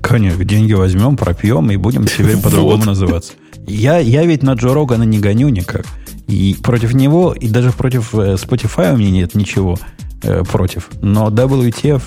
Конечно, 0.00 0.44
деньги 0.44 0.72
возьмем, 0.72 1.16
пропьем 1.16 1.68
и 1.72 1.76
будем 1.76 2.06
теперь 2.06 2.36
по-другому 2.42 2.84
называться. 2.84 3.32
Я, 3.66 3.98
я 3.98 4.24
ведь 4.24 4.44
на 4.44 4.52
Джо 4.54 4.72
Рогана 4.72 5.02
не 5.02 5.18
гоню 5.18 5.48
никак. 5.48 5.84
И 6.26 6.56
против 6.62 6.94
него, 6.94 7.32
и 7.32 7.48
даже 7.48 7.72
против 7.72 8.14
э, 8.14 8.34
Spotify 8.34 8.94
у 8.94 8.96
меня 8.96 9.10
нет 9.10 9.34
ничего 9.34 9.78
э, 10.22 10.42
против. 10.44 10.88
Но 11.02 11.28
WTF 11.28 12.02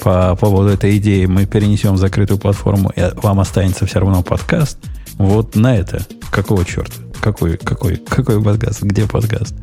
по 0.00 0.34
поводу 0.36 0.70
этой 0.70 0.96
идеи 0.96 1.26
мы 1.26 1.46
перенесем 1.46 1.94
в 1.94 1.98
закрытую 1.98 2.38
платформу, 2.38 2.90
и 2.96 3.02
вам 3.22 3.40
останется 3.40 3.86
все 3.86 4.00
равно 4.00 4.22
подкаст. 4.22 4.78
Вот 5.14 5.54
на 5.54 5.76
это. 5.76 6.06
Какого 6.30 6.64
черта? 6.64 6.94
Какой, 7.20 7.58
какой, 7.58 7.96
какой 7.96 8.42
подкаст? 8.42 8.82
Где 8.82 9.06
подкаст? 9.06 9.54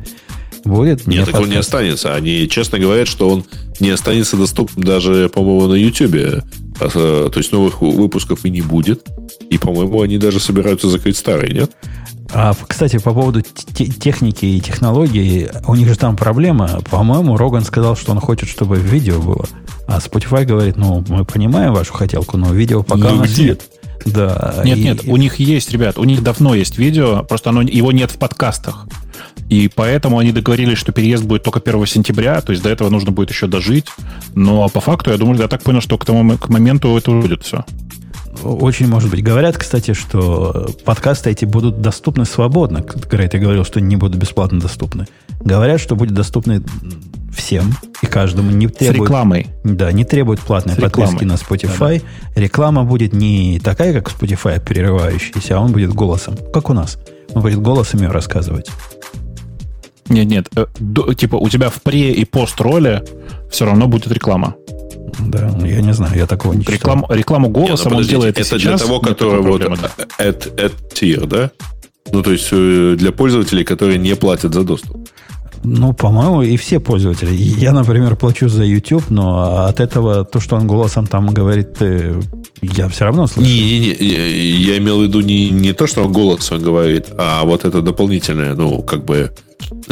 Будет? 0.64 1.06
Нет, 1.06 1.26
так 1.26 1.34
он 1.36 1.42
не 1.42 1.46
подкаст. 1.46 1.68
останется. 1.68 2.14
Они 2.14 2.48
честно 2.48 2.78
говорят, 2.78 3.08
что 3.08 3.28
он 3.28 3.44
не 3.80 3.90
останется 3.90 4.36
доступным 4.36 4.84
даже, 4.84 5.28
по-моему, 5.28 5.66
на 5.66 5.74
YouTube. 5.74 6.44
А, 6.80 7.28
То 7.30 7.38
есть 7.38 7.52
новых 7.52 7.80
выпусков 7.82 8.44
и 8.44 8.50
не 8.50 8.62
будет. 8.62 9.04
И, 9.50 9.58
по-моему, 9.58 10.02
они 10.02 10.18
даже 10.18 10.40
собираются 10.40 10.88
закрыть 10.88 11.16
старые, 11.16 11.52
нет? 11.52 11.72
А, 12.34 12.52
кстати, 12.66 12.98
по 12.98 13.12
поводу 13.14 13.40
те- 13.42 13.86
техники 13.86 14.44
и 14.44 14.60
технологий, 14.60 15.48
у 15.66 15.74
них 15.74 15.88
же 15.88 15.96
там 15.96 16.16
проблема. 16.16 16.80
По-моему, 16.90 17.36
Роган 17.36 17.64
сказал, 17.64 17.96
что 17.96 18.12
он 18.12 18.20
хочет, 18.20 18.48
чтобы 18.48 18.76
видео 18.76 19.18
было. 19.20 19.46
А 19.86 19.98
Spotify 19.98 20.44
говорит, 20.44 20.76
ну, 20.76 21.02
мы 21.08 21.24
понимаем 21.24 21.72
вашу 21.72 21.94
хотелку, 21.94 22.36
но 22.36 22.52
видео 22.52 22.82
пока 22.82 23.08
Ну 23.10 23.14
у 23.14 23.18
нас 23.20 23.30
где? 23.32 23.44
нет. 23.44 23.62
Да. 24.04 24.62
Нет, 24.64 24.78
и- 24.78 24.82
нет, 24.82 25.00
у 25.06 25.16
них 25.16 25.36
есть, 25.36 25.72
ребят, 25.72 25.98
у 25.98 26.04
них 26.04 26.22
давно 26.22 26.54
есть 26.54 26.78
видео, 26.78 27.22
просто 27.24 27.50
оно, 27.50 27.62
его 27.62 27.92
нет 27.92 28.10
в 28.10 28.18
подкастах. 28.18 28.86
И 29.48 29.70
поэтому 29.74 30.18
они 30.18 30.30
договорились, 30.30 30.76
что 30.76 30.92
переезд 30.92 31.24
будет 31.24 31.42
только 31.42 31.60
1 31.60 31.86
сентября, 31.86 32.40
то 32.42 32.52
есть 32.52 32.62
до 32.62 32.68
этого 32.68 32.90
нужно 32.90 33.10
будет 33.10 33.30
еще 33.30 33.46
дожить. 33.46 33.86
Но 34.34 34.68
по 34.68 34.80
факту, 34.80 35.10
я 35.10 35.16
думаю, 35.16 35.40
я 35.40 35.48
так 35.48 35.62
понял, 35.62 35.80
что 35.80 35.96
к 35.96 36.04
тому 36.04 36.36
к 36.36 36.50
моменту 36.50 36.94
это 36.96 37.10
будет 37.10 37.42
все. 37.44 37.64
Очень 38.42 38.88
может 38.88 39.10
быть. 39.10 39.22
Говорят, 39.22 39.56
кстати, 39.56 39.92
что 39.94 40.68
подкасты 40.84 41.30
эти 41.30 41.44
будут 41.44 41.80
доступны 41.80 42.24
свободно. 42.24 42.84
Грей, 43.10 43.28
ты 43.28 43.38
говорил, 43.38 43.64
что 43.64 43.80
не 43.80 43.96
будут 43.96 44.16
бесплатно 44.16 44.60
доступны. 44.60 45.06
Говорят, 45.40 45.80
что 45.80 45.96
будет 45.96 46.14
доступны 46.14 46.62
всем 47.34 47.74
и 48.02 48.06
каждому. 48.06 48.50
Не 48.50 48.68
С 48.68 48.72
требует, 48.72 49.02
рекламой. 49.02 49.46
Да, 49.64 49.92
не 49.92 50.04
требует 50.04 50.40
платной 50.40 50.74
С 50.74 50.78
подписки 50.80 51.12
рекламой. 51.24 51.24
на 51.26 51.34
Spotify. 51.34 52.02
Реклама 52.34 52.84
будет 52.84 53.12
не 53.12 53.60
такая, 53.60 53.92
как 53.92 54.10
Spotify, 54.10 54.62
перерывающаяся, 54.64 55.56
а 55.56 55.60
он 55.60 55.72
будет 55.72 55.92
голосом, 55.92 56.36
как 56.52 56.70
у 56.70 56.72
нас. 56.72 56.98
Он 57.34 57.42
будет 57.42 57.60
голосом 57.60 58.00
ее 58.00 58.08
рассказывать. 58.08 58.70
Нет, 60.08 60.26
нет, 60.26 60.48
э, 60.56 60.66
до- 60.78 61.12
типа 61.12 61.36
у 61.36 61.48
тебя 61.50 61.68
в 61.68 61.82
пре 61.82 62.12
и 62.12 62.24
пост 62.24 62.58
роли 62.60 63.02
все 63.50 63.66
равно 63.66 63.86
будет 63.88 64.10
реклама. 64.10 64.54
Да, 65.18 65.50
ну, 65.58 65.66
я 65.66 65.80
не 65.80 65.92
знаю, 65.92 66.16
я 66.16 66.26
такого 66.26 66.52
не 66.52 66.60
читал. 66.60 66.74
Рекламу, 66.74 67.06
рекламу 67.10 67.46
Не, 67.48 67.52
ну, 67.52 67.66
голосом 67.66 67.96
он 67.96 68.02
делает 68.02 68.38
это 68.38 68.48
сейчас. 68.48 68.62
для 68.62 68.78
того, 68.78 69.00
который 69.00 69.42
вот 69.42 69.62
at, 70.18 70.54
at 70.56 70.72
tier, 70.94 71.26
да? 71.26 71.50
Ну, 72.12 72.22
то 72.22 72.32
есть 72.32 72.48
э, 72.52 72.96
для 72.98 73.12
пользователей, 73.12 73.64
которые 73.64 73.98
не 73.98 74.16
платят 74.16 74.54
за 74.54 74.62
доступ. 74.64 75.08
Ну, 75.64 75.92
по-моему, 75.92 76.42
и 76.42 76.56
все 76.56 76.78
пользователи. 76.78 77.34
Я, 77.34 77.72
например, 77.72 78.16
плачу 78.16 78.48
за 78.48 78.64
YouTube, 78.64 79.10
но 79.10 79.66
от 79.66 79.80
этого 79.80 80.24
то, 80.24 80.40
что 80.40 80.56
он 80.56 80.66
голосом 80.66 81.06
там 81.06 81.26
говорит, 81.34 81.76
э, 81.80 82.20
я 82.62 82.88
все 82.88 83.04
равно 83.04 83.26
слышу. 83.26 83.48
Не-не-не, 83.48 83.92
я 83.94 84.26
я 84.26 84.78
имел 84.78 85.00
в 85.00 85.02
виду 85.02 85.20
не, 85.20 85.50
не 85.50 85.72
то, 85.72 85.86
что 85.86 86.04
он 86.04 86.12
голосом 86.12 86.62
говорит, 86.62 87.06
а 87.18 87.44
вот 87.44 87.64
это 87.64 87.82
дополнительное, 87.82 88.54
ну, 88.54 88.82
как 88.82 89.04
бы 89.04 89.32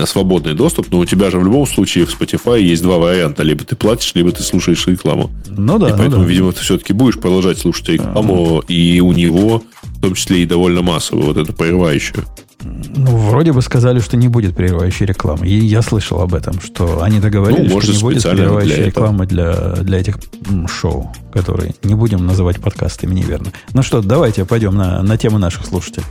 свободный 0.05 0.55
доступ, 0.55 0.91
но 0.91 0.99
у 0.99 1.05
тебя 1.05 1.31
же 1.31 1.39
в 1.39 1.45
любом 1.45 1.67
случае 1.67 2.07
в 2.07 2.21
Spotify 2.21 2.61
есть 2.61 2.83
два 2.83 2.99
варианта. 2.99 3.43
Либо 3.43 3.65
ты 3.65 3.77
платишь, 3.77 4.13
либо 4.15 4.33
ты 4.33 4.43
слушаешь 4.43 4.87
рекламу. 4.87 5.31
Ну 5.49 5.79
да, 5.79 5.89
и 5.89 5.93
ну 5.93 5.99
поэтому, 5.99 6.23
да. 6.23 6.29
видимо, 6.29 6.53
ты 6.53 6.61
все-таки 6.61 6.93
будешь 6.93 7.19
продолжать 7.19 7.59
слушать 7.59 7.89
рекламу, 7.89 8.61
и 8.69 9.01
у 9.01 9.13
него, 9.13 9.63
в 9.83 10.01
том 10.01 10.15
числе 10.15 10.43
и 10.43 10.47
довольно 10.47 10.83
массовую, 10.83 11.27
вот 11.27 11.37
это 11.37 11.53
прерывающую. 11.53 12.25
Ну, 12.63 13.17
вроде 13.17 13.53
бы 13.53 13.63
сказали, 13.63 14.01
что 14.01 14.17
не 14.17 14.29
будет 14.29 14.57
прерывающей 14.57 15.07
рекламы. 15.07 15.47
И 15.47 15.55
я 15.59 15.83
слышал 15.83 16.21
об 16.21 16.35
этом, 16.35 16.61
что 16.61 17.03
они 17.03 17.21
договорились, 17.21 17.71
Ну, 17.73 17.81
что 17.81 17.93
может, 17.93 17.95
не 17.95 18.03
будет 18.03 18.23
прерывающей 18.23 18.75
для 18.77 18.87
рекламы 18.87 19.27
для, 19.27 19.73
для 19.77 20.01
этих 20.01 20.19
м, 20.49 20.67
шоу, 20.67 21.13
которые 21.33 21.75
не 21.85 21.95
будем 21.95 22.27
называть 22.27 22.59
подкастами, 22.61 23.15
неверно. 23.15 23.53
Ну 23.73 23.83
что, 23.83 24.01
давайте 24.03 24.45
пойдем 24.45 24.75
на, 24.75 25.03
на 25.03 25.17
тему 25.19 25.39
наших 25.39 25.67
слушателей. 25.67 26.07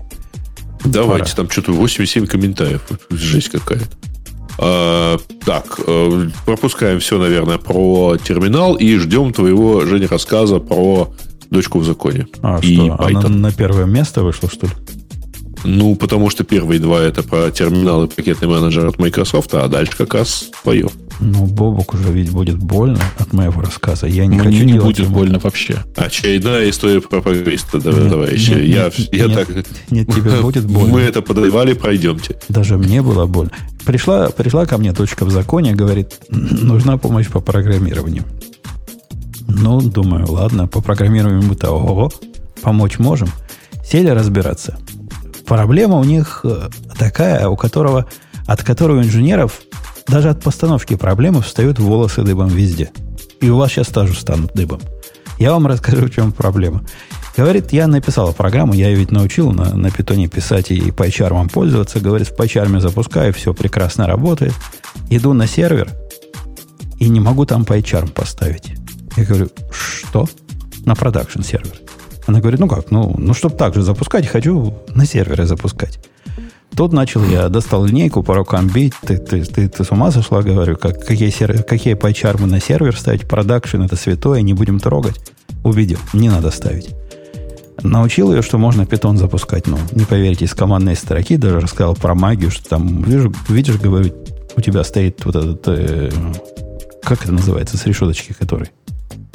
Давайте, 0.85 1.31
Пора. 1.31 1.35
там 1.35 1.49
что-то 1.49 1.71
87 1.71 2.27
комментариев. 2.27 2.81
Жесть 3.09 3.49
какая-то. 3.49 3.85
А, 4.57 5.17
так, 5.45 5.79
э, 5.85 6.29
пропускаем 6.45 6.99
все, 6.99 7.17
наверное, 7.17 7.57
про 7.57 8.17
терминал 8.17 8.75
и 8.75 8.95
ждем 8.97 9.33
твоего, 9.33 9.85
Женя, 9.85 10.07
рассказа 10.07 10.59
про 10.59 11.13
дочку 11.49 11.79
в 11.79 11.85
законе. 11.85 12.27
А 12.41 12.59
и 12.61 12.75
что, 12.75 12.87
Python. 12.87 13.25
она 13.25 13.29
на 13.29 13.51
первое 13.51 13.85
место 13.85 14.23
вышла, 14.23 14.49
что 14.49 14.67
ли? 14.67 14.73
Ну, 15.65 15.95
потому 15.95 16.29
что 16.29 16.43
первые 16.43 16.79
два 16.79 17.01
это 17.01 17.23
про 17.23 17.49
терминалы 17.49 18.07
пакетный 18.07 18.47
менеджер 18.47 18.85
от 18.85 18.99
Microsoft, 18.99 19.53
а 19.55 19.67
дальше 19.67 19.97
как 19.97 20.13
раз 20.13 20.49
твое. 20.61 20.89
Ну, 21.19 21.45
Бобок 21.45 21.93
уже 21.93 22.11
ведь 22.11 22.31
будет 22.31 22.57
больно 22.57 22.99
от 23.17 23.31
моего 23.33 23.61
рассказа. 23.61 24.07
Я 24.07 24.25
не 24.25 24.37
Мне 24.37 24.43
хочу 24.43 24.63
не 24.65 24.79
будет 24.79 24.99
ему. 24.99 25.15
больно 25.15 25.39
вообще. 25.39 25.77
Очередная 25.95 26.69
история 26.69 27.01
про 27.01 27.21
программиста, 27.21 27.77
нет, 27.77 28.09
товарищи. 28.09 28.49
Нет, 28.51 28.63
я, 28.65 28.83
нет, 28.85 29.13
я 29.13 29.27
нет, 29.27 29.35
так... 29.35 29.65
Нет, 29.89 30.07
тебе 30.13 30.31
будет 30.41 30.65
больно. 30.65 30.93
Мы 30.93 31.01
это 31.01 31.21
подавали, 31.21 31.73
пройдемте. 31.73 32.37
Даже 32.49 32.77
мне 32.77 33.01
было 33.01 33.25
больно. 33.25 33.51
Пришла, 33.85 34.29
пришла 34.29 34.65
ко 34.65 34.77
мне 34.77 34.93
точка 34.93 35.25
в 35.25 35.31
законе, 35.31 35.73
говорит, 35.73 36.19
нужна 36.29 36.97
помощь 36.97 37.27
по 37.27 37.39
программированию. 37.39 38.23
Ну, 39.47 39.79
думаю, 39.81 40.29
ладно, 40.29 40.67
по 40.67 40.81
программированию 40.81 41.43
мы-то 41.43 41.71
ого, 41.71 42.11
помочь 42.61 42.99
можем. 42.99 43.29
Сели 43.85 44.09
разбираться. 44.09 44.77
Проблема 45.45 45.97
у 45.97 46.03
них 46.03 46.41
э, 46.43 46.69
такая, 46.97 47.47
у 47.47 47.55
которого, 47.55 48.07
от 48.47 48.63
которой 48.63 48.97
у 48.97 49.03
инженеров 49.03 49.61
даже 50.07 50.29
от 50.29 50.41
постановки 50.41 50.95
проблемы 50.95 51.41
встают 51.41 51.79
волосы 51.79 52.23
дыбом 52.23 52.47
везде. 52.47 52.91
И 53.41 53.49
у 53.49 53.57
вас 53.57 53.71
сейчас 53.71 53.87
тоже 53.87 54.13
станут 54.13 54.53
дыбом. 54.53 54.81
Я 55.39 55.51
вам 55.51 55.67
расскажу, 55.67 56.05
в 56.05 56.09
чем 56.11 56.31
проблема. 56.31 56.83
Говорит, 57.35 57.73
я 57.73 57.87
написал 57.87 58.31
программу, 58.33 58.73
я 58.73 58.87
ее 58.87 58.95
ведь 58.95 59.11
научил 59.11 59.51
на, 59.51 59.75
на 59.75 59.91
питоне 59.91 60.27
писать 60.27 60.71
и 60.71 60.79
PyCharm 60.79 61.49
пользоваться. 61.51 61.99
Говорит, 61.99 62.29
в 62.29 62.39
PyCharm 62.39 62.79
запускаю, 62.79 63.33
все 63.33 63.53
прекрасно 63.53 64.07
работает. 64.07 64.53
Иду 65.09 65.33
на 65.33 65.45
сервер 65.45 65.91
и 66.97 67.09
не 67.09 67.19
могу 67.19 67.45
там 67.45 67.63
PyCharm 67.63 68.11
поставить. 68.11 68.73
Я 69.17 69.25
говорю, 69.25 69.49
что? 69.71 70.27
На 70.85 70.95
продакшн 70.95 71.41
сервер. 71.41 71.73
Она 72.25 72.39
говорит, 72.39 72.59
ну 72.59 72.67
как, 72.67 72.89
ну, 72.89 73.13
ну 73.17 73.33
чтобы 73.33 73.57
так 73.57 73.75
же 73.75 73.81
запускать, 73.81 74.27
хочу 74.27 74.73
на 74.93 75.05
сервере 75.05 75.45
запускать. 75.45 75.99
Тут 76.75 76.91
начал 76.91 77.23
я, 77.23 77.47
достал 77.49 77.85
линейку, 77.85 78.23
по 78.23 78.35
рукам 78.35 78.67
бить. 78.67 78.93
Ты, 79.01 79.17
ты, 79.17 79.43
ты, 79.43 79.69
ты 79.69 79.83
с 79.83 79.91
ума 79.91 80.11
сошла, 80.11 80.41
говорю, 80.41 80.75
как, 80.75 81.05
какие, 81.05 81.29
сервер, 81.29 81.63
какие 81.63 81.93
пайчармы 81.93 82.47
на 82.47 82.59
сервер 82.59 82.97
ставить, 82.97 83.27
продакшн 83.27 83.81
это 83.81 83.95
святое, 83.95 84.41
не 84.41 84.53
будем 84.53 84.79
трогать. 84.79 85.15
Убедил, 85.63 85.99
не 86.13 86.29
надо 86.29 86.51
ставить. 86.51 86.89
Научил 87.81 88.33
ее, 88.33 88.41
что 88.41 88.57
можно 88.57 88.85
питон 88.85 89.17
запускать. 89.17 89.67
Ну, 89.67 89.77
не 89.93 90.05
поверите, 90.05 90.45
из 90.45 90.53
командной 90.53 90.95
строки 90.95 91.37
даже 91.37 91.59
рассказал 91.59 91.95
про 91.95 92.13
магию, 92.13 92.51
что 92.51 92.67
там, 92.67 93.03
вижу, 93.03 93.33
видишь, 93.47 93.77
говорю, 93.77 94.13
у 94.55 94.61
тебя 94.61 94.83
стоит 94.83 95.23
вот 95.25 95.35
этот, 95.35 95.67
э, 95.67 96.11
как 97.03 97.23
это 97.23 97.31
называется, 97.31 97.77
с 97.77 97.85
решеточки 97.85 98.33
который? 98.33 98.71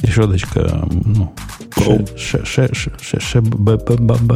решеточка, 0.03 0.89
ну, 0.91 1.33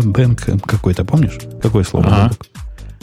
бэнк 0.04 0.62
какой-то, 0.66 1.04
помнишь? 1.04 1.38
Какое 1.62 1.84
слово? 1.84 2.06
Ага. 2.06 2.34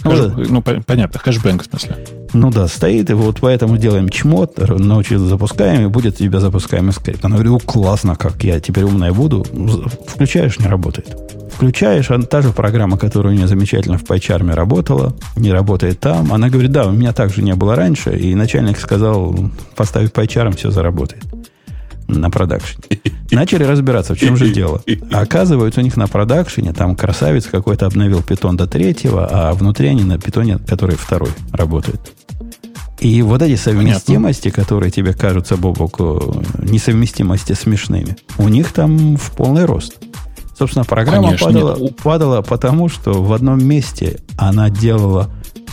Ну, 0.03 0.11
Хэш, 0.11 0.19
да. 0.19 0.33
ну, 0.49 0.61
понятно, 0.61 1.19
хэшбэнк 1.19 1.63
в 1.63 1.65
смысле. 1.65 1.97
Ну 2.33 2.49
да, 2.49 2.67
стоит, 2.67 3.09
и 3.09 3.13
вот 3.13 3.39
поэтому 3.41 3.77
делаем 3.77 4.09
чмот, 4.09 4.57
научились 4.57 5.21
запускаем, 5.21 5.83
и 5.83 5.87
будет 5.87 6.15
у 6.15 6.17
тебя 6.17 6.39
запускаемый 6.39 6.93
скрипт. 6.93 7.23
Она 7.25 7.37
говорит, 7.37 7.63
классно, 7.65 8.15
как 8.15 8.43
я 8.43 8.59
теперь 8.59 8.85
умная 8.85 9.11
буду. 9.11 9.45
Включаешь, 10.07 10.59
не 10.59 10.67
работает. 10.67 11.15
Включаешь, 11.53 12.09
а 12.09 12.21
та 12.21 12.41
же 12.41 12.51
программа, 12.51 12.97
которая 12.97 13.33
у 13.33 13.35
нее 13.35 13.47
замечательно 13.47 13.97
в 13.97 14.03
PyCharm 14.03 14.53
работала, 14.53 15.13
не 15.35 15.51
работает 15.51 15.99
там. 15.99 16.33
Она 16.33 16.49
говорит, 16.49 16.71
да, 16.71 16.87
у 16.87 16.91
меня 16.91 17.11
также 17.11 17.43
не 17.43 17.53
было 17.53 17.75
раньше, 17.75 18.17
и 18.17 18.33
начальник 18.33 18.79
сказал, 18.79 19.35
поставив 19.75 20.11
PyCharm, 20.11 20.55
все 20.55 20.71
заработает 20.71 21.23
на 22.19 22.29
продакшене. 22.29 22.83
Начали 23.31 23.63
разбираться, 23.63 24.13
в 24.13 24.19
чем 24.19 24.35
же 24.37 24.51
дело. 24.51 24.83
А 25.11 25.21
оказывается, 25.21 25.81
у 25.81 25.83
них 25.83 25.97
на 25.97 26.07
продакшене 26.07 26.73
там 26.73 26.95
красавец 26.95 27.45
какой-то 27.45 27.85
обновил 27.85 28.21
питон 28.21 28.57
до 28.57 28.67
третьего, 28.67 29.27
а 29.31 29.53
внутри 29.53 29.87
они 29.87 30.03
на 30.03 30.19
питоне, 30.19 30.57
который 30.59 30.95
второй 30.95 31.31
работает. 31.51 32.13
И 32.99 33.21
вот 33.23 33.41
эти 33.41 33.55
совместимости, 33.55 34.43
Понятно. 34.43 34.63
которые 34.63 34.91
тебе 34.91 35.13
кажутся, 35.13 35.57
Бобок, 35.57 35.99
несовместимости 36.59 37.53
смешными, 37.53 38.15
у 38.37 38.47
них 38.47 38.71
там 38.73 39.17
в 39.17 39.31
полный 39.31 39.65
рост. 39.65 39.97
Собственно, 40.57 40.85
программа 40.85 41.35
падала, 41.35 41.89
падала 42.03 42.41
потому, 42.43 42.89
что 42.89 43.23
в 43.23 43.33
одном 43.33 43.65
месте 43.65 44.19
она 44.37 44.69
делала, 44.69 45.31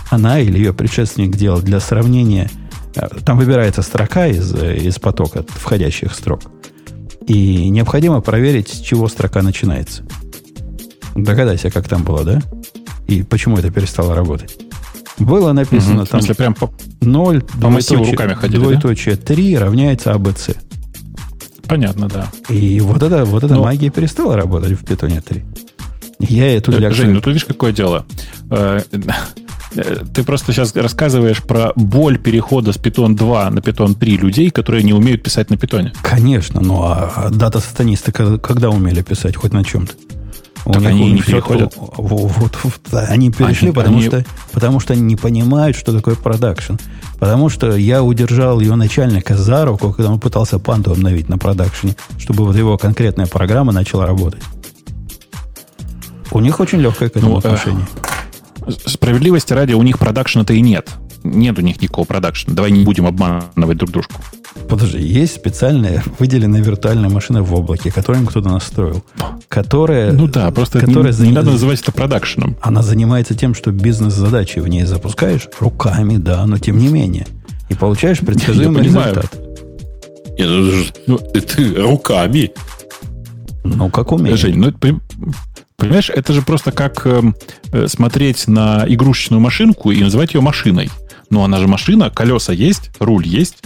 она 0.09 0.41
или 0.41 0.57
ее 0.57 0.73
предшественник 0.73 1.37
делал 1.37 1.61
для 1.61 1.81
сравнения– 1.81 2.51
там 3.25 3.39
выбирается 3.39 3.83
строка 3.83 4.27
из, 4.27 4.55
из 4.55 4.99
потока 4.99 5.45
входящих 5.49 6.15
строк. 6.15 6.43
И 7.27 7.69
необходимо 7.69 8.21
проверить, 8.21 8.69
с 8.69 8.81
чего 8.81 9.09
строка 9.09 9.43
начинается. 9.43 10.05
Догадайся, 11.15 11.71
как 11.71 11.89
там 11.89 12.03
было, 12.03 12.25
да? 12.25 12.41
И 13.07 13.23
почему 13.23 13.59
это 13.59 13.71
перестало 13.71 14.15
работать. 14.15 14.57
Было 15.19 15.53
написано 15.53 16.03
угу, 16.03 16.07
там 16.07 16.21
смысле, 16.21 16.35
прям 16.37 16.55
по, 16.55 16.73
0, 17.01 17.43
по 17.43 17.49
двоеточие, 17.57 18.11
руками 18.13 18.35
ходили, 18.35 18.61
двоеточие 18.61 19.17
да? 19.17 19.23
3 19.23 19.59
равняется 19.59 20.13
АБЦ. 20.13 20.51
Понятно, 21.67 22.09
да. 22.09 22.31
И 22.49 22.81
вот 22.81 23.03
эта, 23.03 23.25
вот 23.25 23.45
эта 23.45 23.55
Но... 23.55 23.63
магия 23.65 23.91
перестала 23.91 24.37
работать 24.37 24.73
в 24.73 24.85
питоне 24.85 25.21
3. 25.21 25.45
Я 26.21 26.57
эту 26.57 26.73
лекцию... 26.73 26.95
Жень, 26.95 27.11
ну 27.11 27.21
ты 27.21 27.31
видишь, 27.31 27.45
какое 27.45 27.73
дело. 27.73 28.07
Э, 29.75 30.05
ты 30.13 30.23
просто 30.25 30.53
сейчас 30.53 30.75
рассказываешь 30.75 31.43
про 31.43 31.73
боль 31.77 32.19
перехода 32.19 32.73
с 32.73 32.77
Python 32.77 33.15
2 33.15 33.51
на 33.51 33.59
Python 33.59 33.95
3 33.95 34.17
людей, 34.19 34.51
которые 34.51 34.83
не 34.83 34.93
умеют 34.93 35.23
писать 35.23 35.51
на 35.51 35.57
питоне. 35.57 35.93
Конечно, 36.03 36.61
ну 36.61 36.83
а 36.83 37.29
дата-сатанисты 37.31 38.13
когда 38.13 38.71
умели 38.71 39.03
писать 39.03 39.37
хоть 39.37 39.53
на 39.53 39.65
чем-то? 39.65 39.95
У 40.65 40.73
так 40.73 40.83
них 40.83 40.91
они 40.91 41.13
не 41.13 41.23
переходят. 41.23 41.75
Вот, 41.77 42.59
вот, 42.63 42.79
они 42.93 43.31
перешли, 43.31 43.69
они, 43.69 43.75
потому, 43.75 43.97
они... 43.99 44.07
Что, 44.07 44.25
потому 44.53 44.81
что 44.81 44.93
они 44.93 45.03
не 45.03 45.17
понимают, 45.17 45.77
что 45.77 45.93
такое 45.93 46.15
продакшн. 46.15 46.75
Потому 47.19 47.49
что 47.49 47.75
я 47.77 48.03
удержал 48.03 48.61
ее 48.61 48.75
начальника 48.75 49.35
за 49.37 49.65
руку, 49.65 49.93
когда 49.93 50.13
он 50.13 50.21
пытался 50.21 50.59
панду 50.59 50.93
обновить 50.93 51.29
на 51.29 51.39
продакшене, 51.39 51.97
чтобы 52.19 52.45
вот 52.45 52.55
его 52.57 52.77
конкретная 52.77 53.27
программа 53.27 53.73
начала 53.73 54.07
работать. 54.07 54.43
У 56.31 56.41
них 56.41 56.61
очень 56.61 56.81
легкое 56.81 57.09
к 57.09 57.17
этому 57.17 57.33
ну, 57.33 57.39
отношение. 57.39 57.87
Э, 57.95 58.18
справедливости 58.71 59.53
ради, 59.53 59.73
у 59.73 59.83
них 59.83 59.99
продакшена-то 59.99 60.53
и 60.53 60.61
нет. 60.61 60.91
Нет 61.25 61.59
у 61.59 61.63
них 61.63 61.81
никакого 61.81 62.05
продакшена. 62.05 62.55
Давай 62.55 62.71
не 62.71 62.85
будем 62.85 63.07
обманывать 63.07 63.77
друг 63.77 63.91
дружку. 63.91 64.15
Подожди, 64.69 64.99
есть 64.99 65.37
специальная 65.37 66.03
выделенная 66.19 66.61
виртуальная 66.61 67.09
машина 67.09 67.43
в 67.43 67.55
облаке, 67.55 67.91
которую 67.91 68.27
кто-то 68.27 68.49
настроил, 68.49 69.05
которая... 69.49 70.13
Ну 70.13 70.27
да, 70.27 70.51
просто 70.51 70.81
которая 70.81 71.13
не, 71.13 71.29
не 71.29 71.33
надо 71.33 71.53
называть 71.53 71.81
это 71.81 71.93
продакшеном. 71.93 72.57
Она 72.61 72.83
занимается 72.83 73.35
тем, 73.35 73.55
что 73.55 73.71
бизнес-задачи 73.71 74.59
в 74.59 74.69
ней 74.69 74.85
запускаешь 74.85 75.49
руками, 75.61 76.17
да, 76.17 76.45
но 76.47 76.59
тем 76.59 76.79
не 76.79 76.89
менее. 76.89 77.27
И 77.69 77.75
получаешь 77.75 78.21
предсказуемый 78.21 78.85
результат. 78.85 79.33
Не, 80.39 80.47
ну, 80.47 80.85
ну, 81.07 81.19
ты, 81.19 81.41
ты 81.41 81.75
руками. 81.75 82.53
Ну, 83.65 83.91
как 83.91 84.13
умеешь. 84.13 84.39
Жень, 84.39 84.57
ну, 84.57 84.73
Понимаешь, 85.79 86.11
это 86.11 86.33
же 86.33 86.43
просто 86.43 86.73
как 86.73 87.07
эм, 87.07 87.37
э, 87.73 87.87
смотреть 87.87 88.49
на 88.49 88.85
игрушечную 88.89 89.41
машинку 89.41 89.93
и 89.93 90.03
называть 90.03 90.35
ее 90.35 90.41
машиной. 90.41 90.91
Ну, 91.31 91.45
она 91.45 91.59
же 91.59 91.69
машина, 91.69 92.11
колеса 92.11 92.53
есть, 92.53 92.91
руль 92.99 93.29
есть, 93.29 93.59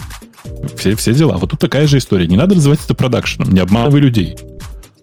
все, 0.77 0.95
все 0.95 1.13
дела. 1.13 1.37
Вот 1.37 1.49
тут 1.49 1.59
такая 1.59 1.87
же 1.87 1.97
история. 1.97 2.27
Не 2.27 2.37
надо 2.37 2.53
называть 2.53 2.81
это 2.85 2.93
продакшеном, 2.93 3.51
не 3.51 3.59
обманывай 3.59 3.99
людей. 3.99 4.37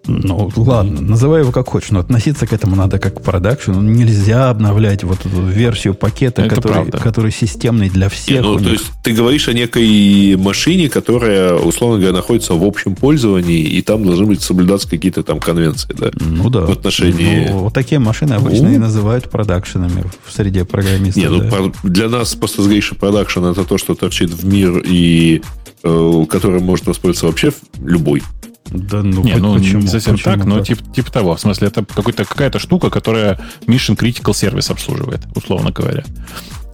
Ну, 0.07 0.51
ладно, 0.55 1.01
называй 1.01 1.41
его 1.41 1.51
как 1.51 1.67
хочешь, 1.67 1.91
но 1.91 1.99
относиться 1.99 2.47
к 2.47 2.53
этому 2.53 2.75
надо 2.75 2.97
как 2.97 3.19
к 3.19 3.21
продакшену. 3.21 3.81
Нельзя 3.81 4.49
обновлять 4.49 5.03
вот 5.03 5.19
эту 5.25 5.41
версию 5.41 5.93
пакета, 5.93 6.49
который, 6.49 6.91
который 6.91 7.31
системный 7.31 7.89
для 7.89 8.09
всех. 8.09 8.41
Ну, 8.41 8.57
то 8.57 8.69
есть 8.69 8.85
ты 9.03 9.13
говоришь 9.13 9.47
о 9.47 9.53
некой 9.53 10.35
машине, 10.37 10.89
которая, 10.89 11.53
условно 11.53 11.99
говоря, 11.99 12.13
находится 12.15 12.53
в 12.53 12.63
общем 12.63 12.95
пользовании, 12.95 13.61
и 13.61 13.81
там 13.81 14.05
должны 14.05 14.25
быть 14.25 14.41
соблюдаться 14.41 14.89
какие-то 14.89 15.23
там 15.23 15.39
конвенции, 15.39 15.93
да? 15.97 16.09
Ну 16.19 16.49
да. 16.49 16.61
В 16.61 16.71
отношении... 16.71 17.49
Ну, 17.49 17.59
вот 17.59 17.73
такие 17.73 17.99
машины 17.99 18.33
обычно 18.33 18.69
ну, 18.69 18.75
и 18.75 18.77
называют 18.77 19.29
продакшенами 19.29 20.05
в 20.25 20.33
среде 20.33 20.65
программистов. 20.65 21.23
Не, 21.23 21.29
ну, 21.29 21.41
да. 21.41 21.71
для 21.83 22.09
нас 22.09 22.35
Postgres 22.35 22.95
продакшн 22.97 23.45
это 23.45 23.63
то, 23.63 23.77
что 23.77 23.93
торчит 23.93 24.31
в 24.31 24.45
мир 24.45 24.83
и 24.85 25.41
э, 25.83 26.25
которым 26.29 26.63
может 26.63 26.87
воспользоваться 26.87 27.27
вообще 27.27 27.51
любой. 27.83 28.23
Да, 28.71 29.03
ну, 29.03 29.23
не, 29.23 29.35
ну 29.35 29.57
почему? 29.57 29.81
не 29.81 29.87
совсем 29.87 30.15
почему 30.15 30.35
так, 30.35 30.45
но 30.45 30.61
типа, 30.61 30.81
типа 30.93 31.11
того. 31.11 31.35
В 31.35 31.41
смысле, 31.41 31.67
это 31.67 31.83
какой-то, 31.83 32.23
какая-то 32.23 32.57
штука, 32.57 32.89
которая 32.89 33.39
Mission 33.67 33.97
Critical 33.97 34.31
Service 34.31 34.71
обслуживает, 34.71 35.21
условно 35.35 35.71
говоря. 35.71 36.03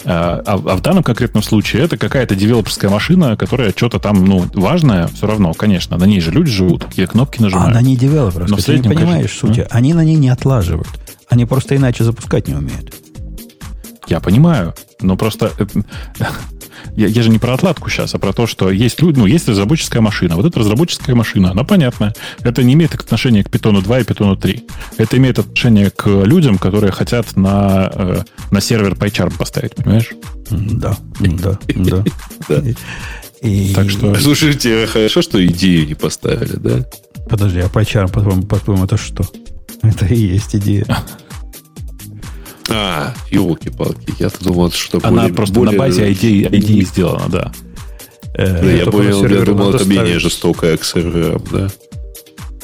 А, 0.05 0.41
а, 0.45 0.53
а 0.53 0.75
в 0.75 0.81
данном 0.81 1.03
конкретном 1.03 1.41
случае 1.41 1.83
это 1.83 1.97
какая-то 1.97 2.35
девелоперская 2.35 2.89
машина, 2.89 3.35
которая 3.35 3.71
что-то 3.71 3.99
там, 3.99 4.23
ну, 4.23 4.45
важное, 4.53 5.07
все 5.07 5.25
равно, 5.25 5.53
конечно, 5.53 5.97
на 5.97 6.05
ней 6.05 6.21
же 6.21 6.31
люди 6.31 6.51
живут, 6.51 6.85
какие 6.85 7.07
кнопки 7.07 7.41
нажимают. 7.41 7.71
Она 7.71 7.81
не 7.81 7.97
девелоперская, 7.97 8.47
Но 8.47 8.57
ты 8.57 8.79
не 8.79 8.87
понимаешь 8.87 9.31
конечно, 9.31 9.47
сути. 9.47 9.59
А? 9.61 9.67
Они 9.71 9.93
на 9.93 10.03
ней 10.03 10.15
не 10.15 10.29
отлаживают. 10.29 10.87
Они 11.29 11.45
просто 11.45 11.75
иначе 11.75 12.03
запускать 12.03 12.47
не 12.47 12.53
умеют. 12.53 12.93
Я 14.07 14.19
понимаю, 14.19 14.73
но 15.01 15.17
просто 15.17 15.51
я, 16.95 17.07
я 17.07 17.21
же 17.21 17.29
не 17.29 17.39
про 17.39 17.53
отладку 17.53 17.89
сейчас, 17.89 18.15
а 18.15 18.19
про 18.19 18.33
то, 18.33 18.47
что 18.47 18.71
есть 18.71 19.01
люди, 19.01 19.19
ну, 19.19 19.25
есть 19.25 19.47
разработческая 19.47 20.01
машина. 20.01 20.35
Вот 20.35 20.45
эта 20.45 20.59
разработческая 20.59 21.15
машина, 21.15 21.51
она 21.51 21.63
понятная. 21.63 22.13
Это 22.41 22.63
не 22.63 22.73
имеет 22.73 22.93
отношения 22.93 23.43
к 23.43 23.47
Python 23.47 23.81
2 23.81 23.99
и 23.99 24.03
Python 24.03 24.39
3. 24.39 24.63
Это 24.97 25.17
имеет 25.17 25.39
отношение 25.39 25.89
к 25.89 26.07
людям, 26.07 26.57
которые 26.57 26.91
хотят 26.91 27.35
на, 27.35 27.91
э, 27.93 28.21
на 28.51 28.61
сервер 28.61 28.93
PyCharm 28.93 29.37
поставить, 29.37 29.75
понимаешь? 29.75 30.11
Да, 30.49 30.97
да, 31.19 31.59
да. 31.75 32.03
И... 33.41 33.73
Так 33.73 33.89
что... 33.91 34.15
Слушайте, 34.15 34.87
хорошо, 34.87 35.21
что 35.21 35.45
идею 35.45 35.87
не 35.87 35.93
поставили, 35.93 36.55
да? 36.55 36.85
Подожди, 37.29 37.59
а 37.59 37.67
PyCharm, 37.67 38.11
по-твоему, 38.11 38.47
по 38.47 38.83
это 38.85 38.97
что? 38.97 39.23
Это 39.83 40.05
и 40.05 40.17
есть 40.17 40.55
идея. 40.55 40.85
А, 42.69 43.13
елки-палки. 43.31 44.13
Я-то 44.19 44.43
думал, 44.43 44.71
что 44.71 44.99
Она 45.03 45.21
более, 45.21 45.33
просто 45.33 45.55
более... 45.55 45.71
на 45.73 45.77
базе 45.79 46.11
идеи, 46.13 46.47
идеи 46.51 46.81
сделана, 46.81 47.29
да. 47.29 47.51
Э, 48.33 48.61
да, 48.61 48.71
я, 48.71 48.85
понял, 48.85 49.25
я 49.25 49.41
думал, 49.41 49.73
это 49.73 49.85
менее 49.85 50.19
жестокая 50.19 50.77
к 50.77 50.83
серверам, 50.83 51.43
да. 51.51 51.69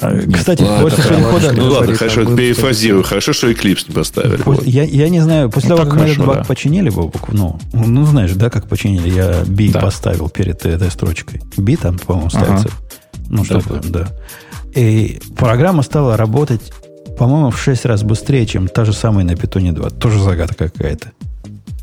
А, 0.00 0.18
кстати, 0.32 0.62
ладно, 0.62 0.90
после 0.90 1.04
перехода... 1.04 1.52
Ну 1.52 1.70
ладно, 1.70 1.94
хорошо, 1.94 2.36
перефразирую. 2.36 3.04
Хорошо, 3.04 3.32
что 3.32 3.50
Eclipse 3.50 3.84
не 3.88 3.94
поставили. 3.94 4.42
Вот. 4.44 4.66
Я, 4.66 4.84
я 4.84 5.08
не 5.08 5.20
знаю, 5.20 5.50
после 5.50 5.70
ну, 5.70 5.76
того, 5.76 5.90
как 5.90 6.00
мы 6.00 6.06
этот 6.06 6.26
баг 6.26 6.38
да. 6.38 6.44
починили, 6.44 6.90
Бобок, 6.90 7.32
ну, 7.32 7.58
ну, 7.72 8.04
знаешь, 8.04 8.32
да, 8.32 8.50
как 8.50 8.68
починили, 8.68 9.08
я 9.08 9.44
B 9.46 9.70
да. 9.70 9.80
поставил 9.80 10.28
перед 10.28 10.64
этой 10.66 10.90
строчкой. 10.90 11.40
B 11.56 11.76
там, 11.76 11.98
по-моему, 11.98 12.30
ставится. 12.30 12.68
Ага. 12.68 13.26
Ну, 13.30 13.44
что-то, 13.44 13.80
да. 13.84 14.00
да. 14.00 14.80
И 14.80 15.20
программа 15.36 15.82
стала 15.82 16.16
работать 16.16 16.72
по-моему, 17.16 17.50
в 17.50 17.60
6 17.60 17.84
раз 17.84 18.02
быстрее, 18.02 18.46
чем 18.46 18.68
та 18.68 18.84
же 18.84 18.92
самая 18.92 19.24
на 19.24 19.36
питоне 19.36 19.72
2. 19.72 19.90
Тоже 19.90 20.20
загадка 20.20 20.68
какая-то. 20.68 21.12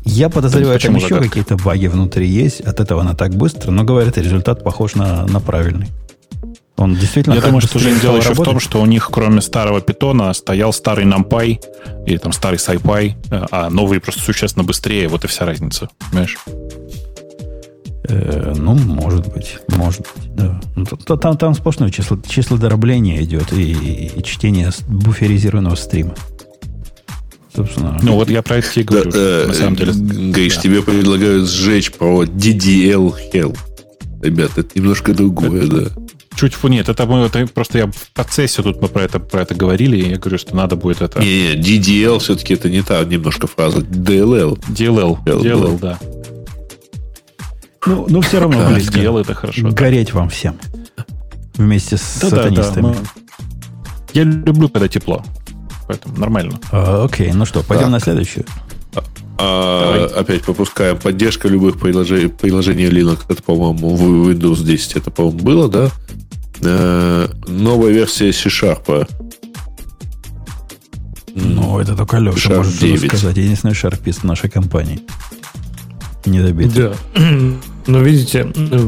Я 0.04 0.28
подозреваю, 0.28 0.80
там 0.80 0.96
еще 0.96 1.20
какие-то 1.20 1.56
баги 1.56 1.86
внутри 1.86 2.26
есть. 2.26 2.60
От 2.60 2.80
этого 2.80 3.02
она 3.02 3.14
так 3.14 3.34
быстро, 3.34 3.70
но 3.70 3.84
говорят, 3.84 4.18
результат 4.18 4.64
похож 4.64 4.94
на, 4.94 5.26
на 5.26 5.40
правильный. 5.40 5.88
Он 6.76 6.96
действительно. 6.96 7.34
Я 7.34 7.40
думаю, 7.40 7.60
что 7.60 7.78
уже 7.78 7.98
дело 8.00 8.16
еще 8.16 8.34
в 8.34 8.42
том, 8.42 8.58
что 8.58 8.80
у 8.80 8.86
них, 8.86 9.08
кроме 9.12 9.40
старого 9.40 9.80
питона, 9.80 10.32
стоял 10.32 10.72
старый 10.72 11.04
NumPy 11.04 11.60
или 12.06 12.16
там 12.16 12.32
старый 12.32 12.58
SciPy, 12.58 13.14
э, 13.30 13.46
а 13.50 13.70
новый 13.70 14.00
просто 14.00 14.22
существенно 14.22 14.64
быстрее. 14.64 15.06
Вот 15.08 15.24
и 15.24 15.28
вся 15.28 15.46
разница. 15.46 15.88
Понимаешь? 16.10 16.38
Э, 18.12 18.52
ну, 18.56 18.74
может 18.74 19.32
быть, 19.32 19.58
может 19.68 20.00
быть, 20.00 20.34
да. 20.34 20.60
Ну, 20.76 20.84
там, 21.16 21.36
там 21.36 21.54
сплошное 21.54 21.90
число, 21.90 22.18
число 22.28 22.58
дробления 22.58 23.22
идет 23.22 23.52
и, 23.52 23.72
и, 23.72 24.18
и 24.18 24.22
чтение 24.22 24.70
буферизированного 24.86 25.76
стрима. 25.76 26.14
Собственно. 27.54 27.98
Ну, 28.02 28.14
вот 28.14 28.28
я 28.30 28.42
про 28.42 28.56
это 28.56 28.80
и 28.80 28.82
говорю. 28.82 29.10
Да, 29.10 29.18
э, 29.18 29.46
на 29.46 29.54
самом 29.54 29.76
деле. 29.76 29.92
Гриш, 29.92 30.56
да. 30.56 30.60
тебе 30.62 30.82
предлагают 30.82 31.48
сжечь 31.48 31.92
по 31.92 32.24
DDL 32.24 33.14
Hell. 33.32 33.56
Ребята, 34.22 34.60
это 34.60 34.78
немножко 34.78 35.14
другое, 35.14 35.64
это, 35.64 35.80
да. 35.80 35.90
Чуть 36.36 36.54
фу, 36.54 36.68
нет, 36.68 36.88
это, 36.88 37.06
мы, 37.06 37.26
это 37.26 37.46
просто 37.46 37.78
я 37.78 37.86
в 37.86 38.10
процессе 38.14 38.62
тут 38.62 38.80
мы 38.80 38.88
про 38.88 39.02
это, 39.02 39.20
про 39.20 39.42
это 39.42 39.54
говорили, 39.54 39.96
и 39.98 40.10
я 40.10 40.18
говорю, 40.18 40.38
что 40.38 40.56
надо 40.56 40.76
будет 40.76 41.02
это... 41.02 41.20
Не, 41.20 41.54
не, 41.54 41.78
DDL 41.78 42.18
все-таки 42.20 42.54
это 42.54 42.70
не 42.70 42.82
та 42.82 43.04
немножко 43.04 43.46
фраза. 43.46 43.80
DLL. 43.80 44.58
DLL, 44.68 45.18
DLL, 45.24 45.42
DLL 45.42 45.78
да. 45.80 45.98
Ну, 47.86 48.06
ну 48.08 48.20
все 48.20 48.40
равно 48.40 48.58
да, 48.58 48.68
близко. 48.70 48.98
это 48.98 49.34
хорошо. 49.34 49.68
Гореть 49.70 50.12
вам 50.12 50.28
всем. 50.28 50.56
Вместе 51.54 51.96
с 51.96 52.18
да, 52.20 52.30
сатанистами. 52.30 52.82
Да, 52.82 52.92
да, 52.92 52.98
мы... 52.98 53.06
Я 54.14 54.24
люблю, 54.24 54.68
когда 54.68 54.88
тепло. 54.88 55.24
Поэтому 55.88 56.16
нормально. 56.16 56.58
А, 56.70 57.04
окей, 57.04 57.32
ну 57.32 57.44
что, 57.44 57.62
пойдем 57.62 57.86
так. 57.86 57.92
на 57.92 58.00
следующую. 58.00 58.46
А, 59.38 60.08
опять 60.16 60.42
попускаем. 60.42 60.98
Поддержка 60.98 61.48
любых 61.48 61.80
приложений, 61.80 62.28
приложений 62.28 62.86
Linux. 62.86 63.20
Это, 63.28 63.42
по-моему, 63.42 63.96
в 63.96 64.30
Windows 64.30 64.62
10 64.62 64.96
это, 64.96 65.10
по-моему, 65.10 65.38
было, 65.40 65.68
да? 65.68 65.90
А, 66.64 67.30
новая 67.48 67.90
версия 67.90 68.32
C-Sharp. 68.32 69.08
Ну, 71.34 71.78
это 71.80 71.96
только 71.96 72.18
Леша 72.18 72.50
Sharp 72.50 72.56
может 72.58 72.78
9. 72.78 73.08
сказать. 73.08 73.36
Единственный 73.36 73.74
шарпист 73.74 74.20
в 74.20 74.24
нашей 74.24 74.50
компании. 74.50 75.00
Недобитый. 76.24 76.90
Да. 77.14 77.22
Но 77.86 78.00
видите, 78.00 78.44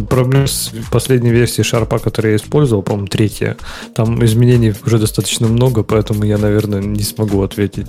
проблема 0.09 0.47
с 0.47 0.73
последней 0.91 1.31
версией 1.31 1.65
Шарпа, 1.65 1.99
которую 1.99 2.33
я 2.33 2.37
использовал, 2.37 2.83
по-моему, 2.83 3.09
третья, 3.09 3.57
там 3.95 4.25
изменений 4.25 4.75
уже 4.87 4.99
достаточно 4.99 5.49
много, 5.49 5.83
поэтому 5.83 6.25
я, 6.25 6.39
наверное, 6.39 6.81
не 6.81 7.03
смогу 7.03 7.43
ответить. 7.43 7.87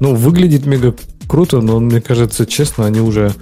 Ну, 0.00 0.14
выглядит 0.14 0.66
мега 0.66 0.94
круто, 1.28 1.60
но 1.60 1.78
мне 1.80 2.00
кажется, 2.00 2.46
честно, 2.46 2.86
они 2.86 3.00
уже 3.00 3.34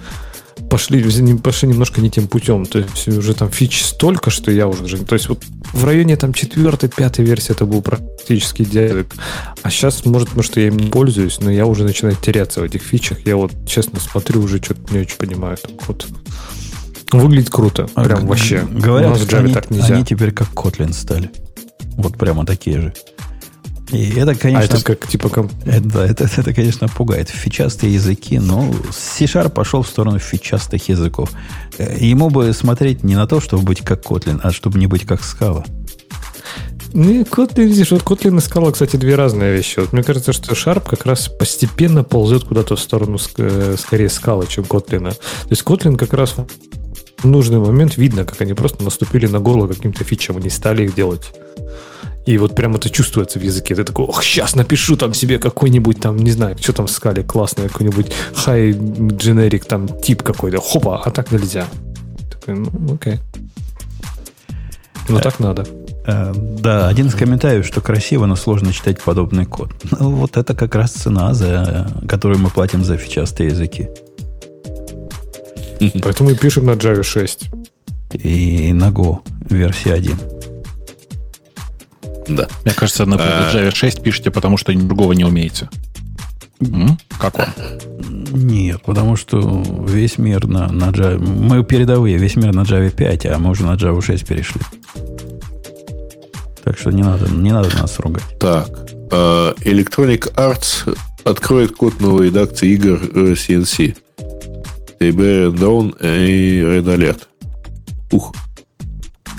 пошли, 0.69 1.03
пошли 1.37 1.69
немножко 1.69 2.01
не 2.01 2.09
тем 2.09 2.27
путем. 2.27 2.65
То 2.65 2.79
есть 2.79 3.07
уже 3.07 3.33
там 3.33 3.49
фич 3.49 3.83
столько, 3.83 4.29
что 4.29 4.51
я 4.51 4.67
уже... 4.67 4.97
То 4.97 5.15
есть 5.15 5.29
вот 5.29 5.43
в 5.73 5.85
районе 5.85 6.15
там 6.17 6.33
четвертой, 6.33 6.89
пятой 6.89 7.25
версии 7.25 7.51
это 7.51 7.65
был 7.65 7.81
практически 7.81 8.63
идеальный. 8.63 9.05
А 9.61 9.69
сейчас, 9.69 10.05
может, 10.05 10.29
потому 10.29 10.43
что 10.43 10.59
я 10.59 10.67
им 10.67 10.77
не 10.77 10.87
пользуюсь, 10.87 11.39
но 11.39 11.51
я 11.51 11.65
уже 11.65 11.83
начинаю 11.83 12.15
теряться 12.15 12.61
в 12.61 12.63
этих 12.63 12.81
фичах. 12.81 13.25
Я 13.25 13.35
вот, 13.35 13.51
честно, 13.67 13.99
смотрю, 13.99 14.41
уже 14.41 14.61
что-то 14.61 14.93
не 14.93 14.99
очень 14.99 15.17
понимаю. 15.17 15.57
Там, 15.57 15.71
вот. 15.87 16.07
Выглядит 17.11 17.49
круто. 17.49 17.87
А 17.95 18.03
прям 18.03 18.25
вообще. 18.27 18.65
Говорят, 18.69 19.19
что 19.19 19.39
они, 19.39 19.53
так 19.53 19.69
нельзя. 19.69 19.95
они 19.95 20.05
теперь 20.05 20.31
как 20.31 20.49
Kotlin 20.49 20.93
стали. 20.93 21.31
Вот 21.97 22.17
прямо 22.17 22.45
такие 22.45 22.81
же. 22.81 22.93
И 23.91 24.13
это, 24.15 24.33
конечно... 24.35 24.61
А 24.61 24.63
это 24.63 24.83
как 24.83 25.07
типа... 25.07 25.29
Ком... 25.29 25.49
Это, 25.65 25.99
это, 26.01 26.23
это, 26.25 26.41
это, 26.41 26.53
конечно, 26.53 26.87
пугает. 26.87 27.29
Фичастые 27.29 27.93
языки, 27.93 28.39
но 28.39 28.73
C-Sharp 28.91 29.49
пошел 29.49 29.83
в 29.83 29.87
сторону 29.87 30.17
фичастых 30.17 30.89
языков. 30.89 31.31
Э, 31.77 31.95
ему 31.99 32.29
бы 32.29 32.51
смотреть 32.53 33.03
не 33.03 33.15
на 33.15 33.27
то, 33.27 33.39
чтобы 33.39 33.63
быть 33.63 33.81
как 33.81 34.03
Kotlin, 34.03 34.39
а 34.41 34.51
чтобы 34.51 34.79
не 34.79 34.87
быть 34.87 35.05
как 35.05 35.21
Scala. 35.21 35.65
Ну, 36.93 37.21
Kotlin, 37.23 37.65
видишь, 37.65 37.91
вот 37.91 38.01
Kotlin 38.01 38.37
и 38.37 38.39
Scala, 38.39 38.71
кстати, 38.71 38.95
две 38.95 39.15
разные 39.15 39.55
вещи. 39.55 39.79
Вот 39.79 39.93
мне 39.93 40.01
кажется, 40.01 40.33
что 40.33 40.53
Sharp 40.53 40.89
как 40.89 41.05
раз 41.05 41.27
постепенно 41.27 42.03
ползет 42.03 42.45
куда-то 42.45 42.75
в 42.75 42.79
сторону 42.79 43.19
э, 43.37 43.75
скорее 43.77 44.07
Scala, 44.07 44.47
чем 44.47 44.63
Kotlin. 44.63 45.11
То 45.11 45.49
есть 45.51 45.63
Kotlin 45.63 45.95
как 45.95 46.13
раз 46.13 46.35
нужный 47.25 47.59
момент 47.59 47.97
видно, 47.97 48.25
как 48.25 48.41
они 48.41 48.53
просто 48.53 48.83
наступили 48.83 49.27
на 49.27 49.39
горло 49.39 49.67
каким-то 49.67 50.03
фичам, 50.03 50.39
не 50.39 50.49
стали 50.49 50.83
их 50.83 50.95
делать. 50.95 51.33
И 52.25 52.37
вот 52.39 52.55
прям 52.55 52.75
это 52.75 52.89
чувствуется 52.89 53.39
в 53.39 53.43
языке. 53.43 53.75
Ты 53.75 53.83
такой, 53.83 54.05
ох, 54.05 54.23
сейчас 54.23 54.55
напишу 54.55 54.97
там 54.97 55.13
себе 55.13 55.37
какой-нибудь 55.37 55.99
там, 55.99 56.17
не 56.17 56.31
знаю, 56.31 56.57
что 56.59 56.73
там 56.73 56.87
скале 56.87 57.23
классный, 57.23 57.69
какой-нибудь 57.69 58.11
high 58.45 58.71
generic 58.73 59.65
там 59.67 59.87
тип 59.87 60.23
какой-то. 60.23 60.59
Хопа, 60.59 61.01
а 61.03 61.11
так 61.11 61.31
нельзя. 61.31 61.67
Такой, 62.31 62.55
ну, 62.55 62.95
окей. 62.95 63.19
Ну, 65.07 65.19
так 65.19 65.39
надо. 65.39 65.67
Э, 66.07 66.33
да, 66.35 66.87
один 66.87 67.07
из 67.07 67.13
комментариев, 67.13 67.65
что 67.65 67.79
красиво, 67.79 68.25
но 68.25 68.35
сложно 68.35 68.73
читать 68.73 69.01
подобный 69.01 69.45
код. 69.45 69.71
Ну, 69.99 70.09
вот 70.11 70.37
это 70.37 70.55
как 70.55 70.73
раз 70.73 70.91
цена, 70.91 71.35
за 71.35 71.87
которую 72.07 72.39
мы 72.39 72.49
платим 72.49 72.83
за 72.83 72.97
фичастые 72.97 73.49
языки. 73.49 73.89
Поэтому 76.01 76.31
и 76.31 76.35
пишем 76.35 76.65
на 76.65 76.71
Java 76.71 77.03
6. 77.03 77.49
И 78.13 78.73
на 78.73 78.89
Go 78.89 79.19
версия 79.49 79.93
1. 79.93 80.17
Да. 82.29 82.47
Мне 82.63 82.73
кажется, 82.73 83.05
на 83.05 83.17
а... 83.17 83.51
Java 83.53 83.73
6 83.73 84.01
пишете, 84.01 84.31
потому 84.31 84.57
что 84.57 84.73
другого 84.73 85.13
не 85.13 85.25
умеете. 85.25 85.69
Как 87.19 87.37
он? 87.37 87.47
Нет, 88.31 88.81
потому 88.83 89.15
что 89.15 89.63
весь 89.87 90.17
мир 90.17 90.47
на, 90.47 90.67
на 90.71 90.89
Java... 90.91 91.17
Мы 91.17 91.63
передовые, 91.63 92.17
весь 92.17 92.35
мир 92.35 92.53
на 92.53 92.61
Java 92.61 92.89
5, 92.89 93.25
а 93.27 93.37
мы 93.37 93.51
уже 93.51 93.65
на 93.65 93.75
Java 93.75 94.01
6 94.01 94.25
перешли. 94.25 94.61
Так 96.63 96.79
что 96.79 96.91
не 96.91 97.03
надо, 97.03 97.29
не 97.29 97.51
надо 97.51 97.69
нас 97.77 97.99
ругать. 97.99 98.23
Так, 98.39 98.69
uh, 99.11 99.55
Electronic 99.59 100.33
Arts 100.35 100.97
откроет 101.23 101.75
код 101.75 101.99
новой 101.99 102.27
редакции 102.27 102.69
игр 102.69 102.97
CNC. 103.03 103.95
TB 104.99 105.53
Down 105.55 105.95
и 106.01 106.61
Red 106.61 106.85
Alert. 106.85 107.27
Ух. 108.11 108.33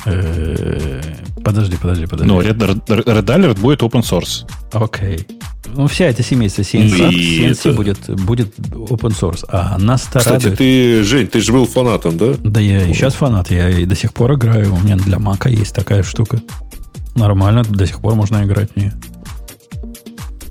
Э, 0.06 1.00
подожди, 1.44 1.76
подожди, 1.76 2.06
подожди. 2.06 2.32
Ну, 2.32 2.40
Red, 2.40 2.84
Red 2.86 3.24
Alert 3.24 3.60
будет 3.60 3.82
open 3.82 4.02
source. 4.02 4.48
Окей. 4.72 5.26
Ну, 5.74 5.88
вся 5.88 6.06
эта 6.06 6.22
семейство 6.22 6.62
CNC, 6.62 7.10
CNC 7.10 7.74
будет, 7.74 7.98
будет 8.08 8.56
open 8.58 9.10
source. 9.18 9.44
А 9.48 9.76
нас 9.78 10.02
Кстати, 10.02 10.28
радует... 10.28 10.58
ты, 10.58 11.02
Жень, 11.02 11.26
ты 11.26 11.40
же 11.40 11.52
был 11.52 11.66
фанатом, 11.66 12.16
да? 12.16 12.34
Да 12.42 12.60
я 12.60 12.86
и 12.86 12.94
сейчас 12.94 13.14
фанат. 13.14 13.50
Я 13.50 13.68
и 13.68 13.84
до 13.84 13.94
сих 13.94 14.14
пор 14.14 14.34
играю. 14.34 14.74
У 14.74 14.78
меня 14.78 14.96
для 14.96 15.18
Мака 15.18 15.48
есть 15.48 15.74
такая 15.74 16.02
штука. 16.02 16.40
Нормально, 17.14 17.64
до 17.64 17.86
сих 17.86 18.00
пор 18.00 18.14
можно 18.14 18.44
играть 18.44 18.70
в 18.72 18.76
нее. 18.76 18.92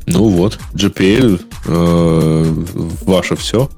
Ну 0.08 0.30
вот, 0.30 0.60
GPL, 0.74 1.42
э, 1.66 2.66
ваше 3.06 3.36
все. 3.36 3.70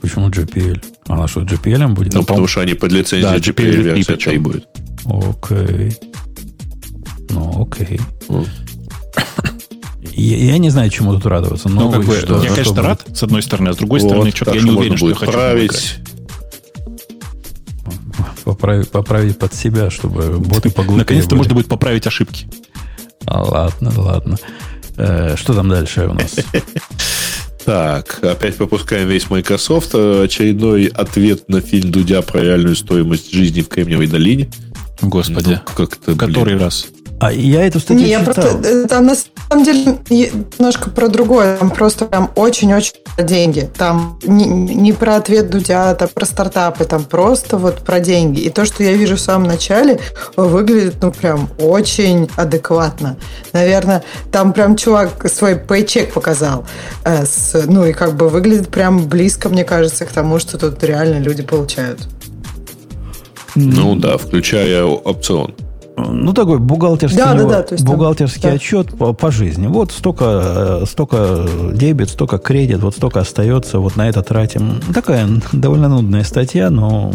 Почему 0.00 0.28
GPL? 0.28 0.82
Она 1.08 1.28
что, 1.28 1.42
GPL 1.42 1.88
будет? 1.88 2.14
Ну, 2.14 2.24
потому 2.24 2.46
что 2.46 2.60
они 2.60 2.74
под 2.74 2.92
лицензией 2.92 3.22
да, 3.22 3.36
GPL, 3.36 3.70
GPL 3.70 3.94
версия 3.94 4.32
и 4.32 4.38
будет. 4.38 4.66
Окей. 5.04 5.96
Ну, 7.30 7.62
окей. 7.62 8.00
Я, 10.16 10.36
я 10.36 10.58
не 10.58 10.70
знаю, 10.70 10.90
чему 10.90 11.12
тут 11.14 11.26
радоваться. 11.26 11.68
Но 11.68 11.82
ну, 11.82 11.92
как 11.92 12.04
бы, 12.04 12.16
что, 12.16 12.42
я, 12.42 12.50
конечно, 12.50 12.72
будет. 12.72 12.84
рад, 12.84 13.04
с 13.14 13.22
одной 13.22 13.42
стороны, 13.42 13.70
а 13.70 13.72
с 13.72 13.76
другой 13.76 14.00
вот, 14.00 14.08
стороны, 14.08 14.30
что-то 14.30 14.54
я 14.54 14.62
не 14.62 14.70
уверен, 14.70 14.96
что 14.96 15.08
я 15.08 15.14
хочу 15.14 15.32
править. 15.32 15.96
поправить, 18.44 18.90
поправить 18.90 19.38
под 19.38 19.54
себя, 19.54 19.90
чтобы 19.90 20.38
боты 20.38 20.70
поглупее 20.70 20.98
Наконец-то 20.98 21.34
можно 21.34 21.54
будет 21.54 21.66
поправить 21.66 22.06
ошибки. 22.06 22.46
А, 23.26 23.42
ладно, 23.42 23.92
ладно. 23.96 24.36
Э, 24.96 25.34
что 25.36 25.54
там 25.54 25.68
дальше 25.68 26.06
у 26.06 26.14
нас? 26.14 26.36
Так, 27.64 28.22
опять 28.22 28.56
пропускаем 28.56 29.08
весь 29.08 29.30
Microsoft. 29.30 29.94
Очередной 29.94 30.86
ответ 30.86 31.48
на 31.48 31.60
фильм 31.60 31.90
Дудя 31.90 32.22
про 32.22 32.40
реальную 32.42 32.76
стоимость 32.76 33.32
жизни 33.32 33.62
в 33.62 33.68
Кремниевой 33.68 34.06
долине. 34.06 34.50
Господи. 35.00 35.60
Ну, 35.66 35.74
как-то, 35.74 36.14
Который 36.14 36.56
раз? 36.56 36.88
А 37.20 37.32
я 37.32 37.64
эту 37.64 37.80
статью 37.80 38.04
Не, 38.04 38.10
я 38.10 38.18
читал. 38.20 38.34
просто, 38.34 38.68
э, 38.68 38.86
там 38.86 39.06
на 39.06 39.14
самом 39.48 39.64
деле 39.64 39.98
немножко 40.10 40.90
про 40.90 41.08
другое. 41.08 41.56
Там 41.56 41.70
просто 41.70 42.04
прям 42.06 42.30
очень-очень 42.34 42.94
про 43.16 43.22
деньги. 43.22 43.70
Там 43.78 44.18
не, 44.24 44.44
не 44.46 44.92
про 44.92 45.16
ответ 45.16 45.48
Дудя, 45.48 45.94
там 45.94 46.08
про 46.12 46.26
стартапы, 46.26 46.84
там 46.84 47.04
просто 47.04 47.56
вот 47.56 47.78
про 47.78 48.00
деньги. 48.00 48.40
И 48.40 48.50
то, 48.50 48.66
что 48.66 48.82
я 48.82 48.92
вижу 48.92 49.16
в 49.16 49.20
самом 49.20 49.46
начале, 49.46 50.00
выглядит, 50.36 50.96
ну, 51.00 51.12
прям 51.12 51.48
очень 51.58 52.28
адекватно. 52.36 53.16
Наверное, 53.52 54.02
там 54.32 54.52
прям 54.52 54.76
чувак 54.76 55.10
свой 55.30 55.56
пейчек 55.56 56.12
показал. 56.12 56.66
э, 57.04 57.24
с- 57.24 57.64
ну, 57.66 57.86
и 57.86 57.92
как 57.92 58.16
бы 58.16 58.28
выглядит 58.28 58.68
прям 58.68 59.06
близко, 59.08 59.48
мне 59.48 59.64
кажется, 59.64 60.04
к 60.04 60.10
тому, 60.12 60.38
что 60.40 60.58
тут 60.58 60.82
реально 60.82 61.20
люди 61.20 61.42
получают. 61.42 62.00
Ну 63.54 63.94
да, 63.94 64.18
включая 64.18 64.84
опцион. 64.84 65.54
Ну, 66.14 66.32
такой 66.32 66.58
бухгалтерский, 66.58 67.18
Да, 67.18 67.32
да, 67.34 67.38
него- 67.40 67.50
да, 67.50 67.62
то 67.62 67.74
есть 67.74 67.84
там- 67.84 67.94
бухгалтерский 67.96 68.42
да. 68.42 68.50
отчет 68.50 68.96
по, 68.96 69.12
по 69.12 69.30
жизни. 69.30 69.66
Вот 69.66 69.92
столько, 69.92 70.24
э, 70.82 70.84
столько 70.88 71.46
дебет, 71.72 72.08
столько 72.10 72.38
кредит, 72.38 72.78
вот 72.82 72.94
столько 72.96 73.20
остается, 73.20 73.78
вот 73.80 73.96
на 73.96 74.08
это 74.08 74.22
тратим. 74.22 74.80
Такая 74.94 75.28
довольно 75.52 75.88
нудная 75.88 76.24
статья, 76.24 76.70
но 76.70 77.12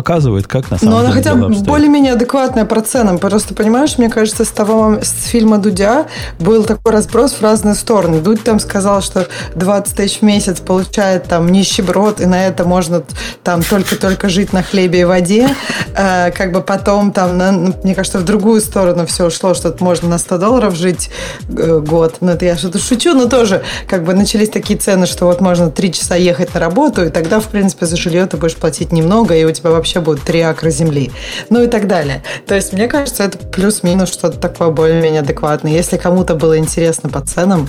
показывает, 0.00 0.46
как 0.46 0.70
на 0.70 0.76
самом 0.78 0.92
Но 0.92 0.98
она 0.98 1.08
деле 1.08 1.18
хотя 1.22 1.30
дела 1.30 1.40
бы 1.40 1.46
обстоят. 1.46 1.68
более-менее 1.68 2.12
адекватная 2.12 2.66
по 2.66 2.78
ценам. 2.82 3.18
Просто, 3.18 3.54
понимаешь, 3.54 3.96
мне 3.96 4.10
кажется, 4.10 4.44
с 4.44 4.48
того 4.48 4.98
с 5.00 5.24
фильма 5.24 5.56
Дудя 5.56 6.04
был 6.38 6.64
такой 6.64 6.92
разброс 6.92 7.32
в 7.32 7.42
разные 7.42 7.74
стороны. 7.74 8.20
Дудь 8.20 8.44
там 8.44 8.60
сказал, 8.60 9.00
что 9.00 9.26
20 9.54 9.96
тысяч 9.96 10.18
в 10.18 10.22
месяц 10.22 10.60
получает 10.60 11.24
там 11.24 11.50
нищеброд, 11.50 12.20
и 12.20 12.26
на 12.26 12.46
это 12.46 12.64
можно 12.64 13.04
там 13.42 13.62
только-только 13.62 14.28
жить 14.28 14.52
на 14.52 14.62
хлебе 14.62 15.00
и 15.00 15.04
воде. 15.04 15.48
Э, 15.96 16.30
как 16.30 16.52
бы 16.52 16.60
потом 16.60 17.10
там, 17.10 17.38
на- 17.38 17.52
ну, 17.52 17.74
мне 17.82 17.94
кажется, 17.94 18.18
в 18.18 18.24
другую 18.24 18.60
сторону 18.60 19.06
все 19.06 19.26
ушло, 19.28 19.54
что 19.54 19.74
можно 19.80 20.10
на 20.10 20.18
100 20.18 20.36
долларов 20.36 20.74
жить 20.76 21.08
э, 21.48 21.80
год. 21.80 22.16
Ну, 22.20 22.32
это 22.32 22.44
я 22.44 22.58
что-то 22.58 22.78
шучу, 22.78 23.14
но 23.14 23.28
тоже 23.30 23.62
как 23.88 24.04
бы 24.04 24.12
начались 24.12 24.50
такие 24.50 24.78
цены, 24.78 25.06
что 25.06 25.24
вот 25.24 25.40
можно 25.40 25.70
3 25.70 25.92
часа 25.92 26.16
ехать 26.16 26.52
на 26.52 26.60
работу, 26.60 27.02
и 27.02 27.08
тогда, 27.08 27.40
в 27.40 27.44
принципе, 27.46 27.86
за 27.86 27.96
жилье 27.96 28.26
ты 28.26 28.36
будешь 28.36 28.56
платить 28.56 28.92
немного, 28.92 29.34
и 29.34 29.42
у 29.44 29.50
тебя 29.52 29.70
вообще 29.70 29.85
будет 29.94 30.22
3 30.22 30.40
акра 30.40 30.70
земли. 30.70 31.10
Ну 31.50 31.62
и 31.62 31.66
так 31.66 31.86
далее. 31.86 32.22
То 32.46 32.54
есть, 32.54 32.72
мне 32.72 32.88
кажется, 32.88 33.24
это 33.24 33.38
плюс-минус 33.38 34.12
что-то 34.12 34.38
такое 34.38 34.70
более-менее 34.70 35.20
адекватное. 35.20 35.72
Если 35.72 35.96
кому-то 35.96 36.34
было 36.34 36.58
интересно 36.58 37.08
по 37.08 37.20
ценам, 37.20 37.68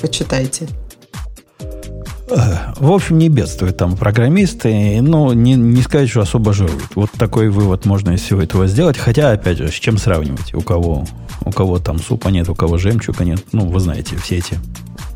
почитайте. 0.00 0.68
В 2.78 2.92
общем, 2.92 3.18
не 3.18 3.28
бедствуют 3.28 3.76
там 3.76 3.96
программисты, 3.96 5.00
но 5.02 5.34
не, 5.34 5.54
не 5.54 5.82
сказать, 5.82 6.08
что 6.08 6.20
особо 6.20 6.52
жируют. 6.52 6.94
Вот 6.94 7.10
такой 7.18 7.48
вывод 7.48 7.86
можно 7.86 8.12
из 8.12 8.22
всего 8.22 8.40
этого 8.40 8.68
сделать. 8.68 8.96
Хотя, 8.96 9.32
опять 9.32 9.58
же, 9.58 9.68
с 9.68 9.74
чем 9.74 9.98
сравнивать? 9.98 10.54
У 10.54 10.60
кого, 10.60 11.06
у 11.44 11.50
кого 11.50 11.78
там 11.80 11.98
супа 11.98 12.28
нет, 12.28 12.48
у 12.48 12.54
кого 12.54 12.78
жемчуга 12.78 13.24
нет. 13.24 13.40
Ну, 13.52 13.66
вы 13.66 13.80
знаете, 13.80 14.16
все 14.16 14.38
эти 14.38 14.58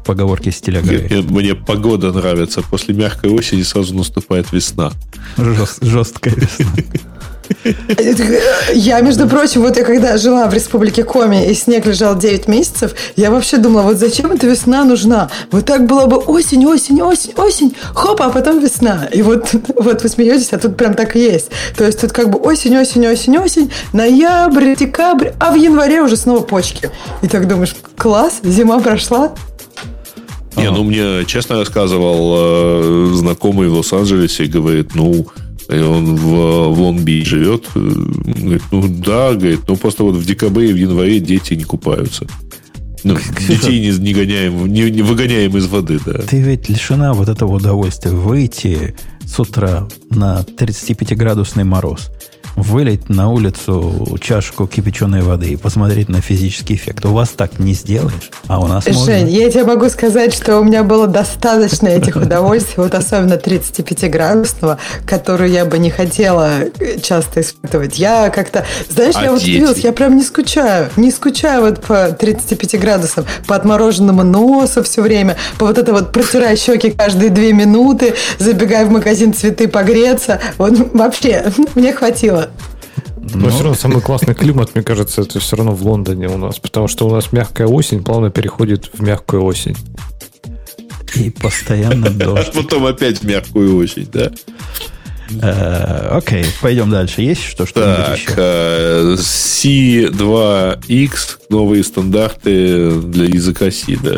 поговорки 0.05 0.51
стиля 0.51 0.81
Грея. 0.81 1.09
Мне, 1.09 1.22
мне 1.22 1.55
погода 1.55 2.12
нравится. 2.12 2.62
После 2.62 2.94
мягкой 2.94 3.31
осени 3.31 3.62
сразу 3.62 3.94
наступает 3.94 4.52
весна. 4.52 4.93
Жест- 5.36 5.85
жесткая 5.85 6.35
весна. 6.35 6.66
Я, 8.74 9.01
между 9.01 9.28
прочим, 9.28 9.62
вот 9.62 9.76
я 9.76 9.85
когда 9.85 10.16
жила 10.16 10.47
в 10.47 10.55
Республике 10.55 11.05
Коми, 11.05 11.51
и 11.51 11.55
снег 11.55 11.86
лежал 11.86 12.16
9 12.16 12.48
месяцев, 12.48 12.94
я 13.16 13.31
вообще 13.31 13.59
думала, 13.59 13.82
вот 13.82 13.98
зачем 13.98 14.32
эта 14.32 14.47
весна 14.47 14.85
нужна? 14.85 15.31
Вот 15.51 15.66
так 15.66 15.86
было 15.86 16.06
бы 16.06 16.16
осень, 16.16 16.64
осень, 16.66 17.02
осень, 17.02 17.32
осень, 17.36 17.74
хоп, 17.94 18.22
а 18.22 18.31
потом 18.31 18.60
весна. 18.60 19.09
И 19.12 19.22
вот, 19.22 19.55
вот 19.76 20.02
вы 20.02 20.09
смеетесь, 20.09 20.52
а 20.52 20.59
тут 20.59 20.76
прям 20.76 20.94
так 20.94 21.16
и 21.16 21.20
есть. 21.20 21.51
То 21.76 21.85
есть 21.85 22.01
тут 22.01 22.12
как 22.12 22.31
бы 22.31 22.39
осень, 22.39 22.76
осень, 22.76 23.06
осень, 23.06 23.36
осень, 23.39 23.70
ноябрь, 23.93 24.74
декабрь, 24.74 25.31
а 25.39 25.52
в 25.52 25.56
январе 25.56 26.02
уже 26.02 26.16
снова 26.16 26.40
почки. 26.40 26.90
И 27.22 27.28
так 27.28 27.48
думаешь, 27.48 27.74
класс, 27.97 28.40
зима 28.43 28.81
прошла, 28.81 29.35
Не, 30.56 30.70
ну 30.70 30.85
мне 30.85 31.24
честно 31.26 31.56
рассказывал 31.56 32.35
э, 32.36 33.12
знакомый 33.14 33.68
в 33.68 33.74
Лос-Анджелесе, 33.74 34.47
говорит, 34.47 34.94
ну, 34.94 35.26
и 35.68 35.78
он 35.78 36.16
в, 36.16 36.74
в 36.74 36.81
Лонг-Бич 36.81 37.26
живет. 37.26 37.64
Э, 37.74 37.78
Говорит, 37.78 38.62
ну 38.70 38.89
да, 38.89 39.32
говорит, 39.35 39.60
ну 39.66 39.76
просто 39.76 40.05
вот 40.05 40.16
в 40.16 40.24
декабре 40.24 40.70
и 40.70 40.72
в 40.72 40.76
январе 40.76 41.20
дети 41.20 41.55
не 41.55 41.64
купаются. 41.64 42.26
Ну, 43.05 43.18
детей 43.48 43.81
не, 43.81 43.98
не 43.98 44.14
гоняем, 44.14 44.66
не, 44.66 44.90
не 44.90 45.02
выгоняем 45.02 45.55
из 45.59 45.66
воды, 45.66 46.01
да. 46.06 46.20
Ты 46.20 46.40
ведь 46.40 46.70
лишена 46.70 47.12
вот 47.12 47.28
этого 47.28 47.56
удовольствия 47.56 48.12
выйти 48.12 48.94
с 49.26 49.39
утра 49.39 49.86
на 50.10 50.40
35-градусный 50.40 51.64
мороз, 51.64 52.10
вылить 52.56 53.09
на 53.09 53.31
улицу 53.31 54.16
чашку 54.20 54.66
кипяченой 54.66 55.22
воды 55.22 55.48
и 55.51 55.56
посмотреть 55.56 56.09
на 56.09 56.20
физический 56.20 56.74
эффект. 56.74 57.05
У 57.05 57.12
вас 57.12 57.31
так 57.31 57.59
не 57.59 57.74
сделаешь, 57.74 58.31
а 58.47 58.60
у 58.60 58.66
нас 58.66 58.86
можно. 58.86 59.05
Жень, 59.05 59.31
я 59.31 59.51
тебе 59.51 59.64
могу 59.64 59.89
сказать, 59.89 60.32
что 60.35 60.59
у 60.59 60.64
меня 60.64 60.82
было 60.85 61.06
достаточно 61.06 61.89
этих 61.89 62.16
удовольствий, 62.16 62.74
вот 62.82 62.94
особенно 62.94 63.35
35-градусного, 63.35 64.78
которую 65.06 65.51
я 65.51 65.64
бы 65.64 65.78
не 65.78 65.90
хотела 65.90 66.51
часто 67.02 67.40
испытывать. 67.40 67.98
Я 67.98 68.31
как-то, 68.31 68.64
знаешь, 68.89 69.14
А 69.16 69.24
я 69.24 69.31
вот 69.32 69.40
дети? 69.40 69.51
удивилась, 69.51 69.78
я 69.78 69.93
прям 69.93 70.16
не 70.16 70.22
скучаю, 70.22 70.90
не 70.97 71.10
скучаю 71.10 71.62
вот 71.62 71.82
по 71.82 72.09
35 72.12 72.81
градусам, 72.81 73.24
по 73.47 73.56
отмороженному 73.56 74.22
носу 74.22 74.82
все 74.82 75.02
время, 75.02 75.36
по 75.59 75.66
вот 75.66 75.78
это 75.78 75.93
вот 75.93 76.12
протирая 76.12 76.56
щеки 76.56 76.90
каждые 76.90 77.31
две 77.31 77.52
минуты, 77.52 78.14
забегая 78.39 78.86
в 78.86 78.90
магазин 78.90 79.32
цветы 79.35 79.68
погреться. 79.68 80.40
Вот 80.59 80.93
вообще, 80.93 81.52
мне 81.74 81.93
хватило. 81.93 82.43
Но 83.34 83.48
все 83.48 83.60
равно 83.62 83.74
самый 83.74 84.02
классный 84.02 84.34
климат, 84.34 84.74
мне 84.74 84.84
кажется, 84.84 85.22
это 85.22 85.40
все 85.40 85.56
равно 85.56 85.72
в 85.74 85.82
Лондоне 85.82 86.28
у 86.28 86.36
нас. 86.36 86.58
Потому 86.58 86.88
что 86.88 87.08
у 87.08 87.10
нас 87.10 87.32
мягкая 87.32 87.66
осень 87.66 88.04
плавно 88.04 88.30
переходит 88.30 88.90
в 88.92 89.00
мягкую 89.02 89.42
осень. 89.44 89.74
И 91.16 91.30
постоянно 91.30 92.06
А 92.08 92.10
дождь. 92.10 92.52
потом 92.52 92.84
опять 92.86 93.20
в 93.20 93.24
мягкую 93.24 93.76
осень, 93.76 94.08
да? 94.12 94.30
Э, 95.40 96.08
Окей, 96.18 96.44
пойдем 96.60 96.90
дальше. 96.90 97.22
Есть 97.22 97.42
что 97.44 97.64
что-нибудь 97.66 98.04
Так, 98.04 98.18
еще? 98.18 98.32
э, 98.36 99.16
C2X, 99.18 101.38
новые 101.48 101.82
стандарты 101.82 102.90
для 103.00 103.24
языка 103.26 103.70
C, 103.70 103.96
да. 104.02 104.16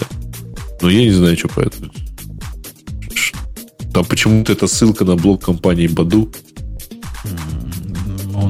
Ну, 0.82 0.89
я 0.89 1.05
не 1.05 1.12
знаю, 1.12 1.39
что 1.39 1.47
по 1.48 1.61
этому. 1.61 1.90
Ш- 3.15 3.36
Там 3.94 4.05
почему-то 4.05 4.53
это 4.53 4.66
ссылка 4.66 5.05
на 5.05 5.15
блог 5.16 5.44
компании 5.44 5.86
Баду. 5.86 6.31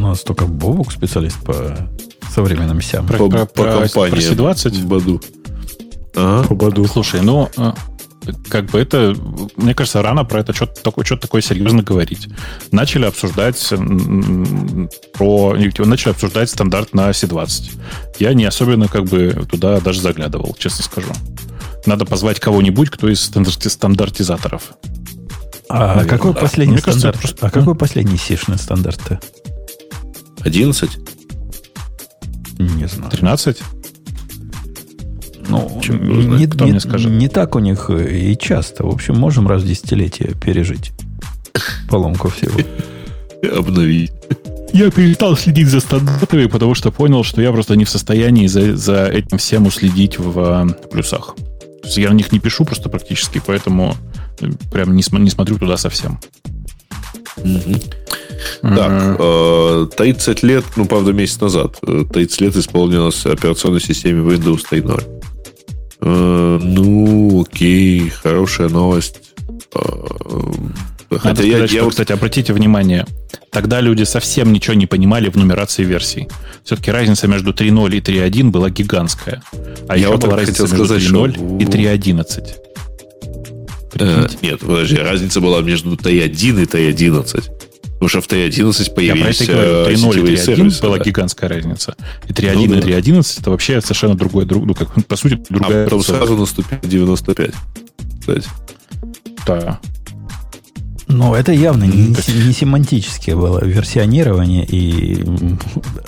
Нас 0.08 0.20
только 0.22 0.46
Бобук 0.46 0.92
специалист 0.92 1.36
по 1.44 1.76
современным 2.34 2.80
сям. 2.80 3.06
Про- 3.06 3.18
По, 3.18 3.28
про- 3.28 3.46
по 3.46 3.62
про- 3.62 3.72
компании 3.80 4.10
про 4.10 4.18
C20? 4.52 4.84
Баду. 4.86 5.20
Ага. 6.14 6.86
Слушай, 6.88 7.20
ну, 7.20 7.50
э, 7.56 7.72
как 8.48 8.66
бы 8.70 8.78
это, 8.80 9.14
мне 9.56 9.74
кажется, 9.74 10.02
рано 10.02 10.24
про 10.24 10.40
это 10.40 10.52
что-то 10.54 10.80
такое, 10.82 11.04
что 11.04 11.16
такое 11.16 11.42
серьезно 11.42 11.82
говорить. 11.82 12.28
Начали 12.72 13.04
обсуждать 13.04 13.58
про, 15.12 15.54
начали 15.54 16.10
обсуждать 16.12 16.50
стандарт 16.50 16.94
на 16.94 17.10
C20. 17.10 17.70
Я 18.18 18.34
не 18.34 18.44
особенно 18.44 18.88
как 18.88 19.04
бы 19.04 19.46
туда 19.50 19.80
даже 19.80 20.00
заглядывал, 20.00 20.56
честно 20.58 20.84
скажу. 20.84 21.12
Надо 21.84 22.04
позвать 22.04 22.40
кого-нибудь, 22.40 22.90
кто 22.90 23.08
из 23.08 23.20
стандарти- 23.20 23.68
стандартизаторов. 23.68 24.62
А 25.68 25.88
Наверное, 25.96 26.08
какой 26.08 26.32
да. 26.32 26.40
последний 26.40 26.74
Мне 26.74 26.82
кажется, 26.82 27.00
стандарт? 27.10 27.16
это 27.24 27.28
просто- 27.34 27.46
А 27.46 27.50
какой 27.50 27.74
последний 27.74 28.18
сишный 28.18 28.56
стандарт-то? 28.58 29.20
11? 30.46 30.90
Не 32.58 32.86
знаю. 32.88 33.10
13? 33.10 33.62
Ну, 35.48 35.80
Чем- 35.82 36.36
не, 36.38 36.46
кто 36.46 36.64
не- 36.64 36.70
мне 36.72 36.80
скажет? 36.80 37.10
не 37.10 37.28
так 37.28 37.54
у 37.54 37.58
них 37.58 37.90
и 37.90 38.36
часто. 38.36 38.84
В 38.84 38.88
общем, 38.90 39.16
можем 39.16 39.46
раз 39.48 39.62
в 39.62 39.66
десятилетие 39.66 40.34
пережить 40.34 40.92
поломку 41.88 42.28
всего. 42.28 42.58
Обнови. 43.56 44.10
Я 44.72 44.90
перестал 44.90 45.36
следить 45.36 45.68
за 45.68 45.80
стандартами, 45.80 46.46
потому 46.46 46.74
что 46.74 46.90
понял, 46.90 47.22
что 47.24 47.40
я 47.40 47.52
просто 47.52 47.76
не 47.76 47.84
в 47.84 47.88
состоянии 47.90 48.46
за, 48.46 48.76
за 48.76 49.06
этим 49.06 49.38
всем 49.38 49.66
уследить 49.66 50.18
в 50.18 50.38
э, 50.38 50.88
плюсах. 50.90 51.34
То 51.36 51.86
есть 51.86 51.96
я 51.98 52.10
на 52.10 52.14
них 52.14 52.32
не 52.32 52.40
пишу 52.40 52.64
просто 52.64 52.88
практически, 52.88 53.40
поэтому 53.46 53.94
э, 54.40 54.48
прям 54.72 54.94
не, 54.96 55.02
см- 55.02 55.22
не 55.22 55.30
смотрю 55.30 55.58
туда 55.58 55.76
совсем. 55.76 56.18
Так, 58.62 59.16
э, 59.18 59.86
30 59.96 60.42
лет, 60.42 60.64
ну, 60.76 60.84
правда, 60.86 61.12
месяц 61.12 61.40
назад, 61.40 61.78
э, 61.86 62.04
30 62.12 62.40
лет 62.40 62.56
исполнилось 62.56 63.26
операционной 63.26 63.80
системе 63.80 64.22
Windows 64.22 64.60
3.0. 64.70 65.02
Э, 66.00 66.58
Ну, 66.62 67.42
окей, 67.42 68.10
хорошая 68.10 68.68
новость. 68.68 69.20
Э, 69.74 69.80
Хотя 71.08 71.28
Надо 71.28 71.42
я, 71.44 71.52
сказать, 71.52 71.72
я 71.72 71.80
что, 71.80 71.90
кстати, 71.90 72.12
обратите 72.12 72.52
внимание, 72.52 73.06
тогда 73.50 73.80
люди 73.80 74.02
совсем 74.02 74.52
ничего 74.52 74.74
не 74.74 74.86
понимали 74.86 75.28
в 75.28 75.36
нумерации 75.36 75.84
версий. 75.84 76.26
Все-таки 76.64 76.90
разница 76.90 77.28
между 77.28 77.52
3.0 77.52 77.96
и 77.96 78.00
3.1 78.00 78.50
была 78.50 78.70
гигантская. 78.70 79.40
А 79.88 79.96
я 79.96 80.02
еще 80.02 80.12
вот 80.12 80.22
была 80.24 80.36
разница 80.36 80.62
между 80.62 80.84
3.0 80.84 80.98
что... 80.98 81.26
и 81.26 81.64
3.11. 81.64 82.46
Э, 83.98 84.26
нет, 84.42 84.60
подожди, 84.60 84.96
разница 84.96 85.40
была 85.40 85.60
между 85.60 85.94
T1 85.94 86.62
и 86.62 86.64
T11. 86.64 87.44
Потому 87.98 88.08
что 88.08 88.20
в 88.20 88.28
T11 88.28 88.94
появились 88.94 89.40
Я 89.40 89.46
про 89.46 89.54
это 89.54 89.72
говорю. 89.90 89.96
3.0 89.96 90.32
и 90.32 90.34
3.1 90.34 90.82
была 90.82 90.98
да. 90.98 91.04
гигантская 91.04 91.48
разница. 91.48 91.96
И 92.28 92.32
3.1 92.32 92.54
ну, 92.54 92.74
и 92.74 92.80
3.11 92.80 93.40
это 93.40 93.50
вообще 93.50 93.80
совершенно 93.80 94.14
другой, 94.14 94.44
друг, 94.44 94.66
ну, 94.66 94.74
как, 94.74 94.92
по 95.06 95.16
сути, 95.16 95.42
другая... 95.48 95.82
А 95.82 95.84
потом 95.84 96.02
сразу 96.02 96.36
наступил 96.36 96.78
95, 96.82 97.50
кстати. 98.20 98.48
Да. 99.46 99.80
Но 101.08 101.36
это 101.36 101.52
явно 101.52 101.84
не, 101.84 102.08
не 102.08 102.52
семантическое 102.52 103.36
было 103.36 103.64
версионирование, 103.64 104.66
и 104.66 105.24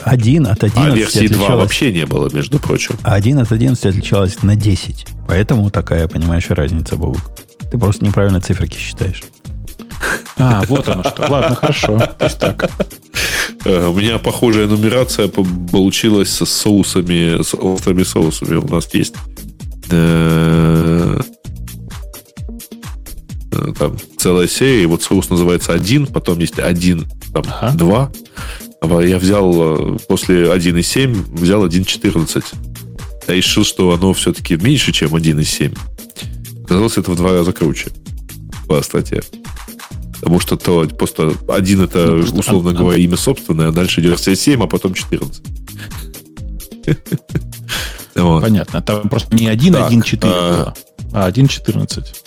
один 0.02 0.47
от 0.47 0.65
11 0.65 0.77
А 0.77 0.94
версии 0.94 1.19
отличалось... 1.19 1.47
2 1.47 1.56
вообще 1.56 1.93
не 1.93 2.05
было, 2.05 2.28
между 2.32 2.59
прочим. 2.59 2.97
А 3.02 3.15
один 3.15 3.39
от 3.39 3.52
11 3.52 3.86
отличалось 3.86 4.43
на 4.43 4.56
10. 4.56 5.06
Поэтому 5.27 5.70
такая, 5.70 6.09
понимаешь, 6.09 6.51
разница, 6.51 6.97
Бобук. 6.97 7.23
Ты 7.70 7.78
просто 7.78 8.05
неправильно 8.05 8.40
циферки 8.40 8.77
считаешь. 8.77 9.23
А, 10.37 10.62
вот 10.69 10.89
оно 10.89 11.03
что. 11.03 11.27
Ладно, 11.29 11.57
хорошо. 11.57 11.99
Так. 12.39 12.70
Э, 13.65 13.89
у 13.89 13.95
меня 13.95 14.19
похожая 14.19 14.66
нумерация 14.66 15.29
получилась 15.29 16.31
с 16.31 16.45
соусами, 16.47 17.43
с 17.43 17.55
острыми 17.55 18.03
соусами. 18.05 18.57
У 18.57 18.69
нас 18.69 18.93
есть 18.95 19.15
э, 19.91 21.20
э, 23.53 23.73
там 23.79 23.97
целая 24.16 24.47
серия, 24.47 24.85
и 24.85 24.87
вот 24.87 25.03
соус 25.03 25.31
называется 25.31 25.73
один, 25.73 26.07
потом 26.07 26.39
есть 26.39 26.59
один, 26.59 27.07
там, 27.33 27.45
ага. 27.49 27.77
два. 27.77 28.12
Я 29.03 29.19
взял 29.19 29.99
после 30.09 30.45
1.7, 30.45 31.37
взял 31.37 31.66
1.14. 31.66 32.45
Я 33.27 33.35
решил, 33.35 33.65
что 33.65 33.93
оно 33.93 34.12
все-таки 34.15 34.57
меньше, 34.57 34.93
чем 34.93 35.15
1.7. 35.15 35.77
Оказалось, 36.65 36.97
это 36.97 37.11
в 37.11 37.16
два 37.16 37.33
раза 37.33 37.53
круче 37.53 37.91
по 38.69 38.81
статье. 38.83 39.23
Потому 40.29 40.41
что 40.41 40.57
то 40.59 40.87
просто 40.95 41.33
один 41.49 41.81
это, 41.81 42.07
ну, 42.07 42.41
условно 42.41 42.73
а, 42.73 42.75
говоря, 42.75 42.99
а... 42.99 43.01
имя 43.01 43.17
собственное, 43.17 43.69
а 43.69 43.73
дальше 43.73 44.03
версия 44.03 44.37
7, 44.37 44.63
а 44.63 44.67
потом 44.67 44.93
14. 44.93 45.43
вот. 48.15 48.43
Понятно. 48.43 48.83
Там 48.83 49.09
просто 49.09 49.35
не 49.35 49.49
1, 49.49 49.73
так, 49.73 49.87
1, 49.87 50.03
4, 50.03 50.33
а... 50.35 50.75
а 51.15 51.25
1, 51.25 51.49
14. 51.49 52.25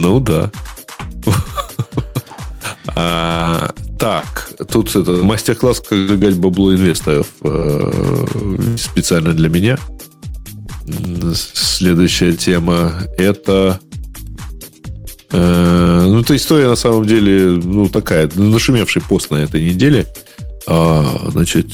Ну 0.00 0.20
да. 0.20 0.50
а, 2.88 3.70
так, 3.98 4.50
тут 4.70 4.94
это 4.94 5.12
мастер-класс, 5.12 5.80
как 5.80 5.96
сжигать 5.96 6.36
бабло 6.36 6.74
инвесторов 6.74 7.28
э, 7.40 8.76
специально 8.76 9.32
для 9.32 9.48
меня. 9.48 9.78
Следующая 11.34 12.34
тема 12.34 12.92
это 13.16 13.80
ну, 15.32 16.20
эта 16.20 16.36
история 16.36 16.68
на 16.68 16.76
самом 16.76 17.04
деле, 17.06 17.60
ну, 17.62 17.88
такая, 17.88 18.28
нашумевший 18.34 19.02
пост 19.02 19.30
на 19.30 19.36
этой 19.36 19.62
неделе. 19.64 20.06
А, 20.66 21.28
значит, 21.30 21.68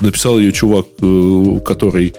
написал 0.00 0.38
ее 0.38 0.52
чувак, 0.52 0.86
э, 1.00 1.60
который 1.64 2.14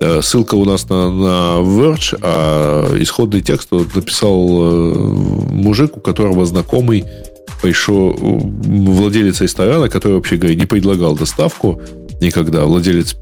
э, 0.00 0.22
ссылка 0.22 0.54
у 0.56 0.64
нас 0.64 0.88
на, 0.88 1.10
на 1.10 1.60
Verge, 1.60 2.18
а 2.20 2.96
исходный 2.98 3.40
текст 3.40 3.68
вот, 3.70 3.94
написал 3.94 4.46
мужик, 4.46 5.96
у 5.96 6.00
которого 6.00 6.44
знакомый 6.46 7.04
пришел, 7.62 8.12
владелец 8.12 9.40
ресторана, 9.40 9.88
который, 9.88 10.14
вообще 10.14 10.36
говоря, 10.36 10.54
не 10.54 10.66
предлагал 10.66 11.14
доставку 11.14 11.80
никогда, 12.20 12.64
владелец 12.64 13.16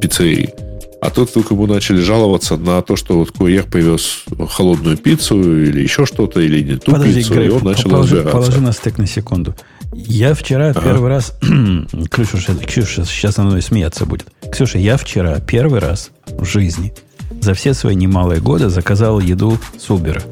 пиццерии. 0.00 0.54
А 1.00 1.10
тут 1.10 1.30
вдруг 1.30 1.50
ему 1.52 1.66
начали 1.66 2.00
жаловаться 2.00 2.56
на 2.56 2.82
то, 2.82 2.96
что 2.96 3.18
вот 3.18 3.30
курьер 3.30 3.64
привез 3.64 4.24
холодную 4.50 4.96
пиццу 4.96 5.40
или 5.40 5.80
еще 5.80 6.06
что-то, 6.06 6.40
или 6.40 6.60
не 6.62 6.76
ту 6.76 6.92
Подожди, 6.92 7.20
пиццу, 7.20 7.34
Грей, 7.34 7.46
и 7.46 7.50
он 7.50 7.62
начал 7.62 7.90
положи, 7.90 8.16
разбираться. 8.16 8.32
Положи 8.32 8.60
на 8.60 8.72
стек 8.72 8.98
на 8.98 9.06
секунду. 9.06 9.54
Я 9.92 10.34
вчера 10.34 10.70
ага. 10.70 10.80
первый 10.80 11.08
раз... 11.08 11.34
Ксюша, 12.10 12.54
Ксюша 12.56 13.04
сейчас 13.04 13.36
со 13.36 13.42
мной 13.42 13.62
смеяться 13.62 14.06
будет. 14.06 14.26
Ксюша, 14.50 14.78
я 14.78 14.96
вчера 14.96 15.38
первый 15.38 15.78
раз 15.78 16.10
в 16.26 16.44
жизни 16.44 16.92
за 17.40 17.54
все 17.54 17.74
свои 17.74 17.94
немалые 17.94 18.40
годы 18.40 18.68
заказал 18.68 19.20
еду 19.20 19.58
с 19.78 19.88
Uber. 19.88 20.22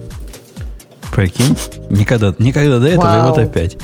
Прикинь? 1.12 1.56
Никогда, 1.90 2.34
никогда 2.38 2.78
до 2.78 2.88
этого, 2.88 3.04
Вау. 3.04 3.18
и 3.18 3.28
вот 3.30 3.38
опять. 3.38 3.76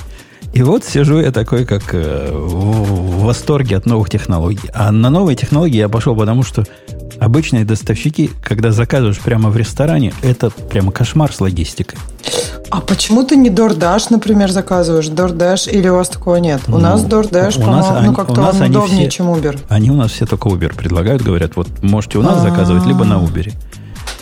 И 0.53 0.63
вот 0.63 0.85
сижу 0.85 1.19
я 1.19 1.33
такой, 1.33 1.65
как 1.65 1.95
э, 1.95 2.31
в 2.31 3.23
восторге 3.23 3.77
от 3.77 3.87
новых 3.87 4.11
технологий. 4.11 4.71
А 4.75 4.93
на 4.93 5.09
новые 5.09 5.35
технологии 5.35 5.79
я 5.79 5.89
пошел, 5.89 6.15
потому 6.15 6.43
что 6.43 6.65
обычные 7.19 7.65
доставщики, 7.65 8.31
когда 8.43 8.71
заказываешь 8.71 9.21
прямо 9.21 9.49
в 9.49 9.57
ресторане, 9.57 10.13
это 10.23 10.51
прямо 10.51 10.93
кошмар 10.93 11.33
с 11.33 11.41
логистикой. 11.41 11.99
А 12.71 12.81
почему 12.81 13.23
ты 13.23 13.37
не 13.37 13.51
DoorDash, 13.51 14.07
например, 14.11 14.51
заказываешь? 14.51 15.09
DoorDash 15.09 15.71
или 15.71 15.89
у 15.89 15.97
вас 15.97 16.09
такого 16.09 16.37
нет? 16.37 16.63
У 16.69 16.73
ну, 16.73 16.79
нас 16.79 17.05
DoorDash, 17.05 17.63
у 17.63 17.67
нас, 17.67 18.03
ну, 18.03 18.15
как-то 18.15 18.41
он 18.41 18.63
удобнее, 18.63 19.09
все, 19.09 19.19
чем 19.19 19.29
Uber. 19.29 19.59
Они 19.69 19.91
у 19.91 19.95
нас 19.95 20.11
все 20.13 20.27
только 20.27 20.49
Uber 20.49 20.75
предлагают, 20.75 21.23
говорят, 21.23 21.57
вот 21.57 21.69
можете 21.83 22.19
у 22.19 22.23
нас 22.23 22.39
А-а-а. 22.39 22.51
заказывать, 22.51 22.87
либо 22.87 23.05
на 23.05 23.15
Uber. 23.15 23.53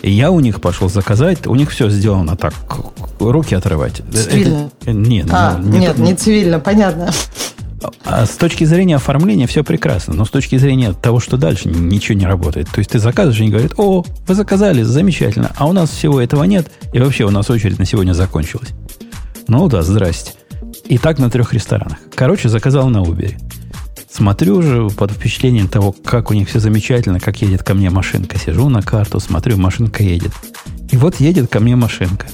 И 0.03 0.11
я 0.11 0.31
у 0.31 0.41
них 0.41 0.61
пошел 0.61 0.89
заказать, 0.89 1.47
у 1.47 1.55
них 1.55 1.71
все 1.71 1.91
сделано 1.91 2.37
так, 2.37 2.55
руки 3.19 3.55
отрывать. 3.55 4.03
Цивильно? 4.13 4.71
Это, 4.83 4.93
нет, 4.93 5.27
а, 5.31 5.59
ну, 5.59 5.73
не, 5.73 5.79
нет, 5.81 5.99
не 5.99 6.15
цивильно, 6.15 6.59
понятно. 6.59 7.11
А 8.05 8.27
с 8.27 8.37
точки 8.37 8.65
зрения 8.65 8.97
оформления 8.97 9.47
все 9.47 9.65
прекрасно, 9.65 10.15
но 10.15 10.25
с 10.25 10.31
точки 10.31 10.57
зрения 10.59 10.93
того, 10.93 11.21
что 11.21 11.37
дальше, 11.37 11.69
ничего 11.69 12.19
не 12.19 12.27
работает. 12.27 12.69
То 12.71 12.79
есть 12.79 12.91
ты 12.91 12.99
заказываешь, 12.99 13.41
и 13.41 13.43
они 13.43 13.51
говорят, 13.51 13.73
о, 13.79 14.05
вы 14.27 14.35
заказали, 14.35 14.83
замечательно, 14.83 15.53
а 15.57 15.67
у 15.67 15.73
нас 15.73 15.91
всего 15.91 16.21
этого 16.21 16.45
нет, 16.45 16.71
и 16.93 16.99
вообще 16.99 17.25
у 17.25 17.31
нас 17.31 17.49
очередь 17.49 17.79
на 17.79 17.87
сегодня 17.87 18.13
закончилась. 18.13 18.71
Ну 19.49 19.69
да, 19.69 19.83
здрасте. 19.83 20.33
И 20.85 20.99
так 20.99 21.19
на 21.19 21.31
трех 21.31 21.53
ресторанах. 21.53 21.99
Короче, 22.15 22.49
заказал 22.49 22.89
на 22.89 22.99
Uber. 22.99 23.35
Смотрю 24.13 24.57
уже 24.57 24.89
под 24.91 25.13
впечатлением 25.13 25.69
того, 25.69 25.93
как 25.93 26.31
у 26.31 26.35
них 26.35 26.49
все 26.49 26.59
замечательно, 26.59 27.21
как 27.21 27.41
едет 27.43 27.63
ко 27.63 27.75
мне 27.75 27.91
машинка. 27.91 28.39
Сижу 28.39 28.69
на 28.69 28.83
карту, 28.83 29.21
смотрю, 29.21 29.57
машинка 29.57 30.03
едет. 30.03 30.33
И 30.91 30.97
вот 30.97 31.21
едет 31.21 31.49
ко 31.49 31.61
мне 31.61 31.77
машинка. 31.77 32.27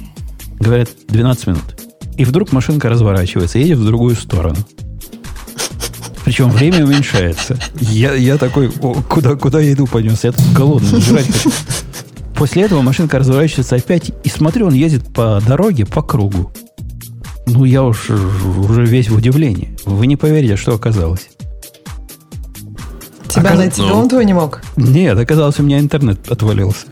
Говорят, 0.58 0.88
12 1.08 1.46
минут. 1.48 1.80
И 2.16 2.24
вдруг 2.24 2.52
машинка 2.52 2.88
разворачивается, 2.88 3.58
едет 3.58 3.78
в 3.78 3.84
другую 3.84 4.16
сторону. 4.16 4.56
Причем 6.24 6.50
время 6.50 6.84
уменьшается. 6.84 7.58
Я, 7.78 8.14
я 8.14 8.38
такой, 8.38 8.70
куда, 8.70 9.36
куда 9.36 9.60
я 9.60 9.74
иду 9.74 9.86
понес? 9.86 10.24
Я 10.24 10.32
голодный, 10.54 11.00
жрать 11.00 11.26
хочу. 11.26 11.50
После 12.34 12.62
этого 12.62 12.82
машинка 12.82 13.18
разворачивается 13.18 13.76
опять, 13.76 14.10
и 14.24 14.28
смотрю, 14.28 14.66
он 14.66 14.74
едет 14.74 15.12
по 15.12 15.42
дороге 15.46 15.86
по 15.86 16.02
кругу. 16.02 16.52
Ну, 17.46 17.64
я 17.64 17.84
уж 17.84 18.10
уже 18.10 18.84
весь 18.84 19.08
в 19.08 19.16
удивлении. 19.16 19.76
Вы 19.84 20.06
не 20.06 20.16
поверите, 20.16 20.56
что 20.56 20.74
оказалось. 20.74 21.28
Тебя 23.36 23.50
Оказ... 23.50 23.58
найти 23.58 23.82
ну... 23.82 23.94
он 23.94 24.08
твой 24.08 24.24
не 24.24 24.32
мог? 24.32 24.62
Нет, 24.76 25.18
оказалось, 25.18 25.58
у 25.60 25.62
меня 25.62 25.78
интернет 25.78 26.30
отвалился. 26.30 26.86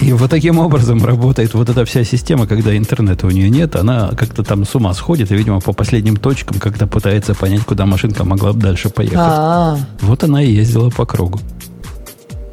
И 0.00 0.12
вот 0.12 0.30
таким 0.30 0.58
образом 0.58 1.04
работает 1.04 1.52
вот 1.52 1.68
эта 1.68 1.84
вся 1.84 2.04
система, 2.04 2.46
когда 2.46 2.74
интернета 2.74 3.26
у 3.26 3.30
нее 3.30 3.50
нет, 3.50 3.76
она 3.76 4.10
как-то 4.16 4.42
там 4.42 4.64
с 4.64 4.74
ума 4.74 4.94
сходит, 4.94 5.30
и, 5.30 5.36
видимо, 5.36 5.60
по 5.60 5.72
последним 5.72 6.16
точкам 6.16 6.58
как-то 6.58 6.86
пытается 6.86 7.34
понять, 7.34 7.64
куда 7.64 7.84
машинка 7.84 8.24
могла 8.24 8.52
бы 8.52 8.60
дальше 8.60 8.88
поехать. 8.88 9.18
А-а-а. 9.18 9.78
Вот 10.00 10.24
она 10.24 10.42
и 10.42 10.50
ездила 10.50 10.88
по 10.88 11.04
кругу. 11.04 11.38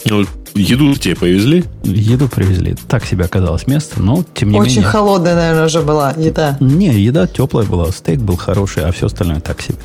Ну, 0.05 0.25
еду 0.55 0.93
тебе 0.95 1.15
повезли? 1.15 1.63
Еду 1.83 2.27
привезли. 2.27 2.75
Так 2.87 3.05
себе 3.05 3.25
оказалось 3.25 3.65
место, 3.65 4.01
но 4.01 4.23
тем 4.33 4.49
не 4.49 4.59
Очень 4.59 4.69
менее... 4.69 4.81
Очень 4.81 4.91
холодная, 4.91 5.35
наверное, 5.35 5.65
уже 5.65 5.81
была 5.81 6.11
еда. 6.17 6.57
Не, 6.59 6.99
еда 6.99 7.27
теплая 7.27 7.65
была, 7.65 7.91
стейк 7.91 8.19
был 8.19 8.35
хороший, 8.35 8.83
а 8.83 8.91
все 8.91 9.05
остальное 9.05 9.39
так 9.39 9.61
себе. 9.61 9.77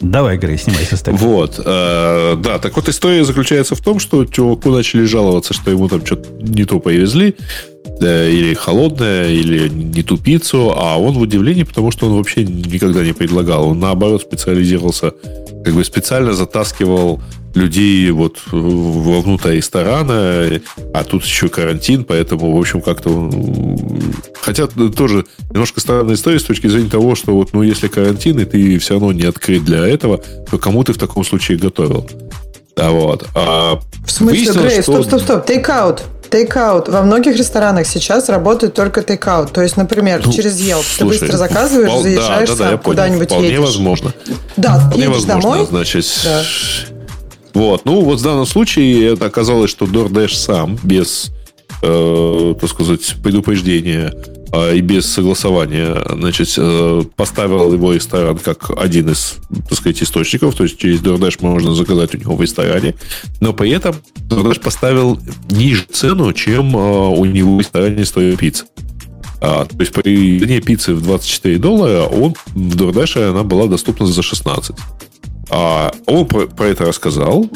Давай, 0.00 0.36
Грей, 0.36 0.58
снимай 0.58 0.84
со 0.84 0.96
стека. 0.96 1.16
Вот. 1.16 1.60
Э, 1.64 2.36
да, 2.36 2.58
так 2.58 2.76
вот 2.76 2.88
история 2.88 3.24
заключается 3.24 3.74
в 3.74 3.80
том, 3.80 3.98
что 3.98 4.24
чуваку 4.26 4.70
начали 4.70 5.04
жаловаться, 5.04 5.54
что 5.54 5.70
ему 5.70 5.88
там 5.88 6.04
что-то 6.04 6.28
не 6.40 6.64
то 6.64 6.80
повезли, 6.80 7.34
или 8.00 8.54
холодное, 8.54 9.30
или 9.30 9.68
не 9.68 10.02
ту 10.02 10.18
пиццу, 10.18 10.74
а 10.76 10.98
он 10.98 11.14
в 11.14 11.20
удивлении, 11.20 11.62
потому 11.62 11.90
что 11.90 12.06
он 12.06 12.16
вообще 12.16 12.44
никогда 12.44 13.02
не 13.04 13.12
предлагал. 13.12 13.68
Он, 13.68 13.80
наоборот, 13.80 14.22
специализировался, 14.22 15.12
как 15.64 15.74
бы 15.74 15.84
специально 15.84 16.32
затаскивал 16.34 17.20
людей 17.54 18.10
вот 18.10 18.36
вовнутрь 18.52 19.56
ресторана, 19.56 20.60
а 20.92 21.04
тут 21.04 21.24
еще 21.24 21.48
карантин, 21.48 22.04
поэтому, 22.04 22.54
в 22.54 22.60
общем, 22.60 22.82
как-то... 22.82 23.30
Хотя 24.42 24.66
тоже 24.66 25.24
немножко 25.50 25.80
странная 25.80 26.16
история 26.16 26.38
с 26.38 26.44
точки 26.44 26.66
зрения 26.66 26.90
того, 26.90 27.14
что 27.14 27.32
вот, 27.32 27.54
ну, 27.54 27.62
если 27.62 27.88
карантин, 27.88 28.38
и 28.40 28.44
ты 28.44 28.78
все 28.78 28.94
равно 28.94 29.12
не 29.12 29.24
открыт 29.24 29.64
для 29.64 29.86
этого, 29.86 30.20
то 30.50 30.58
кому 30.58 30.84
ты 30.84 30.92
в 30.92 30.98
таком 30.98 31.24
случае 31.24 31.56
готовил? 31.56 32.06
А 32.76 32.90
вот. 32.90 33.26
А 33.34 33.80
в 34.04 34.10
смысле, 34.10 34.52
Грей, 34.52 34.82
что... 34.82 35.02
стоп, 35.02 35.06
стоп, 35.06 35.22
стоп, 35.22 35.46
takeout. 35.46 36.02
Takeout. 36.30 36.88
Во 36.88 37.02
многих 37.02 37.36
ресторанах 37.36 37.86
сейчас 37.86 38.28
работает 38.28 38.74
только 38.74 39.02
takeout. 39.02 39.52
То 39.52 39.62
есть, 39.62 39.76
например, 39.76 40.22
ну, 40.24 40.32
через 40.32 40.60
Yelp 40.60 40.84
слушай, 40.84 41.18
ты 41.18 41.24
быстро 41.26 41.36
заказываешь, 41.36 41.90
впол... 41.90 42.02
заезжаешь 42.02 42.48
да, 42.50 42.56
да, 42.56 42.70
да, 42.72 42.76
куда-нибудь 42.78 43.28
Вполне 43.28 43.48
едешь. 43.48 43.60
возможно. 43.60 44.12
Да, 44.56 44.78
Вполне 44.78 45.04
едешь 45.04 45.16
возможно, 45.16 45.50
домой. 45.50 45.66
Значит, 45.68 46.06
да. 46.24 46.42
Вот. 47.54 47.84
Ну, 47.84 48.02
вот 48.02 48.20
в 48.20 48.22
данном 48.22 48.46
случае 48.46 49.14
это 49.14 49.26
оказалось, 49.26 49.70
что 49.70 49.86
DoorDash 49.86 50.34
сам, 50.34 50.78
без, 50.82 51.30
э, 51.82 52.54
так 52.60 52.70
сказать, 52.70 53.14
предупреждения 53.22 54.12
и 54.54 54.80
без 54.80 55.06
согласования, 55.06 56.02
значит, 56.08 56.54
э, 56.56 57.02
поставил 57.16 57.72
его 57.72 57.92
ресторан 57.92 58.38
как 58.38 58.70
один 58.78 59.10
из, 59.10 59.36
так 59.68 59.78
сказать, 59.78 60.02
источников, 60.02 60.54
то 60.54 60.62
есть 60.62 60.78
через 60.78 61.00
DoorDash 61.00 61.38
можно 61.40 61.74
заказать 61.74 62.14
у 62.14 62.18
него 62.18 62.36
в 62.36 62.42
ресторане, 62.42 62.94
но 63.40 63.52
при 63.52 63.70
этом 63.70 63.96
DoorDash 64.28 64.60
поставил 64.60 65.18
ниже 65.50 65.84
цену, 65.90 66.32
чем 66.32 66.76
э, 66.76 67.08
у 67.08 67.24
него 67.24 67.56
в 67.56 67.60
ресторане 67.60 68.04
стоит 68.04 68.38
пицца. 68.38 68.66
А, 69.40 69.64
то 69.66 69.76
есть 69.78 69.92
при 69.92 70.40
цене 70.40 70.60
пиццы 70.60 70.94
в 70.94 71.02
24 71.02 71.58
доллара 71.58 72.04
он 72.04 72.34
в 72.54 72.76
DoorDash 72.76 73.30
она 73.30 73.42
была 73.42 73.66
доступна 73.66 74.06
за 74.06 74.22
16. 74.22 74.76
А 75.48 75.92
он 76.06 76.26
про, 76.26 76.46
про 76.46 76.66
это 76.66 76.86
рассказал 76.86 77.48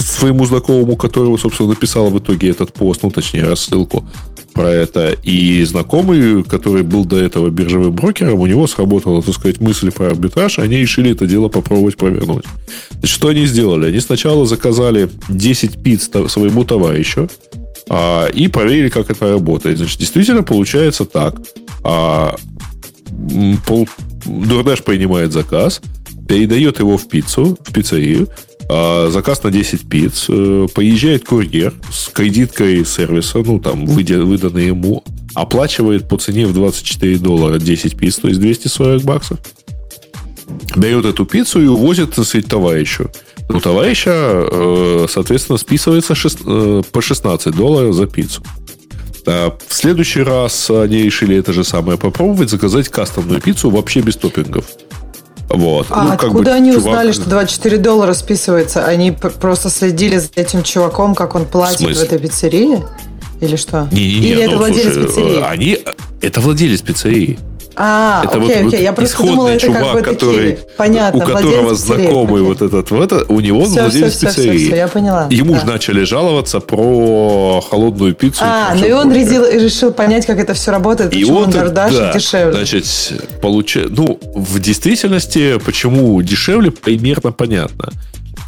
своему 0.00 0.46
знакомому, 0.46 0.96
которого, 0.96 1.36
собственно, 1.36 1.70
написал 1.70 2.08
в 2.08 2.18
итоге 2.18 2.48
этот 2.48 2.72
пост, 2.72 3.02
ну, 3.02 3.10
точнее, 3.10 3.44
рассылку 3.44 4.06
про 4.54 4.70
это. 4.70 5.16
И 5.22 5.62
знакомый, 5.64 6.44
который 6.44 6.82
был 6.82 7.04
до 7.04 7.18
этого 7.18 7.50
биржевым 7.50 7.92
брокером, 7.92 8.40
у 8.40 8.46
него 8.46 8.66
сработала, 8.66 9.22
так 9.22 9.34
сказать, 9.34 9.60
мысль 9.60 9.90
про 9.90 10.06
арбитраж, 10.06 10.58
они 10.58 10.76
решили 10.76 11.10
это 11.10 11.26
дело 11.26 11.48
попробовать 11.48 11.96
провернуть. 11.96 12.44
Значит, 12.90 13.10
что 13.10 13.28
они 13.28 13.46
сделали? 13.46 13.86
Они 13.88 14.00
сначала 14.00 14.46
заказали 14.46 15.10
10 15.28 15.82
пиц 15.82 16.08
своему 16.28 16.64
товарищу, 16.64 17.28
а, 17.88 18.28
и 18.28 18.48
проверили, 18.48 18.88
как 18.88 19.10
это 19.10 19.30
работает. 19.30 19.78
Значит, 19.78 19.98
действительно 19.98 20.42
получается 20.42 21.04
так. 21.04 21.36
А, 21.82 22.36
пол, 23.66 23.88
DoorDash 24.24 24.82
принимает 24.82 25.32
заказ, 25.32 25.82
передает 26.28 26.78
его 26.78 26.96
в 26.96 27.08
пиццу, 27.08 27.58
в 27.62 27.72
пиццерию, 27.72 28.28
а, 28.68 29.10
заказ 29.10 29.42
на 29.42 29.50
10 29.50 29.88
пиц, 29.88 30.26
э, 30.28 30.66
поезжает 30.74 31.24
курьер 31.24 31.74
с 31.92 32.08
кредиткой 32.08 32.84
сервиса, 32.86 33.42
ну, 33.44 33.58
там, 33.60 33.84
выданный 33.86 34.66
ему, 34.66 35.04
оплачивает 35.34 36.08
по 36.08 36.16
цене 36.16 36.46
в 36.46 36.54
24 36.54 37.18
доллара 37.18 37.58
10 37.58 37.96
пиц, 37.96 38.16
то 38.16 38.28
есть 38.28 38.40
240 38.40 39.02
баксов, 39.02 39.38
берет 40.76 41.04
эту 41.04 41.26
пиццу 41.26 41.62
и 41.62 41.66
увозит, 41.66 42.14
так 42.14 42.24
сказать, 42.24 42.46
товарищу. 42.46 43.10
У 43.50 43.60
товарища, 43.60 44.10
э, 44.50 45.06
соответственно, 45.10 45.58
списывается 45.58 46.14
э, 46.14 46.82
по 46.90 47.02
16 47.02 47.54
долларов 47.54 47.94
за 47.94 48.06
пиццу. 48.06 48.42
В 49.26 49.56
следующий 49.70 50.20
раз 50.20 50.68
они 50.68 50.98
решили 50.98 51.36
это 51.36 51.54
же 51.54 51.64
самое 51.64 51.96
попробовать, 51.96 52.50
заказать 52.50 52.90
кастомную 52.90 53.40
пиццу 53.40 53.70
вообще 53.70 54.00
без 54.00 54.16
топпингов. 54.16 54.66
Вот. 55.56 55.86
А 55.90 56.04
ну, 56.04 56.12
откуда 56.12 56.42
бы, 56.42 56.50
они 56.50 56.72
чувак... 56.72 56.86
узнали, 56.86 57.12
что 57.12 57.28
24 57.28 57.78
доллара 57.78 58.14
списывается? 58.14 58.84
Они 58.84 59.12
просто 59.12 59.70
следили 59.70 60.18
за 60.18 60.28
этим 60.34 60.62
чуваком, 60.62 61.14
как 61.14 61.34
он 61.34 61.44
платит 61.46 61.96
в, 61.96 61.98
в 61.98 62.02
этой 62.02 62.18
пиццерии? 62.18 62.82
Или 63.40 63.56
что? 63.56 63.88
Не, 63.92 64.06
не, 64.06 64.20
не, 64.20 64.26
Или 64.28 64.34
ну, 64.34 64.42
это 64.42 64.56
владелец 64.56 64.94
слушай, 64.94 65.06
пиццерии? 65.06 65.42
Они... 65.42 65.78
Это 66.20 66.40
владелец 66.40 66.80
пиццерии. 66.80 67.38
А, 67.76 68.22
это 68.24 68.38
окей, 68.38 68.62
вот, 68.62 68.74
окей. 68.74 68.82
Я 68.82 68.92
просто 68.92 69.22
думала, 69.22 69.48
это 69.48 69.66
чувак, 69.66 69.82
как 69.82 69.92
бы 69.94 70.02
который, 70.02 70.52
такие, 70.52 70.68
понятно, 70.76 71.24
у 71.24 71.26
которого 71.26 71.74
знакомый 71.74 72.42
вот 72.42 72.62
этот, 72.62 72.90
вот 72.90 73.12
это, 73.12 73.32
у 73.32 73.40
него 73.40 73.64
все, 73.64 73.82
владелец 73.82 74.12
все, 74.12 74.26
пиццерии. 74.26 74.48
Все, 74.50 74.58
все, 74.58 74.66
все, 74.66 74.76
я 74.76 74.88
поняла. 74.88 75.26
Ему 75.30 75.54
да. 75.54 75.60
же 75.60 75.66
начали 75.66 76.04
жаловаться 76.04 76.60
про 76.60 77.60
холодную 77.68 78.14
пиццу. 78.14 78.44
А, 78.44 78.74
ну 78.74 78.86
и 78.86 78.92
он 78.92 79.12
решил, 79.12 79.44
решил 79.44 79.92
понять, 79.92 80.26
как 80.26 80.38
это 80.38 80.54
все 80.54 80.70
работает, 80.70 81.12
и 81.12 81.20
почему 81.20 81.38
он 81.38 81.50
Дардаш 81.50 81.92
да, 81.92 82.12
дешевле. 82.12 82.52
Значит, 82.52 82.86
получа... 83.42 83.80
ну, 83.88 84.18
в 84.34 84.58
действительности, 84.60 85.58
почему 85.64 86.20
дешевле, 86.22 86.70
примерно 86.70 87.32
понятно. 87.32 87.90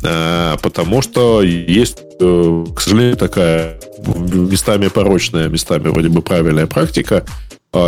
А, 0.04 0.56
потому 0.58 1.02
что 1.02 1.42
есть, 1.42 1.98
э, 2.20 2.64
к 2.74 2.80
сожалению, 2.80 3.16
такая 3.16 3.78
местами 4.06 4.88
порочная, 4.88 5.48
местами 5.48 5.88
вроде 5.88 6.08
бы 6.08 6.22
правильная 6.22 6.66
практика, 6.66 7.24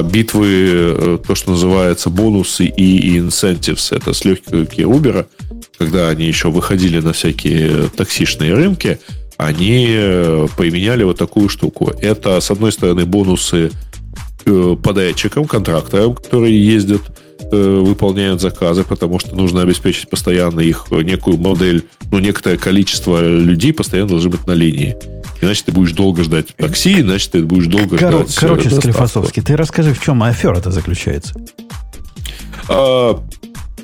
битвы, 0.03 0.47
э, 0.49 1.19
то, 1.27 1.35
что 1.35 1.53
называется 1.53 2.11
бонусы 2.11 2.65
и 2.65 3.19
incentives. 3.19 3.95
Это 3.95 4.13
с 4.13 4.25
легкие 4.25 4.87
Uber, 4.87 5.27
когда 5.79 6.09
они 6.09 6.27
еще 6.27 6.51
выходили 6.51 7.01
на 7.01 7.13
всякие 7.13 7.89
таксишные 7.89 8.55
рынки, 8.55 8.99
они 9.37 9.87
э, 9.89 10.47
поменяли 10.57 11.05
вот 11.05 11.19
такую 11.19 11.49
штуку. 11.49 11.93
Это, 12.01 12.41
с 12.41 12.51
одной 12.51 12.73
стороны, 12.73 13.07
бонусы 13.07 13.71
э, 14.45 14.77
подрядчикам, 14.83 15.47
контракторам, 15.47 16.15
которые 16.15 16.75
ездят, 16.75 17.03
выполняют 17.51 18.43
заказы, 18.43 18.85
потому 18.85 19.21
что 19.21 19.35
нужно 19.35 19.63
обеспечить 19.63 20.11
постоянно 20.11 20.61
их 20.61 20.87
некую 20.91 21.39
модель, 21.39 21.85
ну, 22.11 22.19
некоторое 22.19 22.59
количество 22.59 23.27
людей 23.27 23.73
постоянно 23.73 24.11
должны 24.11 24.31
быть 24.31 24.47
на 24.47 24.53
линии. 24.53 24.97
Иначе 25.41 25.63
ты 25.67 25.73
будешь 25.73 25.93
долго 25.93 26.25
ждать 26.25 26.55
такси, 26.57 27.01
иначе 27.01 27.31
ты 27.31 27.43
будешь 27.43 27.67
долго 27.67 27.97
Кор- 27.97 28.27
ждать 28.27 28.35
Короче, 28.37 28.71
Склифосовский, 28.71 29.43
ты 29.43 29.57
расскажи, 29.57 29.95
в 29.95 30.03
чем 30.03 30.23
афера-то 30.23 30.71
заключается? 30.71 31.35
А, 32.69 33.23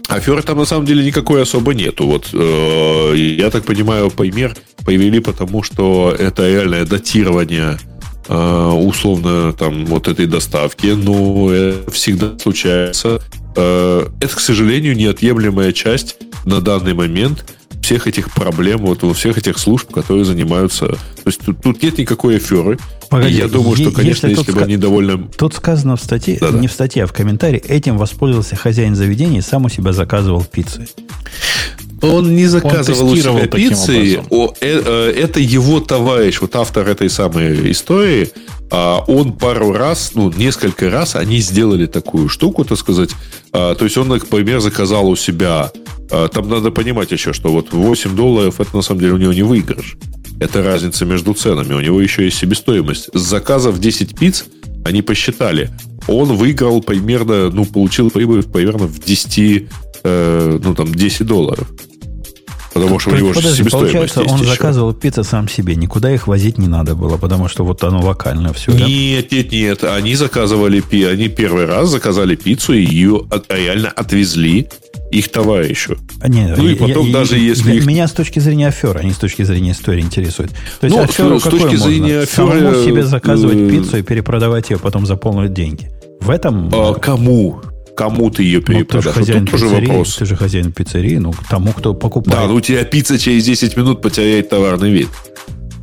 аферы 0.09 0.43
там 0.43 0.59
на 0.59 0.65
самом 0.65 0.87
деле 0.87 1.05
никакой 1.05 1.43
особо 1.43 1.75
нету. 1.75 2.07
Вот, 2.07 2.31
э, 2.33 3.15
я 3.17 3.51
так 3.51 3.65
понимаю, 3.65 4.11
пример 4.11 4.55
повели 4.85 5.21
потому, 5.21 5.63
что 5.63 6.15
это 6.19 6.49
реальное 6.49 6.85
датирование 6.85 7.79
э, 8.29 8.71
условно 8.71 9.53
там 9.53 9.87
вот 9.87 10.09
этой 10.09 10.27
доставки, 10.27 10.87
но 10.89 11.51
это 11.51 11.91
всегда 11.91 12.39
случается. 12.39 13.23
Э, 13.57 14.07
это, 14.21 14.35
к 14.35 14.41
сожалению, 14.41 14.97
неотъемлемая 14.97 15.73
часть 15.73 16.17
на 16.45 16.61
данный 16.61 16.95
момент 16.95 17.45
всех 17.85 18.07
этих 18.07 18.33
проблем, 18.33 18.79
вот 18.79 19.03
во 19.03 19.13
всех 19.13 19.37
этих 19.37 19.59
служб, 19.59 19.93
которые 19.93 20.25
занимаются. 20.25 20.87
То 20.89 21.27
есть 21.27 21.41
тут, 21.45 21.61
тут 21.63 21.83
нет 21.83 21.99
никакой 21.99 22.37
аферы. 22.37 22.79
Погоди, 23.11 23.35
я 23.35 23.47
думаю, 23.47 23.77
что, 23.77 23.91
конечно, 23.91 24.27
если, 24.27 24.41
если 24.41 24.53
бы 24.53 24.63
они 24.63 24.77
довольно... 24.77 25.29
Тут 25.37 25.55
сказано 25.55 25.97
в 25.97 26.01
статье, 26.01 26.39
Да-да. 26.41 26.59
не 26.59 26.67
в 26.67 26.73
статье, 26.73 27.05
а 27.05 27.07
в 27.07 27.13
комментарии, 27.13 27.59
этим 27.61 27.99
воспользовался 27.99 28.57
хозяин 28.57 28.95
заведения 28.95 29.39
и 29.39 29.43
сам 29.43 29.67
у 29.67 29.69
себя 29.69 29.93
заказывал 29.93 30.43
пиццы. 30.45 30.89
Он 32.01 32.35
не 32.35 32.47
заказывал 32.47 33.09
он 33.09 33.13
у 33.13 33.17
себя 33.17 33.47
пиццы. 33.47 34.21
О, 34.31 34.53
э, 34.61 34.83
э, 34.85 35.15
это 35.17 35.41
его 35.41 35.81
товарищ, 35.81 36.41
вот 36.41 36.57
автор 36.57 36.89
этой 36.89 37.11
самой 37.11 37.71
истории. 37.71 38.31
А 38.71 39.05
он 39.07 39.35
пару 39.35 39.73
раз, 39.73 40.13
ну, 40.15 40.33
несколько 40.33 40.91
раз 40.91 41.17
они 41.17 41.39
сделали 41.39 41.87
такую 41.87 42.29
штуку, 42.29 42.65
так 42.65 42.79
сказать. 42.79 43.11
А, 43.53 43.75
то 43.75 43.85
есть 43.85 43.97
он, 43.99 44.09
например, 44.09 44.61
заказал 44.61 45.09
у 45.09 45.17
себя 45.17 45.71
там 46.33 46.49
надо 46.49 46.71
понимать 46.71 47.13
еще, 47.13 47.33
что 47.33 47.51
вот 47.51 47.73
8 47.73 48.15
долларов 48.15 48.61
это 48.61 48.77
на 48.77 48.83
самом 48.83 49.01
деле 49.01 49.13
у 49.15 49.19
него 49.19 49.33
не 49.33 49.43
выигрыш. 49.43 49.97
Это 50.41 50.63
разница 50.63 51.05
между 51.05 51.33
ценами. 51.35 51.75
У 51.75 51.81
него 51.81 52.01
еще 52.01 52.25
есть 52.25 52.39
себестоимость. 52.39 53.09
С 53.15 53.21
заказов 53.21 53.79
10 53.79 54.19
пиц 54.19 54.45
они 54.85 55.03
посчитали. 55.03 55.71
Он 56.09 56.35
выиграл 56.37 56.83
примерно, 56.83 57.51
ну, 57.51 57.65
получил 57.65 58.11
прибыль 58.11 58.43
примерно 58.43 58.87
в 58.87 58.99
10, 58.99 59.69
э, 60.05 60.61
ну, 60.63 60.75
там, 60.75 60.95
10 60.95 61.27
долларов. 61.27 61.69
Потому 62.75 62.99
что 62.99 63.11
у 63.11 63.15
него 63.15 63.29
Подожди, 63.33 63.59
себестоимость 63.59 63.93
получается, 63.93 64.23
он 64.23 64.41
еще. 64.41 64.51
заказывал 64.51 64.93
пиццу 64.93 65.23
сам 65.23 65.49
себе, 65.49 65.77
никуда 65.77 66.13
их 66.13 66.27
возить 66.27 66.59
не 66.59 66.67
надо 66.67 66.97
было, 66.97 67.17
потому 67.17 67.49
что 67.49 67.65
вот 67.65 67.85
оно 67.85 68.01
локально 68.01 68.53
все. 68.53 68.73
Нет, 68.73 69.29
да? 69.31 69.37
нет, 69.37 69.53
нет, 69.53 69.85
они 69.85 70.17
заказывали, 70.17 70.83
они 71.07 71.29
первый 71.29 71.67
раз 71.67 71.91
заказали 71.91 72.35
пиццу 72.35 72.73
и 72.73 72.85
ее 72.85 73.23
реально 73.49 73.91
отвезли 73.91 74.69
их 75.13 75.29
товарищу. 75.29 75.97
А, 76.21 76.29
нет, 76.29 76.57
ну 76.57 76.69
и 76.69 76.75
потом 76.75 77.07
я, 77.07 77.13
даже 77.13 77.39
я, 77.39 77.45
если... 77.45 77.77
Их... 77.77 77.87
Меня 77.87 78.09
с 78.09 78.13
точки 78.13 78.41
зрения 78.41 78.67
афера, 78.67 78.99
а 78.99 79.05
не 79.05 79.13
с 79.13 79.19
точки 79.19 79.45
зрения 79.45 79.71
истории 79.71 80.01
интересует. 80.01 80.51
То 80.81 80.87
есть 80.87 80.97
ну, 80.97 81.03
аферу 81.03 81.39
с, 81.39 81.45
с 81.45 81.49
точки 81.49 81.77
зрения 81.77 82.21
аферы... 82.23 82.61
Самому 82.61 82.85
себе 82.85 83.05
заказывать 83.05 83.59
э... 83.59 83.71
пиццу 83.71 83.99
и 83.99 84.03
перепродавать 84.03 84.71
ее 84.71 84.79
потом 84.79 85.07
за 85.07 85.15
полные 85.15 85.49
деньги. 85.49 85.93
В 86.21 86.31
этом... 86.31 86.71
А, 86.73 86.95
кому? 86.95 87.61
Кому 87.97 88.31
ты 88.31 88.43
ее 88.43 88.61
перепродашь? 88.61 89.05
Ну, 89.05 89.13
ты 89.13 89.27
же 89.27 89.27
хозяин 89.27 89.47
тоже 89.47 89.67
вопрос. 89.69 90.17
Ты 90.17 90.27
же 90.27 90.37
хозяин 90.37 90.73
пиццерии, 90.73 91.17
ну, 91.17 91.33
тому, 91.49 91.73
кто 91.73 91.95
покупает. 91.95 92.39
Да, 92.39 92.47
ну 92.47 92.57
у 92.57 92.61
тебя 92.61 92.85
пицца 92.85 93.19
через 93.19 93.45
10 93.45 93.77
минут 93.77 94.03
потеряет 94.03 94.49
товарный 94.49 94.91
вид. 94.91 95.09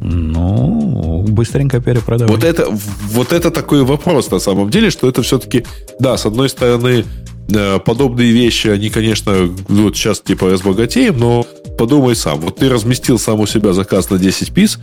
Ну, 0.01 1.23
быстренько 1.27 1.79
перепродавать. 1.79 2.33
Вот 2.33 2.43
это, 2.43 2.67
вот 2.69 3.31
это 3.33 3.51
такой 3.51 3.83
вопрос 3.83 4.31
на 4.31 4.39
самом 4.39 4.69
деле, 4.69 4.89
что 4.89 5.07
это 5.07 5.21
все-таки, 5.21 5.63
да, 5.99 6.17
с 6.17 6.25
одной 6.25 6.49
стороны, 6.49 7.05
Э, 7.53 7.79
подобные 7.83 8.31
вещи, 8.31 8.67
они, 8.67 8.89
конечно, 8.89 9.49
вот 9.67 9.95
сейчас 9.95 10.21
типа 10.21 10.51
разбогатеем, 10.51 11.17
но 11.17 11.45
подумай 11.77 12.15
сам. 12.15 12.39
Вот 12.39 12.57
ты 12.57 12.69
разместил 12.69 13.19
сам 13.19 13.39
у 13.39 13.47
себя 13.47 13.73
заказ 13.73 14.09
на 14.09 14.17
10 14.17 14.53
пиц, 14.53 14.79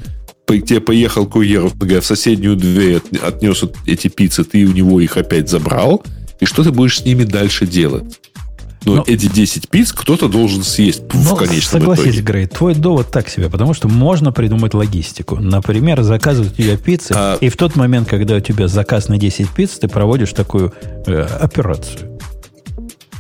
тебе 0.46 0.80
поехал 0.80 1.26
курьер 1.26 1.70
в 1.74 2.02
соседнюю 2.02 2.56
дверь, 2.56 3.00
отнес 3.22 3.64
эти 3.86 4.08
пиццы, 4.08 4.44
ты 4.44 4.64
у 4.64 4.72
него 4.72 5.00
их 5.00 5.16
опять 5.16 5.48
забрал, 5.48 6.02
и 6.40 6.46
что 6.46 6.62
ты 6.62 6.72
будешь 6.72 6.98
с 6.98 7.04
ними 7.04 7.24
дальше 7.24 7.66
делать? 7.66 8.20
Но, 8.84 8.96
но 8.96 9.04
эти 9.06 9.26
10 9.26 9.68
пиц 9.68 9.92
кто-то 9.92 10.28
должен 10.28 10.62
съесть 10.62 11.02
в 11.12 11.34
конечном 11.34 11.80
согласись, 11.80 12.04
итоге. 12.04 12.20
Грей, 12.20 12.46
твой 12.46 12.74
довод 12.74 13.10
так 13.10 13.28
себе, 13.28 13.50
потому 13.50 13.74
что 13.74 13.88
можно 13.88 14.32
придумать 14.32 14.72
логистику. 14.72 15.36
Например, 15.36 16.02
заказывать 16.02 16.52
у 16.52 16.62
тебя 16.62 16.76
пиццы, 16.76 17.12
а... 17.14 17.36
и 17.40 17.48
в 17.48 17.56
тот 17.56 17.76
момент, 17.76 18.08
когда 18.08 18.36
у 18.36 18.40
тебя 18.40 18.68
заказ 18.68 19.08
на 19.08 19.18
10 19.18 19.50
пиц, 19.50 19.78
ты 19.78 19.88
проводишь 19.88 20.32
такую 20.32 20.72
э, 21.06 21.22
операцию. 21.22 22.17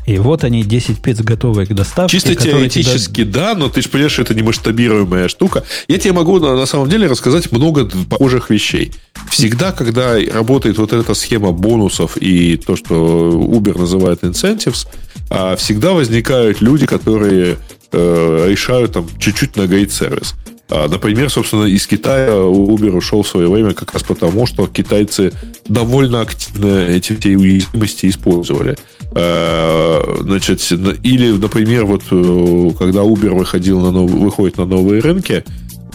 И 0.08 0.16
вот 0.16 0.42
они, 0.42 0.62
10 0.62 1.02
пиц 1.02 1.20
готовые 1.20 1.66
к 1.66 1.74
доставке. 1.74 2.16
Чисто 2.16 2.34
теоретически, 2.34 3.24
тебя... 3.24 3.32
да, 3.32 3.54
но 3.54 3.68
ты 3.68 3.82
же 3.82 3.90
понимаешь, 3.90 4.12
что 4.12 4.22
это 4.22 4.34
не 4.34 4.40
масштабируемая 4.40 5.28
штука. 5.28 5.64
Я 5.86 5.98
тебе 5.98 6.14
могу 6.14 6.38
на, 6.40 6.56
на 6.56 6.64
самом 6.64 6.88
деле 6.88 7.08
рассказать 7.08 7.52
много 7.52 7.84
похожих 8.08 8.48
вещей. 8.48 8.92
Всегда, 9.30 9.70
когда 9.70 10.14
работает 10.32 10.78
вот 10.78 10.94
эта 10.94 11.12
схема 11.12 11.52
бонусов 11.52 12.16
и 12.16 12.56
то, 12.56 12.74
что 12.74 13.32
Uber 13.32 13.78
называет 13.78 14.22
incentives, 14.22 14.86
а, 15.28 15.56
всегда 15.56 15.92
возникают 15.92 16.62
люди, 16.62 16.86
которые 16.86 17.58
э, 17.92 18.46
решают 18.48 18.92
там 18.92 19.06
чуть-чуть 19.18 19.56
нагреть 19.56 19.92
сервис. 19.92 20.34
А, 20.70 20.88
например, 20.88 21.30
собственно, 21.30 21.64
из 21.64 21.86
Китая 21.86 22.30
Uber 22.30 22.96
ушел 22.96 23.22
в 23.22 23.28
свое 23.28 23.50
время 23.50 23.74
как 23.74 23.92
раз 23.92 24.02
потому, 24.02 24.46
что 24.46 24.66
китайцы 24.66 25.32
довольно 25.66 26.22
активно 26.22 26.86
эти 26.88 27.14
все 27.14 27.36
уязвимости 27.36 28.06
использовали. 28.06 28.76
А, 29.12 30.18
значит, 30.20 30.60
или, 31.02 31.30
например, 31.32 31.86
вот 31.86 32.02
э, 32.10 32.70
когда 32.78 33.00
Uber 33.00 33.30
выходил 33.30 33.80
на 33.80 33.90
нов... 33.90 34.10
выходит 34.10 34.58
на 34.58 34.66
новые 34.66 35.00
рынки, 35.00 35.44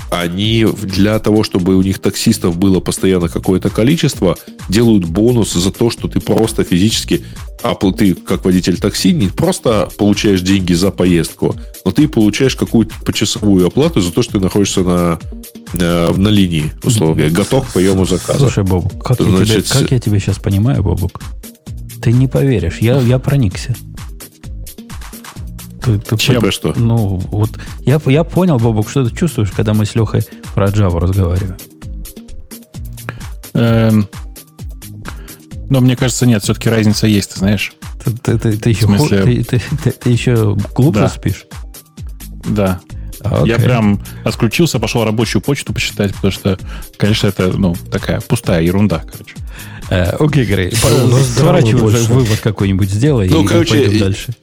они 0.09 0.65
для 0.65 1.19
того, 1.19 1.43
чтобы 1.43 1.75
у 1.75 1.81
них 1.81 1.99
таксистов 1.99 2.57
было 2.57 2.79
постоянно 2.79 3.29
какое-то 3.29 3.69
количество, 3.69 4.37
делают 4.69 5.05
бонус 5.05 5.53
за 5.53 5.71
то, 5.71 5.89
что 5.89 6.07
ты 6.07 6.19
просто 6.19 6.63
физически, 6.63 7.23
а 7.63 7.75
ты 7.75 8.13
как 8.13 8.45
водитель 8.45 8.77
такси 8.77 9.13
не 9.13 9.27
просто 9.27 9.89
получаешь 9.97 10.41
деньги 10.41 10.73
за 10.73 10.91
поездку, 10.91 11.55
но 11.85 11.91
ты 11.91 12.07
получаешь 12.07 12.55
какую-то 12.55 12.93
почасовую 13.05 13.67
оплату 13.67 14.01
за 14.01 14.11
то, 14.11 14.21
что 14.21 14.33
ты 14.33 14.39
находишься 14.39 14.81
на, 14.81 15.19
на, 15.73 16.09
на 16.11 16.27
линии, 16.27 16.71
условия, 16.83 17.29
готов 17.29 17.69
к 17.69 17.73
приему 17.73 18.05
заказа. 18.05 18.39
Слушай, 18.39 18.63
Бобук, 18.63 19.03
как, 19.03 19.19
Значит, 19.21 19.55
я 19.55 19.61
тебя, 19.61 19.79
как 19.79 19.91
я 19.91 19.99
тебя 19.99 20.19
сейчас 20.19 20.37
понимаю, 20.37 20.83
Бобук? 20.83 21.19
Ты 22.03 22.11
не 22.11 22.27
поверишь, 22.27 22.79
я, 22.79 22.99
я 22.99 23.17
проникся. 23.17 23.73
Ты, 25.81 25.97
ты 25.99 26.17
Чем? 26.17 26.41
По, 26.41 26.51
что? 26.51 26.73
Ну, 26.75 27.17
вот 27.31 27.51
я, 27.79 28.01
я 28.07 28.25
понял, 28.25 28.57
Бобок, 28.57 28.89
что 28.89 29.05
ты 29.07 29.15
чувствуешь, 29.15 29.51
когда 29.51 29.73
мы 29.73 29.85
с 29.85 29.95
Лехой 29.95 30.21
про 30.53 30.67
Java 30.67 30.99
разговариваем. 30.99 31.55
Эм, 33.53 34.09
но 35.69 35.79
мне 35.79 35.95
кажется, 35.95 36.25
нет, 36.25 36.43
все-таки 36.43 36.69
разница 36.69 37.07
есть, 37.07 37.33
ты 37.33 37.39
знаешь. 37.39 37.73
Ты, 38.03 38.11
ты, 38.11 38.37
ты, 38.37 38.57
ты, 38.57 38.69
еще, 38.69 38.85
смысле... 38.85 39.23
ты, 39.23 39.43
ты, 39.43 39.61
ты, 39.83 39.91
ты 39.91 40.09
еще 40.09 40.57
глубже 40.75 41.03
да. 41.03 41.07
спишь? 41.09 41.45
Да. 42.49 42.81
Okay. 43.21 43.47
Я 43.47 43.55
прям 43.59 44.03
отключился, 44.25 44.77
пошел 44.79 45.05
рабочую 45.05 45.41
почту 45.41 45.71
посчитать, 45.71 46.13
потому 46.13 46.33
что, 46.33 46.59
конечно, 46.97 47.27
это 47.27 47.47
ну, 47.57 47.75
такая 47.89 48.19
пустая 48.19 48.61
ерунда, 48.61 48.99
короче. 49.09 49.35
Э, 49.93 50.15
окей, 50.19 50.45
Грей, 50.45 50.71
сворачивай 50.71 51.83
уже 51.83 51.97
вывод 52.11 52.39
какой-нибудь 52.39 52.89
сделай 52.89 53.29
ну, 53.29 53.43
и 53.43 53.47
короче, 53.47 53.75
пойдем 53.75 53.99
дальше. 53.99 54.33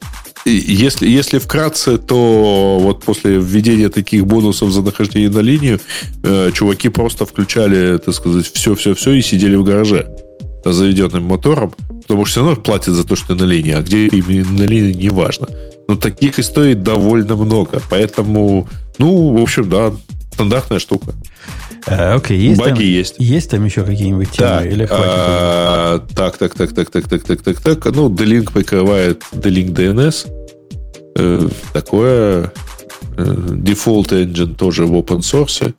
Если, 0.45 1.07
если 1.07 1.37
вкратце, 1.37 1.97
то 1.97 2.79
вот 2.81 3.03
после 3.03 3.37
введения 3.37 3.89
таких 3.89 4.25
бонусов 4.25 4.71
за 4.71 4.81
нахождение 4.81 5.29
на 5.29 5.39
линию, 5.39 5.79
э, 6.23 6.51
чуваки 6.53 6.89
просто 6.89 7.25
включали, 7.25 7.97
так 7.97 8.15
сказать, 8.15 8.51
все-все-все 8.51 9.11
и 9.11 9.21
сидели 9.21 9.55
в 9.55 9.63
гараже 9.63 10.07
с 10.65 10.73
заведенным 10.73 11.25
мотором, 11.25 11.73
потому 12.01 12.25
что 12.25 12.31
все 12.31 12.39
равно 12.41 12.61
платят 12.61 12.95
за 12.95 13.03
то, 13.03 13.15
что 13.15 13.35
ты 13.35 13.35
на 13.35 13.47
линии, 13.47 13.73
а 13.73 13.81
где 13.81 14.07
именно 14.07 14.51
на 14.51 14.63
линии, 14.63 14.93
не 14.93 15.09
важно. 15.09 15.47
Но 15.87 15.95
таких 15.95 16.39
историй 16.39 16.73
довольно 16.73 17.35
много, 17.35 17.81
поэтому, 17.89 18.67
ну, 18.97 19.37
в 19.37 19.41
общем, 19.41 19.69
да, 19.69 19.91
стандартная 20.31 20.79
штука. 20.79 21.13
А, 21.87 22.15
окей, 22.15 22.39
есть 22.39 22.59
Баги 22.59 22.73
там, 22.73 22.83
есть. 22.83 23.15
Есть 23.17 23.49
там 23.49 23.65
еще 23.65 23.83
какие-нибудь 23.83 24.31
темы? 24.31 24.49
Так, 24.49 24.65
или 24.65 24.85
хватит? 24.85 25.05
А, 25.07 25.99
так, 26.15 26.37
так, 26.37 26.53
так, 26.53 26.73
так, 26.73 26.89
так, 26.89 27.07
так, 27.07 27.23
так, 27.23 27.41
так, 27.41 27.59
так. 27.59 27.85
Ну, 27.95 28.09
D-Link 28.09 28.51
покрывает 28.51 29.23
D-Link 29.31 29.73
DNS. 29.73 30.27
Э, 31.15 31.49
такое. 31.73 32.51
Э, 33.17 33.23
Default 33.23 34.09
Engine 34.09 34.55
тоже 34.55 34.85
в 34.85 34.93
open 34.93 35.19
source. 35.19 35.73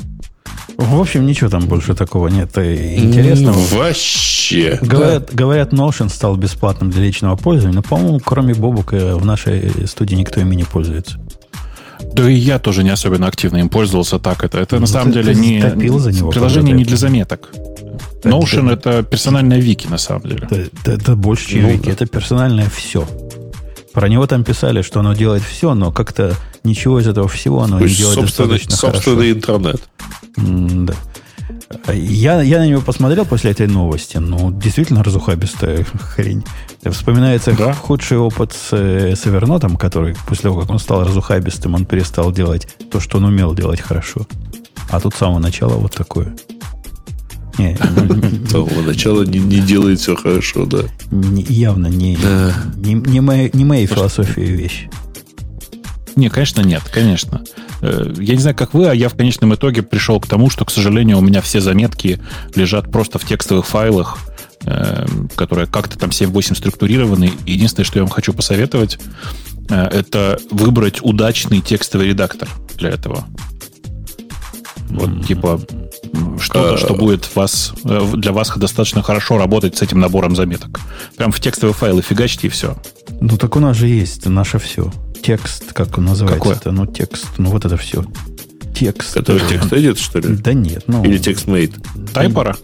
В 0.76 1.00
общем, 1.00 1.26
ничего 1.26 1.50
там 1.50 1.66
больше 1.66 1.94
такого 1.94 2.28
нет 2.28 2.56
интересного. 2.56 3.58
Вообще. 3.72 4.78
Говорят, 4.80 5.26
да. 5.26 5.36
говорят, 5.36 5.72
Notion 5.72 6.08
стал 6.08 6.36
бесплатным 6.36 6.90
для 6.90 7.02
личного 7.02 7.36
пользования, 7.36 7.76
но, 7.76 7.82
по-моему, 7.82 8.20
кроме 8.20 8.54
Бобука 8.54 9.16
в 9.16 9.24
нашей 9.24 9.86
студии 9.86 10.14
никто 10.14 10.40
ими 10.40 10.54
не 10.54 10.64
пользуется. 10.64 11.20
Да 12.14 12.30
и 12.30 12.34
я 12.34 12.58
тоже 12.58 12.84
не 12.84 12.90
особенно 12.90 13.26
активно 13.26 13.58
им 13.58 13.68
пользовался 13.68 14.18
так. 14.18 14.44
Это, 14.44 14.58
это 14.58 14.76
ну, 14.76 14.82
на 14.82 14.86
самом 14.86 15.12
ты, 15.12 15.22
деле 15.22 15.34
ты 15.34 15.40
не 15.40 15.98
за 15.98 16.12
него, 16.12 16.30
приложение 16.30 16.74
не 16.74 16.84
для 16.84 16.96
заметок. 16.96 17.50
Notion 18.22 18.72
это, 18.72 18.90
это 18.90 19.02
персональная 19.02 19.58
вики, 19.58 19.86
на 19.88 19.98
самом 19.98 20.22
деле. 20.22 20.46
Это, 20.50 20.54
это, 20.56 20.92
это 20.92 21.16
больше, 21.16 21.50
чем 21.50 21.62
ну, 21.62 21.70
вики. 21.70 21.86
Да. 21.86 21.92
Это 21.92 22.06
персональное 22.06 22.68
все. 22.68 23.06
Про 23.92 24.08
него 24.08 24.26
там 24.26 24.44
писали, 24.44 24.82
что 24.82 25.00
оно 25.00 25.12
делает 25.12 25.42
все, 25.42 25.74
но 25.74 25.92
как-то 25.92 26.34
ничего 26.64 27.00
из 27.00 27.06
этого 27.06 27.28
всего 27.28 27.62
оно 27.62 27.80
не 27.80 27.88
делает 27.88 28.20
достаточно 28.20 28.76
собственный 28.76 29.32
хорошо. 29.34 29.38
интернет. 29.38 29.82
М 30.36 30.86
да. 30.86 30.94
Я, 31.92 32.42
я 32.42 32.58
на 32.58 32.66
него 32.66 32.80
посмотрел 32.80 33.24
после 33.24 33.50
этой 33.50 33.66
новости. 33.66 34.18
Ну, 34.18 34.50
действительно 34.50 35.02
разухабистая 35.02 35.84
хрень. 36.00 36.44
Вспоминается 36.90 37.52
да? 37.52 37.72
худший 37.72 38.18
опыт 38.18 38.52
с, 38.52 38.72
э, 38.72 39.14
с 39.14 39.24
Evernote, 39.26 39.76
который 39.76 40.16
после 40.26 40.44
того, 40.44 40.60
как 40.60 40.70
он 40.70 40.80
стал 40.80 41.04
разухабистым, 41.04 41.74
он 41.74 41.84
перестал 41.84 42.32
делать 42.32 42.66
то, 42.90 42.98
что 42.98 43.18
он 43.18 43.24
умел 43.24 43.54
делать 43.54 43.80
хорошо. 43.80 44.26
А 44.90 44.98
тут 44.98 45.14
с 45.14 45.18
самого 45.18 45.38
начала 45.38 45.74
вот 45.74 45.92
такое. 45.92 46.34
Не, 47.58 47.76
с 48.46 48.50
самого 48.50 48.82
начала 48.82 49.22
не, 49.22 49.38
не 49.38 49.60
делает 49.60 50.00
все 50.00 50.16
хорошо, 50.16 50.66
да. 50.66 50.80
Не, 51.12 51.42
явно 51.42 51.86
не, 51.86 52.16
да. 52.16 52.52
не, 52.76 52.94
не 52.94 53.64
моей 53.64 53.86
философии 53.86 54.40
вещь. 54.40 54.88
Не, 56.16 56.28
конечно, 56.28 56.62
нет, 56.62 56.82
конечно. 56.92 57.42
Э, 57.80 58.12
я 58.18 58.34
не 58.34 58.40
знаю, 58.40 58.56
как 58.56 58.74
вы, 58.74 58.88
а 58.88 58.94
я 58.94 59.08
в 59.08 59.14
конечном 59.14 59.54
итоге 59.54 59.82
пришел 59.82 60.20
к 60.20 60.26
тому, 60.26 60.50
что, 60.50 60.64
к 60.64 60.70
сожалению, 60.70 61.18
у 61.18 61.20
меня 61.20 61.40
все 61.40 61.60
заметки 61.60 62.20
лежат 62.54 62.90
просто 62.90 63.18
в 63.18 63.24
текстовых 63.24 63.66
файлах, 63.66 64.18
э, 64.64 65.06
которые 65.34 65.66
как-то 65.66 65.98
там 65.98 66.10
7-8 66.10 66.56
структурированы. 66.56 67.32
Единственное, 67.46 67.84
что 67.84 67.98
я 67.98 68.04
вам 68.04 68.10
хочу 68.10 68.32
посоветовать, 68.32 68.98
э, 69.68 69.74
это 69.74 70.38
выбрать 70.50 71.00
удачный 71.02 71.60
текстовый 71.60 72.08
редактор 72.08 72.48
для 72.76 72.90
этого. 72.90 73.24
Вот, 74.90 75.26
типа, 75.26 75.60
что-то, 76.38 76.76
что 76.76 76.94
будет 76.94 77.34
вас, 77.34 77.72
для 77.82 78.32
вас 78.32 78.52
достаточно 78.56 79.02
хорошо 79.02 79.38
работать 79.38 79.76
с 79.76 79.82
этим 79.82 80.00
набором 80.00 80.36
заметок. 80.36 80.80
Прям 81.16 81.32
в 81.32 81.40
текстовые 81.40 81.72
файлы 81.72 82.02
фигачьте 82.02 82.48
и 82.48 82.50
все. 82.50 82.76
Ну, 83.20 83.38
так 83.38 83.56
у 83.56 83.60
нас 83.60 83.76
же 83.76 83.88
есть 83.88 84.26
наше 84.26 84.58
все 84.58 84.92
текст, 85.22 85.72
как 85.72 85.96
он 85.98 86.06
называется? 86.06 86.38
Какой? 86.38 86.56
Это, 86.56 86.72
ну, 86.72 86.86
текст, 86.86 87.26
ну, 87.38 87.50
вот 87.50 87.64
это 87.64 87.76
все. 87.76 88.04
Текст. 88.82 89.16
Это 89.16 89.38
текст 89.38 89.72
edit, 89.72 89.96
что 89.96 90.18
ли? 90.18 90.36
Да 90.36 90.52
нет. 90.52 90.84
Ну, 90.88 91.04
Или 91.04 91.18
текст 91.18 91.46
made? 91.46 91.74
Тайпора? 92.12 92.56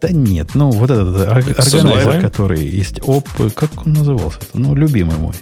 Да 0.00 0.10
нет, 0.10 0.50
ну, 0.54 0.70
вот 0.70 0.90
этот 0.90 1.28
органайзер, 1.28 2.20
который 2.20 2.66
есть. 2.66 2.98
Оп, 3.04 3.28
как 3.54 3.86
он 3.86 3.92
назывался? 3.92 4.40
Ну, 4.54 4.74
любимый 4.74 5.16
мой. 5.18 5.34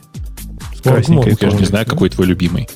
С 0.77 0.83
красненькой 0.83 1.37
Я 1.41 1.51
же 1.51 1.57
не 1.57 1.65
знаю, 1.65 1.87
какой 1.87 2.11
твой 2.11 2.27
любимый. 2.27 2.69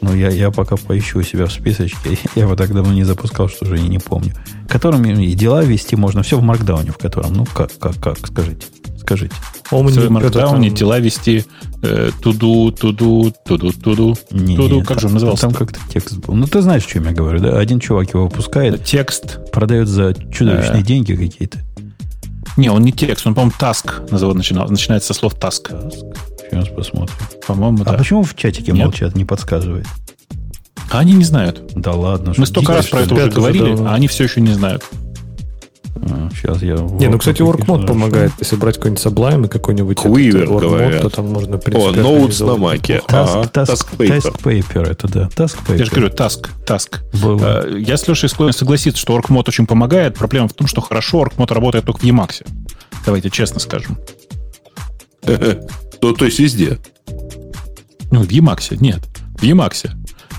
Ну, 0.00 0.14
я, 0.16 0.30
я 0.30 0.50
пока 0.50 0.76
поищу 0.76 1.20
у 1.20 1.22
себя 1.22 1.46
в 1.46 1.52
списочке. 1.52 2.18
Я 2.34 2.44
его 2.44 2.56
так 2.56 2.72
давно 2.72 2.92
не 2.92 3.04
запускал, 3.04 3.50
что 3.50 3.66
уже 3.66 3.78
и 3.78 3.82
не 3.82 3.98
помню. 3.98 4.32
Которыми 4.66 5.26
и 5.26 5.34
дела 5.34 5.62
вести 5.62 5.94
можно. 5.94 6.22
Все 6.22 6.38
в 6.38 6.42
маркдауне, 6.42 6.90
в 6.90 6.96
котором. 6.96 7.34
Ну, 7.34 7.44
как, 7.44 7.70
как, 7.78 7.96
как, 7.96 8.26
скажите. 8.26 8.66
Скажите. 9.00 9.34
Omni, 9.70 10.06
в 10.06 10.10
маркдауне 10.10 10.70
дела 10.70 10.98
вести 10.98 11.44
туду, 12.22 12.70
туду, 12.72 13.32
туду, 13.44 13.72
туду, 13.72 13.72
туду. 13.72 14.16
Не, 14.30 14.84
как 14.84 15.00
же 15.00 15.06
он 15.06 15.14
назывался? 15.14 15.42
Там 15.42 15.52
как-то 15.54 15.78
текст 15.92 16.18
был. 16.18 16.34
Ну, 16.34 16.46
ты 16.46 16.60
знаешь, 16.60 16.84
о 16.84 16.88
чем 16.88 17.04
я 17.06 17.12
говорю, 17.12 17.40
да? 17.40 17.58
Один 17.58 17.80
чувак 17.80 18.12
его 18.12 18.24
выпускает. 18.24 18.84
Текст. 18.84 19.50
Продает 19.52 19.88
за 19.88 20.14
чудовищные 20.14 20.82
деньги 20.82 21.14
какие-то. 21.14 21.58
Не, 22.56 22.68
он 22.68 22.82
не 22.82 22.92
текст, 22.92 23.26
он, 23.26 23.34
по-моему, 23.34 23.54
task 23.58 24.10
называл, 24.10 24.34
начинал, 24.34 24.68
начинается 24.68 25.14
со 25.14 25.18
слов 25.18 25.34
task. 25.34 25.70
task. 25.70 26.16
Сейчас 26.50 26.68
посмотрим. 26.68 27.16
По-моему, 27.46 27.82
а 27.82 27.92
да. 27.92 27.92
почему 27.94 28.24
в 28.24 28.34
чатике 28.34 28.72
Нет. 28.72 28.86
молчат, 28.86 29.14
не 29.14 29.24
подсказывает? 29.24 29.86
А 30.90 30.98
они 30.98 31.12
не 31.12 31.24
знают. 31.24 31.62
Да 31.76 31.92
ладно. 31.92 32.34
Мы 32.36 32.46
столько 32.46 32.74
раз 32.74 32.88
про 32.88 33.02
это 33.02 33.14
уже 33.14 33.30
говорили, 33.30 33.76
а 33.86 33.94
они 33.94 34.08
все 34.08 34.24
еще 34.24 34.40
не 34.40 34.52
знают. 34.52 34.84
А, 35.96 36.28
сейчас 36.34 36.62
я... 36.62 36.74
Не, 36.74 37.08
ну, 37.08 37.18
кстати, 37.18 37.42
WorkMod 37.42 37.86
помогает. 37.86 38.32
Если 38.38 38.56
брать 38.56 38.76
какой-нибудь 38.76 39.04
Sublime 39.04 39.46
и 39.46 39.48
какой-нибудь 39.48 39.98
Quiver, 39.98 40.46
говорят. 40.46 41.02
то 41.02 41.10
там 41.10 41.30
можно, 41.30 41.58
в 41.58 41.60
принципе, 41.60 42.00
О, 42.00 42.02
Notes 42.02 42.46
на 42.46 42.56
Маке. 42.56 43.02
Task, 43.06 43.52
task, 43.52 43.66
task, 43.66 43.96
paper. 43.96 44.20
task 44.20 44.42
Paper, 44.42 44.90
это 44.90 45.08
да. 45.08 45.28
Task 45.34 45.58
Paper. 45.66 45.78
Я 45.78 45.84
же 45.84 45.90
говорю, 45.90 46.08
Task, 46.08 46.48
Task. 46.66 46.98
Было. 47.22 47.66
Э, 47.66 47.78
я 47.78 47.96
с 47.96 48.06
Лешей 48.08 48.28
склонен 48.28 48.52
согласиться, 48.52 49.00
что 49.00 49.16
WorkMod 49.18 49.44
очень 49.48 49.66
помогает. 49.66 50.16
Проблема 50.16 50.48
в 50.48 50.54
том, 50.54 50.66
что 50.66 50.80
хорошо 50.80 51.22
WorkMod 51.22 51.52
работает 51.52 51.84
только 51.84 52.00
в 52.00 52.04
Emacs. 52.04 52.46
Давайте 53.04 53.30
честно 53.30 53.60
скажем. 53.60 53.98
То, 55.22 56.12
то 56.12 56.24
есть 56.24 56.38
везде. 56.38 56.78
Ну, 58.10 58.22
в 58.22 58.28
Emacs, 58.28 58.76
нет. 58.80 59.00
В 59.38 59.42
Emacs. 59.42 59.90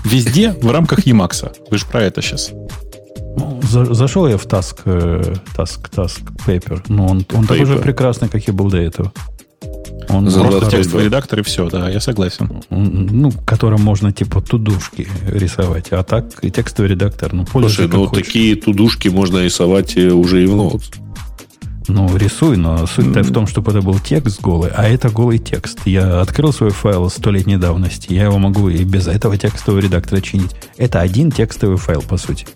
Везде 0.04 0.52
в 0.52 0.70
рамках 0.70 1.06
Emacs. 1.06 1.54
Вы 1.70 1.78
же 1.78 1.86
про 1.86 2.02
это 2.02 2.20
сейчас. 2.20 2.50
Ну, 3.36 3.60
за, 3.62 3.94
зашел 3.94 4.28
я 4.28 4.36
в 4.36 4.46
Task, 4.46 4.80
э, 4.84 5.34
Task, 5.56 5.90
Task 5.90 6.22
Paper. 6.46 6.82
Ну, 6.88 7.06
он, 7.06 7.26
он 7.32 7.46
такой 7.46 7.64
же 7.64 7.76
прекрасный, 7.76 8.28
как 8.28 8.46
и 8.48 8.52
был 8.52 8.70
до 8.70 8.78
этого. 8.78 9.12
Он 10.08 10.30
просто 10.30 10.70
текстовый 10.70 11.06
редактор 11.06 11.40
и 11.40 11.42
все, 11.42 11.68
да, 11.70 11.88
я 11.88 12.00
согласен. 12.00 12.62
Ну, 12.70 13.32
которым 13.46 13.80
можно 13.82 14.12
типа 14.12 14.40
тудушки 14.40 15.08
рисовать. 15.26 15.88
А 15.92 16.02
так 16.02 16.44
и 16.44 16.50
текстовый 16.50 16.90
редактор, 16.90 17.32
ну, 17.32 17.44
пользуйся 17.44 17.84
Слушай, 17.84 17.92
ну 17.92 18.06
хочешь. 18.06 18.26
такие 18.26 18.56
тудушки 18.56 19.08
можно 19.08 19.44
рисовать 19.44 19.96
э, 19.96 20.10
уже 20.10 20.42
и 20.42 20.46
в 20.46 20.54
Notes. 20.54 20.94
Ну, 21.88 22.16
рисуй, 22.16 22.56
но 22.56 22.86
суть-то 22.86 23.20
mm-hmm. 23.20 23.22
в 23.22 23.32
том, 23.32 23.46
чтобы 23.46 23.72
это 23.72 23.82
был 23.82 23.98
текст 23.98 24.40
голый, 24.40 24.70
а 24.74 24.88
это 24.88 25.10
голый 25.10 25.38
текст. 25.38 25.80
Я 25.84 26.20
открыл 26.20 26.52
свой 26.52 26.70
файл 26.70 27.10
столетней 27.10 27.56
давности, 27.56 28.12
я 28.12 28.24
его 28.24 28.38
могу 28.38 28.68
и 28.68 28.84
без 28.84 29.08
этого 29.08 29.36
текстового 29.36 29.80
редактора 29.80 30.20
чинить. 30.20 30.52
Это 30.76 31.00
один 31.00 31.32
текстовый 31.32 31.76
файл, 31.76 32.02
по 32.02 32.16
сути. 32.16 32.46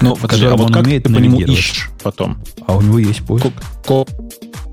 Ну, 0.00 0.16
подожди, 0.16 0.46
а 0.46 0.56
вот 0.56 0.72
как 0.72 0.84
ты 0.84 1.00
по 1.00 1.18
нему 1.18 1.40
ищешь 1.40 1.90
потом? 2.02 2.38
А 2.66 2.76
у 2.76 2.82
него 2.82 2.98
есть 2.98 3.24
поиск. 3.24 3.46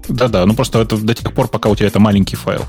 Да-да, 0.09 0.45
ну 0.45 0.53
просто 0.53 0.79
это 0.81 0.97
до 0.97 1.13
тех 1.13 1.33
пор, 1.33 1.47
пока 1.47 1.69
у 1.69 1.75
тебя 1.75 1.87
это 1.87 1.99
маленький 1.99 2.35
файл. 2.35 2.65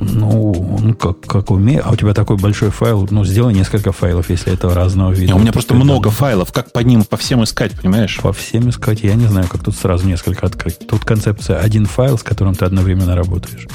Ну, 0.00 0.78
ну 0.80 0.94
как, 0.94 1.20
как 1.22 1.50
умею. 1.50 1.82
А 1.84 1.92
у 1.92 1.96
тебя 1.96 2.14
такой 2.14 2.36
большой 2.36 2.70
файл, 2.70 3.08
ну, 3.10 3.24
сделай 3.24 3.52
несколько 3.52 3.90
файлов, 3.92 4.30
если 4.30 4.52
это 4.52 4.72
разного 4.72 5.10
вида. 5.10 5.34
у 5.34 5.38
меня 5.38 5.52
просто 5.52 5.74
много 5.74 6.10
файлов. 6.10 6.52
Как 6.52 6.72
по 6.72 6.80
ним, 6.80 7.04
по 7.04 7.16
всем 7.16 7.42
искать, 7.42 7.72
понимаешь? 7.72 8.18
По 8.22 8.32
всем 8.32 8.70
искать. 8.70 9.02
Я 9.02 9.14
не 9.14 9.26
знаю, 9.26 9.48
как 9.48 9.64
тут 9.64 9.76
сразу 9.76 10.06
несколько 10.06 10.46
открыть. 10.46 10.78
Тут 10.86 11.04
концепция 11.04 11.58
один 11.58 11.86
файл, 11.86 12.16
с 12.16 12.22
которым 12.22 12.54
ты 12.54 12.64
одновременно 12.64 13.16
работаешь. 13.16 13.66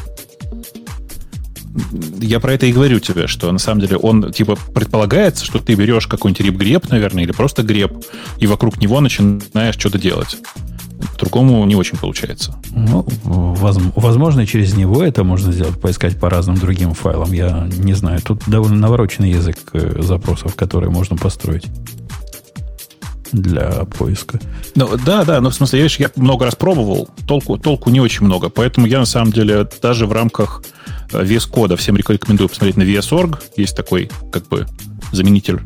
Я 2.19 2.39
про 2.39 2.53
это 2.53 2.65
и 2.65 2.71
говорю 2.71 2.99
тебе, 2.99 3.27
что 3.27 3.51
на 3.51 3.59
самом 3.59 3.81
деле 3.81 3.97
он, 3.97 4.31
типа, 4.31 4.57
предполагается, 4.73 5.45
что 5.45 5.59
ты 5.59 5.75
берешь 5.75 6.07
какой-нибудь 6.07 6.45
реп-греб, 6.45 6.89
наверное, 6.89 7.23
или 7.23 7.31
просто 7.31 7.63
греб, 7.63 7.93
и 8.37 8.47
вокруг 8.47 8.77
него 8.77 9.01
начинаешь 9.01 9.75
что-то 9.75 9.97
делать. 9.97 10.37
Другому 11.19 11.65
не 11.65 11.75
очень 11.75 11.97
получается. 11.97 12.55
Ну, 12.71 13.05
возможно, 13.23 14.45
через 14.45 14.75
него 14.75 15.03
это 15.03 15.23
можно 15.23 15.51
сделать, 15.51 15.79
поискать 15.79 16.19
по 16.19 16.29
разным 16.29 16.55
другим 16.57 16.93
файлам. 16.93 17.31
Я 17.33 17.67
не 17.77 17.93
знаю. 17.93 18.21
Тут 18.21 18.43
довольно 18.47 18.77
навороченный 18.77 19.31
язык 19.31 19.57
э, 19.73 20.01
запросов, 20.01 20.55
которые 20.55 20.91
можно 20.91 21.17
построить 21.17 21.65
для 23.33 23.85
поиска. 23.85 24.39
Ну, 24.75 24.97
да, 25.05 25.25
да, 25.25 25.41
но 25.41 25.49
в 25.49 25.55
смысле, 25.55 25.81
я, 25.81 25.87
я 25.97 26.09
много 26.15 26.45
раз 26.45 26.55
пробовал, 26.55 27.09
толку, 27.27 27.57
толку 27.57 27.89
не 27.89 27.99
очень 27.99 28.25
много. 28.25 28.49
Поэтому 28.49 28.87
я 28.87 28.99
на 28.99 29.05
самом 29.05 29.31
деле 29.31 29.67
даже 29.81 30.05
в 30.05 30.11
рамках 30.11 30.63
э, 31.11 31.21
VS 31.23 31.49
кода 31.49 31.75
всем 31.75 31.97
рекомендую 31.97 32.47
посмотреть 32.47 32.77
на 32.77 32.83
VS.org. 32.83 33.41
Есть 33.57 33.75
такой, 33.75 34.09
как 34.31 34.47
бы, 34.47 34.65
заменитель 35.13 35.59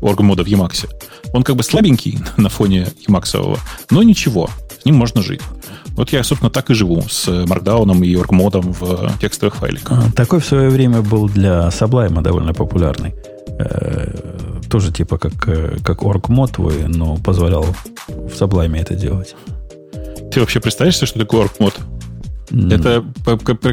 орг-мода 0.00 0.44
в 0.44 0.46
Emacs. 0.46 0.88
Он 1.32 1.42
как 1.42 1.56
бы 1.56 1.62
слабенький 1.62 2.18
на 2.36 2.48
фоне 2.48 2.88
Emacs, 3.06 3.58
но 3.90 4.02
ничего 4.02 4.48
с 4.80 4.84
ним 4.84 4.96
можно 4.96 5.22
жить. 5.22 5.40
Вот 5.96 6.12
я, 6.12 6.22
собственно, 6.24 6.50
так 6.50 6.70
и 6.70 6.74
живу 6.74 7.02
с 7.08 7.28
Markdown 7.28 8.04
и 8.04 8.16
оргмодом 8.16 8.72
в 8.72 9.12
текстовых 9.20 9.56
файликах. 9.56 9.98
А, 9.98 10.12
такой 10.12 10.40
в 10.40 10.44
свое 10.44 10.68
время 10.68 11.02
был 11.02 11.28
для 11.28 11.68
Sublime 11.68 12.20
довольно 12.20 12.52
популярный. 12.52 13.14
Э, 13.58 14.12
тоже 14.68 14.92
типа 14.92 15.18
как, 15.18 15.48
э, 15.48 15.76
как 15.84 16.02
оргмод 16.02 16.52
твой, 16.52 16.84
но 16.88 17.16
позволял 17.16 17.64
в 18.08 18.32
Sublime 18.38 18.78
это 18.78 18.94
делать. 18.94 19.36
Ты 20.32 20.40
вообще 20.40 20.60
представляешь, 20.60 20.96
что 20.96 21.18
такое 21.18 21.42
оргмод? 21.42 21.74
Mm. 22.54 22.74
Это 22.74 23.04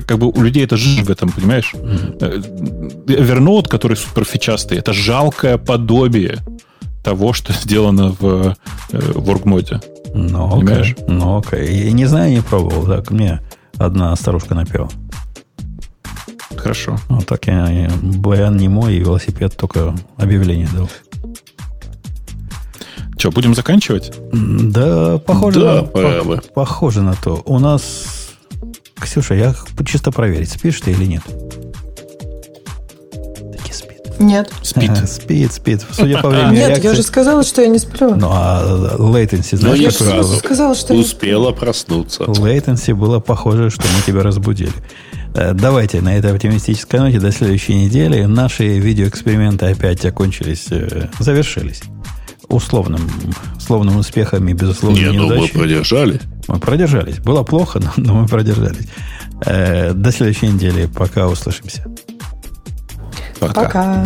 как 0.02 0.18
бы 0.18 0.30
у 0.30 0.42
людей 0.42 0.64
это 0.64 0.76
жизнь 0.76 1.04
в 1.04 1.12
этом, 1.12 1.30
понимаешь? 1.30 1.74
Mm. 1.74 3.06
Evernote, 3.06 3.68
который 3.70 3.96
суперфичастый, 3.96 4.78
это 4.78 4.92
жалкое 4.92 5.58
подобие 5.58 6.40
того, 7.04 7.34
что 7.34 7.54
сделано 7.54 8.16
в, 8.20 8.56
в 8.92 9.30
оргмоде. 9.30 9.80
Ну, 10.14 10.62
окей. 10.62 10.96
Ну, 11.08 11.38
окей. 11.38 11.86
Я 11.86 11.92
не 11.92 12.06
знаю, 12.06 12.32
не 12.32 12.42
пробовал. 12.42 12.86
Так, 12.86 13.12
мне 13.12 13.40
одна 13.78 14.16
старушка 14.16 14.56
напела. 14.56 14.90
Хорошо. 16.56 16.98
Вот 17.10 17.26
так 17.26 17.48
я, 17.48 17.90
баян 18.02 18.58
не 18.58 18.68
мой, 18.68 18.96
и 18.96 19.00
велосипед 19.00 19.56
только 19.58 19.96
объявление 20.18 20.68
дал. 20.74 20.90
Что, 23.18 23.32
будем 23.32 23.54
заканчивать? 23.54 24.14
Да, 24.32 25.20
похоже, 25.20 25.60
да, 25.62 25.76
на, 25.76 25.84
по, 25.84 26.42
похоже 26.54 27.02
на 27.02 27.14
то. 27.14 27.42
У 27.46 27.60
нас... 27.60 28.21
Ксюша, 29.02 29.34
я 29.34 29.56
чисто 29.86 30.12
проверить, 30.12 30.52
спишь 30.52 30.80
ты 30.82 30.92
или 30.92 31.06
нет? 31.06 31.24
Нет. 34.22 34.52
Спит. 34.62 34.92
спит, 35.10 35.54
спит. 35.54 35.86
Судя 35.92 36.22
по 36.22 36.30
времени 36.30 36.56
Нет, 36.56 36.70
реакции... 36.70 36.88
я 36.88 36.94
же 36.94 37.04
сказала, 37.04 37.44
что 37.44 37.62
я 37.62 37.68
не 37.68 37.80
сплю. 37.80 38.16
Ну, 38.16 38.30
а 38.32 38.96
latency, 39.00 39.58
знаешь, 39.58 39.80
я 39.80 39.92
сразу 39.92 40.38
сказала, 40.38 40.76
что 40.76 40.94
успела 40.94 41.52
проснуться. 41.52 42.24
Latency 42.24 42.94
было 42.94 43.20
похоже, 43.20 43.70
что 43.70 43.82
мы 43.82 44.02
тебя 44.06 44.22
разбудили. 44.22 44.74
Э, 45.34 45.54
давайте 45.54 46.02
на 46.02 46.16
этой 46.16 46.32
оптимистической 46.32 47.00
ноте 47.00 47.20
до 47.20 47.32
следующей 47.32 47.74
недели. 47.74 48.24
Наши 48.26 48.78
видеоэксперименты 48.80 49.66
опять 49.66 50.06
окончились, 50.06 50.68
э, 50.70 51.08
завершились. 51.20 51.82
Условным, 52.48 53.10
условным 53.56 53.98
успехом 53.98 54.48
и 54.48 54.54
безусловно 54.54 54.98
Не, 54.98 55.12
ну 55.12 55.34
мы 55.36 55.48
продержали. 55.48 56.20
Мы 56.48 56.60
продержались. 56.60 57.20
Было 57.20 57.44
плохо, 57.44 57.80
но, 57.84 57.92
но 57.98 58.14
мы 58.22 58.28
продержались. 58.28 58.88
Э, 59.46 59.94
до 59.94 60.12
следующей 60.12 60.48
недели. 60.48 60.88
Пока 60.88 61.28
услышимся. 61.28 61.86
Пока. 63.40 63.64
Пока. 63.64 64.06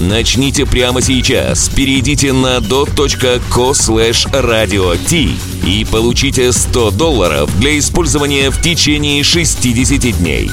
Начните 0.00 0.64
прямо 0.64 1.02
сейчас. 1.02 1.68
Перейдите 1.68 2.32
на 2.32 2.60
dot.co 2.60 3.74
slash 3.74 4.26
radio 4.32 4.96
и 5.66 5.84
получите 5.84 6.52
100 6.52 6.90
долларов 6.90 7.50
для 7.60 7.78
использования 7.78 8.50
в 8.50 8.60
течение 8.62 9.22
60 9.22 10.18
дней. 10.18 10.50